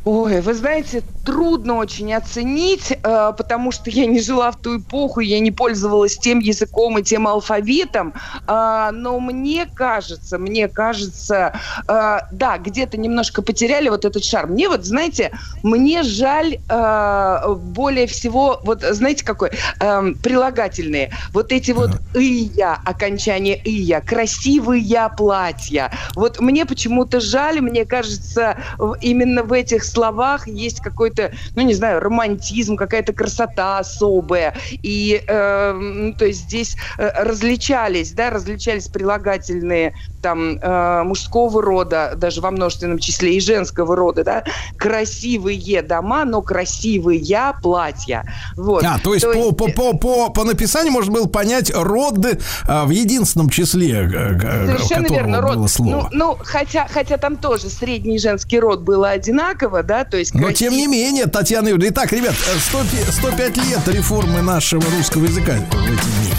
Ой, 0.05 0.39
вы 0.41 0.53
знаете, 0.53 1.01
трудно 1.25 1.77
очень 1.77 2.13
оценить, 2.13 2.91
э, 2.91 3.33
потому 3.35 3.71
что 3.71 3.89
я 3.89 4.05
не 4.05 4.19
жила 4.19 4.51
в 4.51 4.57
ту 4.57 4.77
эпоху, 4.77 5.21
я 5.21 5.39
не 5.39 5.49
пользовалась 5.49 6.15
тем 6.15 6.37
языком 6.37 6.99
и 6.99 7.03
тем 7.03 7.27
алфавитом, 7.27 8.13
э, 8.47 8.89
но 8.93 9.19
мне 9.19 9.65
кажется, 9.73 10.37
мне 10.37 10.67
кажется, 10.67 11.59
э, 11.87 12.19
да, 12.31 12.57
где-то 12.59 12.97
немножко 12.97 13.41
потеряли 13.41 13.89
вот 13.89 14.05
этот 14.05 14.23
шар. 14.23 14.45
Мне 14.45 14.69
вот, 14.69 14.85
знаете, 14.85 15.31
мне 15.63 16.03
жаль 16.03 16.59
э, 16.69 17.55
более 17.55 18.05
всего, 18.05 18.59
вот 18.63 18.83
знаете 18.83 19.25
какой, 19.25 19.49
э, 19.79 20.13
прилагательные, 20.21 21.09
вот 21.33 21.51
эти 21.51 21.71
вот 21.71 21.89
«ия», 22.13 22.77
окончание 22.85 23.59
«ия», 23.65 24.01
красивые 24.01 25.09
платья. 25.17 25.91
Вот 26.13 26.39
мне 26.39 26.67
почему-то 26.67 27.19
жаль, 27.19 27.59
мне 27.59 27.85
кажется, 27.85 28.55
именно 29.01 29.41
в 29.41 29.51
этих 29.51 29.83
словах 29.95 30.47
есть 30.47 30.81
какой-то, 30.81 31.31
ну, 31.55 31.61
не 31.61 31.73
знаю, 31.73 32.01
романтизм, 32.01 32.75
какая-то 32.75 33.13
красота 33.13 33.79
особая. 33.79 34.53
И, 34.83 35.23
э, 35.25 35.71
ну, 35.71 36.13
то 36.13 36.25
есть 36.25 36.41
здесь 36.41 36.75
э, 36.97 37.23
различались, 37.23 38.11
да, 38.11 38.29
различались 38.29 38.87
прилагательные 38.87 39.93
там 40.21 40.57
э, 40.57 41.03
мужского 41.03 41.61
рода, 41.61 42.13
даже 42.17 42.41
во 42.41 42.51
множественном 42.51 42.99
числе, 42.99 43.35
и 43.35 43.39
женского 43.39 43.95
рода, 43.95 44.23
да, 44.23 44.43
красивые 44.75 45.81
дома, 45.81 46.25
но 46.25 46.41
красивые 46.41 47.23
платья. 47.61 48.25
Вот. 48.57 48.83
А, 48.83 48.99
то 48.99 49.13
есть, 49.13 49.25
то 49.25 49.31
по, 49.31 49.65
есть... 49.65 49.75
По, 49.75 49.93
по, 49.93 49.97
по, 49.97 50.29
по 50.29 50.43
написанию 50.43 50.91
можно 50.91 51.13
было 51.13 51.27
понять 51.27 51.71
род 51.73 52.25
э, 52.25 52.37
в 52.67 52.89
единственном 52.89 53.49
числе, 53.49 54.09
э, 54.13 54.77
Совершенно 54.77 55.07
верно, 55.07 55.41
род. 55.41 55.55
Было 55.55 55.67
слово. 55.67 56.09
Ну, 56.11 56.35
ну 56.35 56.37
хотя, 56.41 56.87
хотя 56.89 57.17
там 57.17 57.37
тоже 57.37 57.69
средний 57.69 58.17
женский 58.17 58.59
род 58.59 58.81
было 58.81 59.09
одинаково, 59.09 59.83
да, 59.85 60.03
то 60.03 60.17
есть... 60.17 60.33
Но 60.33 60.51
тем 60.51 60.73
не 60.73 60.87
менее, 60.87 61.27
Татьяна 61.27 61.69
Юрьевна, 61.69 61.89
итак, 61.89 62.11
ребят, 62.11 62.35
100, 62.69 62.83
105 63.11 63.57
лет 63.57 63.87
реформы 63.87 64.41
нашего 64.41 64.83
русского 64.97 65.25
языка 65.25 65.53
в 65.71 65.85
эти 65.85 66.01
дни. 66.01 66.33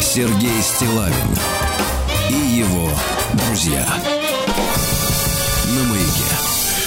Сергей 0.00 0.62
Стилавин 0.62 1.14
и 2.30 2.58
его 2.58 2.90
друзья. 3.32 3.86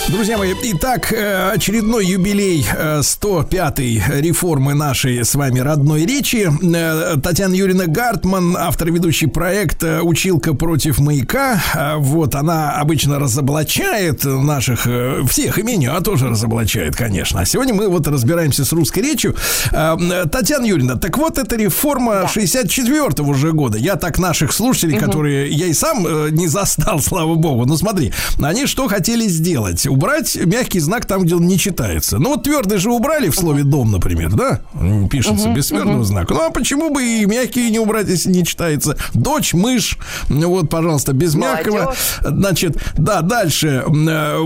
Друзья 0.09 0.37
мои, 0.37 0.53
итак, 0.63 1.11
э, 1.11 1.51
очередной 1.53 2.05
юбилей 2.05 2.65
105-й 2.65 3.97
э, 3.97 4.21
реформы 4.21 4.73
нашей 4.73 5.25
с 5.25 5.35
вами 5.35 5.59
родной 5.59 6.05
речи. 6.05 6.49
Э, 6.63 7.17
Татьяна 7.21 7.53
Юрьевна 7.53 7.87
Гартман, 7.87 8.55
автор 8.57 8.89
ведущий 8.89 9.27
проекта 9.27 10.03
«Училка 10.03 10.53
против 10.53 10.99
маяка». 10.99 11.61
Вот, 11.97 12.35
она 12.35 12.77
обычно 12.79 13.19
разоблачает 13.19 14.23
наших, 14.23 14.87
всех 15.29 15.59
и 15.59 15.63
меня 15.63 15.99
тоже 15.99 16.29
разоблачает, 16.29 16.95
конечно. 16.95 17.41
А 17.41 17.45
сегодня 17.45 17.73
мы 17.73 17.89
вот 17.89 18.07
разбираемся 18.07 18.63
с 18.63 18.71
русской 18.71 18.99
речью. 18.99 19.35
Татьяна 19.71 20.65
Юрьевна, 20.65 20.95
так 20.95 21.17
вот, 21.17 21.37
эта 21.37 21.57
реформа 21.57 22.21
да. 22.21 22.31
64-го 22.33 23.29
уже 23.29 23.51
года. 23.51 23.77
Я 23.77 23.97
так 23.97 24.19
наших 24.19 24.53
слушателей, 24.53 24.95
угу. 24.95 25.05
которые 25.05 25.51
я 25.51 25.65
и 25.65 25.73
сам 25.73 26.33
не 26.33 26.47
застал, 26.47 26.99
слава 27.01 27.35
богу. 27.35 27.65
Ну 27.65 27.75
смотри, 27.75 28.13
они 28.41 28.67
что 28.67 28.87
хотели 28.87 29.27
сделать? 29.27 29.85
Убрать 29.97 30.35
мягкий 30.35 30.79
знак 30.79 31.05
там, 31.05 31.23
где 31.23 31.35
он 31.35 31.47
не 31.47 31.57
читается. 31.57 32.19
Ну, 32.19 32.29
вот 32.29 32.43
твердый 32.43 32.77
же 32.77 32.91
убрали 32.91 33.29
в 33.29 33.35
слове 33.35 33.63
дом, 33.63 33.91
например, 33.91 34.31
да? 34.33 34.61
Пишется 35.09 35.49
без 35.49 35.67
твердого 35.67 36.05
знака. 36.05 36.33
Ну, 36.33 36.41
а 36.45 36.51
почему 36.51 36.93
бы 36.93 37.03
и 37.03 37.25
мягкий 37.25 37.71
не 37.71 37.79
убрать, 37.79 38.07
если 38.07 38.31
не 38.31 38.45
читается? 38.45 38.95
Дочь, 39.13 39.53
мышь, 39.53 39.97
вот, 40.29 40.69
пожалуйста, 40.69 41.13
без 41.13 41.33
мягкого. 41.33 41.95
Значит, 42.21 42.77
да, 42.95 43.21
дальше. 43.21 43.83
Э, 43.87 44.39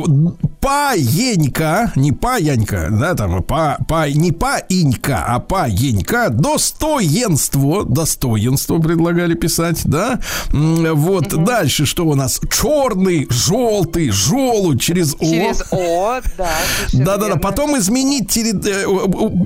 паенька, 0.61 1.91
не 1.95 2.11
паянька, 2.11 2.87
да, 2.89 3.13
там, 3.15 3.43
па, 3.43 3.77
па, 3.87 4.09
не 4.09 4.31
паинька, 4.31 5.25
а 5.27 5.39
паенька, 5.39 6.29
достоинство, 6.29 7.83
достоинство 7.83 8.79
предлагали 8.79 9.33
писать, 9.33 9.81
да? 9.83 10.19
Вот, 10.51 11.33
угу. 11.33 11.43
дальше 11.43 11.85
что 11.85 12.05
у 12.05 12.15
нас? 12.15 12.39
Черный, 12.49 13.27
желтый, 13.29 14.11
желудь 14.11 14.81
через 14.81 15.15
О 15.19 15.40
через 15.41 15.63
О, 15.71 16.19
да. 16.37 16.49
Да-да-да. 16.93 17.35
Потом 17.37 17.77
изменить. 17.77 18.37
Э, 18.37 18.85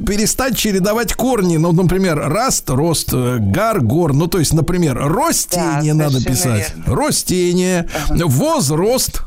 перестать 0.06 0.58
чередовать 0.58 1.14
корни. 1.14 1.58
Ну, 1.58 1.72
например, 1.72 2.18
раст, 2.18 2.70
рост, 2.70 3.10
э, 3.14 3.38
гар, 3.40 3.82
гор. 3.82 4.14
Ну, 4.14 4.28
то 4.28 4.40
есть, 4.40 4.54
например, 4.54 4.98
ростение 4.98 5.94
да, 5.94 6.06
надо 6.06 6.24
писать. 6.24 6.74
Верно. 6.76 6.96
Ростение, 6.96 7.90
ага. 8.10 8.26
возраст, 8.26 9.22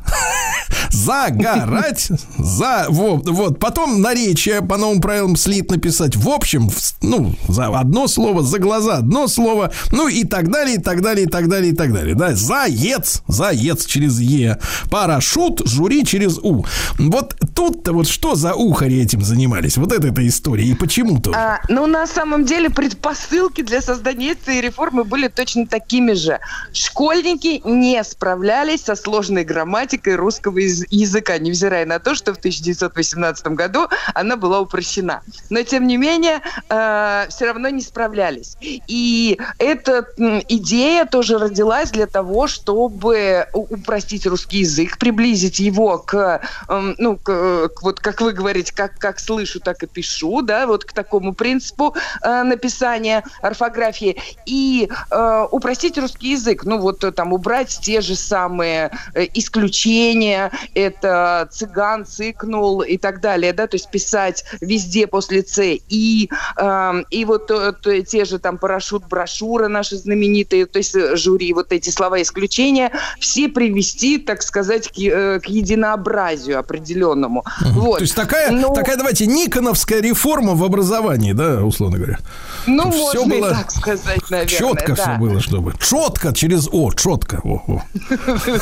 загорать, 0.91 2.09
за, 2.39 2.87
вот, 2.89 3.29
вот. 3.29 3.59
Потом 3.59 4.01
наречие 4.01 4.63
по 4.63 4.77
новым 4.77 5.01
правилам 5.01 5.37
слит 5.37 5.71
написать. 5.71 6.17
В 6.17 6.29
общем, 6.29 6.71
ну, 7.03 7.35
за 7.49 7.67
одно 7.67 8.07
слово, 8.09 8.43
за 8.43 8.59
глаза 8.59 8.99
одно 8.99 9.29
слово, 9.29 9.73
ну 9.93 10.09
и 10.09 10.25
так 10.25 10.51
далее, 10.51 10.77
и 10.77 10.81
так 10.81 11.03
далее, 11.03 11.27
и 11.27 11.29
так 11.29 11.49
далее, 11.49 11.73
и 11.73 11.77
так 11.77 11.93
далее. 11.93 12.15
Да, 12.15 12.35
заец, 12.35 13.23
заец 13.27 13.85
через 13.87 14.21
Е. 14.21 14.59
Парашют, 14.91 15.63
жюри 15.67 16.05
через 16.05 16.39
У. 16.39 16.58
Вот 16.99 17.35
тут-то 17.55 17.93
вот 17.93 18.09
что 18.09 18.35
за 18.35 18.55
ухари 18.55 19.03
этим 19.03 19.23
занимались? 19.23 19.77
Вот 19.77 19.93
это 19.93 20.09
эта 20.09 20.27
история. 20.27 20.65
И 20.65 20.75
почему 20.75 21.21
то? 21.21 21.33
А, 21.35 21.61
ну, 21.69 21.87
на 21.87 22.07
самом 22.07 22.45
деле, 22.45 22.71
предпосылки 22.71 23.63
для 23.63 23.81
создания 23.81 24.33
этой 24.33 24.61
реформы 24.61 25.05
были 25.05 25.29
точно 25.29 25.67
такими 25.67 26.13
же. 26.13 26.39
Школьники 26.73 27.61
не 27.65 28.03
справлялись 28.05 28.83
со 28.83 28.97
сложной 28.97 29.45
грамматикой 29.45 30.17
русского 30.17 30.59
языка, 30.59 31.39
невзирая 31.39 31.87
на 31.87 31.99
то, 31.99 32.15
что 32.15 32.35
в 32.35 32.39
1918 32.39 33.47
году 33.49 33.89
она 34.15 34.37
была 34.37 34.61
упрощена. 34.61 35.23
Но, 35.51 35.63
тем 35.63 35.87
не 35.87 35.97
менее, 35.97 36.41
э, 36.69 37.27
все 37.29 37.47
равно 37.47 37.69
не 37.69 37.83
справлялись. 37.83 38.57
И 38.61 39.39
эта 39.59 40.07
идея 40.49 41.05
тоже 41.05 41.39
родилась 41.39 41.91
для 41.91 42.07
того, 42.07 42.47
чтобы 42.47 43.47
упростить 43.53 44.27
русский 44.27 44.59
язык, 44.59 44.99
приблизить 44.99 45.59
его 45.59 45.99
к 45.99 46.41
Эм, 46.69 46.95
ну, 46.99 47.17
к, 47.17 47.71
вот 47.83 48.01
как 48.01 48.21
вы 48.21 48.33
говорите, 48.33 48.73
как, 48.75 48.99
как 48.99 49.19
слышу, 49.21 49.61
так 49.61 49.83
и 49.83 49.87
пишу, 49.87 50.43
да, 50.43 50.67
вот 50.67 50.85
к 50.85 50.93
такому 50.93 51.35
принципу 51.35 51.95
э, 52.23 52.43
написания 52.43 53.25
орфографии. 53.43 54.17
И 54.47 54.89
э, 55.11 55.47
упростить 55.51 55.99
русский 55.99 56.33
язык, 56.33 56.65
ну, 56.65 56.79
вот 56.79 57.05
э, 57.05 57.13
там 57.13 57.33
убрать 57.33 57.79
те 57.83 58.01
же 58.01 58.15
самые 58.15 58.91
э, 59.15 59.27
исключения, 59.35 60.51
это 60.75 61.49
цыган, 61.51 62.05
цикнул 62.07 62.83
и 62.83 62.97
так 62.97 63.21
далее, 63.21 63.53
да, 63.53 63.67
то 63.67 63.77
есть 63.77 63.91
писать 63.91 64.45
везде 64.61 65.07
после 65.07 65.43
Ц. 65.43 65.79
И, 65.89 66.31
э, 66.57 66.93
и 67.11 67.25
вот 67.25 67.51
э, 67.51 68.03
те 68.03 68.25
же 68.25 68.39
там 68.39 68.59
парашют, 68.59 69.05
брошюра 69.09 69.69
наши 69.69 69.97
знаменитые, 69.97 70.67
то 70.67 70.79
есть 70.79 70.95
э, 70.95 71.17
жюри, 71.17 71.53
вот 71.53 71.73
эти 71.73 71.91
слова 71.91 72.21
исключения, 72.21 72.93
все 73.19 73.49
привести, 73.49 74.19
так 74.19 74.43
сказать, 74.43 74.89
к, 74.89 74.99
э, 74.99 75.41
к 75.41 75.47
единообразию 75.47 76.38
разнообразию 76.39 76.59
определенному. 76.59 77.45
Угу. 77.61 77.81
Вот. 77.81 77.99
То 77.99 78.05
есть 78.05 78.15
такая, 78.15 78.51
ну, 78.51 78.73
такая, 78.73 78.97
давайте, 78.97 79.27
Никоновская 79.27 80.01
реформа 80.01 80.55
в 80.55 80.65
образовании, 80.65 81.33
да, 81.33 81.65
условно 81.65 81.99
говоря. 81.99 82.19
Ну, 82.67 82.91
все 82.91 83.25
можно 83.25 83.37
было 83.37 83.51
и 83.51 83.55
так 83.55 83.71
сказать, 83.71 84.31
наверное. 84.31 84.59
Четко 84.59 84.95
да. 84.95 85.03
все 85.03 85.17
было, 85.19 85.41
чтобы. 85.41 85.75
Четко 85.79 86.33
через 86.33 86.69
О, 86.71 86.93
четко. 86.93 87.41
О, 87.45 87.63
о. 87.67 87.83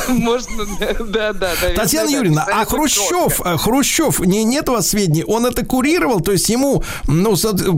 Можно, 0.07 0.65
да, 1.07 1.33
да. 1.33 1.49
Татьяна 1.75 2.09
Юрьевна, 2.09 2.45
а 2.49 2.65
Хрущев, 2.65 3.41
а 3.43 3.57
Хрущев, 3.57 4.19
не, 4.19 4.43
нет 4.43 4.69
у 4.69 4.73
вас 4.73 4.87
сведений, 4.87 5.23
он 5.23 5.45
это 5.45 5.65
курировал, 5.65 6.21
то 6.21 6.31
есть 6.31 6.49
ему, 6.49 6.83
ну, 7.07 7.35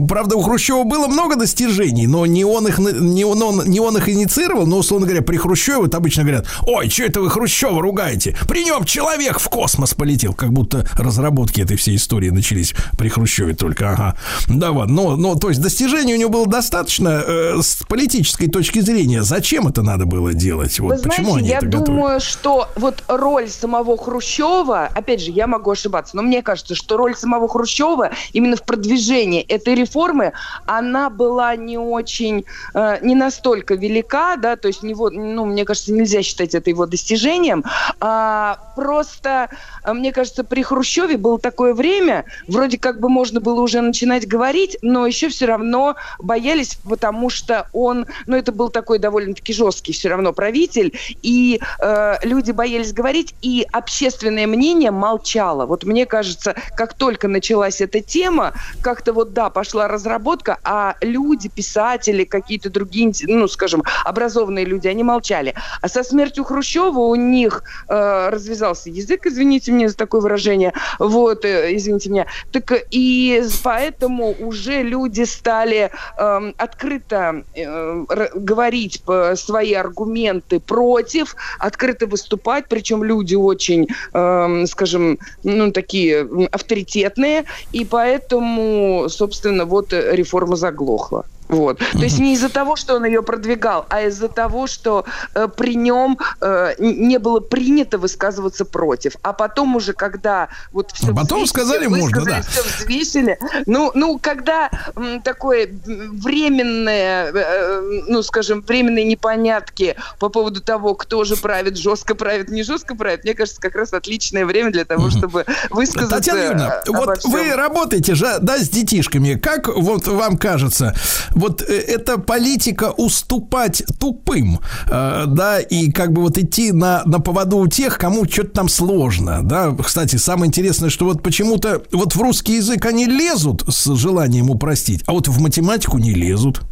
правда, 0.08 0.36
у 0.36 0.42
Хрущева 0.42 0.84
было 0.84 1.06
много 1.06 1.36
достижений, 1.36 2.06
но 2.06 2.26
не 2.26 2.44
он 2.44 2.68
их, 2.68 2.78
не 2.78 3.24
он, 3.24 3.64
не 3.66 3.80
он 3.80 3.96
их 3.96 4.08
инициировал, 4.08 4.66
но, 4.66 4.78
условно 4.78 5.06
говоря, 5.06 5.22
при 5.22 5.36
Хрущеве 5.36 5.78
вот 5.78 5.94
обычно 5.94 6.22
говорят, 6.22 6.46
ой, 6.66 6.88
что 6.88 7.04
это 7.04 7.20
вы 7.20 7.30
Хрущева 7.30 7.80
ругаете? 7.80 8.36
При 8.48 8.64
нем 8.64 8.84
человек 8.84 9.38
в 9.38 9.48
космос 9.48 9.89
полетел, 9.94 10.34
как 10.34 10.52
будто 10.52 10.86
разработки 10.96 11.60
этой 11.60 11.76
всей 11.76 11.96
истории 11.96 12.30
начались 12.30 12.74
при 12.98 13.08
Хрущеве 13.08 13.54
только, 13.54 13.90
ага. 13.90 14.16
Да, 14.48 14.72
вот, 14.72 14.88
но, 14.88 15.16
но, 15.16 15.34
то 15.34 15.48
есть 15.48 15.60
достижений 15.60 16.14
у 16.14 16.16
него 16.16 16.30
было 16.30 16.46
достаточно 16.46 17.22
э, 17.26 17.62
с 17.62 17.82
политической 17.88 18.48
точки 18.48 18.80
зрения. 18.80 19.22
Зачем 19.22 19.68
это 19.68 19.82
надо 19.82 20.06
было 20.06 20.34
делать? 20.34 20.78
Вот, 20.80 20.96
Вы 20.96 21.02
почему 21.02 21.30
знаете, 21.32 21.38
они 21.38 21.48
я 21.48 21.58
это 21.58 21.66
думаю, 21.66 22.02
готовили? 22.02 22.18
что 22.20 22.68
вот 22.76 23.02
роль 23.08 23.48
самого 23.48 23.96
Хрущева, 23.96 24.88
опять 24.94 25.20
же, 25.20 25.30
я 25.30 25.46
могу 25.46 25.70
ошибаться, 25.70 26.16
но 26.16 26.22
мне 26.22 26.42
кажется, 26.42 26.74
что 26.74 26.96
роль 26.96 27.14
самого 27.16 27.48
Хрущева 27.48 28.10
именно 28.32 28.56
в 28.56 28.62
продвижении 28.62 29.42
этой 29.42 29.74
реформы, 29.74 30.32
она 30.66 31.10
была 31.10 31.56
не 31.56 31.78
очень, 31.78 32.44
э, 32.74 32.98
не 33.02 33.14
настолько 33.14 33.74
велика, 33.74 34.36
да, 34.36 34.56
то 34.56 34.68
есть 34.68 34.82
него, 34.82 35.10
ну, 35.10 35.44
мне 35.44 35.64
кажется, 35.64 35.92
нельзя 35.92 36.22
считать 36.22 36.54
это 36.54 36.70
его 36.70 36.86
достижением, 36.86 37.64
а 38.00 38.58
просто 38.76 39.50
мне 39.86 40.12
кажется, 40.12 40.44
при 40.44 40.62
Хрущеве 40.62 41.16
было 41.16 41.38
такое 41.38 41.74
время, 41.74 42.24
вроде 42.48 42.78
как 42.78 43.00
бы 43.00 43.08
можно 43.08 43.40
было 43.40 43.60
уже 43.60 43.80
начинать 43.80 44.26
говорить, 44.26 44.76
но 44.82 45.06
еще 45.06 45.28
все 45.28 45.46
равно 45.46 45.96
боялись, 46.18 46.78
потому 46.88 47.30
что 47.30 47.68
он, 47.72 48.06
ну 48.26 48.36
это 48.36 48.52
был 48.52 48.68
такой 48.68 48.98
довольно-таки 48.98 49.52
жесткий 49.52 49.92
все 49.92 50.08
равно 50.08 50.32
правитель, 50.32 50.98
и 51.22 51.60
э, 51.80 52.14
люди 52.22 52.52
боялись 52.52 52.92
говорить, 52.92 53.34
и 53.42 53.66
общественное 53.72 54.46
мнение 54.46 54.90
молчало. 54.90 55.66
Вот 55.66 55.84
мне 55.84 56.06
кажется, 56.06 56.54
как 56.76 56.94
только 56.94 57.28
началась 57.28 57.80
эта 57.80 58.00
тема, 58.00 58.52
как-то 58.82 59.12
вот 59.12 59.32
да, 59.32 59.50
пошла 59.50 59.88
разработка, 59.88 60.58
а 60.64 60.96
люди, 61.00 61.48
писатели, 61.48 62.24
какие-то 62.24 62.70
другие, 62.70 63.12
ну 63.26 63.48
скажем, 63.48 63.82
образованные 64.04 64.64
люди, 64.64 64.88
они 64.88 65.02
молчали. 65.02 65.54
А 65.80 65.88
со 65.88 66.02
смертью 66.02 66.44
Хрущева 66.44 66.98
у 66.98 67.14
них 67.14 67.62
э, 67.88 68.28
развязался 68.30 68.90
язык, 68.90 69.26
извините 69.26 69.69
меня, 69.70 69.80
мне 69.80 69.88
за 69.88 69.96
такое 69.96 70.20
выражение. 70.20 70.72
Вот, 70.98 71.44
э, 71.44 71.74
извините 71.74 72.10
меня. 72.10 72.26
Так 72.52 72.72
и 72.90 73.42
поэтому 73.64 74.34
уже 74.40 74.82
люди 74.82 75.24
стали 75.24 75.90
э, 76.18 76.52
открыто 76.56 77.44
э, 77.54 78.04
говорить 78.34 79.02
свои 79.34 79.72
аргументы 79.72 80.60
против, 80.60 81.36
открыто 81.58 82.06
выступать, 82.06 82.66
причем 82.68 83.02
люди 83.04 83.34
очень, 83.34 83.88
э, 84.12 84.66
скажем, 84.66 85.18
ну, 85.44 85.72
такие 85.72 86.28
авторитетные, 86.52 87.44
и 87.72 87.84
поэтому, 87.84 89.08
собственно, 89.08 89.64
вот 89.64 89.92
реформа 89.92 90.56
заглохла. 90.56 91.24
Вот. 91.50 91.78
То 91.78 91.98
есть 91.98 92.18
не 92.18 92.34
из-за 92.34 92.48
того, 92.48 92.76
что 92.76 92.94
он 92.94 93.04
ее 93.04 93.22
продвигал, 93.22 93.84
а 93.88 94.02
из-за 94.02 94.28
того, 94.28 94.66
что 94.66 95.04
э, 95.34 95.48
при 95.48 95.74
нем 95.74 96.18
э, 96.40 96.74
не 96.78 97.18
было 97.18 97.40
принято 97.40 97.98
высказываться 97.98 98.64
против. 98.64 99.14
А 99.22 99.32
потом 99.32 99.74
уже, 99.76 99.92
когда 99.92 100.48
вот 100.72 100.92
все 100.92 101.10
а 101.10 101.14
потом 101.14 101.46
сказали, 101.46 101.88
можно, 101.88 102.24
да. 102.24 102.42
все 102.42 102.62
взвесили, 102.62 103.38
ну, 103.66 103.90
ну, 103.94 104.18
когда 104.18 104.70
м, 104.94 105.20
такое 105.22 105.68
временное, 105.84 107.32
э, 107.34 108.02
ну, 108.06 108.22
скажем, 108.22 108.62
временные 108.62 109.04
непонятки 109.04 109.96
по 110.20 110.28
поводу 110.28 110.60
того, 110.60 110.94
кто 110.94 111.24
же 111.24 111.36
правит, 111.36 111.76
жестко 111.76 112.14
правит, 112.14 112.48
не 112.48 112.62
жестко 112.62 112.94
правит, 112.94 113.24
мне 113.24 113.34
кажется, 113.34 113.60
как 113.60 113.74
раз 113.74 113.92
отличное 113.92 114.46
время 114.46 114.70
для 114.70 114.84
того, 114.84 115.10
чтобы 115.10 115.46
высказаться. 115.70 116.16
Татьяна 116.16 116.38
Юрьевна, 116.38 116.82
вот 116.86 117.18
всем. 117.18 117.32
вы 117.32 117.52
работаете 117.54 118.14
же, 118.14 118.38
да, 118.40 118.58
с 118.58 118.68
детишками. 118.68 119.34
Как 119.34 119.66
вот 119.68 120.06
вам 120.06 120.38
кажется, 120.38 120.94
вот 121.40 121.62
э, 121.62 121.74
эта 121.74 122.18
политика 122.18 122.92
уступать 122.96 123.82
тупым, 123.98 124.60
э, 124.86 125.24
да, 125.26 125.58
и 125.60 125.90
как 125.90 126.12
бы 126.12 126.22
вот 126.22 126.38
идти 126.38 126.72
на, 126.72 127.02
на 127.04 127.18
поводу 127.18 127.58
у 127.58 127.66
тех, 127.66 127.98
кому 127.98 128.24
что-то 128.24 128.50
там 128.50 128.68
сложно, 128.68 129.40
да. 129.42 129.74
Кстати, 129.74 130.16
самое 130.16 130.48
интересное, 130.48 130.90
что 130.90 131.06
вот 131.06 131.22
почему-то 131.22 131.82
вот 131.92 132.14
в 132.14 132.20
русский 132.20 132.56
язык 132.56 132.86
они 132.86 133.06
лезут 133.06 133.64
с 133.68 133.94
желанием 133.96 134.50
упростить, 134.50 135.02
а 135.06 135.12
вот 135.12 135.28
в 135.28 135.40
математику 135.40 135.98
не 135.98 136.14
лезут. 136.14 136.62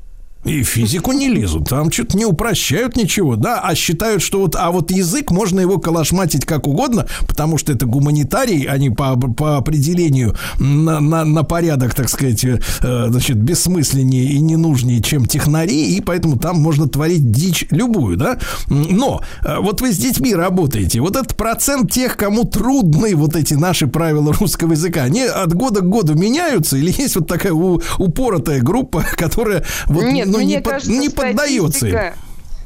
И 0.44 0.62
физику 0.62 1.12
не 1.12 1.28
лезут, 1.28 1.68
там 1.68 1.90
что-то 1.90 2.16
не 2.16 2.24
упрощают 2.24 2.96
ничего, 2.96 3.34
да, 3.34 3.60
а 3.60 3.74
считают, 3.74 4.22
что 4.22 4.40
вот, 4.40 4.54
а 4.54 4.70
вот 4.70 4.92
язык 4.92 5.32
можно 5.32 5.58
его 5.58 5.78
калашматить 5.78 6.46
как 6.46 6.68
угодно, 6.68 7.06
потому 7.26 7.58
что 7.58 7.72
это 7.72 7.86
гуманитарий, 7.86 8.62
они 8.62 8.88
по, 8.88 9.16
по 9.16 9.56
определению 9.56 10.36
на, 10.60 11.00
на, 11.00 11.24
на 11.24 11.42
порядок, 11.42 11.92
так 11.94 12.08
сказать, 12.08 12.44
э, 12.44 12.60
значит, 12.80 13.36
бессмысленнее 13.36 14.26
и 14.26 14.38
ненужнее, 14.38 15.02
чем 15.02 15.26
технари, 15.26 15.96
и 15.96 16.00
поэтому 16.00 16.38
там 16.38 16.60
можно 16.60 16.88
творить 16.88 17.32
дичь 17.32 17.66
любую, 17.70 18.16
да. 18.16 18.38
Но 18.68 19.20
э, 19.44 19.56
вот 19.58 19.80
вы 19.80 19.92
с 19.92 19.98
детьми 19.98 20.34
работаете, 20.36 21.00
вот 21.00 21.16
этот 21.16 21.36
процент 21.36 21.90
тех, 21.90 22.16
кому 22.16 22.44
трудны 22.44 23.16
вот 23.16 23.34
эти 23.34 23.54
наши 23.54 23.88
правила 23.88 24.32
русского 24.32 24.72
языка, 24.72 25.02
они 25.02 25.22
от 25.24 25.52
года 25.52 25.80
к 25.80 25.88
году 25.88 26.14
меняются, 26.14 26.76
или 26.76 26.94
есть 26.96 27.16
вот 27.16 27.26
такая 27.26 27.52
у, 27.52 27.82
упоротая 27.98 28.60
группа, 28.60 29.02
которая 29.16 29.64
вот 29.86 30.04
Нет, 30.04 30.27
ну, 30.32 30.38
мне 30.38 30.56
не, 30.56 30.60
под- 30.60 30.72
кажется, 30.72 30.92
не 30.92 31.08
поддается 31.08 31.86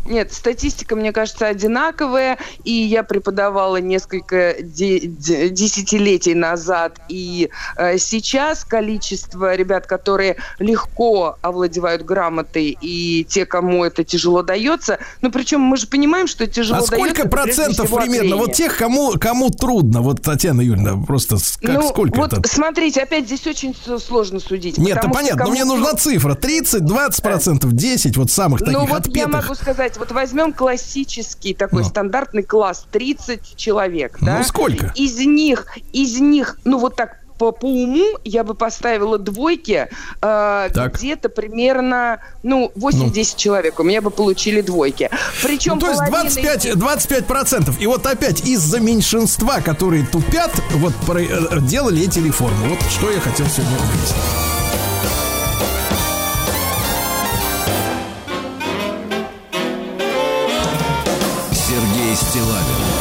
Нет, 0.05 0.33
статистика, 0.33 0.97
мне 0.97 1.13
кажется, 1.13 1.47
одинаковая, 1.47 2.39
и 2.65 2.73
я 2.73 3.03
преподавала 3.03 3.77
несколько 3.77 4.57
де- 4.61 5.01
де- 5.01 5.49
десятилетий 5.49 6.35
назад, 6.35 6.99
и 7.09 7.51
э, 7.77 7.99
сейчас 7.99 8.65
количество 8.65 9.55
ребят, 9.55 9.87
которые 9.87 10.37
легко 10.59 11.37
овладевают 11.43 12.03
грамотой, 12.03 12.77
и 12.81 13.25
те, 13.29 13.47
кому 13.47 13.85
это 13.85 14.05
тяжело 14.05 14.43
дается, 14.43 14.99
ну, 15.21 15.31
причем 15.31 15.61
мы 15.61 15.77
же 15.77 15.87
понимаем, 15.87 16.27
что 16.27 16.47
тяжело 16.47 16.81
А 16.81 16.83
сколько 16.83 17.03
дается, 17.23 17.29
прежде 17.29 17.53
процентов 17.53 17.87
всего, 17.87 17.99
от 17.99 18.05
примерно? 18.05 18.37
Вот 18.37 18.53
тех, 18.55 18.77
кому, 18.77 19.13
кому 19.21 19.51
трудно, 19.51 20.01
вот 20.03 20.23
Татьяна 20.23 20.61
Юрьевна, 20.63 21.05
просто 21.07 21.37
как 21.61 21.75
ну, 21.75 21.89
сколько 21.89 22.17
вот 22.19 22.33
это? 22.33 22.49
смотрите, 22.49 23.03
опять 23.03 23.27
здесь 23.27 23.47
очень 23.47 23.75
сложно 24.01 24.41
судить. 24.41 24.79
Нет, 24.79 24.99
это 24.99 25.09
понятно, 25.09 25.45
но 25.45 25.51
мне 25.51 25.65
нужна 25.65 25.95
цифра. 25.95 26.35
30, 26.35 26.85
20 26.85 27.23
процентов, 27.23 27.73
10 27.73 28.17
вот 28.17 28.31
самых 28.31 28.61
таких 28.61 28.75
Ну 28.75 28.81
вот 28.81 28.91
я 28.91 28.97
отпетых. 29.27 29.43
могу 29.43 29.55
сказать, 29.55 29.92
вот 29.99 30.13
возьмем 30.13 30.53
классический 30.53 31.55
такой 31.55 31.83
Ну. 31.83 31.89
стандартный 31.89 32.43
класс, 32.43 32.85
30 32.91 33.57
человек, 33.57 34.19
Ну, 34.21 34.27
да? 34.27 34.45
сколько? 34.45 34.93
Из 34.95 35.17
них, 35.19 35.67
из 35.93 36.21
них, 36.21 36.59
ну 36.65 36.79
вот 36.79 36.97
так 36.97 37.19
по, 37.39 37.51
по 37.51 37.65
уму 37.67 38.05
я 38.25 38.45
бы 38.45 38.55
поставила 38.55 39.19
двойки, 39.19 39.89
э, 40.21 40.69
где-то 40.95 41.29
примерно, 41.29 42.21
ну, 42.45 42.71
8-10 42.77 43.37
человек 43.37 43.81
у 43.81 43.83
меня 43.83 44.01
бы 44.01 44.11
получили 44.11 44.61
двойки. 44.61 45.11
Причем 45.43 45.75
Ну, 45.75 45.81
то 45.81 45.87
есть 45.89 45.99
половина 45.99 46.23
25, 46.23 46.61
из 46.61 46.65
них- 46.67 46.77
25 46.79 47.27
процентов. 47.27 47.81
И 47.81 47.87
вот 47.89 48.07
опять 48.07 48.43
из-за 48.47 48.79
меньшинства, 48.79 49.61
которые 49.61 50.07
тупят, 50.07 50.53
вот 50.75 50.95
про- 51.05 51.21
э, 51.21 51.61
делали 51.63 52.07
эти 52.07 52.21
реформы. 52.21 52.69
Вот 52.69 52.81
что 52.91 53.11
я 53.11 53.19
хотел 53.19 53.47
сегодня 53.47 53.77
выяснить. 53.77 54.52
Стилавин 62.23 62.92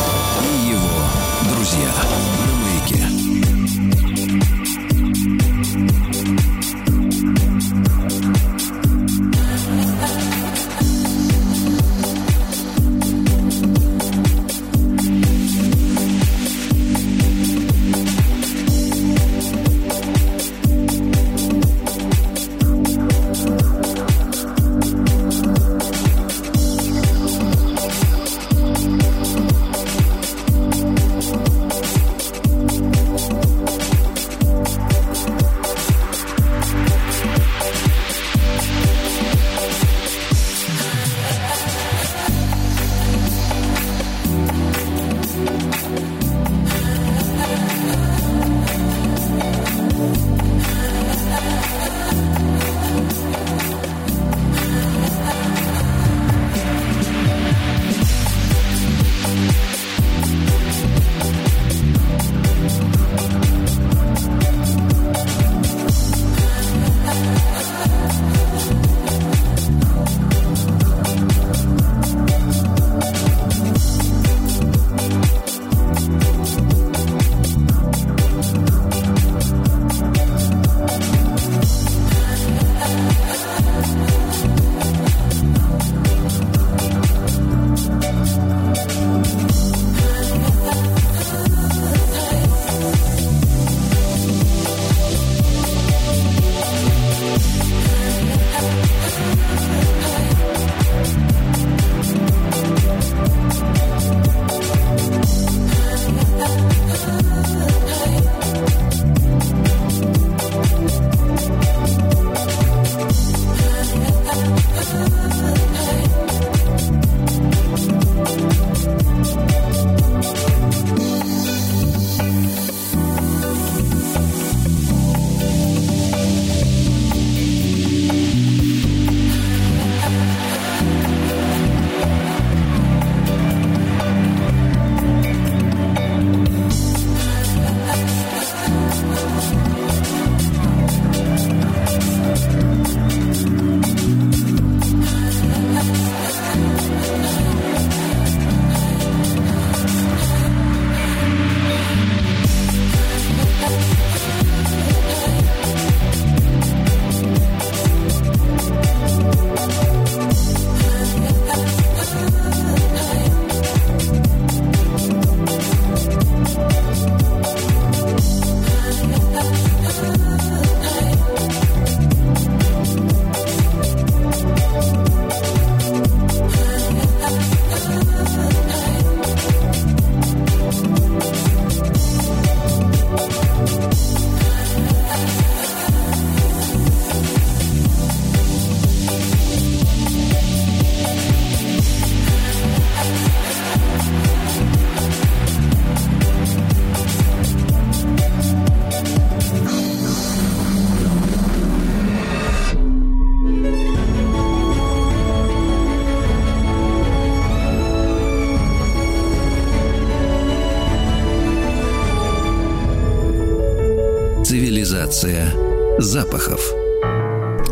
запахов. 216.11 216.59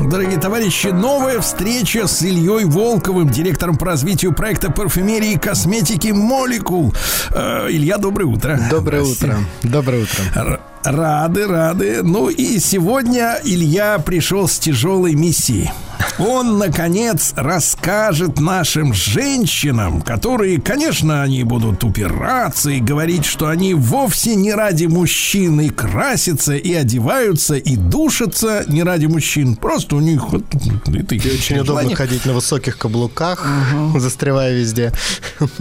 Дорогие 0.09 0.39
товарищи, 0.39 0.87
новая 0.87 1.41
встреча 1.41 2.07
с 2.07 2.21
Ильей 2.21 2.63
Волковым, 2.63 3.29
директором 3.29 3.77
по 3.77 3.85
развитию 3.85 4.33
проекта 4.33 4.71
парфюмерии 4.71 5.33
и 5.33 5.37
косметики 5.37 6.07
«Молекул». 6.07 6.93
Э, 7.31 7.67
Илья, 7.69 7.97
доброе 7.97 8.25
утро. 8.25 8.57
Доброе 8.71 9.03
утро. 9.03 9.37
Доброе 9.61 10.03
утро. 10.03 10.61
Рады, 10.85 11.47
рады. 11.47 11.99
Ну 12.01 12.29
и 12.29 12.59
сегодня 12.59 13.41
Илья 13.43 13.99
пришел 13.99 14.47
с 14.47 14.57
тяжелой 14.57 15.15
миссией. 15.15 15.71
Он, 16.19 16.57
наконец, 16.57 17.33
расскажет 17.37 18.41
нашим 18.41 18.93
женщинам, 18.93 20.01
которые, 20.01 20.59
конечно, 20.59 21.23
они 21.23 21.45
будут 21.45 21.83
упираться 21.85 22.69
и 22.69 22.81
говорить, 22.81 23.23
что 23.23 23.47
они 23.47 23.73
вовсе 23.73 24.35
не 24.35 24.53
ради 24.53 24.85
мужчин 24.85 25.61
и 25.61 25.69
красятся, 25.69 26.55
и 26.55 26.73
одеваются, 26.73 27.55
и 27.55 27.77
душатся 27.77 28.65
не 28.67 28.83
ради 28.83 29.05
мужчин. 29.05 29.55
Просто 29.55 29.95
у 29.95 30.01
них... 30.01 30.29
Вот, 30.29 30.43
это 30.87 31.15
и 31.15 31.19
очень 31.19 31.55
желание. 31.55 31.61
удобно 31.61 31.95
ходить 31.95 32.25
на 32.25 32.33
высоких 32.33 32.77
каблуках, 32.77 33.47
угу. 33.73 33.99
застревая 33.99 34.53
везде. 34.53 34.91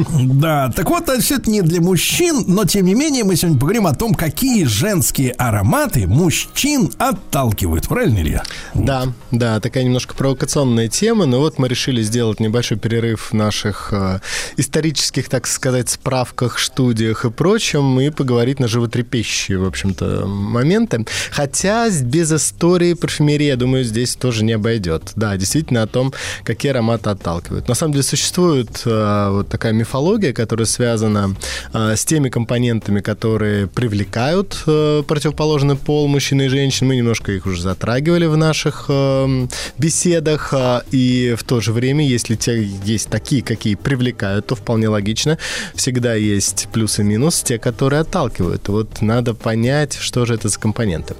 Да, 0.08 0.72
так 0.74 0.90
вот, 0.90 1.08
все 1.22 1.36
это 1.36 1.50
не 1.50 1.62
для 1.62 1.80
мужчин, 1.80 2.44
но, 2.48 2.64
тем 2.64 2.86
не 2.86 2.94
менее, 2.94 3.22
мы 3.22 3.36
сегодня 3.36 3.58
поговорим 3.58 3.86
о 3.86 3.94
том, 3.94 4.14
какие 4.14 4.64
женские 4.64 5.32
ароматы 5.32 6.08
мужчин 6.08 6.90
отталкивают. 6.98 7.86
Правильно, 7.86 8.18
Илья? 8.18 8.42
Да, 8.78 9.08
да, 9.32 9.60
такая 9.60 9.82
немножко 9.82 10.14
провокационная 10.14 10.88
тема, 10.88 11.26
но 11.26 11.40
вот 11.40 11.58
мы 11.58 11.68
решили 11.68 12.00
сделать 12.00 12.40
небольшой 12.40 12.78
перерыв 12.78 13.32
в 13.32 13.34
наших 13.34 13.92
э, 13.92 14.20
исторических, 14.56 15.28
так 15.28 15.46
сказать, 15.46 15.90
справках, 15.90 16.58
студиях 16.58 17.24
и 17.24 17.30
прочем, 17.30 18.00
и 18.00 18.10
поговорить 18.10 18.60
на 18.60 18.68
животрепещущие, 18.68 19.58
в 19.58 19.66
общем-то, 19.66 20.26
моменты. 20.26 21.04
Хотя 21.30 21.90
без 21.90 22.32
истории 22.32 22.94
парфюмерии, 22.94 23.46
я 23.46 23.56
думаю, 23.56 23.84
здесь 23.84 24.16
тоже 24.16 24.44
не 24.44 24.52
обойдет. 24.52 25.12
Да, 25.16 25.36
действительно 25.36 25.82
о 25.82 25.86
том, 25.86 26.14
какие 26.44 26.70
ароматы 26.70 27.10
отталкивают. 27.10 27.68
На 27.68 27.74
самом 27.74 27.92
деле 27.92 28.04
существует 28.04 28.82
э, 28.86 29.28
вот 29.30 29.48
такая 29.48 29.72
мифология, 29.72 30.32
которая 30.32 30.66
связана 30.66 31.34
э, 31.74 31.96
с 31.96 32.04
теми 32.04 32.28
компонентами, 32.28 33.00
которые 33.00 33.66
привлекают 33.66 34.62
э, 34.66 35.02
противоположный 35.06 35.76
пол 35.76 36.06
мужчины 36.08 36.46
и 36.46 36.48
женщин. 36.48 36.86
Мы 36.86 36.96
немножко 36.96 37.32
их 37.32 37.44
уже 37.44 37.60
затрагивали 37.60 38.26
в 38.26 38.36
наших 38.36 38.67
э, 38.88 39.46
беседах, 39.78 40.50
а, 40.52 40.82
и 40.90 41.34
в 41.38 41.44
то 41.44 41.60
же 41.60 41.72
время, 41.72 42.06
если 42.06 42.34
те 42.36 42.62
есть 42.62 43.08
такие, 43.08 43.42
какие 43.42 43.74
привлекают, 43.74 44.46
то 44.46 44.54
вполне 44.54 44.88
логично, 44.88 45.38
всегда 45.74 46.14
есть 46.14 46.68
плюс 46.72 46.98
и 46.98 47.02
минус, 47.02 47.42
те, 47.42 47.58
которые 47.58 48.00
отталкивают. 48.00 48.68
Вот 48.68 49.02
надо 49.02 49.34
понять, 49.34 49.94
что 49.94 50.26
же 50.26 50.34
это 50.34 50.48
за 50.48 50.58
компоненты. 50.58 51.14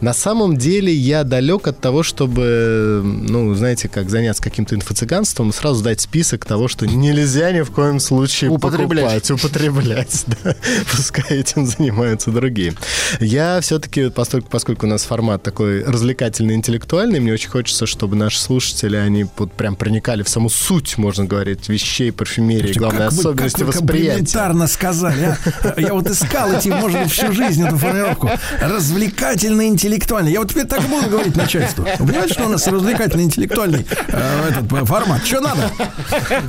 На 0.00 0.12
самом 0.12 0.56
деле 0.56 0.92
я 0.92 1.24
далек 1.24 1.66
от 1.68 1.80
того, 1.80 2.02
чтобы, 2.02 3.00
ну, 3.04 3.54
знаете, 3.54 3.88
как 3.88 4.10
заняться 4.10 4.42
каким-то 4.42 4.74
инфо-цыганством 4.74 5.52
сразу 5.52 5.82
дать 5.82 6.00
список 6.00 6.44
того, 6.44 6.68
что 6.68 6.86
нельзя 6.86 7.50
ни 7.52 7.62
в 7.62 7.70
коем 7.70 7.98
случае 7.98 8.50
употреблять, 8.50 9.26
покупать, 9.26 9.30
употреблять. 9.30 10.24
Да. 10.44 10.54
Пускай 10.90 11.38
этим 11.38 11.66
занимаются 11.66 12.30
другие. 12.30 12.74
Я 13.20 13.60
все-таки, 13.60 14.10
поскольку, 14.10 14.48
поскольку 14.50 14.86
у 14.86 14.88
нас 14.88 15.04
формат 15.04 15.42
такой 15.42 15.82
развлекательный, 15.84 16.54
интеллектуальный, 16.54 16.85
мне 17.20 17.32
очень 17.32 17.50
хочется, 17.50 17.86
чтобы 17.86 18.16
наши 18.16 18.38
слушатели, 18.38 18.96
они 18.96 19.26
вот 19.36 19.52
прям 19.52 19.76
проникали 19.76 20.22
в 20.22 20.28
саму 20.28 20.48
суть, 20.48 20.98
можно 20.98 21.24
говорить, 21.24 21.68
вещей, 21.68 22.12
парфюмерии, 22.12 22.72
главной 22.72 23.06
особенности 23.06 23.58
как 23.58 23.66
вы 23.66 23.72
восприятия. 23.72 24.66
сказали, 24.66 25.36
а? 25.62 25.80
Я 25.80 25.94
вот 25.94 26.08
искал 26.08 26.52
эти, 26.52 26.68
может 26.68 27.02
быть, 27.02 27.12
всю 27.12 27.32
жизнь 27.32 27.66
эту 27.66 27.76
формулировку. 27.76 28.30
Развлекательный, 28.60 29.68
интеллектуальный. 29.68 30.32
Я 30.32 30.40
вот 30.40 30.50
теперь 30.50 30.66
так 30.66 30.82
буду 30.82 31.08
говорить 31.08 31.36
начальству. 31.36 31.84
Вы 31.98 32.06
понимаете, 32.06 32.34
что 32.34 32.46
у 32.46 32.48
нас 32.48 32.66
развлекательный, 32.66 33.24
интеллектуальный 33.24 33.86
э, 34.08 34.48
этот 34.50 34.72
э, 34.72 34.84
формат? 34.84 35.24
Что 35.24 35.40
надо? 35.40 35.70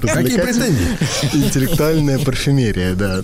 Какие 0.01 0.39
претензии? 0.39 0.97
Интеллектуальная 1.33 2.19
парфюмерия, 2.19 2.93
да. 2.95 3.21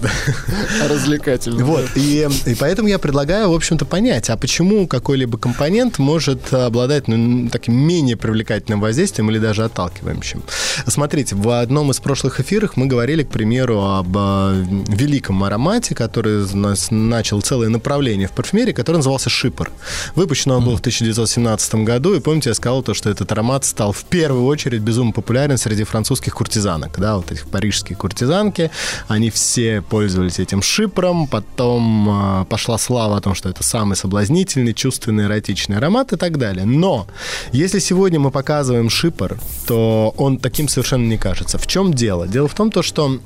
Развлекательная. 0.90 1.64
Вот, 1.64 1.90
и, 1.96 2.28
и 2.46 2.56
поэтому 2.56 2.88
я 2.88 3.00
предлагаю, 3.00 3.50
в 3.50 3.54
общем-то, 3.54 3.86
понять, 3.86 4.30
а 4.30 4.38
почему 4.38 4.88
какой-либо 4.88 5.38
компонент 5.38 6.00
может 6.00 6.54
обладать 6.54 7.03
ну, 7.08 7.50
таким 7.50 7.76
менее 7.76 8.18
привлекательным 8.18 8.80
воздействием 8.80 9.30
или 9.32 9.40
даже 9.40 9.64
отталкивающим. 9.64 10.44
Смотрите, 10.88 11.36
в 11.36 11.50
одном 11.62 11.92
из 11.92 12.00
прошлых 12.00 12.40
эфиров 12.40 12.78
мы 12.78 12.86
говорили, 12.86 13.24
к 13.24 13.30
примеру, 13.30 13.82
об 13.82 14.16
э, 14.16 14.66
великом 14.88 15.44
аромате, 15.44 15.96
который 15.96 16.46
начал 16.92 17.42
целое 17.42 17.70
направление 17.70 18.28
в 18.28 18.32
парфюмерии, 18.32 18.74
который 18.74 18.98
назывался 18.98 19.30
шипор. 19.30 19.72
Выпущен 20.16 20.52
он 20.52 20.66
был 20.66 20.76
в 20.76 20.80
1917 20.80 21.76
году, 21.76 22.14
и 22.16 22.20
помните, 22.20 22.50
я 22.50 22.56
сказал 22.56 22.84
то, 22.84 22.94
что 22.94 23.10
этот 23.10 23.32
аромат 23.32 23.66
стал 23.66 23.92
в 23.92 24.04
первую 24.06 24.46
очередь 24.46 24.82
безумно 24.82 25.12
популярен 25.12 25.58
среди 25.58 25.84
французских 25.84 26.36
куртизанок, 26.36 27.00
да, 27.00 27.18
вот 27.18 27.32
этих 27.32 27.48
парижские 27.48 27.98
куртизанки, 27.98 28.72
они 29.08 29.30
все 29.30 29.82
пользовались 29.82 30.40
этим 30.40 30.62
шипром, 30.62 31.28
потом 31.28 32.42
э, 32.42 32.46
пошла 32.46 32.78
слава 32.78 33.18
о 33.18 33.22
том, 33.22 33.36
что 33.36 33.50
это 33.50 33.64
самый 33.64 33.96
соблазнительный, 33.96 34.74
чувственный, 34.74 35.26
эротичный 35.26 35.78
аромат 35.78 36.14
и 36.14 36.18
так 36.18 36.38
далее. 36.38 36.66
Но 36.84 37.08
если 37.54 37.80
сегодня 37.80 38.20
мы 38.20 38.30
показываем 38.30 38.90
шипор, 38.90 39.38
то 39.68 40.14
он 40.18 40.38
таким 40.38 40.68
совершенно 40.68 41.08
не 41.08 41.18
кажется. 41.18 41.58
В 41.58 41.66
чем 41.66 41.94
дело? 41.94 42.28
Дело 42.28 42.50
в 42.50 42.54
том, 42.54 42.72
то, 42.72 42.84
что 42.84 43.20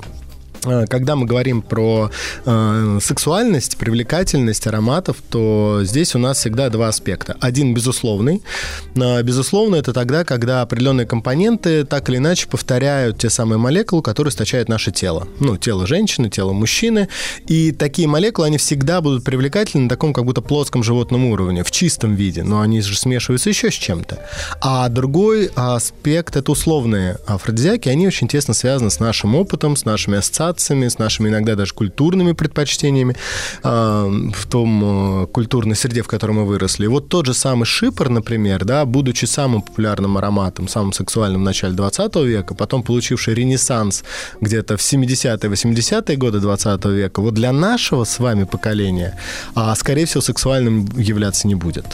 когда 0.61 1.15
мы 1.15 1.25
говорим 1.25 1.61
про 1.61 2.11
э, 2.45 2.99
сексуальность, 3.01 3.77
привлекательность 3.77 4.67
ароматов, 4.67 5.17
то 5.29 5.81
здесь 5.83 6.15
у 6.15 6.19
нас 6.19 6.39
всегда 6.39 6.69
два 6.69 6.89
аспекта. 6.89 7.35
Один 7.39 7.73
безусловный. 7.73 8.41
Э, 8.95 9.21
безусловно, 9.23 9.75
это 9.75 9.93
тогда, 9.93 10.23
когда 10.23 10.61
определенные 10.61 11.05
компоненты 11.05 11.83
так 11.85 12.09
или 12.09 12.17
иначе 12.17 12.47
повторяют 12.47 13.19
те 13.19 13.29
самые 13.29 13.59
молекулы, 13.59 14.01
которые 14.01 14.31
источает 14.31 14.69
наше 14.69 14.91
тело. 14.91 15.27
Ну, 15.39 15.57
тело 15.57 15.87
женщины, 15.87 16.29
тело 16.29 16.53
мужчины. 16.53 17.07
И 17.47 17.71
такие 17.71 18.07
молекулы, 18.07 18.47
они 18.47 18.57
всегда 18.57 19.01
будут 19.01 19.23
привлекательны 19.23 19.83
на 19.83 19.89
таком 19.89 20.13
как 20.13 20.25
будто 20.25 20.41
плоском 20.41 20.83
животном 20.83 21.25
уровне, 21.25 21.63
в 21.63 21.71
чистом 21.71 22.15
виде. 22.15 22.43
Но 22.43 22.61
они 22.61 22.81
же 22.81 22.97
смешиваются 22.97 23.49
еще 23.49 23.71
с 23.71 23.75
чем-то. 23.75 24.19
А 24.61 24.89
другой 24.89 25.51
аспект— 25.55 26.35
это 26.37 26.51
условные 26.51 27.17
афродизиаки. 27.25 27.89
Они 27.89 28.07
очень 28.07 28.27
тесно 28.27 28.53
связаны 28.53 28.89
с 28.89 28.99
нашим 28.99 29.35
опытом, 29.35 29.75
с 29.75 29.85
нашими 29.85 30.17
ассоциациями, 30.17 30.46
ассоциациями, 30.47 30.87
с 30.87 30.99
нашими 30.99 31.29
иногда 31.29 31.55
даже 31.55 31.73
культурными 31.73 32.33
предпочтениями 32.33 33.15
э, 33.63 34.31
в 34.33 34.45
том 34.47 35.23
э, 35.23 35.27
культурной 35.27 35.75
среде, 35.75 36.01
в 36.01 36.07
которой 36.07 36.31
мы 36.31 36.45
выросли. 36.45 36.87
Вот 36.87 37.09
тот 37.09 37.25
же 37.25 37.33
самый 37.33 37.65
шипор, 37.65 38.09
например, 38.09 38.65
да, 38.65 38.85
будучи 38.85 39.25
самым 39.25 39.61
популярным 39.61 40.17
ароматом, 40.17 40.67
самым 40.67 40.93
сексуальным 40.93 41.41
в 41.41 41.43
начале 41.43 41.73
20 41.73 42.15
века, 42.15 42.55
потом 42.55 42.83
получивший 42.83 43.33
ренессанс 43.33 44.03
где-то 44.41 44.77
в 44.77 44.81
70-е, 44.81 45.49
80-е 45.49 46.17
годы 46.17 46.39
20 46.39 46.85
века, 46.85 47.21
вот 47.21 47.33
для 47.33 47.51
нашего 47.51 48.05
с 48.05 48.19
вами 48.19 48.45
поколения, 48.45 49.13
а, 49.55 49.75
скорее 49.75 50.05
всего, 50.05 50.21
сексуальным 50.21 50.87
являться 50.97 51.47
не 51.47 51.55
будет. 51.55 51.85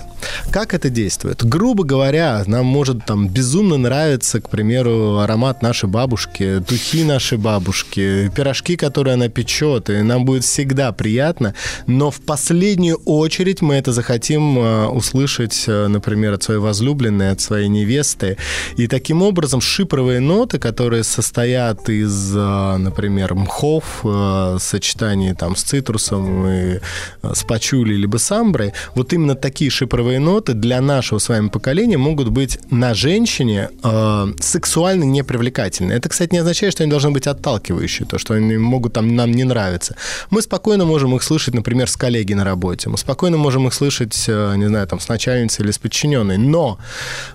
Как 0.52 0.74
это 0.74 0.90
действует? 0.90 1.44
Грубо 1.44 1.84
говоря, 1.84 2.44
нам 2.48 2.66
может 2.66 3.06
там 3.06 3.28
безумно 3.28 3.78
нравиться, 3.78 4.40
к 4.42 4.50
примеру, 4.50 5.20
аромат 5.20 5.62
нашей 5.62 5.90
бабушки, 5.90 6.60
духи 6.60 7.04
нашей 7.04 7.38
бабушки, 7.38 8.32
пирожки, 8.44 8.76
которые 8.76 9.14
она 9.14 9.30
печет, 9.30 9.90
и 9.90 10.02
нам 10.02 10.26
будет 10.26 10.44
всегда 10.44 10.92
приятно, 10.92 11.54
но 11.88 12.12
в 12.12 12.20
последнюю 12.20 12.98
очередь 13.06 13.62
мы 13.62 13.76
это 13.76 13.94
захотим 13.94 14.60
э, 14.60 14.88
услышать, 14.88 15.64
э, 15.68 15.88
например, 15.88 16.34
от 16.34 16.44
своей 16.44 16.60
возлюбленной, 16.60 17.32
от 17.32 17.40
своей 17.40 17.70
невесты. 17.70 18.36
И 18.76 18.88
таким 18.88 19.22
образом 19.22 19.62
шипровые 19.62 20.20
ноты, 20.20 20.60
которые 20.60 21.04
состоят 21.04 21.88
из, 21.88 22.36
э, 22.36 22.78
например, 22.78 23.34
мхов, 23.34 23.84
в 24.04 24.60
сочетании 24.60 25.32
там 25.34 25.56
с 25.56 25.64
цитрусом 25.64 26.48
и 26.48 26.80
с 27.22 27.44
пачули 27.44 27.94
либо 27.94 28.18
самброй, 28.18 28.74
вот 28.96 29.14
именно 29.14 29.36
такие 29.36 29.72
шипровые 29.72 30.20
ноты 30.20 30.54
для 30.54 30.82
нашего 30.82 31.20
с 31.20 31.30
вами 31.30 31.48
поколения 31.48 31.98
могут 31.98 32.28
быть 32.28 32.60
на 32.70 32.94
женщине 32.94 33.70
э, 33.84 34.34
сексуально 34.42 35.06
непривлекательны. 35.06 35.94
Это, 35.94 36.10
кстати, 36.10 36.34
не 36.34 36.40
означает, 36.40 36.74
что 36.74 36.84
они 36.84 36.92
должны 36.92 37.12
быть 37.12 37.28
отталкивающие, 37.28 38.06
то, 38.06 38.18
что 38.18 38.33
они 38.34 38.58
могут 38.58 38.94
там 38.94 39.16
нам 39.16 39.32
не 39.32 39.44
нравиться. 39.44 39.96
Мы 40.30 40.42
спокойно 40.42 40.86
можем 40.86 41.16
их 41.16 41.24
слышать, 41.24 41.54
например, 41.54 41.90
с 41.90 41.98
коллеги 41.98 42.34
на 42.34 42.44
работе. 42.44 42.90
Мы 42.90 42.98
спокойно 42.98 43.38
можем 43.38 43.68
их 43.68 43.74
слышать, 43.74 44.26
э, 44.28 44.56
не 44.56 44.68
знаю, 44.68 44.88
там, 44.88 45.00
с 45.00 45.08
начальницей 45.08 45.64
или 45.64 45.72
с 45.72 45.78
подчиненной. 45.78 46.38
Но 46.38 46.78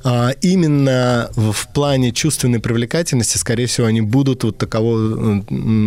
а, 0.04 0.30
именно 0.40 1.30
в 1.36 1.68
плане 1.72 2.12
чувственной 2.12 2.60
привлекательности, 2.60 3.38
скорее 3.38 3.66
всего, 3.66 3.86
они 3.86 4.00
будут 4.00 4.44
вот 4.44 4.58
такового 4.58 5.44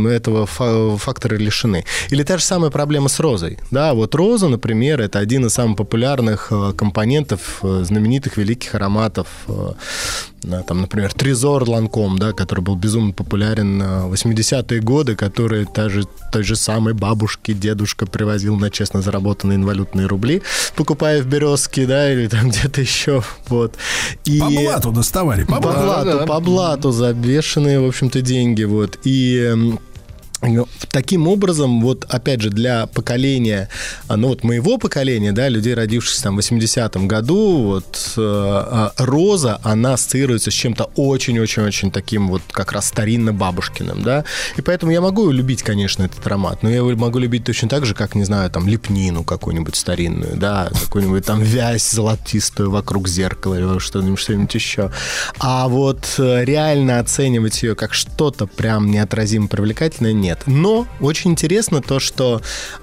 этого 0.09 0.45
фактора 0.45 1.35
лишены. 1.35 1.85
Или 2.09 2.23
та 2.23 2.37
же 2.37 2.43
самая 2.43 2.71
проблема 2.71 3.09
с 3.09 3.19
розой. 3.19 3.57
Да, 3.71 3.93
вот 3.93 4.15
роза, 4.15 4.47
например, 4.47 5.01
это 5.01 5.19
один 5.19 5.45
из 5.45 5.53
самых 5.53 5.77
популярных 5.77 6.47
э, 6.51 6.73
компонентов 6.75 7.59
э, 7.63 7.83
знаменитых 7.83 8.37
великих 8.37 8.75
ароматов. 8.75 9.27
Там, 10.67 10.81
например, 10.81 11.13
Трезор 11.13 11.69
Ланком, 11.69 12.17
да, 12.17 12.33
который 12.33 12.61
был 12.61 12.75
безумно 12.75 13.13
популярен 13.13 13.79
в 13.81 14.13
80-е 14.13 14.81
годы, 14.81 15.15
который 15.15 15.65
та 15.65 15.87
же, 15.89 16.03
той 16.31 16.43
же 16.43 16.55
самой 16.55 16.93
бабушке 16.93 17.53
дедушка 17.53 18.05
привозил 18.07 18.55
на 18.57 18.71
честно 18.71 19.01
заработанные 19.01 19.57
инвалютные 19.57 20.07
рубли, 20.07 20.41
покупая 20.75 21.21
в 21.21 21.27
Березке, 21.27 21.85
да, 21.85 22.11
или 22.11 22.27
там 22.27 22.49
где-то 22.49 22.81
еще. 22.81 23.23
Вот. 23.49 23.75
И... 24.25 24.39
По 24.39 24.49
блату 24.49 24.91
доставали, 24.91 25.43
по 25.43 25.55
По 25.55 25.61
блату. 25.61 25.81
блату, 25.83 26.25
по 26.27 26.39
блату 26.39 26.91
за 26.91 27.13
бешеные, 27.13 27.79
в 27.79 27.85
общем-то, 27.87 28.21
деньги. 28.21 28.63
Вот. 28.63 28.97
И 29.03 29.55
Таким 30.89 31.27
образом, 31.27 31.81
вот 31.81 32.05
опять 32.09 32.41
же, 32.41 32.49
для 32.49 32.87
поколения, 32.87 33.69
а, 34.07 34.17
ну 34.17 34.29
вот 34.29 34.43
моего 34.43 34.77
поколения, 34.77 35.31
да, 35.31 35.49
людей, 35.49 35.75
родившихся 35.75 36.23
там 36.23 36.35
в 36.35 36.39
80-м 36.39 37.07
году, 37.07 37.63
вот 37.63 38.13
э, 38.17 38.21
э, 38.71 38.89
роза, 38.97 39.59
она 39.63 39.93
ассоциируется 39.93 40.49
с 40.49 40.53
чем-то 40.53 40.91
очень-очень-очень 40.95 41.91
таким 41.91 42.27
вот 42.27 42.41
как 42.51 42.71
раз 42.71 42.87
старинно-бабушкиным, 42.87 44.01
да, 44.01 44.25
и 44.57 44.61
поэтому 44.61 44.91
я 44.91 44.99
могу 45.01 45.29
любить, 45.29 45.61
конечно, 45.61 46.03
этот 46.03 46.25
аромат, 46.25 46.63
но 46.63 46.69
я 46.69 46.77
его 46.77 46.89
могу 46.95 47.19
любить 47.19 47.43
точно 47.43 47.69
так 47.69 47.85
же, 47.85 47.93
как, 47.93 48.15
не 48.15 48.23
знаю, 48.23 48.49
там, 48.49 48.67
лепнину 48.67 49.23
какую-нибудь 49.23 49.75
старинную, 49.75 50.37
да, 50.37 50.69
какую-нибудь 50.85 51.25
там 51.25 51.41
вязь 51.41 51.91
золотистую 51.91 52.71
вокруг 52.71 53.07
зеркала 53.07 53.55
или 53.55 53.79
что-нибудь, 53.79 54.19
что-нибудь 54.19 54.55
еще. 54.55 54.91
А 55.39 55.67
вот 55.67 56.15
э, 56.17 56.43
реально 56.45 56.99
оценивать 56.99 57.61
ее 57.61 57.75
как 57.75 57.93
что-то 57.93 58.47
прям 58.47 58.89
неотразимо 58.89 59.47
привлекательное 59.47 60.13
нет. 60.13 60.30
Но 60.45 60.87
очень 60.99 61.31
интересно 61.31 61.81
то, 61.81 61.99
что 61.99 62.41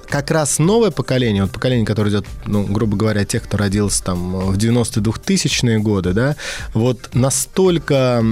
как 0.09 0.31
раз 0.31 0.59
новое 0.59 0.91
поколение, 0.91 1.43
вот 1.43 1.53
поколение, 1.53 1.87
которое 1.87 2.11
идет, 2.11 2.27
ну, 2.47 2.65
грубо 2.65 2.97
говоря, 2.97 3.25
тех, 3.25 3.43
кто 3.45 3.57
родился 3.57 4.03
там 4.05 4.53
в 4.53 4.57
90-е, 4.57 5.03
2000-е 5.03 5.79
годы, 5.79 6.13
да, 6.13 6.37
вот 6.75 7.11
настолько 7.13 8.25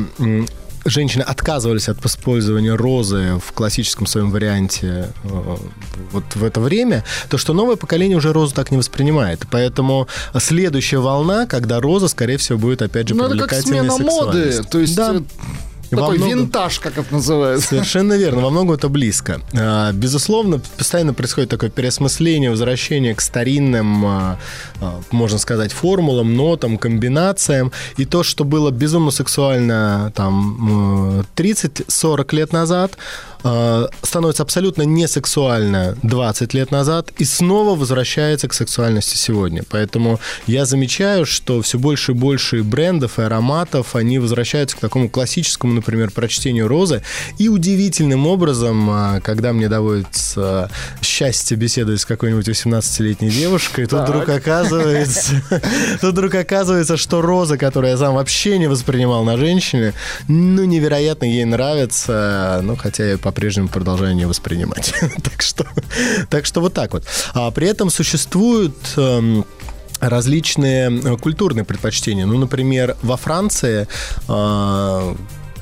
женщины 0.88 1.22
отказывались 1.22 1.88
от 1.88 2.05
использования 2.05 2.74
розы 2.74 3.40
в 3.44 3.52
классическом 3.52 4.06
своем 4.06 4.30
варианте 4.30 5.12
э, 5.24 5.56
вот 6.12 6.24
в 6.34 6.44
это 6.44 6.60
время, 6.60 7.05
то 7.28 7.38
что 7.38 7.52
новое 7.52 7.76
поколение 7.76 8.16
уже 8.16 8.32
розу 8.32 8.55
так 8.55 8.70
не 8.70 8.78
воспринимает. 8.78 9.44
Поэтому 9.51 10.09
следующая 10.38 10.98
волна, 10.98 11.47
когда 11.47 11.80
роза, 11.80 12.09
скорее 12.09 12.36
всего, 12.36 12.59
будет 12.59 12.82
опять 12.82 13.09
же 13.09 13.14
Ну, 13.14 13.24
это 13.24 13.36
как 13.38 13.48
привлекательной 13.48 13.90
смена 13.90 14.10
моды. 14.10 14.62
То 14.70 14.78
есть 14.78 14.97
Да. 14.97 15.16
Такой 15.90 16.18
многом- 16.18 16.38
винтаж, 16.38 16.78
как 16.80 16.98
это 16.98 17.12
называется. 17.12 17.68
Совершенно 17.68 18.14
верно, 18.14 18.42
во 18.42 18.50
многом 18.50 18.72
это 18.72 18.88
близко. 18.88 19.40
А, 19.54 19.92
Безусловно, 19.92 20.60
постоянно 20.78 21.14
происходит 21.14 21.50
такое 21.50 21.70
переосмысление, 21.70 22.50
возвращение 22.50 23.14
к 23.14 23.20
старинным, 23.20 24.04
а, 24.06 24.38
а, 24.80 25.00
можно 25.10 25.38
сказать, 25.38 25.72
формулам, 25.72 26.34
нотам, 26.36 26.78
комбинациям. 26.78 27.72
И 27.96 28.04
то, 28.04 28.22
что 28.22 28.44
было 28.44 28.70
безумно 28.70 29.10
сексуально 29.10 30.12
там 30.14 31.20
э, 31.20 31.24
30-40 31.34 32.32
лет 32.32 32.52
назад, 32.52 32.92
а, 33.48 33.89
становится 34.02 34.43
абсолютно 34.43 34.82
несексуально 34.82 35.97
20 36.02 36.52
лет 36.55 36.73
назад 36.73 37.12
и 37.18 37.24
снова 37.24 37.78
возвращается 37.78 38.48
к 38.48 38.55
сексуальности 38.55 39.16
сегодня. 39.16 39.62
Поэтому 39.70 40.18
я 40.48 40.64
замечаю, 40.66 41.27
что 41.27 41.62
все 41.62 41.78
больше 41.78 42.10
и 42.10 42.14
больше 42.14 42.64
брендов 42.64 43.20
и 43.20 43.23
ароматов, 43.23 43.94
они 43.94 44.18
возвращаются 44.18 44.77
к 44.77 44.81
такому 44.81 45.09
классическому, 45.09 45.74
например, 45.74 46.10
прочтению 46.10 46.66
розы. 46.66 47.02
И 47.39 47.48
удивительным 47.48 48.27
образом, 48.27 48.90
а, 48.90 49.20
когда 49.20 49.52
мне 49.52 49.68
доводится 49.68 50.68
счастье 51.01 51.56
беседовать 51.56 52.01
с 52.01 52.05
какой-нибудь 52.05 52.48
18-летней 52.48 53.31
девушкой, 53.31 53.86
тут 53.86 54.09
вдруг 54.09 54.28
оказывается, 54.28 55.40
тут 56.01 56.12
вдруг 56.12 56.35
оказывается, 56.35 56.97
что 56.97 57.23
роза, 57.23 57.59
которую 57.59 57.93
я 57.93 57.97
сам 57.97 58.14
вообще 58.16 58.59
не 58.59 58.66
воспринимал 58.66 59.23
на 59.23 59.36
женщине, 59.36 59.93
ну, 60.27 60.64
невероятно 60.64 61.27
ей 61.27 61.44
нравится, 61.44 62.60
ну, 62.64 62.74
хотя 62.74 63.05
я 63.05 63.18
по-прежнему 63.36 63.68
продолжаю 63.68 64.16
не 64.16 64.24
воспринимать. 64.24 64.94
так, 65.22 65.42
что, 65.42 65.66
так 66.30 66.46
что 66.46 66.62
вот 66.62 66.72
так 66.72 66.94
вот. 66.94 67.04
А 67.34 67.50
при 67.50 67.68
этом 67.68 67.90
существуют 67.90 68.74
эм, 68.96 69.44
различные 70.00 70.90
э, 70.90 71.16
культурные 71.18 71.64
предпочтения. 71.64 72.24
Ну, 72.24 72.38
например, 72.38 72.96
во 73.02 73.18
Франции 73.18 73.88
э, 74.26 75.14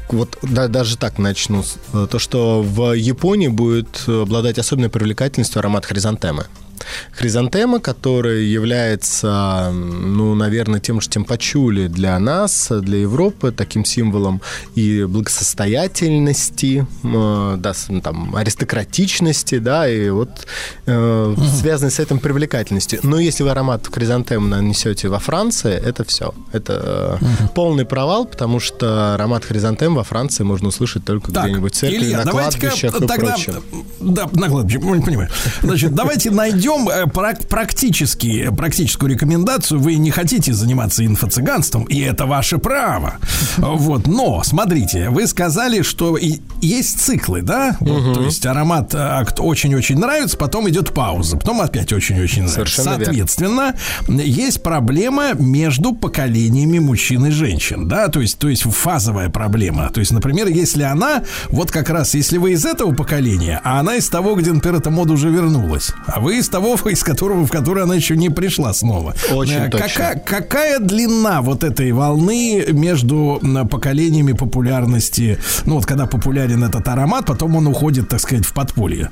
вот 0.09 0.39
да- 0.43 0.69
даже 0.69 0.97
так 0.97 1.19
начну. 1.19 1.65
э, 1.93 2.07
То, 2.09 2.21
что 2.21 2.63
в 2.63 2.93
Японии 2.93 3.49
будет 3.49 4.05
обладать 4.07 4.59
особенной 4.61 4.89
привлекательностью 4.89 5.59
аромат 5.59 5.85
хризантемы. 5.85 6.47
Хризантема, 7.13 7.81
которая 7.81 8.41
является, 8.41 9.71
ну, 9.73 10.35
наверное, 10.35 10.81
тем 10.81 11.01
же, 11.01 11.09
чем 11.09 11.25
пачули 11.25 11.87
для 11.87 12.19
нас, 12.19 12.69
для 12.71 12.99
Европы, 12.99 13.53
таким 13.53 13.85
символом 13.85 14.41
и 14.75 15.05
благосостоятельности, 15.05 16.87
э, 17.03 17.55
да, 17.59 17.73
ну, 17.89 18.01
там, 18.01 18.37
аристократичности, 18.37 19.59
да, 19.59 19.89
и 19.89 20.11
вот 20.11 20.47
э, 20.87 21.35
связанной 21.59 21.91
с 21.91 22.01
этим 22.01 22.19
привлекательностью. 22.19 23.01
Но 23.03 23.19
если 23.19 23.45
вы 23.45 23.51
аромат 23.51 23.87
хризантемы 23.87 24.49
нанесете 24.49 25.09
во 25.09 25.19
Франции, 25.19 25.73
это 25.73 26.05
все. 26.05 26.35
Это 26.53 27.19
э, 27.21 27.49
полный 27.55 27.85
провал, 27.85 28.27
потому 28.27 28.61
что 28.61 29.15
аромат 29.15 29.45
хризантем 29.45 29.95
во 29.95 30.05
Франции 30.05 30.45
можно 30.45 30.69
услышать 30.69 31.05
только 31.05 31.31
где-нибудь 31.31 31.75
в 31.75 31.77
церкви, 31.77 31.97
Илья, 31.99 32.25
на 32.25 32.31
кладбищах 32.31 32.95
и 32.95 33.07
тогда, 33.07 33.15
прочем. 33.17 33.63
да, 34.01 34.29
на 34.33 34.49
кладбище, 34.49 34.79
понимаю. 35.05 35.29
Значит, 35.63 35.95
давайте 35.95 36.31
найдем 36.31 36.74
э, 36.89 37.05
прак- 37.07 37.47
практически, 37.49 38.51
практическую 38.57 39.11
рекомендацию. 39.13 39.81
Вы 39.81 39.95
не 39.97 40.11
хотите 40.11 40.53
заниматься 40.53 41.05
инфо-цыганством, 41.05 41.85
и 41.85 42.01
это 42.01 42.27
ваше 42.27 42.59
право. 42.59 43.15
Вот, 43.59 44.07
но, 44.07 44.43
смотрите, 44.45 45.09
вы 45.11 45.27
сказали, 45.27 45.83
что 45.83 46.17
и- 46.17 46.41
есть 46.61 47.01
циклы, 47.01 47.43
да? 47.43 47.77
Вот, 47.81 48.15
то 48.15 48.23
есть 48.23 48.45
аромат 48.47 48.95
а, 48.95 49.25
кто 49.25 49.43
очень-очень 49.45 49.99
нравится, 49.99 50.37
потом 50.37 50.69
идет 50.69 50.93
пауза, 50.93 51.37
потом 51.37 51.61
опять 51.61 51.93
очень-очень 51.93 52.43
нравится. 52.43 52.55
Совершенно 52.55 52.91
верно. 52.99 53.05
Соответственно, 53.05 53.75
есть 54.09 54.63
проблема 54.63 55.33
между 55.35 55.93
поколениями 55.95 56.79
мужчин 56.79 57.27
и 57.27 57.31
женщин, 57.31 57.89
да, 57.89 58.09
то 58.09 58.21
есть, 58.21 58.39
то 58.39 58.49
есть 58.49 58.63
фазовая 58.63 59.29
проблема. 59.29 59.91
То 59.91 60.01
есть, 60.01 60.13
например, 60.13 60.49
если 60.49 60.83
она, 60.83 61.23
вот 61.51 61.71
как 61.71 61.91
раз, 61.91 62.15
если 62.15 62.39
вы 62.39 62.53
из 62.53 62.65
этого 62.65 62.95
поколения, 62.95 63.61
а 63.65 63.81
она 63.81 63.97
из 63.97 64.09
того, 64.09 64.35
где, 64.35 64.53
например, 64.53 64.81
эта 64.81 64.91
мода 64.91 65.13
уже 65.13 65.29
вернулась, 65.31 65.93
а 66.07 66.21
вы 66.21 66.39
из 66.39 66.49
того, 66.49 66.64
из 66.73 67.03
которого, 67.03 67.47
в 67.47 67.51
который 67.51 67.83
она 67.83 67.95
еще 67.95 68.17
не 68.17 68.31
пришла 68.31 68.73
снова. 68.73 69.15
Очень 69.33 69.55
Э, 69.55 69.71
точно. 69.71 70.21
Какая, 70.25 70.79
длина 70.79 71.43
вот 71.43 71.65
этой 71.65 71.93
волны 71.93 72.65
между 72.73 73.41
поколениями 73.71 74.33
популярности? 74.33 75.39
Ну, 75.65 75.77
вот 75.77 75.87
когда 75.87 76.07
популярен 76.07 76.65
этот 76.65 76.87
аромат, 76.89 77.27
потом 77.27 77.57
он 77.57 77.67
уходит, 77.67 78.09
так 78.09 78.21
сказать, 78.21 78.45
в 78.45 78.53
подполье. 78.53 79.11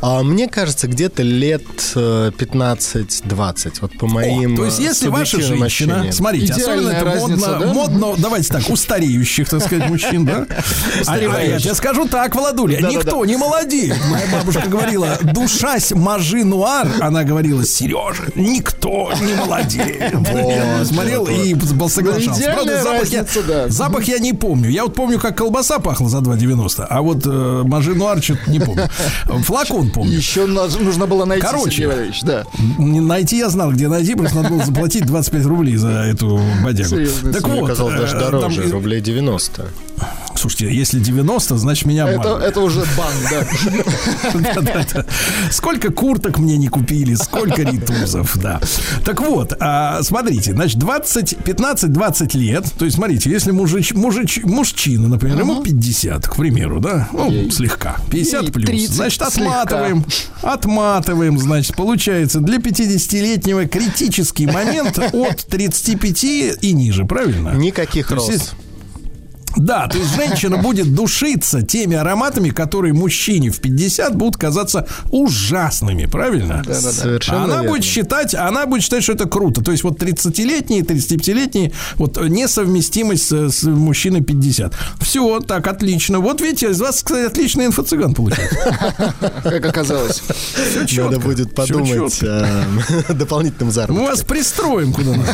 А, 0.00 0.22
мне 0.22 0.48
кажется, 0.48 0.86
где-то 0.88 1.22
лет 1.22 1.62
э, 1.94 2.30
15-20, 2.36 3.72
вот 3.80 3.98
по 3.98 4.06
моим 4.06 4.54
О, 4.54 4.56
то 4.56 4.64
есть, 4.66 4.80
э, 4.80 4.82
если 4.84 5.08
ваша 5.08 5.40
женщина, 5.40 5.66
ощущениям. 5.66 6.12
смотрите, 6.12 6.52
особенно 6.52 6.72
Идеальная 6.72 6.96
это 6.96 7.04
разница, 7.04 7.50
модно, 7.50 7.58
да? 7.58 7.72
модно, 7.72 8.14
давайте 8.18 8.48
так, 8.48 8.70
у 8.70 8.76
стареющих, 8.76 9.48
так 9.48 9.62
сказать, 9.62 9.88
мужчин, 9.88 10.24
да? 10.24 10.46
А, 11.06 11.14
а 11.14 11.42
я 11.42 11.58
тебе 11.58 11.74
скажу 11.74 12.06
так, 12.08 12.34
Владуля, 12.34 12.80
никто 12.80 13.24
не 13.24 13.36
молодеет. 13.36 13.96
Моя 14.10 14.26
бабушка 14.32 14.68
говорила, 14.68 15.18
душась 15.22 15.92
мажи 15.92 16.44
нуар, 16.44 16.81
она 17.00 17.24
говорила, 17.24 17.64
Сережа, 17.64 18.24
никто 18.34 19.12
не 19.20 19.34
молодеет. 19.34 20.14
Я 20.32 20.84
смотрел 20.84 21.26
и 21.26 21.54
был 21.54 21.88
соглашался. 21.88 22.52
Правда, 22.52 22.82
запах 22.82 23.08
я, 23.08 23.68
запах 23.68 24.04
я 24.04 24.18
не 24.18 24.32
помню. 24.32 24.70
Я 24.70 24.84
вот 24.84 24.94
помню, 24.94 25.18
как 25.18 25.36
колбаса 25.36 25.78
пахла 25.78 26.08
за 26.08 26.18
2,90, 26.18 26.86
а 26.88 27.02
вот 27.02 27.22
э, 27.24 27.62
мажи 27.64 27.94
нуар 27.94 28.22
что-то 28.22 28.50
не 28.50 28.60
помню. 28.60 28.88
Флакон 29.44 29.90
помню. 29.90 30.12
Еще 30.12 30.46
нужно 30.46 31.06
было 31.06 31.24
найти, 31.24 31.46
Короче. 31.46 31.70
Сергей 31.70 32.12
да. 32.22 32.44
Найти 32.78 33.38
я 33.38 33.48
знал, 33.48 33.72
где 33.72 33.88
найти, 33.88 34.14
просто 34.14 34.36
надо 34.36 34.50
было 34.50 34.64
заплатить 34.64 35.06
25 35.06 35.44
рублей 35.46 35.76
за 35.76 35.88
эту 35.88 36.40
бодягу. 36.62 36.90
Серьезно, 36.90 37.32
Так 37.32 37.48
вот, 37.48 37.68
казалось, 37.68 38.00
даже 38.00 38.16
э, 38.16 38.20
дороже, 38.20 38.62
там, 38.62 38.72
рублей 38.72 39.00
90. 39.00 39.66
Слушайте, 40.36 40.74
если 40.74 40.98
90, 41.00 41.56
значит 41.56 41.86
меня 41.86 42.08
Это, 42.08 42.38
это 42.38 42.60
уже 42.60 42.84
бан, 42.96 43.12
да. 44.62 45.06
Сколько 45.50 45.92
курток 45.92 46.38
мне 46.38 46.56
не 46.56 46.68
купили, 46.68 47.14
сколько 47.14 47.62
ритузов, 47.62 48.36
да. 48.38 48.60
Так 49.04 49.20
вот, 49.20 49.54
а, 49.60 50.02
смотрите, 50.02 50.52
значит, 50.52 50.78
20, 50.78 51.32
15-20 51.44 52.36
лет, 52.38 52.64
то 52.78 52.84
есть, 52.84 52.96
смотрите, 52.96 53.30
если 53.30 53.50
мужич, 53.50 53.92
мужич, 53.92 54.40
мужчина, 54.44 55.08
например, 55.08 55.40
ему 55.40 55.62
50, 55.62 56.28
к 56.28 56.36
примеру, 56.36 56.80
да, 56.80 57.08
ну, 57.12 57.50
слегка, 57.50 57.96
50 58.10 58.42
Ей 58.42 58.52
плюс, 58.52 58.66
30 58.66 58.94
значит, 58.94 59.22
отматываем, 59.22 60.04
отматываем, 60.42 61.38
значит, 61.38 61.76
получается, 61.76 62.40
для 62.40 62.58
50-летнего 62.58 63.66
критический 63.66 64.46
момент 64.46 64.98
от 64.98 65.46
35 65.46 66.24
и 66.24 66.72
ниже, 66.72 67.04
правильно? 67.04 67.50
Никаких 67.50 68.10
роз. 68.10 68.54
Да, 69.56 69.86
то 69.88 69.98
есть 69.98 70.14
женщина 70.14 70.56
будет 70.58 70.94
душиться 70.94 71.62
теми 71.62 71.96
ароматами, 71.96 72.50
которые 72.50 72.94
мужчине 72.94 73.50
в 73.50 73.60
50 73.60 74.16
будут 74.16 74.36
казаться 74.36 74.86
ужасными, 75.10 76.06
правильно? 76.06 76.62
Да, 76.66 76.74
да, 76.74 76.80
да. 76.80 76.92
Совершенно 76.92 77.44
она 77.44 77.54
верно. 77.56 77.70
будет 77.70 77.84
считать, 77.84 78.34
она 78.34 78.66
будет 78.66 78.82
считать, 78.82 79.02
что 79.02 79.12
это 79.12 79.28
круто. 79.28 79.62
То 79.62 79.72
есть 79.72 79.84
вот 79.84 80.02
30-летние, 80.02 80.82
35-летние, 80.82 81.72
вот 81.96 82.18
несовместимость 82.20 83.28
с, 83.28 83.50
с 83.50 83.62
мужчиной 83.64 84.22
50. 84.22 84.74
Все, 85.00 85.40
так, 85.40 85.66
отлично. 85.66 86.20
Вот 86.20 86.40
видите, 86.40 86.70
из 86.70 86.80
вас, 86.80 87.02
кстати, 87.02 87.26
отличный 87.26 87.66
инфо-цыган 87.66 88.14
получается. 88.14 89.14
Как 89.42 89.66
оказалось. 89.66 90.22
Все 90.70 90.86
четко. 90.86 91.04
Надо 91.10 91.20
будет 91.20 91.54
подумать 91.54 92.12
четко. 92.14 92.46
о 93.08 93.12
дополнительном 93.14 93.66
Мы 93.68 93.72
заработке. 93.72 94.06
вас 94.06 94.22
пристроим 94.22 94.92
куда 94.92 95.10
надо. 95.16 95.32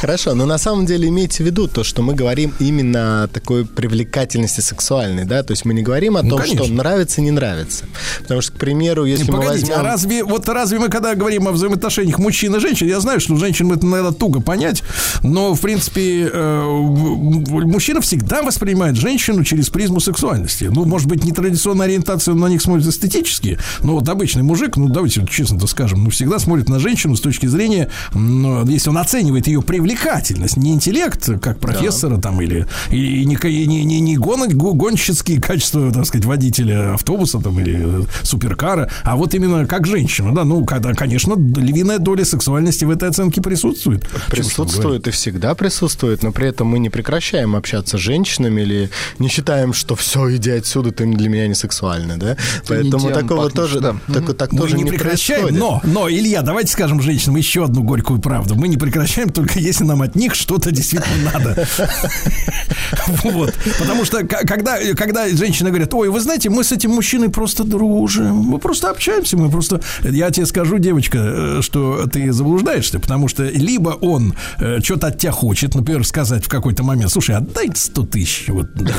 Хорошо, 0.00 0.34
но 0.34 0.46
на 0.46 0.58
самом 0.58 0.86
деле 0.86 1.08
имейте 1.08 1.42
в 1.42 1.46
виду 1.46 1.66
то, 1.68 1.84
что 1.84 2.02
мы 2.02 2.14
говорим 2.14 2.27
именно 2.34 3.24
о 3.24 3.28
такой 3.28 3.64
привлекательности 3.64 4.60
сексуальной, 4.60 5.24
да, 5.24 5.42
то 5.42 5.52
есть 5.52 5.64
мы 5.64 5.74
не 5.74 5.82
говорим 5.82 6.16
о 6.16 6.22
Ну, 6.22 6.30
том, 6.30 6.40
конечно. 6.40 6.64
что 6.64 6.72
нравится, 6.72 7.20
не 7.20 7.30
нравится. 7.30 7.84
Потому 8.22 8.40
что, 8.40 8.52
к 8.52 8.56
примеру, 8.56 9.04
если 9.04 9.24
Не, 9.24 9.30
мы 9.32 9.38
Погодите, 9.38 9.72
возьмем... 9.72 9.80
а 9.80 9.90
разве 9.90 10.24
вот 10.24 10.48
разве 10.48 10.78
мы 10.78 10.88
когда 10.88 11.14
говорим 11.14 11.48
о 11.48 11.52
взаимоотношениях 11.52 12.18
мужчин 12.18 12.54
и 12.56 12.60
женщин, 12.60 12.86
я 12.86 13.00
знаю, 13.00 13.20
что 13.20 13.36
женщинам 13.36 13.72
это 13.72 13.86
иногда 13.86 14.12
туго 14.12 14.40
понять, 14.40 14.82
но 15.22 15.54
в 15.54 15.60
принципе 15.60 16.28
э, 16.32 16.62
мужчина 16.64 18.00
всегда 18.00 18.42
воспринимает 18.42 18.96
женщину 18.96 19.44
через 19.44 19.70
призму 19.70 20.00
сексуальности. 20.00 20.64
Ну, 20.64 20.84
может 20.84 21.08
быть, 21.08 21.24
нетрадиционная 21.24 21.86
ориентация 21.86 22.34
на 22.34 22.46
них 22.46 22.62
смотрит 22.62 22.86
эстетически, 22.86 23.58
но 23.82 23.94
вот 23.94 24.08
обычный 24.08 24.42
мужик, 24.42 24.76
ну 24.76 24.88
давайте 24.88 25.26
честно-то 25.26 25.66
скажем, 25.66 26.04
ну 26.04 26.10
всегда 26.10 26.38
смотрит 26.38 26.68
на 26.68 26.78
женщину 26.78 27.16
с 27.16 27.20
точки 27.20 27.46
зрения, 27.46 27.88
ну, 28.14 28.66
если 28.66 28.90
он 28.90 28.98
оценивает 28.98 29.46
ее 29.46 29.62
привлекательность, 29.62 30.56
не 30.56 30.72
интеллект, 30.72 31.28
как 31.40 31.58
профессора 31.58 32.17
там 32.20 32.40
или 32.40 32.66
и 32.90 33.24
не, 33.24 33.34
и 33.36 33.66
не, 33.66 33.84
не, 33.84 34.00
не 34.00 34.16
гон- 34.16 34.48
гу- 34.50 34.74
гонщицкие 34.74 35.40
качества, 35.40 35.92
так 35.92 36.06
сказать, 36.06 36.24
водителя 36.24 36.94
автобуса 36.94 37.38
там 37.38 37.58
или 37.60 38.02
э, 38.02 38.04
суперкара, 38.22 38.90
а 39.04 39.16
вот 39.16 39.34
именно 39.34 39.66
как 39.66 39.86
женщина, 39.86 40.34
да, 40.34 40.44
ну, 40.44 40.64
когда, 40.64 40.94
конечно, 40.94 41.34
львиная 41.34 41.98
доля 41.98 42.24
сексуальности 42.24 42.84
в 42.84 42.90
этой 42.90 43.08
оценке 43.08 43.40
присутствует. 43.40 44.06
Присутствует 44.28 45.06
и 45.08 45.10
всегда 45.10 45.54
присутствует, 45.54 46.22
но 46.22 46.32
при 46.32 46.48
этом 46.48 46.68
мы 46.68 46.78
не 46.78 46.90
прекращаем 46.90 47.56
общаться 47.56 47.98
с 47.98 48.00
женщинами 48.00 48.62
или 48.62 48.90
не 49.18 49.28
считаем, 49.28 49.72
что 49.72 49.94
все, 49.96 50.34
иди 50.36 50.50
отсюда, 50.50 50.92
ты 50.92 51.06
для 51.06 51.28
меня 51.28 51.46
не 51.48 51.54
сексуальный, 51.54 52.16
да? 52.16 52.36
Поэтому 52.66 53.08
не 53.08 53.12
тем 53.12 53.22
такого 53.22 53.44
пахнешь, 53.44 53.52
тоже, 53.52 53.80
да. 53.80 53.94
так, 54.12 54.36
так 54.36 54.52
Мы 54.52 54.58
тоже 54.58 54.76
не 54.76 54.84
не 54.84 54.90
прекращаем, 54.90 55.48
происходит. 55.48 55.84
но, 55.84 56.02
но, 56.02 56.08
Илья, 56.10 56.42
давайте 56.42 56.72
скажем 56.72 57.00
женщинам 57.00 57.36
еще 57.36 57.64
одну 57.64 57.82
горькую 57.82 58.20
правду. 58.20 58.54
Мы 58.54 58.68
не 58.68 58.76
прекращаем 58.76 59.30
только 59.30 59.58
если 59.58 59.84
нам 59.84 60.02
от 60.02 60.14
них 60.14 60.34
что-то 60.34 60.70
действительно 60.70 61.32
надо. 61.32 61.66
Вот. 63.22 63.54
Потому 63.78 64.04
что 64.04 64.26
когда, 64.26 64.78
когда 64.94 65.28
женщины 65.28 65.68
говорят, 65.68 65.92
ой, 65.94 66.08
вы 66.08 66.20
знаете, 66.20 66.50
мы 66.50 66.64
с 66.64 66.72
этим 66.72 66.90
мужчиной 66.90 67.28
просто 67.28 67.64
дружим, 67.64 68.36
мы 68.36 68.58
просто 68.58 68.90
общаемся, 68.90 69.36
мы 69.36 69.50
просто... 69.50 69.80
Я 70.02 70.30
тебе 70.30 70.46
скажу, 70.46 70.78
девочка, 70.78 71.18
э, 71.18 71.58
что 71.62 72.06
ты 72.06 72.32
заблуждаешься, 72.32 72.98
потому 72.98 73.28
что 73.28 73.44
либо 73.44 73.90
он 73.90 74.34
э, 74.58 74.80
что-то 74.82 75.08
от 75.08 75.18
тебя 75.18 75.32
хочет, 75.32 75.74
например, 75.74 76.04
сказать 76.06 76.44
в 76.44 76.48
какой-то 76.48 76.82
момент, 76.82 77.12
слушай, 77.12 77.34
отдай 77.34 77.70
100 77.74 78.06
тысяч 78.06 78.44
вот, 78.48 78.72
да, 78.74 78.94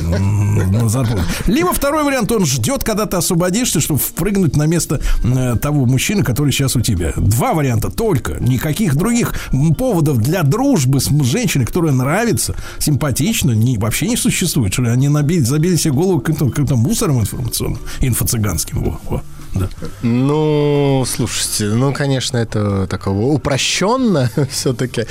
на 0.00 0.88
зарплату. 0.88 1.22
Либо 1.46 1.72
второй 1.72 2.04
вариант, 2.04 2.32
он 2.32 2.46
ждет, 2.46 2.84
когда 2.84 3.06
ты 3.06 3.16
освободишься, 3.16 3.80
чтобы 3.80 4.00
впрыгнуть 4.00 4.56
на 4.56 4.66
место 4.66 5.00
э, 5.22 5.56
того 5.60 5.86
мужчины, 5.86 6.22
который 6.22 6.52
сейчас 6.52 6.76
у 6.76 6.80
тебя. 6.80 7.12
Два 7.16 7.54
варианта 7.54 7.90
только. 7.90 8.34
Никаких 8.40 8.96
других 8.96 9.34
поводов 9.76 10.18
для 10.18 10.42
дружбы 10.42 11.00
с 11.00 11.10
женщиной, 11.24 11.66
которая 11.66 11.92
нравится, 11.92 12.49
симпатична, 12.78 13.52
не, 13.52 13.78
вообще 13.78 14.08
не 14.08 14.16
существует. 14.16 14.72
Что 14.72 14.82
ли, 14.82 14.90
они 14.90 15.08
набили, 15.08 15.42
забили 15.42 15.76
себе 15.76 15.94
голову 15.94 16.20
каким-то, 16.20 16.48
каким-то 16.48 16.76
мусором 16.76 17.20
информационным, 17.20 17.80
инфо-цыганским. 18.00 18.80
Во, 18.80 19.00
во, 19.08 19.22
да. 19.54 19.68
Ну, 20.02 21.04
слушайте, 21.06 21.66
ну, 21.74 21.92
конечно, 21.92 22.36
это 22.38 22.86
такого 22.86 23.32
упрощенно 23.32 24.30
все-таки. 24.50 25.06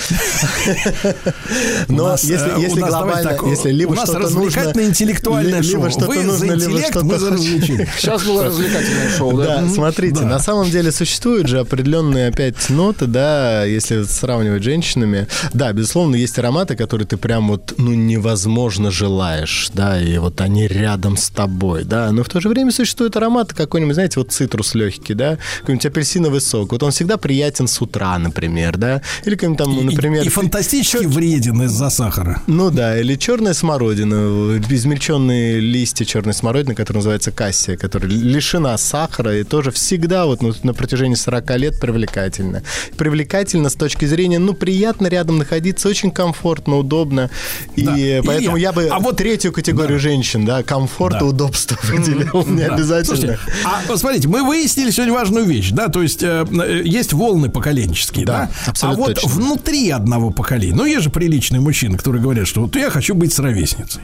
Но 1.87 2.11
если, 2.13 2.35
э, 2.65 2.87
глобально, 2.87 3.37
если 3.49 3.71
либо 3.71 3.95
что-то 3.95 4.19
нужно... 4.19 4.27
развлекательно-интеллектуальное 4.27 5.61
ли- 5.61 5.67
Либо 5.69 5.89
шоу. 5.89 5.91
что-то 5.91 6.07
Вы 6.07 6.15
нужно, 6.23 6.37
за 6.37 6.45
либо 6.45 6.55
интеллект, 6.57 6.89
что-то. 6.89 7.37
Сейчас 7.97 8.23
было 8.23 8.45
развлекательное 8.45 9.09
шоу, 9.17 9.37
да? 9.37 9.67
Смотрите, 9.67 10.21
на 10.21 10.39
самом 10.39 10.69
деле 10.69 10.91
существуют 10.91 11.47
же 11.47 11.59
определенные 11.59 12.29
опять 12.29 12.69
ноты, 12.69 13.05
да, 13.05 13.63
если 13.65 14.03
сравнивать 14.03 14.61
с 14.61 14.65
женщинами. 14.65 15.27
Да, 15.53 15.71
безусловно, 15.73 16.15
есть 16.15 16.37
ароматы, 16.39 16.75
которые 16.75 17.07
ты 17.07 17.17
прям 17.17 17.49
вот, 17.49 17.73
ну, 17.77 17.93
невозможно 17.93 18.91
желаешь, 18.91 19.69
да, 19.73 20.01
и 20.01 20.17
вот 20.17 20.39
они 20.41 20.67
рядом 20.67 21.17
с 21.17 21.29
тобой, 21.29 21.83
да, 21.83 22.11
но 22.11 22.23
в 22.23 22.29
то 22.29 22.39
же 22.39 22.49
время 22.49 22.71
существует 22.71 23.15
аромат 23.17 23.53
какой-нибудь, 23.53 23.95
знаете, 23.95 24.19
вот 24.19 24.28
цитрус 24.29 24.75
легкий, 24.75 25.13
да, 25.13 25.37
какой-нибудь 25.61 25.85
апельсиновый 25.85 26.41
сок, 26.41 26.71
вот 26.71 26.83
он 26.83 26.91
всегда 26.91 27.17
приятен 27.17 27.67
с 27.67 27.81
утра, 27.81 28.17
например, 28.17 28.77
да, 28.77 29.01
или 29.25 29.35
какой-нибудь 29.35 29.57
там, 29.65 29.77
И- 29.79 29.83
например... 29.83 30.23
и, 30.25 30.29
фантастически 30.29 31.05
вреден 31.05 31.61
из-за 31.63 31.89
сахара. 31.89 32.41
Ну 32.47 32.71
да, 32.71 32.99
или 32.99 33.15
черная 33.15 33.53
смородина, 33.53 34.59
измельченные 34.69 35.59
листья 35.59 36.05
черной 36.05 36.33
смородины, 36.33 36.75
которая 36.75 36.99
называется 36.99 37.31
кассия, 37.31 37.77
которая 37.77 38.09
лишена 38.11 38.77
сахара 38.77 39.37
и 39.37 39.43
тоже 39.43 39.71
всегда 39.71 40.25
вот 40.25 40.41
ну, 40.41 40.53
на 40.63 40.73
протяжении 40.73 41.15
40 41.15 41.57
лет 41.57 41.79
привлекательна. 41.79 42.63
Привлекательна 42.97 43.69
с 43.69 43.75
точки 43.75 44.05
зрения, 44.05 44.39
ну, 44.39 44.53
приятно 44.53 45.07
рядом 45.07 45.37
находиться, 45.37 45.87
очень 45.89 46.11
комфортно, 46.11 46.77
удобно. 46.77 47.29
И 47.75 47.83
Да. 47.83 48.21
поэтому 48.25 48.57
Илья, 48.57 48.69
я 48.69 48.71
бы 48.73 48.87
а 48.87 48.99
вот- 48.99 49.17
третью 49.17 49.51
категорию 49.51 49.97
Да. 49.97 50.03
женщин, 50.03 50.45
да, 50.45 50.63
комфорт 50.63 51.15
и 51.17 51.19
Да. 51.19 51.25
удобство 51.25 51.77
выделил 51.83 52.45
не 52.47 52.65
Да. 52.67 52.75
обязательно. 52.75 53.15
Слушайте, 53.17 53.39
а 53.65 53.81
посмотрите, 54.19 54.27
мы 54.27 54.47
выяснили 54.47 54.91
сегодня 54.91 55.13
важную 55.13 55.45
вещь, 55.45 55.71
да, 55.71 55.87
то 55.87 56.01
есть 56.01 56.23
э, 56.23 56.45
э, 56.49 56.81
есть 56.85 57.13
волны 57.13 57.49
поколенческие, 57.49 58.25
Да, 58.25 58.49
да, 58.65 58.73
а 58.81 58.93
вот 58.93 59.15
точно. 59.15 59.29
внутри 59.29 59.89
одного 59.89 60.31
поколения, 60.31 60.75
ну 60.75 60.85
есть 60.85 61.03
же 61.03 61.09
приличные 61.09 61.61
мужчины, 61.61 61.97
которые 61.97 62.21
говорят, 62.21 62.47
что 62.47 62.61
вот 62.61 62.75
я 62.75 62.89
хочу 62.89 63.15
быть 63.15 63.33
с 63.33 63.39
ровесницей. 63.39 64.01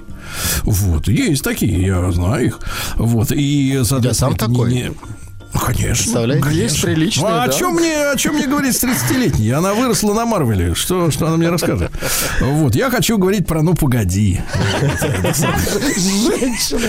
Вот, 0.64 1.08
есть 1.08 1.44
такие, 1.44 1.86
я 1.86 2.12
знаю 2.12 2.46
их. 2.48 2.60
Вот, 2.98 3.32
и, 3.32 3.82
соответственно, 3.84 4.14
сам 4.14 4.34
это 4.34 4.48
не- 4.50 4.56
такой. 4.56 4.74
не- 4.74 4.92
конечно. 5.66 6.04
Представляете? 6.04 6.50
Есть 6.52 6.82
приличные, 6.82 7.28
Ну, 7.30 7.36
а 7.36 7.44
о 7.44 7.48
да. 7.48 7.54
чем 7.54 7.74
мне, 7.76 8.10
о 8.12 8.16
чем 8.16 8.36
мне 8.36 8.48
говорить 8.48 8.76
с 8.76 8.84
30-летней? 8.84 9.50
Она 9.52 9.74
выросла 9.74 10.14
на 10.14 10.26
Марвеле. 10.26 10.76
Что, 10.76 11.12
что 11.12 11.28
она 11.28 11.38
мне 11.38 11.50
расскажет? 11.50 11.92
Вот, 12.42 12.76
я 12.76 12.90
хочу 12.90 13.18
говорить 13.18 13.48
про 13.48 13.62
«Ну, 13.62 13.74
погоди». 13.74 14.40
Женщина. 15.96 16.80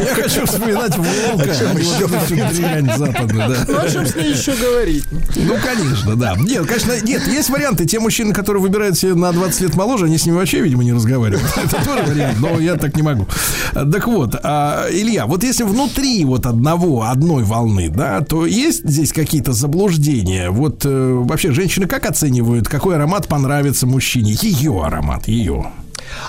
Я 0.00 0.14
хочу 0.14 0.46
вспоминать 0.46 0.96
волка, 0.96 1.52
а 1.60 1.74
не 1.74 1.82
вот 1.82 2.00
эту 2.00 2.18
всю 2.26 2.36
дрянь 2.36 2.90
западную, 2.96 3.48
да. 3.48 3.64
Ну, 3.68 3.78
о 3.78 3.88
чем 3.90 4.06
с 4.06 4.14
ней 4.14 4.32
еще 4.32 4.52
говорить? 4.54 5.04
Ну, 5.36 5.54
конечно, 5.62 6.16
да. 6.16 6.34
Нет, 6.36 6.66
конечно, 6.66 6.92
нет, 7.02 7.26
есть 7.26 7.50
варианты. 7.50 7.86
Те 7.86 8.00
мужчины, 8.00 8.32
которые 8.32 8.62
выбирают 8.62 8.96
себе 8.98 9.14
на 9.14 9.32
20 9.32 9.60
лет 9.62 9.74
моложе, 9.74 10.06
они 10.06 10.18
с 10.18 10.26
ними 10.26 10.36
вообще, 10.36 10.60
видимо, 10.60 10.84
не 10.84 10.92
разговаривают. 10.92 11.44
Это 11.56 11.84
тоже 11.84 12.02
вариант, 12.06 12.38
но 12.40 12.58
я 12.60 12.76
так 12.76 12.96
не 12.96 13.02
могу. 13.02 13.26
Так 13.72 14.06
вот, 14.06 14.36
а, 14.42 14.86
Илья, 14.90 15.26
вот 15.26 15.42
если 15.44 15.64
внутри 15.64 16.24
вот 16.24 16.46
одного, 16.46 17.04
одной 17.04 17.44
волны, 17.44 17.88
да, 17.88 18.09
то 18.20 18.46
есть 18.46 18.88
здесь 18.88 19.12
какие-то 19.12 19.52
заблуждения? 19.52 20.50
Вот 20.50 20.84
э, 20.84 21.12
вообще 21.12 21.52
женщины 21.52 21.86
как 21.86 22.06
оценивают, 22.06 22.68
какой 22.68 22.96
аромат 22.96 23.28
понравится 23.28 23.86
мужчине? 23.86 24.36
Ее 24.40 24.82
аромат, 24.82 25.28
ее. 25.28 25.70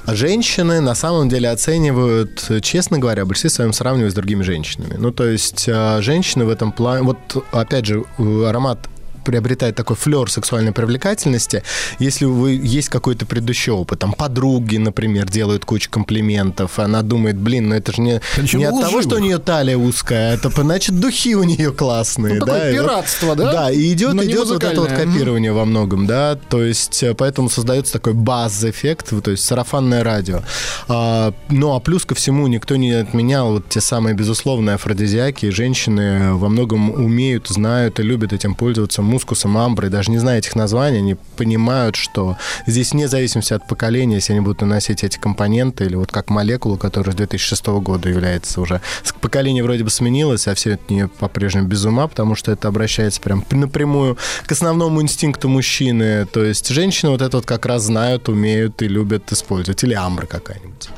А 0.06 0.16
Женщины 0.16 0.80
на 0.82 0.96
самом 0.96 1.30
деле 1.30 1.50
оценивают, 1.50 2.52
честно 2.62 3.00
говоря, 3.00 3.26
в 3.26 3.28
большинстве 3.28 3.50
своем 3.50 3.74
сравнивают 3.74 4.12
с 4.12 4.16
другими 4.16 4.44
женщинами. 4.44 4.96
Ну, 4.98 5.12
то 5.12 5.26
есть 5.26 5.66
э, 5.68 6.02
женщины 6.02 6.46
в 6.46 6.50
этом 6.50 6.72
плане... 6.72 7.04
Вот, 7.04 7.18
опять 7.52 7.86
же, 7.86 8.04
э, 8.18 8.46
аромат 8.48 8.90
приобретает 9.24 9.76
такой 9.76 9.96
флер 9.96 10.30
сексуальной 10.30 10.72
привлекательности, 10.72 11.64
если 12.00 12.26
вы 12.26 12.52
есть 12.52 12.90
какой-то 12.90 13.26
предыдущий 13.26 13.72
опыт. 13.72 14.00
Там 14.00 14.14
подруги, 14.14 14.78
например, 14.78 15.30
делают 15.30 15.66
кучу 15.66 15.90
комплиментов, 15.90 16.80
она 16.80 17.02
думает, 17.02 17.38
блин, 17.38 17.70
ну 17.70 17.76
это 17.76 17.94
же 17.94 18.02
не, 18.02 18.22
Причем 18.36 18.60
не 18.60 18.66
от 18.66 18.80
того, 18.80 19.02
что 19.02 19.16
у 19.16 19.20
нее 19.20 19.38
талия 19.38 19.78
узкая, 19.78 20.34
это 20.36 20.50
значит 20.50 21.00
духи 21.00 21.36
у 21.36 21.44
нее 21.44 21.72
классные. 21.72 22.36
Ну, 22.36 22.46
да, 22.46 22.54
такое 22.54 22.72
и 22.72 22.80
вот- 22.80 22.86
пиратство, 22.86 23.36
да? 23.36 23.52
Да, 23.52 23.72
и 23.72 23.94
идет, 23.94 24.14
Но 24.14 24.24
идет 24.24 24.48
вот 24.48 24.64
это 24.64 24.82
вот 24.82 24.90
копирование 24.90 25.54
во 25.54 25.66
многом, 25.66 26.08
да, 26.08 26.36
то 26.50 26.64
есть 26.64 27.04
э, 27.04 27.14
поэтому 27.14 27.50
создается 27.50 27.94
такой 27.94 28.14
баз-эффект, 28.14 29.14
то 29.24 29.32
есть 29.32 29.44
сарафанное 29.44 30.04
радио. 30.04 30.42
А, 30.88 31.34
ну, 31.50 31.76
а 31.76 31.80
плюс 31.80 32.06
ко 32.06 32.16
всему 32.16 32.48
никто 32.48 32.76
не 32.76 32.92
отменял 32.92 33.54
вот 33.54 33.70
те 33.70 33.82
самые 33.82 34.16
безусловные 34.16 34.76
афродизиаки, 34.76 35.50
женщины 35.50 36.34
во 36.34 36.50
многом 36.50 36.92
умеют, 36.92 37.48
знают 37.48 38.00
и 38.00 38.04
любят 38.04 38.34
этим 38.34 38.56
пользоваться. 38.56 39.02
Мускусом, 39.12 39.58
амброй, 39.58 39.90
даже 39.90 40.10
не 40.10 40.18
зная 40.18 40.40
этих 40.40 40.56
названий, 40.56 41.00
они 41.00 41.16
понимают, 41.36 41.96
что 41.96 42.38
здесь 42.66 42.94
вне 42.94 43.08
зависимости 43.08 43.54
от 43.54 43.68
поколения, 43.68 44.16
если 44.16 44.34
они 44.34 44.42
будут 44.42 44.62
наносить 44.62 45.04
эти 45.04 45.18
компоненты, 45.18 45.86
или 45.86 45.96
вот 45.96 46.12
как 46.12 46.30
молекулу, 46.30 46.78
которая 46.78 47.14
с 47.14 47.16
2006 47.16 47.68
года 47.68 48.10
является 48.10 48.62
уже... 48.62 48.82
Поколение 49.20 49.64
вроде 49.64 49.84
бы 49.84 49.92
сменилось, 49.92 50.48
а 50.48 50.56
все 50.56 50.74
от 50.74 50.90
нее 50.90 51.08
по-прежнему 51.08 51.68
без 51.68 51.86
ума, 51.86 52.08
потому 52.08 52.36
что 52.36 52.52
это 52.52 52.68
обращается 52.68 53.22
прям 53.22 53.46
напрямую 53.52 54.18
к 54.46 54.52
основному 54.52 55.02
инстинкту 55.02 55.48
мужчины. 55.48 56.26
То 56.26 56.44
есть 56.44 56.70
женщины 56.70 57.12
вот 57.12 57.22
это 57.22 57.38
вот 57.38 57.46
как 57.46 57.66
раз 57.66 57.84
знают, 57.84 58.30
умеют 58.30 58.82
и 58.82 58.88
любят 58.88 59.32
использовать. 59.32 59.84
Или 59.84 59.94
амбра 59.94 60.26
какая-нибудь. 60.26 60.90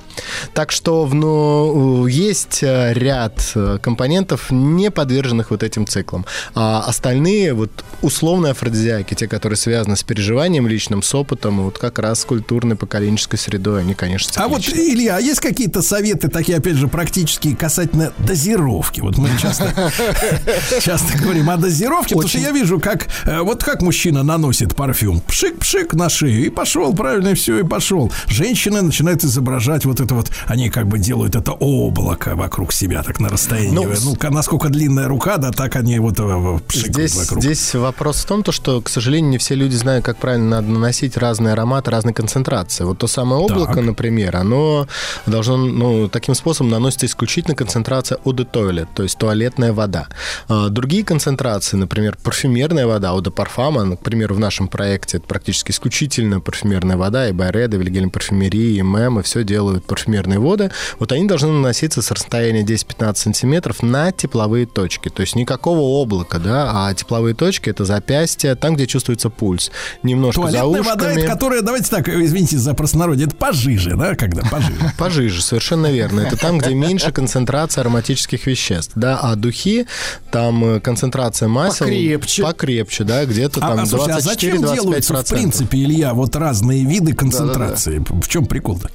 Так 0.53 0.72
что 0.72 1.08
ну, 1.11 2.08
есть 2.08 2.64
э, 2.64 2.93
ряд 2.93 3.51
э, 3.56 3.80
компонентов, 3.82 4.51
не 4.51 4.92
подверженных 4.92 5.51
вот 5.51 5.64
этим 5.64 5.88
циклам. 5.88 6.25
А 6.56 6.82
остальные, 6.82 7.53
вот 7.53 7.72
условные 8.01 8.51
афродизиаки, 8.51 9.14
те, 9.14 9.27
которые 9.27 9.58
связаны 9.58 9.95
с 9.95 10.03
переживанием 10.03 10.67
личным, 10.67 11.01
с 11.01 11.16
опытом, 11.16 11.64
вот 11.64 11.77
как 11.77 12.00
раз 12.00 12.22
с 12.22 12.25
культурной 12.25 12.75
поколенческой 12.75 13.40
средой, 13.40 13.82
они, 13.82 13.93
конечно, 13.93 14.32
цикличны. 14.32 14.45
А 14.45 14.48
вот, 14.48 14.67
Илья, 14.67 15.17
а 15.17 15.19
есть 15.19 15.40
какие-то 15.40 15.82
советы, 15.82 16.27
такие, 16.27 16.58
опять 16.58 16.75
же, 16.75 16.88
практические, 16.88 17.56
касательно 17.56 18.14
дозировки? 18.19 19.01
Вот 19.01 19.17
мы 19.17 19.30
часто, 19.42 19.92
часто 20.82 21.17
говорим 21.17 21.50
о 21.50 21.58
дозировке, 21.58 22.16
потому 22.16 22.30
что 22.30 22.40
я 22.40 22.51
вижу, 22.51 22.80
как 22.80 23.08
э, 23.25 23.40
вот 23.42 23.64
как 23.64 23.82
мужчина 23.82 24.24
наносит 24.24 24.75
парфюм. 24.75 25.22
Пшик-пшик 25.27 25.95
на 25.95 26.09
шею, 26.09 26.45
и 26.45 26.50
пошел, 26.50 26.93
правильно, 26.93 27.35
все, 27.35 27.59
и 27.59 27.64
пошел. 27.64 28.11
Женщины 28.27 28.82
начинают 28.82 29.24
изображать 29.24 29.85
вот 29.85 30.00
это 30.03 30.15
вот, 30.15 30.32
они 30.48 30.69
как 30.69 30.88
бы 30.88 30.99
делают 30.99 31.35
это 31.35 31.51
облако 31.51 32.35
вокруг 32.35 32.73
себя, 32.73 33.03
так 33.03 33.19
на 33.19 33.30
расстоянии. 33.30 33.72
Ну, 33.72 33.91
ну 34.03 34.30
насколько 34.32 34.69
длинная 34.69 35.07
рука, 35.07 35.38
да, 35.38 35.51
так 35.51 35.75
они 35.75 35.99
вот 35.99 36.19
э, 36.19 36.59
здесь, 36.73 37.15
вокруг. 37.15 37.43
Здесь 37.43 37.73
вопрос 37.75 38.17
в 38.17 38.25
том, 38.25 38.43
то, 38.43 38.51
что, 38.51 38.82
к 38.82 38.90
сожалению, 38.90 39.32
не 39.32 39.38
все 39.38 39.56
люди 39.56 39.75
знают, 39.75 40.06
как 40.06 40.17
правильно 40.17 40.61
надо 40.61 40.67
наносить 40.67 41.17
разные 41.17 41.53
ароматы, 41.53 41.91
разные 41.91 42.14
концентрации. 42.14 42.83
Вот 42.83 42.98
то 42.98 43.07
самое 43.07 43.41
облако, 43.41 43.75
так. 43.75 43.83
например, 43.83 44.35
оно 44.35 44.88
должно, 45.25 45.57
ну, 45.57 46.09
таким 46.09 46.35
способом 46.35 46.72
наносится 46.72 47.06
исключительно 47.06 47.56
концентрация 47.56 48.17
eau 48.25 48.33
de 48.33 48.49
toilette, 48.49 48.90
то 48.93 49.03
есть 49.03 49.17
туалетная 49.17 49.73
вода. 49.73 50.07
А 50.48 50.69
другие 50.69 51.03
концентрации, 51.03 51.77
например, 51.77 52.17
парфюмерная 52.22 52.88
вода, 52.88 53.09
eau 53.09 53.22
de 53.22 53.33
parfum, 53.33 53.83
например, 53.83 54.33
в 54.33 54.40
нашем 54.40 54.67
проекте 54.67 55.17
это 55.17 55.27
практически 55.27 55.72
исключительно 55.72 56.40
парфюмерная 56.40 56.98
вода, 56.98 57.30
и 57.30 57.32
Байреда, 57.32 57.77
Вильгельм 57.77 58.09
парфюмерии, 58.09 58.77
и 58.77 58.82
МЭМ, 58.82 59.19
и 59.19 59.23
все 59.23 59.43
делают 59.43 59.85
парфюмерные 59.93 60.39
воды, 60.39 60.72
вот 60.97 61.11
они 61.11 61.27
должны 61.27 61.49
наноситься 61.49 62.01
с 62.01 62.09
расстояния 62.09 62.63
10-15 62.63 63.15
сантиметров 63.15 63.83
на 63.83 64.11
тепловые 64.11 64.65
точки. 64.65 65.09
То 65.09 65.22
есть 65.22 65.35
никакого 65.35 65.81
облака, 66.01 66.39
да, 66.39 66.72
а 66.73 66.93
тепловые 66.95 67.35
точки 67.35 67.69
это 67.69 67.85
запястье, 67.85 68.55
там, 68.55 68.75
где 68.75 68.88
чувствуется 68.88 69.30
пульс. 69.30 69.72
Немножко 70.01 70.41
Туалетная 70.41 70.61
за 70.63 70.80
ушками. 70.80 70.95
вода, 70.95 71.11
это 71.11 71.27
которая, 71.27 71.61
давайте 71.61 71.89
так, 71.89 72.09
извините 72.09 72.57
за 72.57 72.73
простонародье, 72.73 73.27
это 73.27 73.35
пожиже, 73.35 73.95
да, 73.95 74.15
когда 74.15 74.41
пожиже. 74.41 74.93
Пожиже, 74.97 75.41
совершенно 75.41 75.91
верно. 75.91 76.22
Это 76.22 76.38
там, 76.38 76.57
где 76.57 76.73
меньше 76.73 77.11
концентрация 77.11 77.81
ароматических 77.81 78.47
веществ, 78.47 78.93
да, 78.95 79.19
а 79.19 79.35
духи, 79.35 79.85
там 80.31 80.63
э, 80.65 80.80
концентрация 80.80 81.47
масел... 81.47 81.85
Покрепче. 81.85 82.43
Покрепче, 82.43 83.03
да, 83.03 83.25
где-то 83.25 83.59
там 83.59 83.80
а, 83.80 83.83
24-25%. 83.83 84.11
А 84.11 84.19
зачем 84.22 84.57
делаются, 84.63 85.13
в 85.13 85.30
принципе, 85.30 85.77
Илья, 85.83 86.13
вот 86.13 86.35
разные 86.35 86.83
виды 86.83 87.13
концентрации? 87.13 87.99
Да, 87.99 88.05
да, 88.05 88.15
да. 88.15 88.22
В 88.22 88.27
чем 88.27 88.45
прикол-то? 88.45 88.89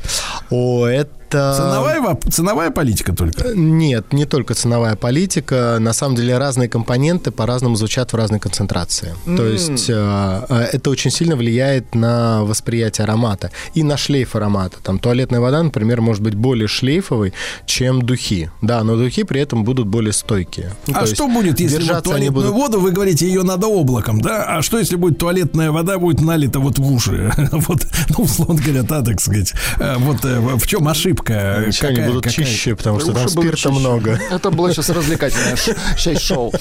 О, 0.50 0.87
это 0.88 1.00
это... 1.00 1.17
Ценовая, 1.30 2.16
ценовая 2.30 2.70
политика 2.70 3.14
только? 3.14 3.54
Нет, 3.54 4.12
не 4.12 4.24
только 4.24 4.54
ценовая 4.54 4.96
политика. 4.96 5.78
На 5.80 5.92
самом 5.92 6.16
деле 6.16 6.38
разные 6.38 6.68
компоненты 6.68 7.30
по-разному 7.30 7.76
звучат 7.76 8.12
в 8.12 8.16
разной 8.16 8.40
концентрации. 8.40 9.14
Mm. 9.26 9.36
То 9.36 9.46
есть 9.46 9.90
э, 9.90 10.46
э, 10.48 10.68
это 10.72 10.90
очень 10.90 11.10
сильно 11.10 11.36
влияет 11.36 11.94
на 11.94 12.44
восприятие 12.44 13.04
аромата 13.04 13.50
и 13.74 13.82
на 13.82 13.96
шлейф 13.96 14.36
аромата. 14.36 14.78
Там 14.82 14.98
туалетная 14.98 15.40
вода, 15.40 15.62
например, 15.62 16.00
может 16.00 16.22
быть 16.22 16.34
более 16.34 16.68
шлейфовой, 16.68 17.32
чем 17.66 18.02
духи. 18.02 18.50
Да, 18.62 18.82
но 18.82 18.96
духи 18.96 19.24
при 19.24 19.40
этом 19.40 19.64
будут 19.64 19.86
более 19.86 20.12
стойкие. 20.12 20.72
Ну, 20.86 20.94
а 20.96 21.06
что 21.06 21.28
будет, 21.28 21.60
если 21.60 21.92
вот 21.92 22.04
туалетную 22.04 22.32
будут... 22.32 22.50
воду, 22.50 22.80
вы 22.80 22.90
говорите, 22.90 23.26
ее 23.26 23.42
надо 23.42 23.66
облаком, 23.66 24.20
да? 24.20 24.44
А 24.44 24.62
что, 24.62 24.78
если 24.78 24.96
будет 24.96 25.18
туалетная 25.18 25.70
вода, 25.70 25.98
будет 25.98 26.20
налита 26.20 26.58
вот 26.58 26.78
в 26.78 26.92
уши? 26.92 27.32
вот, 27.52 27.86
ну, 28.16 28.24
условно 28.24 28.60
говоря, 28.62 28.82
да, 28.82 29.02
так 29.02 29.20
сказать. 29.20 29.52
Э, 29.78 29.96
вот 29.98 30.24
в 30.24 30.66
чем 30.66 30.88
ошибка? 30.88 31.17
Ошибка. 31.18 31.64
Ничего, 31.66 31.88
какая, 31.88 32.02
они 32.04 32.08
будут 32.08 32.24
какая... 32.24 32.44
чище, 32.44 32.76
потому 32.76 33.00
что 33.00 33.12
там 33.12 33.28
спирта 33.28 33.70
много. 33.70 34.20
Это 34.30 34.50
было 34.50 34.72
сейчас 34.72 34.90
развлекательное 34.90 35.56
часть 35.96 36.22
шоу. 36.22 36.52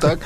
Так? 0.00 0.18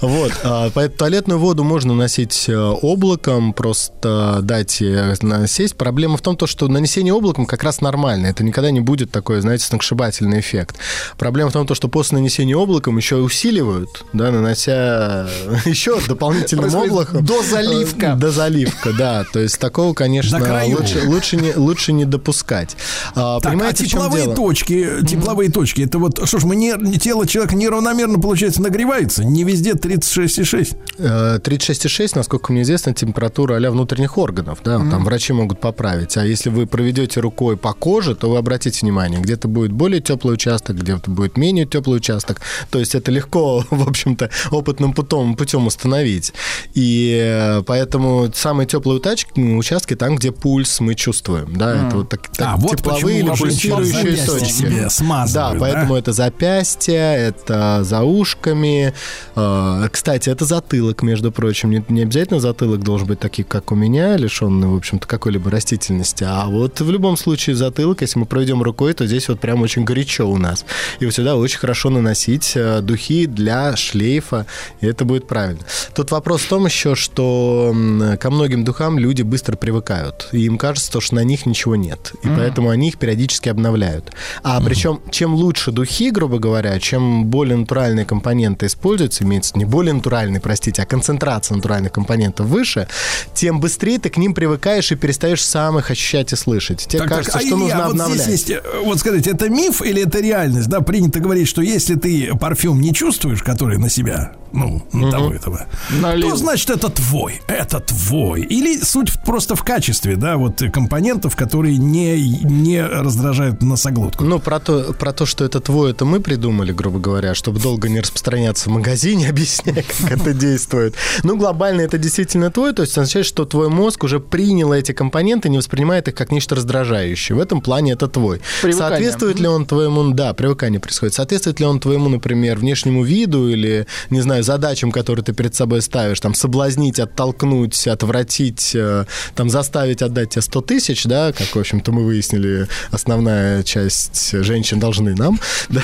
Вот. 0.00 0.32
А, 0.42 0.70
поэтому 0.72 0.98
туалетную 0.98 1.38
воду 1.38 1.64
можно 1.64 1.94
носить 1.94 2.48
э, 2.48 2.56
облаком, 2.56 3.52
просто 3.52 4.40
дать 4.42 4.70
сесть. 4.70 5.76
Проблема 5.76 6.16
в 6.16 6.22
том, 6.22 6.38
что 6.46 6.68
нанесение 6.68 7.14
облаком 7.14 7.46
как 7.46 7.62
раз 7.62 7.80
нормально. 7.80 8.26
Это 8.26 8.44
никогда 8.44 8.70
не 8.70 8.80
будет 8.80 9.10
такой, 9.10 9.40
знаете, 9.40 9.64
сногсшибательный 9.64 10.40
эффект. 10.40 10.76
Проблема 11.18 11.50
в 11.50 11.52
том, 11.52 11.66
что 11.72 11.88
после 11.88 12.18
нанесения 12.18 12.56
облаком 12.56 12.96
еще 12.96 13.16
усиливают, 13.16 14.04
да, 14.12 14.30
нанося 14.30 15.28
еще 15.64 16.00
дополнительным 16.06 16.74
облаком. 16.74 17.24
До 17.24 17.42
заливка. 17.42 18.14
До 18.14 18.30
заливка, 18.30 18.92
да. 18.92 19.24
То 19.32 19.40
есть 19.40 19.58
такого, 19.58 19.94
конечно, 19.94 20.38
лучше, 20.66 21.02
лучше, 21.06 21.36
не, 21.36 21.54
лучше 21.54 21.92
не 21.92 22.04
допускать. 22.04 22.76
А, 23.14 23.40
так, 23.40 23.52
понимаете, 23.52 23.84
а 23.84 23.86
тепловые 23.86 24.34
точки, 24.34 24.88
тепловые 25.06 25.48
mm-hmm. 25.48 25.52
точки, 25.52 25.82
это 25.82 25.98
вот, 25.98 26.26
что 26.26 26.38
ж, 26.38 26.44
мы 26.44 26.56
не, 26.56 26.98
тело 26.98 27.26
человека 27.26 27.56
неравномерно, 27.56 28.18
получается, 28.18 28.62
нагревается, 28.62 29.24
не 29.24 29.44
везде 29.44 29.72
36,6? 29.72 30.76
36,6, 30.98 32.04
э, 32.04 32.08
насколько 32.14 32.52
мне 32.52 32.62
известно, 32.62 32.94
температура 32.94 33.56
а 33.56 33.70
внутренних 33.70 34.18
органов, 34.18 34.60
да, 34.64 34.76
mm-hmm. 34.76 34.90
там 34.90 35.04
врачи 35.04 35.32
могут 35.32 35.60
поправить, 35.60 36.16
а 36.16 36.24
если 36.24 36.50
вы 36.50 36.66
проведете 36.66 37.20
рукой 37.20 37.56
по 37.56 37.72
коже, 37.72 38.14
то 38.14 38.30
вы 38.30 38.38
обратите 38.38 38.80
внимание, 38.82 39.20
где-то 39.20 39.48
будет 39.48 39.72
более 39.72 40.00
теплый 40.00 40.34
участок, 40.34 40.76
где-то 40.76 41.10
будет 41.10 41.36
менее 41.36 41.66
теплый 41.66 41.96
участок, 41.96 42.40
то 42.70 42.78
есть 42.78 42.94
это 42.94 43.10
легко, 43.10 43.64
в 43.70 43.88
общем-то, 43.88 44.30
опытным 44.50 44.92
путем, 44.92 45.34
путем 45.36 45.66
установить, 45.66 46.32
и 46.74 47.18
э, 47.22 47.62
поэтому 47.62 48.30
самые 48.34 48.66
теплые 48.66 49.00
участки 49.00 49.94
там, 49.96 50.16
где 50.16 50.32
пульс 50.32 50.80
мы 50.80 50.94
чувствуем, 50.94 51.56
да, 51.56 51.74
mm-hmm. 51.74 51.86
это 51.86 51.96
вот 51.96 52.08
так, 52.08 52.28
так 52.28 52.48
а, 52.48 52.56
вот 52.56 52.81
тепловые 52.82 53.20
или 53.20 53.30
пульсирующие 53.30 54.26
точки. 54.26 55.32
Да, 55.32 55.54
поэтому 55.58 55.94
да? 55.94 55.98
это 55.98 56.12
запястье, 56.12 56.94
это 56.94 57.80
за 57.84 58.02
ушками. 58.02 58.92
А, 59.34 59.88
кстати, 59.88 60.28
это 60.28 60.44
затылок, 60.44 61.02
между 61.02 61.32
прочим. 61.32 61.70
Не, 61.70 61.84
не 61.88 62.02
обязательно 62.02 62.40
затылок 62.40 62.82
должен 62.82 63.06
быть 63.06 63.20
таких, 63.20 63.48
как 63.48 63.72
у 63.72 63.74
меня, 63.74 64.16
лишенный, 64.16 64.68
в 64.68 64.76
общем-то, 64.76 65.06
какой-либо 65.06 65.50
растительности. 65.50 66.24
А 66.24 66.46
вот 66.46 66.80
в 66.80 66.90
любом 66.90 67.16
случае 67.16 67.56
затылок, 67.56 68.02
если 68.02 68.18
мы 68.18 68.26
проведем 68.26 68.62
рукой, 68.62 68.92
то 68.94 69.06
здесь 69.06 69.28
вот 69.28 69.40
прям 69.40 69.62
очень 69.62 69.84
горячо 69.84 70.28
у 70.28 70.38
нас. 70.38 70.64
И 71.00 71.04
вот 71.04 71.14
сюда 71.14 71.36
очень 71.36 71.58
хорошо 71.58 71.90
наносить 71.90 72.52
э, 72.54 72.80
духи 72.80 73.26
для 73.26 73.76
шлейфа, 73.76 74.46
и 74.80 74.86
это 74.86 75.04
будет 75.04 75.26
правильно. 75.26 75.60
Тут 75.94 76.10
вопрос 76.10 76.42
в 76.42 76.48
том 76.48 76.66
еще, 76.66 76.94
что 76.94 77.74
ко 78.20 78.30
многим 78.30 78.64
духам 78.64 78.98
люди 78.98 79.22
быстро 79.22 79.56
привыкают. 79.56 80.28
И 80.32 80.42
им 80.42 80.58
кажется, 80.58 81.00
что 81.00 81.14
на 81.14 81.24
них 81.24 81.46
ничего 81.46 81.76
нет. 81.76 82.12
И 82.22 82.26
mm-hmm. 82.26 82.36
поэтому 82.36 82.71
они 82.72 82.88
их 82.88 82.98
периодически 82.98 83.48
обновляют. 83.48 84.12
А 84.42 84.58
mm-hmm. 84.58 84.64
причем, 84.64 85.00
чем 85.10 85.34
лучше 85.34 85.70
духи, 85.70 86.10
грубо 86.10 86.38
говоря, 86.38 86.78
чем 86.78 87.26
более 87.26 87.56
натуральные 87.56 88.04
компоненты 88.04 88.66
используются, 88.66 89.24
имеется 89.24 89.56
не 89.56 89.64
более 89.64 89.94
натуральные, 89.94 90.40
простите, 90.40 90.82
а 90.82 90.86
концентрация 90.86 91.56
натуральных 91.56 91.92
компонентов 91.92 92.46
выше, 92.46 92.88
тем 93.34 93.60
быстрее 93.60 93.98
ты 93.98 94.10
к 94.10 94.16
ним 94.16 94.34
привыкаешь 94.34 94.90
и 94.92 94.96
перестаешь 94.96 95.44
сам 95.44 95.78
их 95.78 95.90
ощущать 95.90 96.32
и 96.32 96.36
слышать. 96.36 96.86
Тебе 96.86 97.00
так, 97.00 97.08
кажется, 97.08 97.32
так, 97.32 97.42
а 97.42 97.46
что 97.46 97.56
нужно 97.56 97.76
вот 97.84 97.90
обновлять. 97.90 98.22
Здесь 98.22 98.32
есть, 98.32 98.50
э, 98.50 98.62
вот 98.84 98.98
скажите, 98.98 99.30
это 99.30 99.48
миф 99.48 99.82
или 99.82 100.02
это 100.02 100.20
реальность? 100.20 100.68
Да, 100.68 100.80
принято 100.80 101.20
говорить, 101.20 101.48
что 101.48 101.62
если 101.62 101.94
ты 101.94 102.34
парфюм 102.38 102.80
не 102.80 102.92
чувствуешь, 102.92 103.42
который 103.42 103.78
на 103.78 103.88
себя, 103.88 104.32
ну, 104.52 104.82
на 104.92 105.02
угу. 105.02 105.10
того 105.10 105.32
этого, 105.32 105.66
Налил. 105.90 106.30
то 106.30 106.36
значит 106.36 106.70
это 106.70 106.88
твой, 106.88 107.40
это 107.46 107.80
твой. 107.80 108.42
Или 108.42 108.78
суть 108.78 109.12
просто 109.24 109.56
в 109.56 109.62
качестве, 109.62 110.16
да, 110.16 110.36
вот 110.36 110.62
компонентов, 110.72 111.36
которые 111.36 111.78
не 111.78 112.40
не 112.62 112.82
раздражают 112.84 113.62
носоглотку. 113.62 114.24
Ну, 114.24 114.38
про 114.38 114.60
то, 114.60 114.92
про 114.92 115.12
то, 115.12 115.26
что 115.26 115.44
это 115.44 115.60
твой, 115.60 115.90
это 115.90 116.04
мы 116.04 116.20
придумали, 116.20 116.72
грубо 116.72 116.98
говоря, 116.98 117.34
чтобы 117.34 117.60
долго 117.60 117.88
не 117.88 118.00
распространяться 118.00 118.70
в 118.70 118.72
магазине, 118.72 119.28
объясняя, 119.30 119.82
как 119.82 120.12
это 120.12 120.32
действует. 120.32 120.94
Ну, 121.22 121.36
глобально 121.36 121.82
это 121.82 121.98
действительно 121.98 122.50
твой, 122.50 122.72
то 122.72 122.82
есть 122.82 122.96
означает, 122.96 123.26
что 123.26 123.44
твой 123.44 123.68
мозг 123.68 124.04
уже 124.04 124.20
принял 124.20 124.72
эти 124.72 124.92
компоненты, 124.92 125.48
не 125.48 125.58
воспринимает 125.58 126.08
их 126.08 126.14
как 126.14 126.30
нечто 126.30 126.54
раздражающее. 126.54 127.36
В 127.36 127.40
этом 127.40 127.60
плане 127.60 127.92
это 127.92 128.08
твой. 128.08 128.40
Привыкание. 128.62 128.90
Соответствует 128.90 129.40
ли 129.40 129.48
он 129.48 129.66
твоему... 129.66 130.12
Да, 130.12 130.32
привыкание 130.34 130.80
происходит. 130.80 131.14
Соответствует 131.14 131.60
ли 131.60 131.66
он 131.66 131.80
твоему, 131.80 132.08
например, 132.08 132.58
внешнему 132.58 133.02
виду 133.02 133.48
или, 133.48 133.86
не 134.10 134.20
знаю, 134.20 134.42
задачам, 134.42 134.92
которые 134.92 135.24
ты 135.24 135.32
перед 135.32 135.54
собой 135.54 135.82
ставишь, 135.82 136.20
там, 136.20 136.34
соблазнить, 136.34 137.00
оттолкнуть, 137.00 137.86
отвратить, 137.86 138.72
э, 138.74 139.06
там, 139.34 139.50
заставить 139.50 140.02
отдать 140.02 140.30
тебе 140.30 140.42
100 140.42 140.60
тысяч, 140.62 141.04
да, 141.04 141.32
как, 141.32 141.48
в 141.48 141.58
общем-то, 141.58 141.92
мы 141.92 142.04
выяснили, 142.04 142.51
основная 142.90 143.62
часть 143.62 144.30
женщин 144.32 144.78
должны 144.78 145.14
нам. 145.14 145.38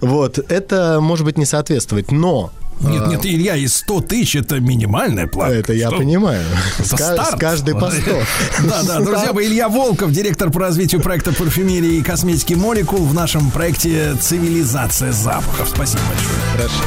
Вот, 0.00 0.38
это 0.50 0.98
может 1.00 1.24
быть 1.24 1.38
не 1.38 1.46
соответствовать, 1.46 2.10
но 2.10 2.50
Нет, 2.80 3.06
нет, 3.06 3.26
Илья, 3.26 3.56
и 3.56 3.66
100 3.66 4.00
тысяч 4.02 4.36
это 4.36 4.60
минимальная 4.60 5.26
плата. 5.26 5.54
Это 5.54 5.72
я 5.72 5.88
Что? 5.88 5.98
понимаю. 5.98 6.42
Это 6.78 6.96
старт. 6.96 7.36
с 7.36 7.38
каждой 7.38 7.74
по 7.74 7.90
100. 7.90 8.00
Да, 8.68 8.82
да, 8.82 9.00
друзья 9.00 9.32
мои, 9.32 9.46
Илья 9.46 9.68
Волков, 9.68 10.10
директор 10.12 10.50
по 10.50 10.60
развитию 10.60 11.00
проекта 11.00 11.32
парфюмерии 11.32 11.96
и 11.98 12.02
косметики 12.02 12.54
молекул 12.54 13.04
в 13.04 13.14
нашем 13.14 13.50
проекте 13.50 14.14
«Цивилизация 14.20 15.12
запахов». 15.12 15.68
Спасибо 15.68 16.02
большое. 16.08 16.38
Хорошо. 16.56 16.82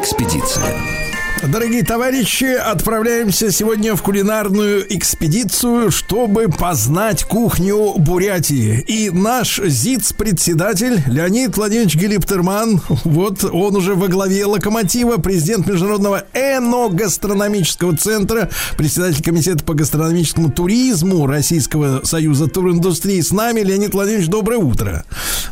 Экспедиция. 0.00 0.64
Дорогие 1.46 1.82
товарищи, 1.82 2.44
отправляемся 2.44 3.50
сегодня 3.50 3.94
в 3.94 4.02
кулинарную 4.02 4.84
экспедицию, 4.94 5.90
чтобы 5.90 6.48
познать 6.48 7.24
кухню 7.24 7.94
Бурятии. 7.96 8.80
И 8.86 9.10
наш 9.10 9.58
ЗИЦ-председатель 9.58 11.02
Леонид 11.06 11.56
Владимирович 11.56 11.96
Гелиптерман, 11.96 12.80
вот 13.04 13.44
он 13.44 13.76
уже 13.76 13.94
во 13.94 14.08
главе 14.08 14.44
локомотива, 14.46 15.16
президент 15.16 15.66
Международного 15.66 16.24
эногастрономического 16.34 17.96
центра, 17.96 18.50
председатель 18.76 19.22
комитета 19.22 19.64
по 19.64 19.74
гастрономическому 19.74 20.50
туризму 20.50 21.26
Российского 21.26 22.04
союза 22.04 22.48
туриндустрии. 22.48 23.20
С 23.20 23.32
нами 23.32 23.60
Леонид 23.60 23.94
Владимирович, 23.94 24.28
доброе 24.28 24.58
утро. 24.58 25.04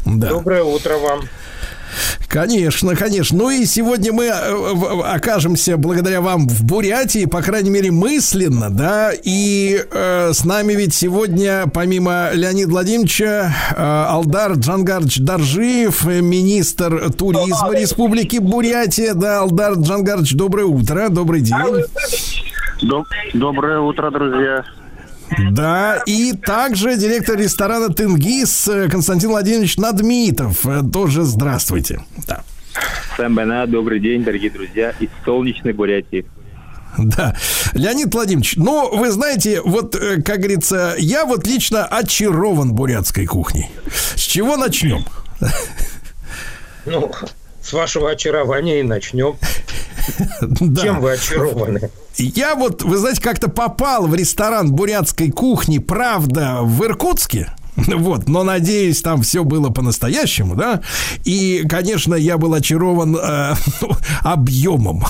Да. 0.04 0.30
Доброе 0.30 0.64
утро 0.64 0.96
вам. 0.98 1.20
Конечно, 2.28 2.94
конечно. 2.94 3.38
Ну 3.38 3.50
и 3.50 3.64
сегодня 3.64 4.12
мы 4.12 4.26
э, 4.26 5.00
окажемся 5.04 5.76
благодаря 5.76 6.20
вам 6.20 6.48
в 6.48 6.64
Бурятии, 6.64 7.26
по 7.26 7.42
крайней 7.42 7.70
мере, 7.70 7.90
мысленно, 7.90 8.70
да. 8.70 9.12
И 9.12 9.82
э, 9.90 10.32
с 10.32 10.44
нами 10.44 10.74
ведь 10.74 10.94
сегодня, 10.94 11.64
помимо 11.72 12.30
Леонида 12.32 12.70
Владимировича, 12.70 13.52
э, 13.76 14.04
Алдар 14.08 14.52
Джангарович 14.52 15.18
Даржиев, 15.18 16.06
э, 16.06 16.20
министр 16.20 17.12
туризма 17.12 17.72
Республики 17.74 18.38
Бурятия. 18.38 19.14
Да, 19.14 19.40
Алдар 19.40 19.74
Джангарович, 19.74 20.34
доброе 20.34 20.66
утро, 20.66 21.08
добрый 21.08 21.40
день. 21.40 21.56
Доброе 23.34 23.80
утро, 23.80 24.10
друзья. 24.10 24.64
Да, 25.50 26.02
и 26.06 26.32
также 26.32 26.96
директор 26.96 27.36
ресторана 27.36 27.92
«Тенгиз» 27.92 28.68
Константин 28.90 29.30
Владимирович 29.30 29.76
Надмитов. 29.76 30.64
Тоже 30.92 31.22
здравствуйте. 31.24 32.00
Да. 32.26 32.42
Сэм 33.16 33.34
Бена, 33.34 33.66
добрый 33.66 34.00
день, 34.00 34.24
дорогие 34.24 34.50
друзья, 34.50 34.94
из 35.00 35.08
солнечной 35.24 35.72
Бурятии. 35.72 36.24
Да. 36.96 37.36
Леонид 37.74 38.12
Владимирович, 38.12 38.56
ну, 38.56 38.96
вы 38.96 39.10
знаете, 39.10 39.60
вот, 39.60 39.94
э, 39.94 40.22
как 40.22 40.38
говорится, 40.38 40.94
я 40.98 41.24
вот 41.24 41.46
лично 41.46 41.84
очарован 41.84 42.72
бурятской 42.72 43.26
кухней. 43.26 43.70
С 44.16 44.20
чего 44.20 44.56
начнем? 44.56 45.04
Ну, 46.86 47.12
с 47.62 47.72
вашего 47.72 48.10
очарования 48.10 48.80
и 48.80 48.82
начнем. 48.82 49.36
Чем 50.82 51.00
вы 51.00 51.12
очарованы? 51.12 51.90
Я 52.16 52.54
вот, 52.54 52.82
вы 52.82 52.96
знаете, 52.96 53.20
как-то 53.20 53.48
попал 53.48 54.06
в 54.06 54.14
ресторан 54.14 54.72
бурятской 54.72 55.30
кухни, 55.30 55.78
правда, 55.78 56.60
в 56.62 56.84
Иркутске. 56.84 57.52
Вот, 57.98 58.28
но 58.28 58.42
надеюсь, 58.42 59.02
там 59.02 59.22
все 59.22 59.44
было 59.44 59.70
по-настоящему, 59.70 60.54
да. 60.54 60.80
И, 61.24 61.64
конечно, 61.68 62.14
я 62.14 62.38
был 62.38 62.54
очарован 62.54 63.16
э, 63.16 63.54
объемом. 64.22 65.04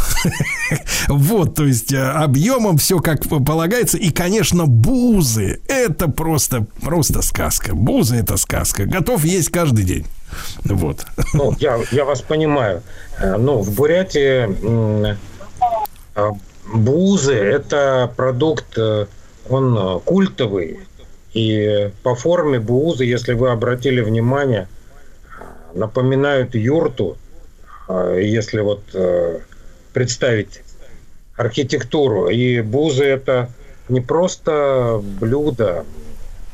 Вот, 1.09 1.55
то 1.55 1.65
есть 1.65 1.93
э, 1.93 1.99
объемом 1.99 2.79
все 2.79 2.99
как 2.99 3.27
полагается. 3.29 3.99
И, 3.99 4.11
конечно, 4.11 4.67
бузы. 4.67 5.61
Это 5.69 6.09
просто, 6.09 6.67
просто 6.81 7.23
сказка. 7.23 7.75
Бузы 7.75 8.17
это 8.17 8.37
сказка. 8.37 8.85
Готов 8.85 9.25
есть 9.25 9.51
каждый 9.51 9.85
день. 9.85 10.05
Вот. 10.65 11.05
Ну, 11.35 11.55
я, 11.59 11.79
я 11.91 12.05
вас 12.05 12.23
понимаю. 12.23 12.83
Э, 13.19 13.37
Ну, 13.37 13.61
в 13.63 13.75
Бурятии 13.75 15.15
э, 16.15 16.31
бузы– 16.75 17.35
это 17.35 18.13
продукт, 18.17 18.77
э, 18.77 19.07
он 19.49 20.01
культовый. 20.01 20.81
И 21.35 21.91
по 22.03 22.15
форме 22.15 22.59
бузы, 22.59 23.05
если 23.05 23.35
вы 23.35 23.51
обратили 23.51 24.01
внимание, 24.01 24.69
напоминают 25.75 26.55
юрту. 26.55 27.17
Если 27.89 28.61
вот 28.61 28.83
представить 29.93 30.61
архитектуру. 31.37 32.29
И 32.29 32.61
бузы– 32.61 33.05
это 33.05 33.51
не 33.89 34.01
просто 34.01 35.01
блюдо, 35.03 35.87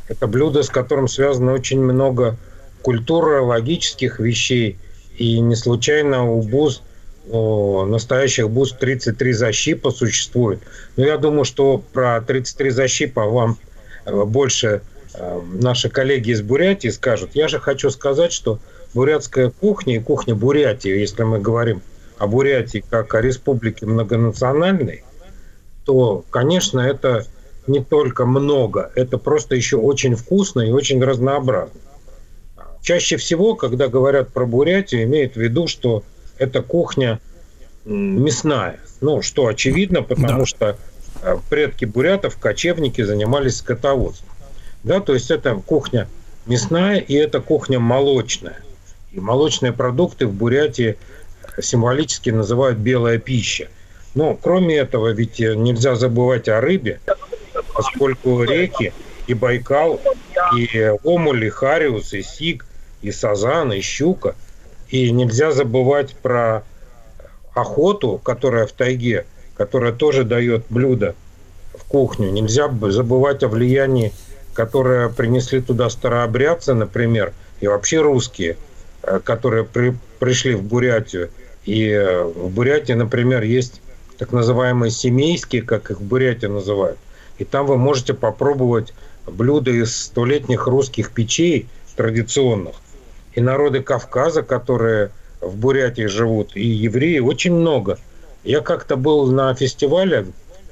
это 0.08 0.26
блюдо, 0.26 0.62
с 0.62 0.68
которым 0.68 1.08
связано 1.08 1.52
очень 1.52 1.80
много 1.80 2.36
культурологических 2.84 4.20
вещей. 4.20 4.76
И 5.16 5.40
не 5.40 5.56
случайно 5.56 6.30
у 6.30 6.42
буз, 6.42 6.82
у 7.26 7.86
настоящих 7.86 8.50
буз 8.50 8.72
33 8.72 9.32
защипа 9.32 9.90
существует. 9.90 10.60
Но 10.96 11.04
я 11.04 11.16
думаю, 11.16 11.44
что 11.44 11.78
про 11.78 12.20
33 12.20 12.70
защипа 12.70 13.24
вам 13.24 13.56
э, 14.04 14.24
больше 14.24 14.82
э, 15.14 15.40
наши 15.54 15.88
коллеги 15.88 16.32
из 16.32 16.42
Бурятии 16.42 16.88
скажут. 16.88 17.30
Я 17.32 17.48
же 17.48 17.58
хочу 17.58 17.88
сказать, 17.88 18.32
что 18.32 18.58
бурятская 18.92 19.50
кухня 19.50 19.96
и 19.96 20.00
кухня 20.00 20.34
Бурятии, 20.34 20.90
если 20.90 21.22
мы 21.22 21.40
говорим 21.40 21.80
о 22.18 22.26
Бурятии 22.26 22.84
как 22.88 23.14
о 23.14 23.22
республике 23.22 23.86
многонациональной, 23.86 25.04
то, 25.86 26.22
конечно, 26.30 26.80
это 26.80 27.24
не 27.66 27.82
только 27.82 28.26
много, 28.26 28.92
это 28.94 29.16
просто 29.16 29.56
еще 29.56 29.78
очень 29.78 30.16
вкусно 30.16 30.60
и 30.60 30.70
очень 30.70 31.02
разнообразно. 31.02 31.80
Чаще 32.84 33.16
всего, 33.16 33.54
когда 33.54 33.88
говорят 33.88 34.28
про 34.28 34.44
Бурятию, 34.44 35.04
имеют 35.04 35.36
в 35.36 35.40
виду, 35.40 35.66
что 35.68 36.04
это 36.36 36.60
кухня 36.60 37.18
мясная. 37.86 38.78
Ну, 39.00 39.22
что 39.22 39.46
очевидно, 39.46 40.02
потому 40.02 40.44
что 40.44 40.76
э, 41.22 41.36
предки 41.48 41.86
бурятов, 41.86 42.36
кочевники, 42.36 43.00
занимались 43.00 43.56
скотоводством. 43.56 44.28
Да, 44.82 45.00
то 45.00 45.14
есть 45.14 45.30
это 45.30 45.54
кухня 45.54 46.08
мясная 46.44 46.98
и 46.98 47.14
это 47.14 47.40
кухня 47.40 47.80
молочная. 47.80 48.60
И 49.12 49.18
молочные 49.18 49.72
продукты 49.72 50.26
в 50.26 50.34
Бурятии 50.34 50.98
символически 51.58 52.28
называют 52.28 52.78
белая 52.78 53.16
пища. 53.16 53.68
Но 54.14 54.34
кроме 54.34 54.76
этого, 54.76 55.08
ведь 55.08 55.40
э, 55.40 55.54
нельзя 55.54 55.94
забывать 55.94 56.50
о 56.50 56.60
рыбе, 56.60 57.00
поскольку 57.72 58.42
реки 58.42 58.92
и 59.26 59.32
Байкал, 59.32 60.02
и 60.54 60.92
Омуль, 61.02 61.46
и 61.46 61.48
Хариус, 61.48 62.12
и 62.12 62.22
Сик, 62.22 62.66
и 63.04 63.12
Сазан, 63.12 63.72
и 63.72 63.80
Щука. 63.80 64.34
И 64.88 65.10
нельзя 65.10 65.52
забывать 65.52 66.14
про 66.14 66.64
охоту, 67.54 68.18
которая 68.22 68.66
в 68.66 68.72
тайге, 68.72 69.26
которая 69.56 69.92
тоже 69.92 70.24
дает 70.24 70.64
блюдо 70.70 71.14
в 71.78 71.84
кухню. 71.84 72.30
Нельзя 72.30 72.68
забывать 72.90 73.42
о 73.42 73.48
влиянии, 73.48 74.12
которое 74.54 75.08
принесли 75.10 75.60
туда 75.60 75.90
старообрядцы, 75.90 76.74
например, 76.74 77.32
и 77.60 77.68
вообще 77.68 78.00
русские, 78.00 78.56
э, 79.02 79.20
которые 79.22 79.64
при- 79.64 79.96
пришли 80.18 80.54
в 80.54 80.62
Бурятию. 80.62 81.30
И 81.64 81.88
э, 81.88 82.24
в 82.24 82.50
Бурятии, 82.50 82.94
например, 82.94 83.42
есть 83.42 83.80
так 84.18 84.32
называемые 84.32 84.90
семейские, 84.90 85.62
как 85.62 85.90
их 85.90 86.00
в 86.00 86.04
Бурятии 86.04 86.46
называют. 86.46 86.98
И 87.38 87.44
там 87.44 87.66
вы 87.66 87.76
можете 87.76 88.14
попробовать 88.14 88.94
блюда 89.26 89.70
из 89.70 89.96
столетних 89.96 90.66
русских 90.66 91.10
печей 91.10 91.66
традиционных. 91.96 92.76
И 93.34 93.40
народы 93.40 93.82
Кавказа, 93.82 94.42
которые 94.42 95.10
в 95.40 95.56
Бурятии 95.56 96.06
живут, 96.06 96.56
и 96.56 96.64
евреи 96.64 97.18
очень 97.18 97.52
много. 97.52 97.98
Я 98.44 98.60
как-то 98.60 98.96
был 98.96 99.26
на 99.30 99.54
фестивале 99.54 100.26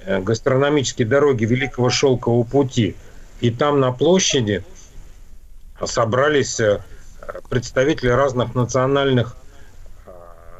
э, 0.04 0.20
гастрономические 0.20 1.06
дороги 1.06 1.44
Великого 1.44 1.90
Шелкового 1.90 2.44
пути, 2.44 2.96
и 3.40 3.50
там 3.50 3.80
на 3.80 3.92
площади 3.92 4.64
собрались 5.84 6.60
э, 6.60 6.80
представители 7.48 8.10
разных 8.10 8.54
национальных 8.54 9.36
э, 10.06 10.10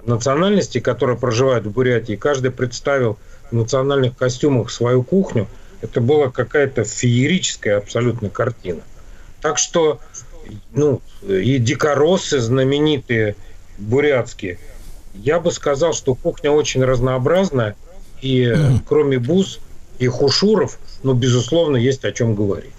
национальностей, 0.05 0.81
которые 0.81 1.19
проживают 1.19 1.67
в 1.67 1.71
Бурятии. 1.71 2.17
Каждый 2.17 2.51
представил 2.51 3.19
в 3.51 3.55
национальных 3.55 4.17
костюмах 4.17 4.71
свою 4.71 5.03
кухню. 5.03 5.47
Это 5.81 6.01
была 6.01 6.31
какая-то 6.31 6.85
феерическая 6.85 7.79
абсолютно 7.79 8.31
картина. 8.31 8.83
Так 9.41 9.59
что, 9.59 10.01
ну, 10.75 11.01
и 11.27 11.59
дикоросы 11.59 12.41
знаменитые 12.41 13.37
бурятские. 13.79 14.59
Я 15.15 15.41
бы 15.41 15.53
сказал, 15.53 15.93
что 15.93 16.15
кухня 16.15 16.51
очень 16.51 16.85
разнообразная, 16.85 17.77
и 18.21 18.45
э, 18.45 18.57
кроме 18.89 19.19
буз 19.19 19.61
и 19.99 20.07
хушуров, 20.07 20.79
ну, 21.03 21.13
безусловно, 21.13 21.77
есть 21.77 22.05
о 22.05 22.13
чем 22.13 22.35
говорить. 22.35 22.73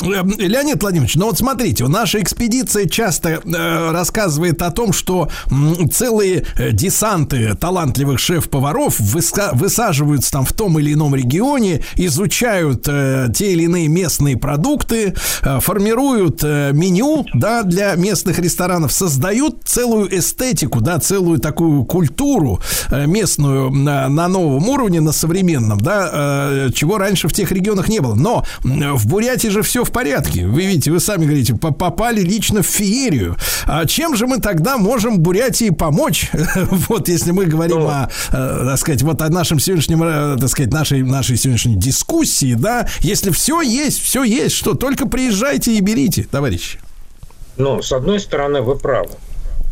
Леонид 0.00 0.82
Владимирович, 0.82 1.14
ну 1.16 1.26
вот 1.26 1.38
смотрите, 1.38 1.86
наша 1.86 2.20
экспедиция 2.20 2.88
часто 2.88 3.28
э, 3.44 3.90
рассказывает 3.92 4.62
о 4.62 4.70
том, 4.70 4.92
что 4.92 5.28
м, 5.50 5.90
целые 5.90 6.46
э, 6.56 6.72
десанты 6.72 7.54
талантливых 7.54 8.18
шеф-поваров 8.18 8.98
выска- 8.98 9.50
высаживаются 9.52 10.32
там 10.32 10.44
в 10.44 10.52
том 10.52 10.78
или 10.78 10.92
ином 10.92 11.14
регионе, 11.14 11.84
изучают 11.96 12.86
э, 12.88 13.28
те 13.34 13.52
или 13.52 13.64
иные 13.64 13.88
местные 13.88 14.36
продукты, 14.36 15.14
э, 15.42 15.60
формируют 15.60 16.40
э, 16.42 16.70
меню, 16.72 17.24
да, 17.34 17.62
для 17.62 17.94
местных 17.94 18.38
ресторанов, 18.38 18.92
создают 18.92 19.62
целую 19.64 20.16
эстетику, 20.18 20.80
да, 20.80 20.98
целую 20.98 21.38
такую 21.38 21.84
культуру 21.84 22.60
э, 22.90 23.06
местную 23.06 23.70
на, 23.70 24.08
на 24.08 24.28
новом 24.28 24.68
уровне, 24.68 25.00
на 25.00 25.12
современном, 25.12 25.80
да, 25.80 26.10
э, 26.12 26.70
чего 26.74 26.98
раньше 26.98 27.28
в 27.28 27.32
тех 27.32 27.52
регионах 27.52 27.88
не 27.88 28.00
было. 28.00 28.14
Но 28.14 28.44
в 28.62 29.06
Бурятии 29.06 29.48
же 29.48 29.62
все 29.62 29.81
в 29.84 29.92
порядке. 29.92 30.46
Вы 30.46 30.66
видите, 30.66 30.90
вы 30.90 31.00
сами 31.00 31.24
говорите, 31.24 31.54
по- 31.54 31.72
попали 31.72 32.20
лично 32.20 32.62
в 32.62 32.66
феерию. 32.66 33.36
А 33.66 33.86
чем 33.86 34.16
же 34.16 34.26
мы 34.26 34.38
тогда 34.38 34.78
можем 34.78 35.20
Бурятии 35.20 35.70
помочь? 35.70 36.30
Вот 36.88 37.08
если 37.08 37.30
мы 37.32 37.46
говорим 37.46 37.82
о, 37.82 38.08
э, 38.30 38.32
так 38.32 38.78
сказать, 38.78 39.02
вот 39.02 39.20
о 39.22 39.28
нашем 39.28 39.58
сегодняшнем, 39.58 40.02
э, 40.02 40.36
так 40.38 40.48
сказать, 40.48 40.72
нашей, 40.72 41.02
нашей 41.02 41.36
сегодняшней 41.36 41.76
дискуссии, 41.76 42.54
да, 42.54 42.88
если 43.00 43.30
все 43.30 43.60
есть, 43.62 44.00
все 44.00 44.24
есть, 44.24 44.54
что 44.54 44.74
только 44.74 45.06
приезжайте 45.08 45.72
и 45.72 45.80
берите, 45.80 46.24
товарищи. 46.30 46.78
Ну, 47.56 47.82
с 47.82 47.92
одной 47.92 48.20
стороны, 48.20 48.62
вы 48.62 48.76
правы. 48.76 49.10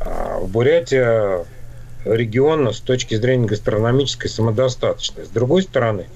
А, 0.01 0.39
В 0.41 0.49
Бурятии 0.49 1.45
регион 2.05 2.73
с 2.73 2.81
точки 2.81 3.15
зрения 3.15 3.47
гастрономической 3.47 4.31
самодостаточной. 4.31 5.25
С 5.25 5.29
другой 5.29 5.63
стороны, 5.63 6.07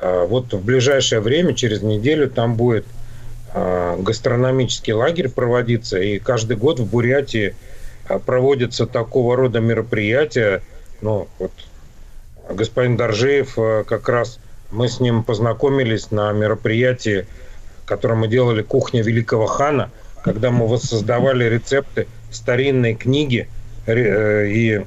а, 0.00 0.26
вот 0.26 0.52
в 0.52 0.64
ближайшее 0.64 1.20
время, 1.20 1.54
через 1.54 1.82
неделю, 1.82 2.28
там 2.30 2.54
будет 2.54 2.86
а, 2.86 2.95
гастрономический 3.98 4.92
лагерь 4.92 5.28
проводиться, 5.28 5.98
и 5.98 6.18
каждый 6.18 6.56
год 6.56 6.80
в 6.80 6.86
Бурятии 6.86 7.54
а, 8.08 8.18
проводятся 8.18 8.86
такого 8.86 9.36
рода 9.36 9.60
мероприятия. 9.60 10.62
Ну, 11.00 11.28
вот 11.38 11.52
господин 12.50 12.96
Доржеев 12.96 13.54
а, 13.58 13.84
как 13.84 14.08
раз 14.08 14.38
мы 14.70 14.88
с 14.88 15.00
ним 15.00 15.22
познакомились 15.22 16.10
на 16.10 16.32
мероприятии, 16.32 17.26
которое 17.84 18.14
мы 18.14 18.28
делали 18.28 18.62
«Кухня 18.62 19.02
великого 19.02 19.46
хана», 19.46 19.90
когда 20.22 20.50
мы 20.50 20.66
воссоздавали 20.66 21.44
рецепты 21.44 22.08
старинной 22.30 22.94
книги, 22.94 23.48
э, 23.86 24.46
и 24.48 24.84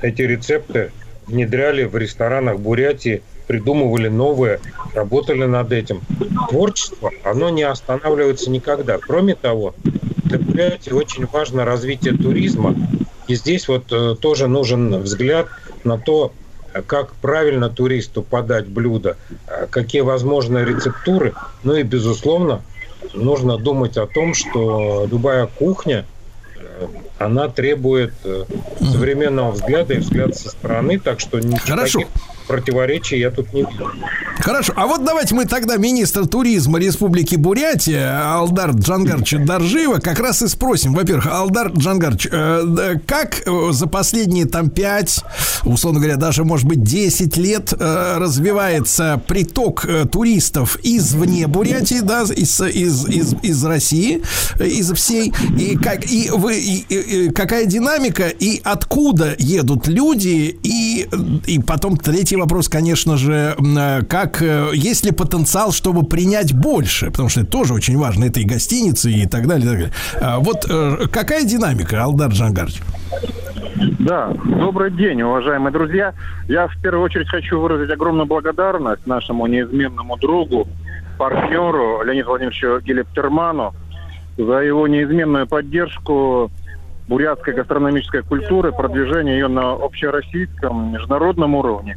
эти 0.00 0.22
рецепты 0.22 0.92
внедряли 1.26 1.84
в 1.84 1.96
ресторанах 1.96 2.60
Бурятии, 2.60 3.22
придумывали 3.46 4.08
новые, 4.08 4.60
работали 4.94 5.44
над 5.44 5.72
этим. 5.72 6.00
Творчество, 6.48 7.10
оно 7.24 7.50
не 7.50 7.62
останавливается 7.62 8.50
никогда. 8.50 8.98
Кроме 8.98 9.34
того, 9.34 9.74
для 10.24 10.38
Бурятии 10.38 10.90
очень 10.90 11.26
важно 11.26 11.64
развитие 11.64 12.14
туризма. 12.14 12.74
И 13.28 13.34
здесь 13.34 13.68
вот 13.68 13.92
э, 13.92 14.14
тоже 14.20 14.46
нужен 14.46 15.02
взгляд 15.02 15.48
на 15.84 15.98
то, 15.98 16.32
как 16.86 17.14
правильно 17.14 17.70
туристу 17.70 18.22
подать 18.22 18.66
блюдо, 18.66 19.16
э, 19.46 19.66
какие 19.68 20.02
возможны 20.02 20.58
рецептуры. 20.58 21.34
Ну 21.62 21.74
и, 21.74 21.82
безусловно, 21.82 22.62
нужно 23.14 23.58
думать 23.58 23.96
о 23.96 24.06
том, 24.06 24.34
что 24.34 25.06
любая 25.10 25.46
кухня, 25.46 26.04
э, 26.56 26.86
она 27.18 27.48
требует 27.48 28.12
э, 28.24 28.44
современного 28.80 29.52
взгляда 29.52 29.94
и 29.94 29.98
взгляда 29.98 30.34
со 30.34 30.50
стороны, 30.50 30.98
так 30.98 31.20
что 31.20 31.38
никаких 31.40 31.66
противоречий 32.46 33.18
я 33.18 33.30
тут 33.32 33.52
не 33.52 33.62
вижу. 33.62 33.90
Хорошо, 34.38 34.72
а 34.76 34.86
вот 34.86 35.04
давайте 35.04 35.34
мы 35.34 35.46
тогда 35.46 35.76
министра 35.78 36.26
туризма 36.26 36.78
Республики 36.78 37.34
Бурятия 37.34 38.32
Алдар 38.34 38.70
Джангарча 38.70 39.38
Доржиева 39.38 39.98
как 39.98 40.20
раз 40.20 40.42
и 40.42 40.46
спросим. 40.46 40.92
Во-первых, 40.94 41.26
Алдар 41.26 41.72
Джангарч, 41.72 42.28
э, 42.30 42.62
да, 42.64 42.94
как 43.04 43.42
э, 43.44 43.72
за 43.72 43.88
последние 43.88 44.44
там 44.46 44.70
5, 44.70 45.24
условно 45.64 45.98
говоря, 45.98 46.16
даже 46.16 46.44
может 46.44 46.66
быть 46.66 46.84
10 46.84 47.36
лет 47.38 47.72
э, 47.76 48.16
развивается 48.18 49.20
приток 49.26 49.84
э, 49.84 50.04
туристов 50.04 50.78
извне 50.84 51.48
Бурятии, 51.48 51.98
да, 52.00 52.22
из, 52.22 52.60
из, 52.60 53.06
из, 53.08 53.34
из 53.42 53.64
России, 53.64 54.22
э, 54.60 54.66
из 54.68 54.92
всей, 54.92 55.32
и, 55.58 55.76
как, 55.76 56.04
и, 56.08 56.30
вы, 56.30 56.58
и- 56.60 56.84
и 56.88 57.05
какая 57.34 57.66
динамика, 57.66 58.28
и 58.28 58.60
откуда 58.62 59.34
едут 59.38 59.88
люди, 59.88 60.58
и, 60.62 61.06
и 61.46 61.60
потом 61.60 61.96
третий 61.96 62.36
вопрос, 62.36 62.68
конечно 62.68 63.16
же, 63.16 63.54
э, 63.58 64.02
как, 64.04 64.42
э, 64.42 64.70
есть 64.74 65.04
ли 65.04 65.12
потенциал, 65.12 65.72
чтобы 65.72 66.04
принять 66.04 66.54
больше, 66.54 67.10
потому 67.10 67.28
что 67.28 67.40
это 67.40 67.50
тоже 67.50 67.74
очень 67.74 67.96
важно, 67.98 68.24
это 68.24 68.40
и 68.40 68.44
гостиницы, 68.44 69.10
и 69.10 69.26
так 69.26 69.46
далее, 69.46 69.66
и 69.66 69.68
так 69.68 69.78
далее. 69.78 69.92
А 70.20 70.38
Вот 70.38 70.66
э, 70.68 71.06
какая 71.10 71.44
динамика, 71.44 72.02
Алдар 72.02 72.30
Джангарович? 72.30 72.80
Да, 73.98 74.32
добрый 74.44 74.90
день, 74.90 75.22
уважаемые 75.22 75.72
друзья. 75.72 76.14
Я 76.48 76.68
в 76.68 76.76
первую 76.80 77.04
очередь 77.04 77.28
хочу 77.28 77.60
выразить 77.60 77.92
огромную 77.92 78.26
благодарность 78.26 79.06
нашему 79.06 79.46
неизменному 79.46 80.16
другу, 80.16 80.66
партнеру 81.18 82.02
Леониду 82.02 82.28
Владимировичу 82.28 82.80
Гелептерману 82.80 83.74
за 84.36 84.60
его 84.60 84.86
неизменную 84.86 85.46
поддержку 85.46 86.50
бурятской 87.08 87.54
гастрономической 87.54 88.22
культуры, 88.22 88.72
продвижение 88.72 89.38
ее 89.38 89.48
на 89.48 89.72
общероссийском, 89.72 90.92
международном 90.92 91.54
уровне. 91.54 91.96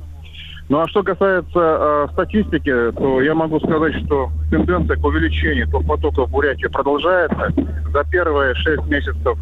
Ну 0.69 0.79
а 0.79 0.87
что 0.87 1.01
касается 1.01 1.47
э, 1.55 2.07
статистики, 2.13 2.91
то 2.91 3.21
я 3.21 3.33
могу 3.33 3.59
сказать, 3.59 3.95
что 4.05 4.29
тенденция 4.51 4.97
к 4.97 5.03
увеличению 5.03 5.67
турпотока 5.67 6.27
в 6.27 6.29
Бурятии 6.29 6.67
продолжается. 6.67 7.51
За 7.91 8.03
первые 8.03 8.53
шесть 8.53 8.85
месяцев 8.85 9.35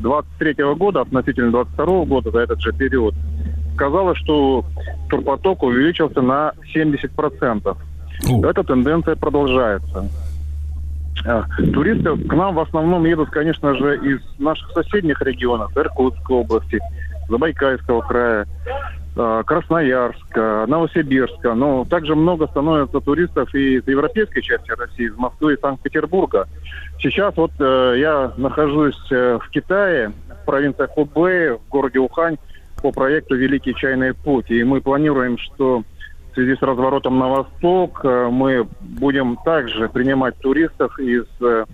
23 0.00 0.56
года 0.74 1.00
относительно 1.00 1.52
22 1.52 2.04
года, 2.04 2.30
за 2.30 2.40
этот 2.40 2.60
же 2.60 2.72
период, 2.72 3.14
сказала, 3.74 4.14
что 4.14 4.64
турпоток 5.08 5.62
увеличился 5.62 6.20
на 6.20 6.52
70%. 6.74 7.76
Эта 8.44 8.62
тенденция 8.62 9.16
продолжается. 9.16 10.08
А, 11.26 11.44
Туристы 11.72 12.16
к 12.16 12.32
нам 12.34 12.54
в 12.54 12.60
основном 12.60 13.04
едут, 13.04 13.30
конечно 13.30 13.74
же, 13.74 13.96
из 13.96 14.20
наших 14.38 14.70
соседних 14.72 15.20
регионов, 15.22 15.76
Иркутской 15.76 16.36
области, 16.36 16.80
Забайкальского 17.28 18.02
края, 18.02 18.46
а, 19.16 19.42
Красноярска, 19.42 20.66
Новосибирска. 20.68 21.54
Но 21.54 21.84
также 21.84 22.14
много 22.14 22.46
становится 22.46 23.00
туристов 23.00 23.54
и 23.54 23.76
из 23.76 23.88
европейской 23.88 24.42
части 24.42 24.70
России, 24.70 25.06
из 25.06 25.16
Москвы 25.16 25.54
и 25.54 25.60
Санкт-Петербурга. 25.60 26.46
Сейчас 27.00 27.36
вот 27.36 27.52
э, 27.58 27.96
я 27.98 28.32
нахожусь 28.36 28.98
э, 29.10 29.38
в 29.42 29.50
Китае, 29.50 30.12
в 30.42 30.46
провинции 30.46 30.86
Хубэй, 30.86 31.52
в 31.52 31.68
городе 31.68 31.98
Ухань, 31.98 32.38
по 32.82 32.92
проекту 32.92 33.34
«Великий 33.34 33.74
чайный 33.74 34.14
путь». 34.14 34.50
И 34.50 34.64
мы 34.64 34.80
планируем, 34.80 35.36
что 35.38 35.82
в 36.34 36.36
связи 36.36 36.56
с 36.56 36.62
разворотом 36.62 37.16
на 37.20 37.28
восток 37.28 38.00
э, 38.04 38.28
мы 38.28 38.66
будем 38.80 39.38
также 39.44 39.88
принимать 39.88 40.36
туристов 40.38 40.98
из 40.98 41.26
э, 41.40 41.64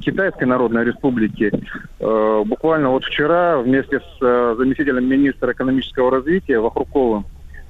Китайской 0.00 0.44
Народной 0.44 0.84
Республики. 0.84 1.52
Э, 2.00 2.42
Буквально 2.46 2.88
вот 2.88 3.04
вчера 3.04 3.58
вместе 3.58 4.00
с 4.00 4.56
заместителем 4.56 5.06
министра 5.06 5.52
экономического 5.52 6.10
развития 6.10 6.60
Вахруковым 6.60 7.26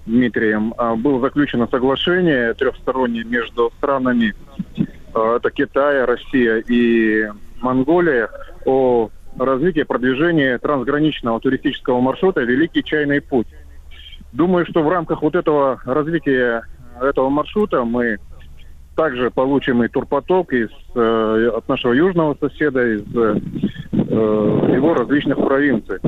Дмитрием 0.07 0.73
было 0.99 1.21
заключено 1.21 1.67
соглашение 1.67 2.55
трехстороннее 2.55 3.25
между 3.25 3.73
странами 3.79 4.35
это 5.13 5.51
Китай, 5.51 6.05
Россия 6.05 6.59
и 6.59 7.27
Монголия 7.61 8.29
о 8.65 9.09
развитии 9.37 9.81
и 9.81 9.85
продвижении 9.85 10.59
трансграничного 10.59 11.41
туристического 11.41 12.01
маршрута 12.01 12.43
«Великий 12.43 12.85
чайный 12.85 13.21
путь». 13.21 13.49
Думаю, 14.37 14.67
что 14.67 14.83
в 14.83 14.89
рамках 14.91 15.23
вот 15.23 15.35
этого 15.35 15.81
развития 15.87 16.63
этого 17.01 17.31
маршрута 17.31 17.85
мы 17.85 18.19
также 18.95 19.31
получим 19.31 19.83
и 19.83 19.89
турпоток 19.89 20.53
из, 20.53 20.69
э, 20.95 21.51
от 21.55 21.67
нашего 21.69 21.93
южного 21.93 22.37
соседа, 22.39 22.87
из 22.87 23.03
э, 23.17 23.41
э, 23.93 24.75
его 24.75 24.93
различных 24.93 25.39
провинций. 25.39 25.99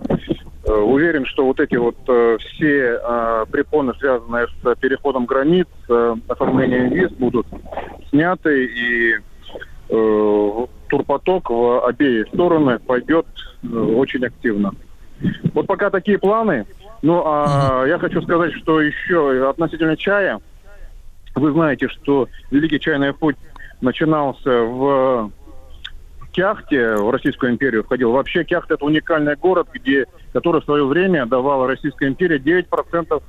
Э, 0.66 0.72
Уверен, 0.72 1.24
что 1.24 1.46
вот 1.46 1.58
эти 1.58 1.76
вот 1.76 1.96
э, 2.06 2.36
все 2.38 3.00
э, 3.02 3.46
препоны, 3.50 3.94
связанные 3.98 4.46
с 4.46 4.76
переходом 4.76 5.24
границ, 5.24 5.66
э, 5.88 6.14
оформлением 6.28 6.90
виз, 6.90 7.10
будут 7.12 7.46
сняты 8.10 8.66
и 8.66 9.14
э, 9.88 10.66
турпоток 10.88 11.48
в 11.48 11.86
обеи 11.86 12.24
стороны 12.34 12.78
пойдет 12.78 13.26
э, 13.62 13.68
очень 13.68 14.24
активно. 14.26 14.72
Вот 15.54 15.66
пока 15.66 15.90
такие 15.90 16.18
планы. 16.18 16.66
Ну, 17.02 17.22
а 17.24 17.84
я 17.86 17.98
хочу 17.98 18.20
сказать, 18.22 18.52
что 18.54 18.80
еще 18.80 19.48
относительно 19.48 19.96
чая. 19.96 20.40
Вы 21.34 21.52
знаете, 21.52 21.88
что 21.88 22.28
Великий 22.50 22.80
чайный 22.80 23.12
путь 23.12 23.36
начинался 23.80 24.62
в 24.62 25.30
Кяхте, 26.32 26.94
в 26.96 27.10
Российскую 27.10 27.52
империю 27.52 27.84
входил. 27.84 28.12
Вообще 28.12 28.44
Кяхта 28.44 28.74
это 28.74 28.84
уникальный 28.84 29.36
город, 29.36 29.68
где, 29.72 30.06
который 30.32 30.60
в 30.60 30.64
свое 30.64 30.84
время 30.84 31.26
давала 31.26 31.66
Российская 31.66 32.08
империя 32.08 32.38
9% 32.38 33.22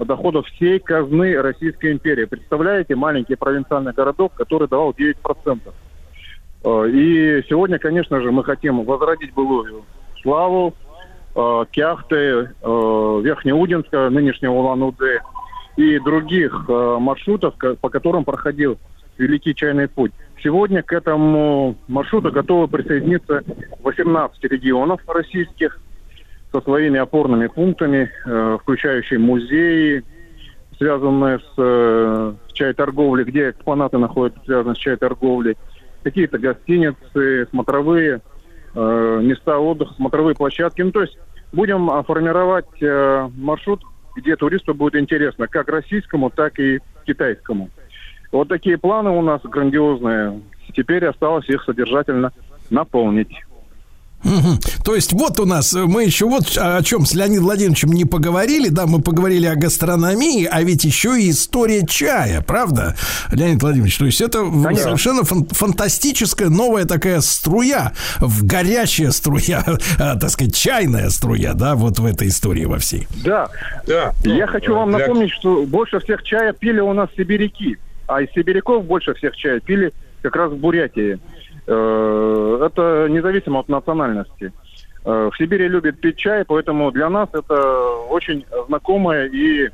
доходов 0.00 0.46
всей 0.48 0.78
казны 0.78 1.40
Российской 1.40 1.92
империи. 1.92 2.24
Представляете, 2.24 2.96
маленький 2.96 3.36
провинциальный 3.36 3.92
городок, 3.92 4.34
который 4.34 4.68
давал 4.68 4.90
9%. 4.92 5.60
Э, 6.64 6.88
И 6.88 7.44
сегодня, 7.48 7.78
конечно 7.78 8.20
же, 8.20 8.32
мы 8.32 8.44
хотим 8.44 8.84
возродить 8.84 9.32
былую 9.34 9.84
славу 10.22 10.74
Кяхты, 11.34 12.16
э, 12.16 12.50
Верхнеудинска, 13.22 14.10
нынешнего 14.10 14.52
Улан-Удэ 14.52 15.20
и 15.76 15.98
других 15.98 16.64
э, 16.68 16.96
маршрутов, 17.00 17.54
по 17.80 17.88
которым 17.88 18.24
проходил 18.24 18.78
Великий 19.18 19.54
Чайный 19.54 19.88
Путь. 19.88 20.12
Сегодня 20.42 20.82
к 20.82 20.92
этому 20.92 21.76
маршруту 21.88 22.32
готовы 22.32 22.68
присоединиться 22.68 23.44
18 23.82 24.42
регионов 24.44 25.00
российских 25.06 25.78
со 26.52 26.60
своими 26.60 26.98
опорными 26.98 27.46
пунктами, 27.46 28.10
э, 28.26 28.58
включающие 28.60 29.18
музеи, 29.18 30.02
связанные 30.76 31.38
с, 31.38 31.54
э, 31.56 32.34
чай-торговлей, 32.52 33.24
где 33.24 33.50
экспонаты 33.50 33.98
находятся, 33.98 34.40
связанные 34.44 34.74
с 34.74 34.78
чай-торговлей, 34.78 35.56
какие-то 36.02 36.38
гостиницы, 36.38 37.46
смотровые 37.50 38.16
э, 38.16 38.20
места 38.80 39.58
отдыха, 39.58 39.94
смотровые 39.94 40.34
площадки. 40.34 40.82
Ну, 40.82 40.92
то 40.92 41.02
есть 41.02 41.18
будем 41.52 41.90
а, 41.90 42.02
формировать 42.02 42.82
э, 42.82 43.28
маршрут, 43.36 43.82
где 44.16 44.36
туристу 44.36 44.74
будет 44.74 44.96
интересно, 44.96 45.46
как 45.48 45.68
российскому, 45.68 46.30
так 46.30 46.58
и 46.58 46.80
китайскому. 47.06 47.70
Вот 48.30 48.48
такие 48.48 48.78
планы 48.78 49.10
у 49.10 49.22
нас 49.22 49.42
грандиозные. 49.42 50.40
Теперь 50.74 51.04
осталось 51.06 51.48
их 51.48 51.62
содержательно 51.64 52.32
наполнить. 52.70 53.42
Мгм. 54.24 54.58
То 54.84 54.94
есть 54.94 55.12
вот 55.12 55.40
у 55.40 55.46
нас, 55.46 55.74
э, 55.74 55.84
мы 55.84 56.04
еще 56.04 56.26
вот 56.26 56.56
о 56.56 56.82
чем 56.82 57.06
с 57.06 57.14
Леонидом 57.14 57.44
Владимировичем 57.44 57.90
не 57.92 58.04
поговорили, 58.04 58.68
да, 58.68 58.86
мы 58.86 59.00
поговорили 59.00 59.46
о 59.46 59.54
гастрономии, 59.56 60.44
а 60.50 60.62
ведь 60.62 60.84
еще 60.84 61.20
и 61.20 61.30
история 61.30 61.84
чая, 61.86 62.40
правда, 62.42 62.94
Леонид 63.32 63.62
Владимирович? 63.62 63.98
То 63.98 64.06
есть 64.06 64.20
это 64.20 64.38
Конечно. 64.40 64.76
совершенно 64.76 65.22
фан- 65.22 65.48
фантастическая 65.50 66.48
новая 66.48 66.84
такая 66.84 67.20
струя, 67.20 67.92
в 68.20 68.44
горячая 68.46 69.10
струя, 69.10 69.64
а, 69.98 70.16
так 70.20 70.30
сказать, 70.30 70.54
чайная 70.54 71.10
струя, 71.10 71.54
да, 71.54 71.74
вот 71.74 71.98
в 71.98 72.04
этой 72.04 72.28
истории 72.28 72.64
во 72.64 72.78
всей. 72.78 73.08
Да, 73.24 73.48
Да. 73.86 74.12
Я 74.24 74.46
хочу 74.46 74.74
вам 74.74 74.90
Для- 74.90 74.98
напомнить, 75.00 75.30
что 75.32 75.64
больше 75.66 75.98
всех 76.00 76.22
чая 76.22 76.52
пили 76.52 76.80
у 76.80 76.92
нас 76.92 77.08
сибиряки, 77.16 77.76
а 78.06 78.22
из 78.22 78.30
сибиряков 78.32 78.84
больше 78.84 79.14
всех 79.14 79.36
чая 79.36 79.60
пили 79.60 79.92
как 80.22 80.36
раз 80.36 80.52
в 80.52 80.56
Бурятии. 80.56 81.18
Э, 81.66 82.58
Это 82.66 83.08
независимо 83.08 83.60
от 83.60 83.68
национальности. 83.68 84.52
Э, 85.04 85.30
В 85.32 85.36
Сибири 85.36 85.68
любят 85.68 86.00
пить 86.00 86.16
чай, 86.16 86.44
поэтому 86.44 86.90
для 86.90 87.08
нас 87.10 87.28
это 87.32 87.54
очень 88.10 88.44
знакомая 88.68 89.26
и 89.26 89.70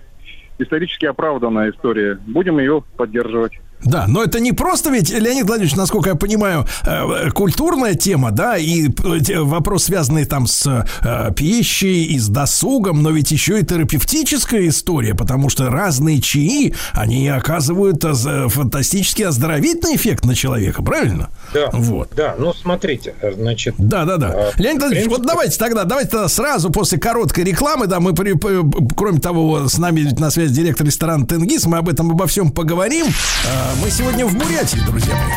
исторически 0.59 1.07
оправданная 1.07 1.71
история. 1.71 2.19
Будем 2.27 2.59
ее 2.59 2.83
поддерживать. 2.97 3.61
Да, 3.85 4.07
но 4.09 4.23
это 4.25 4.41
не 4.41 4.53
просто 4.53 4.91
ведь, 4.91 5.11
Леонид 5.11 5.47
Владимирович, 5.47 5.77
насколько 5.77 6.11
я 6.11 6.15
понимаю, 6.17 6.67
э, 6.85 7.31
культурная 7.31 7.95
тема, 7.95 8.31
да, 8.33 8.57
и 8.59 8.89
э, 8.89 9.41
вопрос, 9.41 9.85
связанный 9.85 10.25
там 10.25 10.47
с 10.47 10.85
э, 11.03 11.33
пищей 11.35 12.05
и 12.05 12.19
с 12.19 12.29
досугом, 12.29 13.03
но 13.03 13.11
ведь 13.11 13.31
еще 13.31 13.61
и 13.61 13.65
терапевтическая 13.65 14.67
история, 14.69 15.15
потому 15.15 15.49
что 15.49 15.71
разные 15.71 16.21
чаи, 16.21 16.75
они 16.93 17.29
оказывают 17.29 18.05
э, 18.05 18.15
з- 18.15 18.49
фантастически 18.49 19.23
оздоровительный 19.23 19.95
эффект 19.97 20.25
на 20.25 20.35
человека, 20.35 20.83
правильно? 20.83 21.31
Да, 21.55 21.71
Вот. 21.73 22.11
да, 22.17 22.35
ну 22.39 22.53
смотрите, 22.55 23.15
значит... 23.37 23.75
Да, 23.79 24.05
да, 24.05 24.17
да. 24.17 24.29
а, 24.29 24.51
Леонид 24.61 24.81
Владимирович, 24.83 25.07
в 25.07 25.11
вот 25.11 25.17
принципе, 25.19 25.33
давайте 25.33 25.59
тогда, 25.59 25.85
давайте 25.85 26.11
тогда 26.11 26.29
сразу 26.29 26.71
после 26.71 26.99
короткой 26.99 27.45
рекламы, 27.45 27.87
да, 27.87 28.01
мы, 28.01 28.13
при- 28.13 28.35
кроме 28.97 29.21
того, 29.21 29.69
с 29.69 29.79
нами 29.79 30.03
на 30.19 30.31
связи 30.31 30.53
директор 30.53 30.85
ресторана 30.87 31.27
Тенгиз, 31.27 31.67
мы 31.67 31.79
об 31.79 31.89
этом 31.89 32.11
обо 32.11 32.27
всем 32.27 32.51
поговорим. 32.51 33.07
Мы 33.77 33.91
сегодня 33.91 34.25
в 34.25 34.35
Бурятии, 34.35 34.79
друзья 34.87 35.15
мои. 35.15 35.33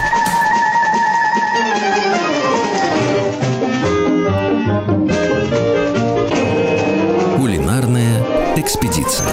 Экспедиция. 8.71 9.27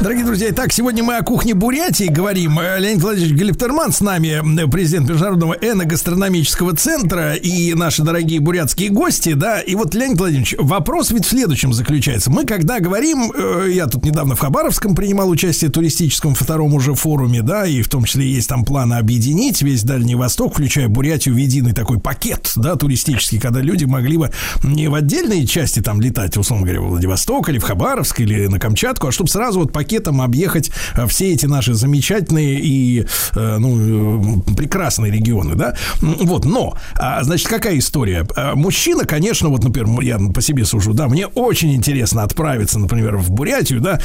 Дорогие 0.00 0.24
друзья, 0.24 0.50
итак, 0.50 0.72
сегодня 0.72 1.04
мы 1.04 1.16
о 1.16 1.22
кухне 1.22 1.54
Бурятии 1.54 2.06
говорим. 2.06 2.58
Э, 2.58 2.80
Леонид 2.80 3.00
Владимирович 3.00 3.38
Галиптерман 3.38 3.92
с 3.92 4.00
нами, 4.00 4.66
президент 4.68 5.08
Международного 5.08 5.52
эногастрономического 5.52 6.74
центра 6.74 7.34
и 7.34 7.74
наши 7.74 8.02
дорогие 8.02 8.40
бурятские 8.40 8.88
гости, 8.88 9.34
да. 9.34 9.60
И 9.60 9.76
вот, 9.76 9.94
Леонид 9.94 10.18
Владимирович, 10.18 10.56
вопрос 10.58 11.12
ведь 11.12 11.24
в 11.24 11.28
следующем 11.28 11.72
заключается. 11.72 12.32
Мы 12.32 12.44
когда 12.44 12.80
говорим, 12.80 13.30
э, 13.32 13.70
я 13.72 13.86
тут 13.86 14.04
недавно 14.04 14.34
в 14.34 14.40
Хабаровском 14.40 14.96
принимал 14.96 15.30
участие 15.30 15.70
в 15.70 15.72
туристическом 15.72 16.34
втором 16.34 16.74
уже 16.74 16.94
форуме, 16.94 17.42
да, 17.42 17.64
и 17.64 17.82
в 17.82 17.88
том 17.88 18.02
числе 18.02 18.28
есть 18.28 18.48
там 18.48 18.64
планы 18.64 18.94
объединить 18.94 19.62
весь 19.62 19.84
Дальний 19.84 20.16
Восток, 20.16 20.54
включая 20.54 20.88
Бурятию 20.88 21.36
в 21.36 21.38
единый 21.38 21.72
такой 21.72 22.00
пакет, 22.00 22.50
да, 22.56 22.74
туристический, 22.74 23.38
когда 23.38 23.60
люди 23.60 23.84
могли 23.84 24.16
бы 24.16 24.32
не 24.64 24.88
в 24.88 24.94
отдельные 24.94 25.46
части 25.46 25.78
там 25.78 26.00
летать, 26.00 26.36
условно 26.36 26.66
говоря, 26.66 26.80
в 26.80 26.88
Владивосток 26.88 27.48
или 27.48 27.60
в 27.60 27.62
Хабаровск 27.62 28.18
или 28.18 28.48
на 28.48 28.58
Камчатку, 28.58 28.71
а 29.08 29.12
чтобы 29.12 29.30
сразу 29.30 29.60
вот 29.60 29.72
пакетом 29.72 30.20
объехать 30.20 30.70
э, 30.96 31.06
все 31.06 31.32
эти 31.32 31.46
наши 31.46 31.74
замечательные 31.74 32.60
и 32.60 33.06
э, 33.34 33.56
ну, 33.58 34.40
э, 34.48 34.54
прекрасные 34.56 35.12
регионы, 35.12 35.54
да. 35.54 35.76
Вот, 36.00 36.44
но, 36.44 36.76
а, 36.94 37.22
значит, 37.22 37.48
какая 37.48 37.78
история? 37.78 38.26
Мужчина, 38.54 39.04
конечно, 39.04 39.48
вот, 39.48 39.64
например, 39.64 40.00
я 40.00 40.18
по 40.18 40.40
себе 40.40 40.64
сужу, 40.64 40.94
да, 40.94 41.08
мне 41.08 41.26
очень 41.26 41.74
интересно 41.74 42.22
отправиться, 42.22 42.78
например, 42.78 43.16
в 43.16 43.30
Бурятию, 43.30 43.80
да, 43.80 44.00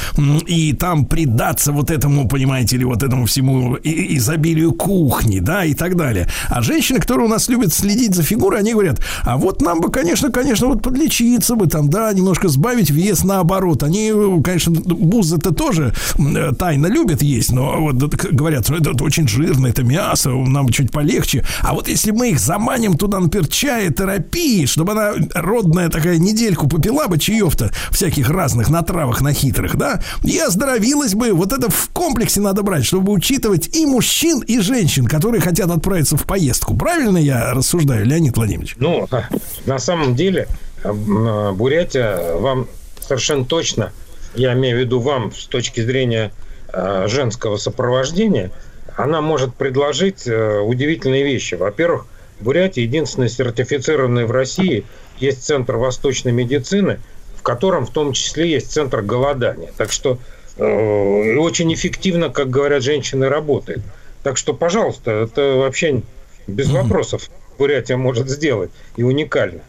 и 0.46 0.72
там 0.72 1.06
предаться 1.06 1.72
вот 1.72 1.90
этому, 1.90 2.28
понимаете 2.28 2.76
ли, 2.76 2.84
вот 2.84 3.02
этому 3.02 3.26
всему 3.26 3.76
изобилию 3.82 4.72
кухни, 4.72 5.40
да, 5.40 5.64
и 5.64 5.74
так 5.74 5.96
далее. 5.96 6.28
А 6.48 6.62
женщины, 6.62 6.98
которые 6.98 7.26
у 7.26 7.30
нас 7.30 7.48
любят 7.48 7.72
следить 7.72 8.14
за 8.14 8.22
фигурой, 8.22 8.60
они 8.60 8.72
говорят, 8.72 9.00
а 9.22 9.36
вот 9.36 9.62
нам 9.62 9.80
бы, 9.80 9.90
конечно, 9.90 10.30
конечно, 10.30 10.66
вот 10.68 10.82
подлечиться 10.82 11.54
бы 11.54 11.66
там, 11.66 11.88
да, 11.90 12.12
немножко 12.12 12.48
сбавить 12.48 12.90
вес 12.90 13.24
наоборот. 13.24 13.82
Они, 13.82 14.12
конечно, 14.48 14.72
бузы-то 14.72 15.52
тоже 15.52 15.92
э, 16.18 16.52
тайно 16.58 16.86
любят 16.86 17.20
есть, 17.22 17.52
но 17.52 17.80
вот 17.80 17.96
говорят, 17.96 18.64
что 18.64 18.76
это, 18.76 19.04
очень 19.04 19.28
жирно, 19.28 19.66
это 19.66 19.82
мясо, 19.82 20.30
нам 20.30 20.70
чуть 20.70 20.90
полегче. 20.90 21.44
А 21.60 21.74
вот 21.74 21.88
если 21.88 22.12
мы 22.12 22.30
их 22.30 22.40
заманим 22.40 22.96
туда, 22.96 23.20
например, 23.20 23.46
чая, 23.48 23.90
терапии, 23.90 24.64
чтобы 24.64 24.92
она 24.92 25.12
родная 25.34 25.90
такая 25.90 26.16
недельку 26.16 26.66
попила 26.66 27.08
бы 27.08 27.18
чаев-то 27.18 27.70
всяких 27.90 28.30
разных 28.30 28.70
на 28.70 28.82
травах, 28.82 29.20
на 29.20 29.34
хитрых, 29.34 29.76
да, 29.76 30.00
и 30.24 30.38
оздоровилась 30.38 31.14
бы. 31.14 31.32
Вот 31.32 31.52
это 31.52 31.70
в 31.70 31.90
комплексе 31.92 32.40
надо 32.40 32.62
брать, 32.62 32.86
чтобы 32.86 33.12
учитывать 33.12 33.76
и 33.76 33.84
мужчин, 33.84 34.40
и 34.40 34.60
женщин, 34.60 35.06
которые 35.06 35.42
хотят 35.42 35.70
отправиться 35.70 36.16
в 36.16 36.24
поездку. 36.24 36.74
Правильно 36.74 37.18
я 37.18 37.52
рассуждаю, 37.52 38.06
Леонид 38.06 38.36
Владимирович? 38.36 38.76
Ну, 38.78 39.06
на 39.66 39.78
самом 39.78 40.14
деле, 40.14 40.48
э, 40.82 41.52
Бурятия 41.52 42.36
вам 42.36 42.66
совершенно 43.00 43.44
точно, 43.44 43.92
я 44.38 44.54
имею 44.54 44.76
в 44.76 44.80
виду 44.80 45.00
вам 45.00 45.32
с 45.32 45.46
точки 45.46 45.80
зрения 45.80 46.32
э, 46.72 47.06
женского 47.08 47.56
сопровождения, 47.56 48.50
она 48.96 49.20
может 49.20 49.54
предложить 49.54 50.26
э, 50.26 50.60
удивительные 50.60 51.24
вещи. 51.24 51.54
Во-первых, 51.56 52.06
Бурятия 52.40 52.84
единственный 52.84 53.28
сертифицированный 53.28 54.24
в 54.24 54.30
России 54.30 54.84
есть 55.18 55.44
центр 55.44 55.76
восточной 55.76 56.32
медицины, 56.32 57.00
в 57.36 57.42
котором 57.42 57.84
в 57.84 57.90
том 57.90 58.12
числе 58.12 58.48
есть 58.50 58.70
центр 58.70 59.02
голодания. 59.02 59.72
Так 59.76 59.90
что 59.90 60.18
э, 60.56 61.36
очень 61.36 61.72
эффективно, 61.74 62.30
как 62.30 62.48
говорят 62.48 62.82
женщины, 62.82 63.28
работает. 63.28 63.80
Так 64.22 64.36
что, 64.36 64.54
пожалуйста, 64.54 65.10
это 65.10 65.54
вообще 65.56 66.02
без 66.46 66.70
вопросов 66.70 67.28
Бурятия 67.58 67.96
может 67.96 68.28
сделать 68.28 68.70
и 68.96 69.02
уникально. 69.02 69.62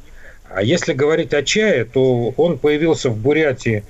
А 0.48 0.64
если 0.64 0.94
говорить 0.94 1.34
о 1.34 1.44
чае, 1.44 1.86
то 1.86 2.34
он 2.38 2.58
появился 2.58 3.10
в 3.10 3.18
Бурятии 3.18 3.84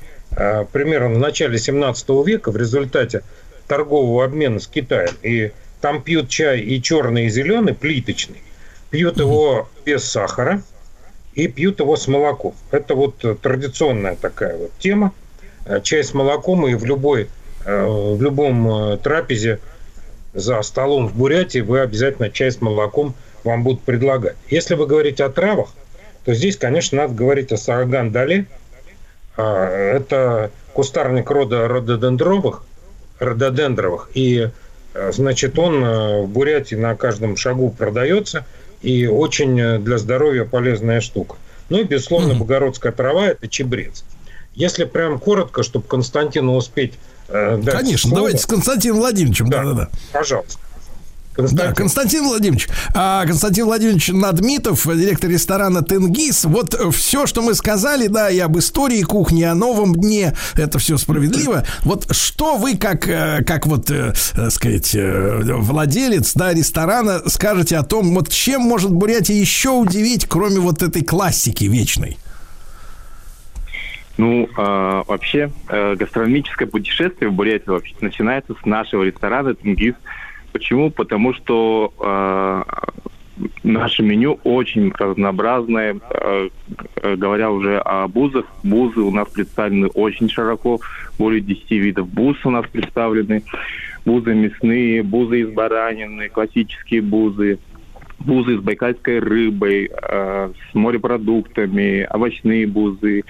примерно 0.72 1.16
в 1.16 1.20
начале 1.20 1.58
17 1.58 2.10
века 2.26 2.52
в 2.52 2.58
результате 2.58 3.24
торгового 3.68 4.24
обмена 4.24 4.60
с 4.60 4.68
Китаем. 4.68 5.12
И 5.22 5.52
там 5.82 6.02
пьют 6.02 6.30
чай 6.30 6.60
и 6.60 6.82
черный, 6.82 7.26
и 7.26 7.30
зеленый, 7.30 7.74
плиточный. 7.74 8.42
Пьют 8.90 9.18
его 9.20 9.70
без 9.86 10.04
сахара 10.06 10.62
и 11.34 11.48
пьют 11.48 11.80
его 11.80 11.96
с 11.96 12.08
молоком. 12.08 12.56
Это 12.72 12.96
вот 12.96 13.18
традиционная 13.42 14.16
такая 14.16 14.58
вот 14.58 14.72
тема. 14.80 15.14
Э, 15.66 15.82
Чай 15.82 16.04
с 16.04 16.14
молоком 16.14 16.68
и 16.68 16.74
в 16.74 16.86
любой 16.86 17.30
э, 17.66 17.86
в 17.86 18.22
любом 18.22 18.98
трапезе 19.00 19.60
за 20.34 20.62
столом 20.62 21.08
в 21.08 21.16
Бурятии 21.16 21.60
вы 21.60 21.82
обязательно 21.82 22.30
чай 22.30 22.52
с 22.52 22.62
молоком 22.62 23.16
вам 23.44 23.64
будут 23.64 23.82
предлагать. 23.82 24.36
Если 24.50 24.76
вы 24.76 24.86
говорите 24.86 25.24
о 25.24 25.30
травах, 25.30 25.70
то 26.26 26.34
здесь, 26.34 26.58
конечно, 26.58 27.00
надо 27.00 27.14
говорить 27.14 27.52
о 27.52 27.58
сараган-дале. 27.58 28.46
А, 29.38 29.66
Это 29.68 30.52
кустарник 30.74 31.30
рода 31.30 31.68
рододендровых, 31.68 32.64
рододендровых. 33.20 34.10
И, 34.14 34.50
э, 34.94 35.12
значит, 35.12 35.58
он 35.60 35.84
э, 35.84 36.22
в 36.24 36.28
Бурятии 36.28 36.76
на 36.76 36.96
каждом 36.96 37.36
шагу 37.38 37.70
продается. 37.70 38.46
И 38.82 39.08
очень 39.08 39.60
э, 39.60 39.80
для 39.80 39.98
здоровья 39.98 40.46
полезная 40.46 41.02
штука. 41.02 41.36
Ну 41.70 41.80
и, 41.80 41.84
безусловно, 41.84 42.34
богородская 42.34 42.92
трава– 42.92 43.28
это 43.28 43.48
чебрец. 43.48 44.04
Если 44.56 44.86
прям 44.86 45.20
коротко, 45.20 45.64
чтобы 45.64 45.86
Константину 45.86 46.56
успеть 46.56 46.94
э, 47.28 47.58
дать 47.58 47.76
Конечно, 47.76 48.10
слово. 48.10 48.16
давайте 48.16 48.38
с 48.40 48.46
Константином 48.46 49.00
Владимировичем, 49.00 49.50
да-да-да. 49.50 49.90
Пожалуйста. 50.12 50.60
Да, 51.52 51.74
Константин 51.74 52.26
Владимирович, 52.26 52.68
а, 52.94 53.26
Константин 53.26 53.66
Владимирович 53.66 54.10
Надмитов, 54.10 54.86
директор 54.86 55.30
ресторана 55.30 55.82
Тенгиз. 55.84 56.46
Вот 56.46 56.74
все, 56.94 57.26
что 57.26 57.42
мы 57.42 57.54
сказали, 57.54 58.08
да, 58.08 58.30
и 58.30 58.40
об 58.40 58.58
истории 58.58 59.02
кухни, 59.04 59.44
о 59.44 59.56
новом 59.56 59.96
дне, 59.96 60.36
это 60.56 60.80
все 60.80 60.98
справедливо. 60.98 61.66
Вот 61.84 62.14
что 62.16 62.58
вы, 62.58 62.78
как, 62.78 63.08
э, 63.08 63.44
как 63.44 63.66
вот, 63.68 63.90
э, 63.90 64.14
так 64.36 64.52
сказать, 64.52 64.94
э, 64.96 65.42
владелец, 65.44 66.34
да, 66.34 66.54
ресторана, 66.54 67.22
скажете 67.28 67.78
о 67.78 67.84
том, 67.84 68.14
вот 68.14 68.30
чем 68.30 68.62
может 68.62 68.92
Бурятия 68.92 69.36
еще 69.36 69.70
удивить, 69.70 70.26
кроме 70.28 70.60
вот 70.60 70.82
этой 70.82 71.04
классики 71.04 71.66
вечной? 71.66 72.18
Ну, 74.20 74.44
э, 74.46 75.04
вообще, 75.08 75.50
э, 75.70 75.96
гастрономическое 75.96 76.68
путешествие 76.68 77.30
в 77.30 77.34
Бурятии 77.34 77.70
вообще 77.70 77.96
начинается 78.02 78.54
с 78.62 78.66
нашего 78.66 79.04
ресторана 79.04 79.56
«Тенгиз». 79.56 79.96
Почему? 80.52 80.90
Потому 80.90 81.34
что 81.34 81.94
э, 82.00 82.64
наше 83.64 84.04
меню 84.04 84.40
очень 84.44 84.92
разнообразное. 84.98 85.98
Э, 86.10 86.50
говоря 87.16 87.52
уже 87.52 87.80
о 87.80 88.08
бузах, 88.08 88.46
бузы 88.64 89.02
у 89.02 89.12
нас 89.12 89.30
представлены 89.30 89.88
очень 89.88 90.30
широко. 90.30 90.80
Более 91.18 91.42
10 91.42 91.72
видов 91.72 92.08
буз 92.10 92.38
у 92.46 92.50
нас 92.50 92.66
представлены. 92.72 93.44
Бузы 94.06 94.34
мясные, 94.34 95.04
бузы 95.04 95.42
из 95.42 95.50
баранины, 95.50 96.30
классические 96.30 97.02
бузы, 97.02 97.60
бузы 98.20 98.58
с 98.58 98.62
байкальской 98.62 99.20
рыбой, 99.20 99.90
э, 99.92 100.50
с 100.72 100.76
морепродуктами, 100.76 102.08
овощные 102.10 102.66
бузы, 102.66 103.24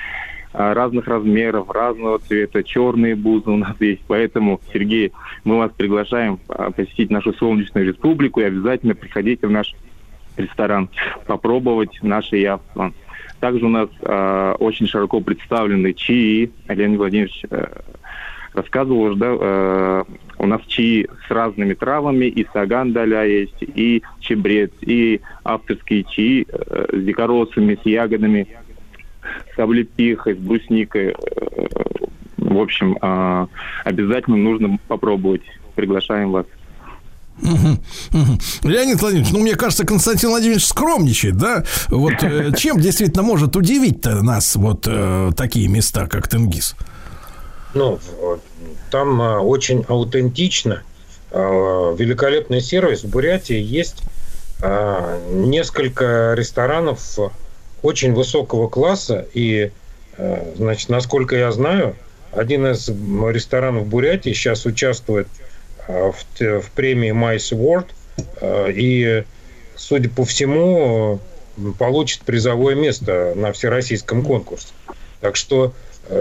разных 0.52 1.08
размеров, 1.08 1.70
разного 1.70 2.20
цвета, 2.20 2.64
черные 2.64 3.16
бузы 3.16 3.50
у 3.52 3.58
нас 3.58 3.76
есть. 3.80 4.02
Поэтому, 4.08 4.60
Сергей, 4.74 5.12
мы 5.44 5.58
вас 5.58 5.72
приглашаем 5.76 6.40
а, 6.48 6.72
посетить 6.72 7.10
нашу 7.10 7.34
солнечную 7.34 7.88
республику 7.88 8.40
и 8.40 8.46
обязательно 8.46 8.96
приходите 8.96 9.48
в 9.48 9.52
наш 9.52 9.76
ресторан, 10.38 10.90
попробовать 11.28 12.00
наше 12.02 12.38
явство. 12.38 12.94
Также 13.40 13.66
у 13.66 13.70
нас 13.70 13.90
э, 14.02 14.56
очень 14.60 14.88
широко 14.88 15.22
представлены 15.22 15.94
чаи. 15.94 16.52
Леонид 16.68 16.98
Владимирович 16.98 17.46
э, 17.50 17.68
рассказывал 18.54 19.02
уже, 19.02 19.16
да, 19.16 19.28
э, 19.40 20.04
у 20.40 20.46
нас 20.46 20.62
чаи 20.68 21.08
с 21.26 21.32
разными 21.32 21.74
травами, 21.74 22.26
и 22.26 22.46
саган 22.52 22.92
даля 22.92 23.24
есть, 23.24 23.56
и 23.62 24.04
чебрец, 24.20 24.72
и 24.82 25.22
авторские 25.44 26.04
чаи 26.04 26.46
э, 26.50 26.86
с 26.92 27.04
дикоросами, 27.04 27.80
с 27.82 27.86
ягодами 27.86 28.48
с 29.56 29.60
облепихой, 29.60 30.36
с 30.36 30.38
брусникой. 30.38 31.10
Э, 31.10 31.16
в 32.38 32.58
общем, 32.58 32.98
а, 33.02 33.48
обязательно 33.84 34.38
нужно 34.38 34.80
попробовать. 34.88 35.42
Приглашаем 35.76 36.32
вас. 36.32 36.46
Леонид 37.42 39.00
Владимирович, 39.00 39.32
ну, 39.32 39.40
мне 39.40 39.56
кажется, 39.56 39.86
Константин 39.86 40.30
Владимирович 40.30 40.66
скромничает, 40.66 41.38
да? 41.38 41.64
Вот 41.88 42.14
э, 42.22 42.52
чем 42.58 42.80
действительно 42.80 43.24
может 43.24 43.56
удивить-то 43.56 44.22
нас 44.22 44.56
вот 44.56 44.86
э, 44.88 45.32
такие 45.36 45.68
места, 45.68 46.08
как 46.08 46.28
Тенгиз? 46.28 46.76
Ну, 47.74 48.00
там 48.92 49.22
э, 49.22 49.38
очень 49.38 49.86
аутентично, 49.88 50.84
э, 51.32 51.38
великолепный 51.40 52.62
сервис. 52.62 53.04
В 53.04 53.10
Бурятии 53.10 53.60
есть 53.60 54.02
э, 54.62 55.20
несколько 55.32 56.34
ресторанов 56.36 57.00
очень 57.82 58.14
высокого 58.14 58.68
класса. 58.68 59.28
И, 59.34 59.72
э, 60.18 60.54
значит, 60.56 60.90
насколько 60.90 61.36
я 61.36 61.52
знаю, 61.52 61.96
один 62.32 62.68
из 62.68 62.90
ресторанов 62.90 63.88
Бурятии 63.88 64.32
сейчас 64.32 64.66
участвует 64.66 65.28
э, 65.88 66.12
в, 66.12 66.62
в 66.62 66.72
премии 66.72 67.12
Mice 67.12 67.54
Award. 67.54 67.88
Э, 68.42 68.72
и, 68.72 69.24
судя 69.76 70.10
по 70.10 70.26
всему, 70.26 71.20
получит 71.78 72.22
призовое 72.22 72.76
место 72.76 73.34
на 73.36 73.52
всероссийском 73.52 74.24
конкурсе. 74.24 74.70
Так 75.22 75.36
что 75.36 75.74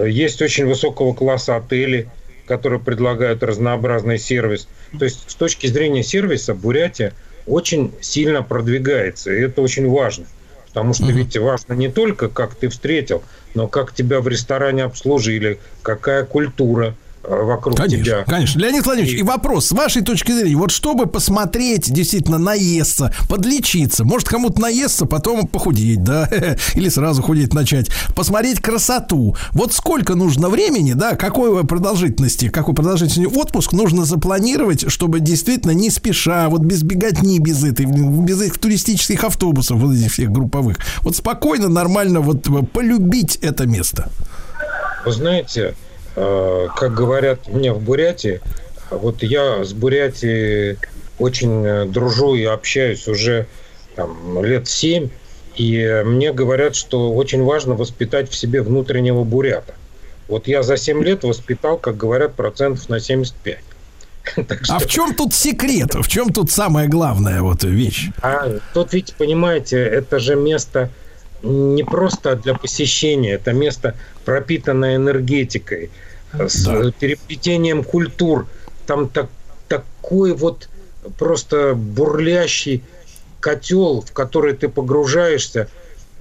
есть 0.04 0.42
очень 0.42 0.66
высокого 0.66 1.14
класса 1.14 1.56
отели, 1.56 2.08
которые 2.46 2.80
предлагают 2.80 3.42
разнообразный 3.42 4.18
сервис. 4.18 4.68
То 4.98 5.04
есть 5.04 5.30
с 5.30 5.34
точки 5.34 5.66
зрения 5.68 6.02
сервиса 6.02 6.54
Бурятия 6.54 7.14
очень 7.46 7.92
сильно 8.00 8.42
продвигается, 8.42 9.32
и 9.32 9.40
это 9.40 9.62
очень 9.62 9.88
важно. 9.88 10.26
Потому 10.68 10.94
что 10.94 11.06
ведь 11.06 11.36
важно 11.36 11.72
не 11.72 11.88
только, 11.88 12.28
как 12.28 12.54
ты 12.54 12.68
встретил, 12.68 13.22
но 13.54 13.68
как 13.68 13.94
тебя 13.94 14.20
в 14.20 14.28
ресторане 14.28 14.84
обслужили, 14.84 15.60
какая 15.82 16.24
культура, 16.24 16.94
вокруг 17.22 17.76
конечно, 17.76 18.04
тебя. 18.04 18.24
Конечно. 18.24 18.60
Леонид 18.60 18.84
Владимирович, 18.84 19.16
и... 19.16 19.20
и 19.20 19.22
вопрос, 19.22 19.66
с 19.66 19.72
вашей 19.72 20.02
точки 20.02 20.32
зрения, 20.32 20.56
вот 20.56 20.70
чтобы 20.70 21.06
посмотреть, 21.06 21.92
действительно 21.92 22.38
наесться, 22.38 23.12
подлечиться, 23.28 24.04
может 24.04 24.28
кому-то 24.28 24.60
наесться, 24.60 25.06
потом 25.06 25.46
похудеть, 25.46 26.02
да, 26.02 26.28
или 26.74 26.88
сразу 26.88 27.22
худеть 27.22 27.54
начать, 27.54 27.90
посмотреть 28.14 28.60
красоту. 28.60 29.36
Вот 29.52 29.72
сколько 29.72 30.14
нужно 30.14 30.48
времени, 30.48 30.92
да, 30.92 31.16
какой 31.16 31.64
продолжительности, 31.66 32.48
какой 32.48 32.74
продолжительности 32.74 33.34
отпуск 33.34 33.72
нужно 33.72 34.04
запланировать, 34.04 34.90
чтобы 34.90 35.20
действительно 35.20 35.72
не 35.72 35.90
спеша, 35.90 36.48
вот 36.48 36.60
без 36.60 36.82
беготни, 36.82 37.38
без 37.38 37.64
этой, 37.64 37.86
без 37.86 38.40
этих 38.40 38.58
туристических 38.58 39.24
автобусов, 39.24 39.78
вот 39.78 39.94
этих 39.94 40.12
всех 40.12 40.30
групповых, 40.30 40.78
вот 41.02 41.16
спокойно, 41.16 41.68
нормально 41.68 42.20
вот 42.20 42.46
полюбить 42.72 43.36
это 43.36 43.66
место. 43.66 44.10
Вы 45.04 45.12
знаете, 45.12 45.74
Э, 45.78 45.87
как 46.76 46.94
говорят 46.94 47.48
мне 47.48 47.72
в 47.72 47.80
Бурятии, 47.80 48.40
вот 48.90 49.22
я 49.22 49.64
с 49.64 49.72
Бурятией 49.72 50.78
очень 51.18 51.64
э, 51.64 51.84
дружу 51.84 52.34
и 52.34 52.44
общаюсь 52.44 53.06
уже 53.08 53.46
там, 53.96 54.44
лет 54.44 54.68
семь, 54.68 55.10
и 55.56 56.02
мне 56.04 56.32
говорят, 56.32 56.76
что 56.76 57.12
очень 57.12 57.42
важно 57.42 57.74
воспитать 57.74 58.30
в 58.30 58.34
себе 58.34 58.62
внутреннего 58.62 59.24
бурята. 59.24 59.74
Вот 60.28 60.46
я 60.46 60.62
за 60.62 60.76
7 60.76 61.02
лет 61.02 61.24
воспитал, 61.24 61.78
как 61.78 61.96
говорят, 61.96 62.34
процентов 62.34 62.88
на 62.88 63.00
75. 63.00 63.58
Что... 64.62 64.74
А 64.76 64.78
в 64.78 64.86
чем 64.86 65.14
тут 65.14 65.34
секрет? 65.34 65.94
В 65.94 66.06
чем 66.06 66.32
тут 66.32 66.50
самая 66.50 66.86
главная 66.86 67.42
вот 67.42 67.64
вещь? 67.64 68.10
А 68.22 68.58
тут 68.72 68.92
ведь, 68.92 69.14
понимаете, 69.14 69.78
это 69.78 70.20
же 70.20 70.36
место 70.36 70.90
не 71.42 71.82
просто 71.82 72.36
для 72.36 72.54
посещения, 72.54 73.32
это 73.32 73.52
место 73.52 73.94
пропитанное 74.24 74.96
энергетикой, 74.96 75.90
с 76.32 76.64
да. 76.64 76.90
переплетением 76.92 77.84
культур. 77.84 78.46
Там 78.86 79.08
так, 79.08 79.28
такой 79.68 80.32
вот 80.32 80.68
просто 81.18 81.74
бурлящий 81.74 82.82
котел, 83.40 84.02
в 84.02 84.12
который 84.12 84.54
ты 84.54 84.68
погружаешься, 84.68 85.68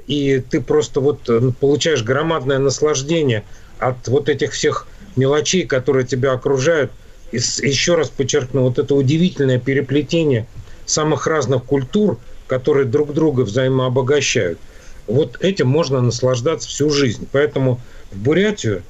и 0.05 0.39
ты 0.39 0.61
просто 0.61 1.01
вот 1.01 1.29
э, 1.29 1.51
получаешь 1.59 2.03
громадное 2.03 2.59
наслаждение 2.59 3.43
от 3.79 4.07
вот 4.07 4.29
этих 4.29 4.53
всех 4.53 4.87
мелочей, 5.15 5.65
которые 5.65 6.05
тебя 6.05 6.31
окружают. 6.33 6.91
И 7.31 7.37
еще 7.37 7.95
раз 7.95 8.09
подчеркну, 8.09 8.61
вот 8.61 8.79
это 8.79 8.95
удивительное 8.95 9.59
переплетение 9.59 10.47
самых 10.85 11.27
разных 11.27 11.65
культур, 11.65 12.17
которые 12.47 12.85
друг 12.85 13.13
друга 13.13 13.41
взаимообогащают. 13.41 14.59
Вот 15.07 15.37
этим 15.41 15.67
можно 15.67 16.01
наслаждаться 16.01 16.69
всю 16.69 16.89
жизнь. 16.89 17.27
Поэтому 17.31 17.81
в 18.11 18.17
Бурятию 18.17 18.83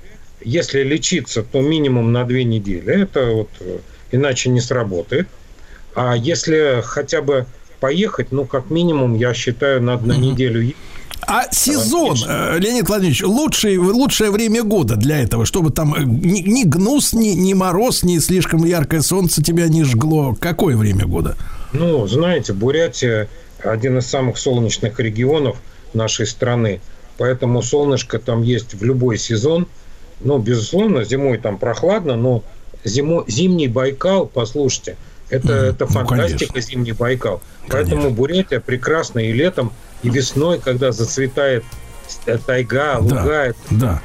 если 0.48 0.84
лечиться, 0.84 1.44
то 1.44 1.62
минимум 1.62 2.12
на 2.12 2.24
две 2.24 2.44
недели. 2.44 3.04
Это 3.04 3.32
вот 3.32 3.50
э, 3.60 3.80
иначе 4.12 4.50
не 4.50 4.62
сработает. 4.62 5.28
А 5.96 6.16
если 6.16 6.82
хотя 6.84 7.22
бы 7.22 7.46
поехать, 7.80 8.32
ну, 8.32 8.46
как 8.46 8.70
минимум, 8.70 9.16
я 9.16 9.34
считаю, 9.34 9.82
надо 9.82 10.08
на 10.08 10.14
неделю 10.14 10.74
а 11.30 11.52
сезон, 11.52 12.16
э, 12.26 12.58
Леонид 12.58 12.88
Владимирович, 12.88 13.22
лучшее, 13.24 13.78
лучшее 13.80 14.32
время 14.32 14.64
года 14.64 14.96
для 14.96 15.20
этого, 15.20 15.46
чтобы 15.46 15.72
там 15.72 15.94
э, 15.94 16.04
ни, 16.04 16.40
ни 16.40 16.64
гнус, 16.64 17.12
ни, 17.12 17.30
ни 17.30 17.54
мороз, 17.54 18.04
ни 18.04 18.18
слишком 18.20 18.64
яркое 18.64 19.02
солнце 19.02 19.44
тебя 19.44 19.68
не 19.68 19.84
жгло. 19.84 20.38
Какое 20.40 20.78
время 20.78 21.06
года? 21.06 21.36
Ну, 21.74 22.08
знаете, 22.08 22.54
Бурятия 22.54 23.28
один 23.62 23.98
из 23.98 24.08
самых 24.08 24.38
солнечных 24.38 25.02
регионов 25.02 25.58
нашей 25.94 26.28
страны. 26.28 26.80
Поэтому 27.18 27.62
солнышко 27.62 28.20
там 28.20 28.44
есть 28.44 28.76
в 28.76 28.84
любой 28.86 29.18
сезон. 29.18 29.68
Ну, 30.20 30.40
безусловно, 30.40 31.04
зимой 31.04 31.38
там 31.38 31.58
прохладно, 31.58 32.16
но 32.16 32.44
зимо, 32.84 33.24
зимний 33.28 33.68
Байкал, 33.68 34.26
послушайте, 34.26 34.98
это, 35.30 35.48
mm, 35.48 35.70
это 35.72 35.88
фантастика, 35.88 36.54
ну, 36.56 36.62
зимний 36.62 36.92
Байкал. 36.94 37.42
Конечно. 37.68 37.96
Поэтому 37.96 38.16
Бурятия 38.16 38.60
прекрасна 38.60 39.20
и 39.20 39.32
летом, 39.32 39.72
и 40.04 40.10
весной, 40.10 40.60
когда 40.60 40.92
зацветает 40.92 41.64
тайга, 42.46 42.98
луга. 43.00 43.24
Да, 43.24 43.46
это... 43.46 43.60
да. 43.72 44.02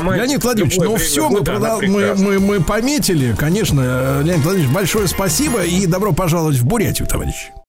Леонид 0.00 0.42
Владимирович, 0.42 0.78
ну 0.78 0.96
все, 0.96 1.28
мы, 1.28 1.44
продал, 1.44 1.80
мы, 1.82 2.14
мы, 2.14 2.40
мы 2.40 2.62
пометили, 2.62 3.34
конечно. 3.38 4.22
Леонид 4.24 4.42
Владимирович, 4.42 4.74
большое 4.74 5.08
спасибо 5.08 5.62
и 5.62 5.86
добро 5.86 6.12
пожаловать 6.12 6.56
в 6.56 6.64
Бурятию, 6.64 7.06
товарищ. 7.06 7.50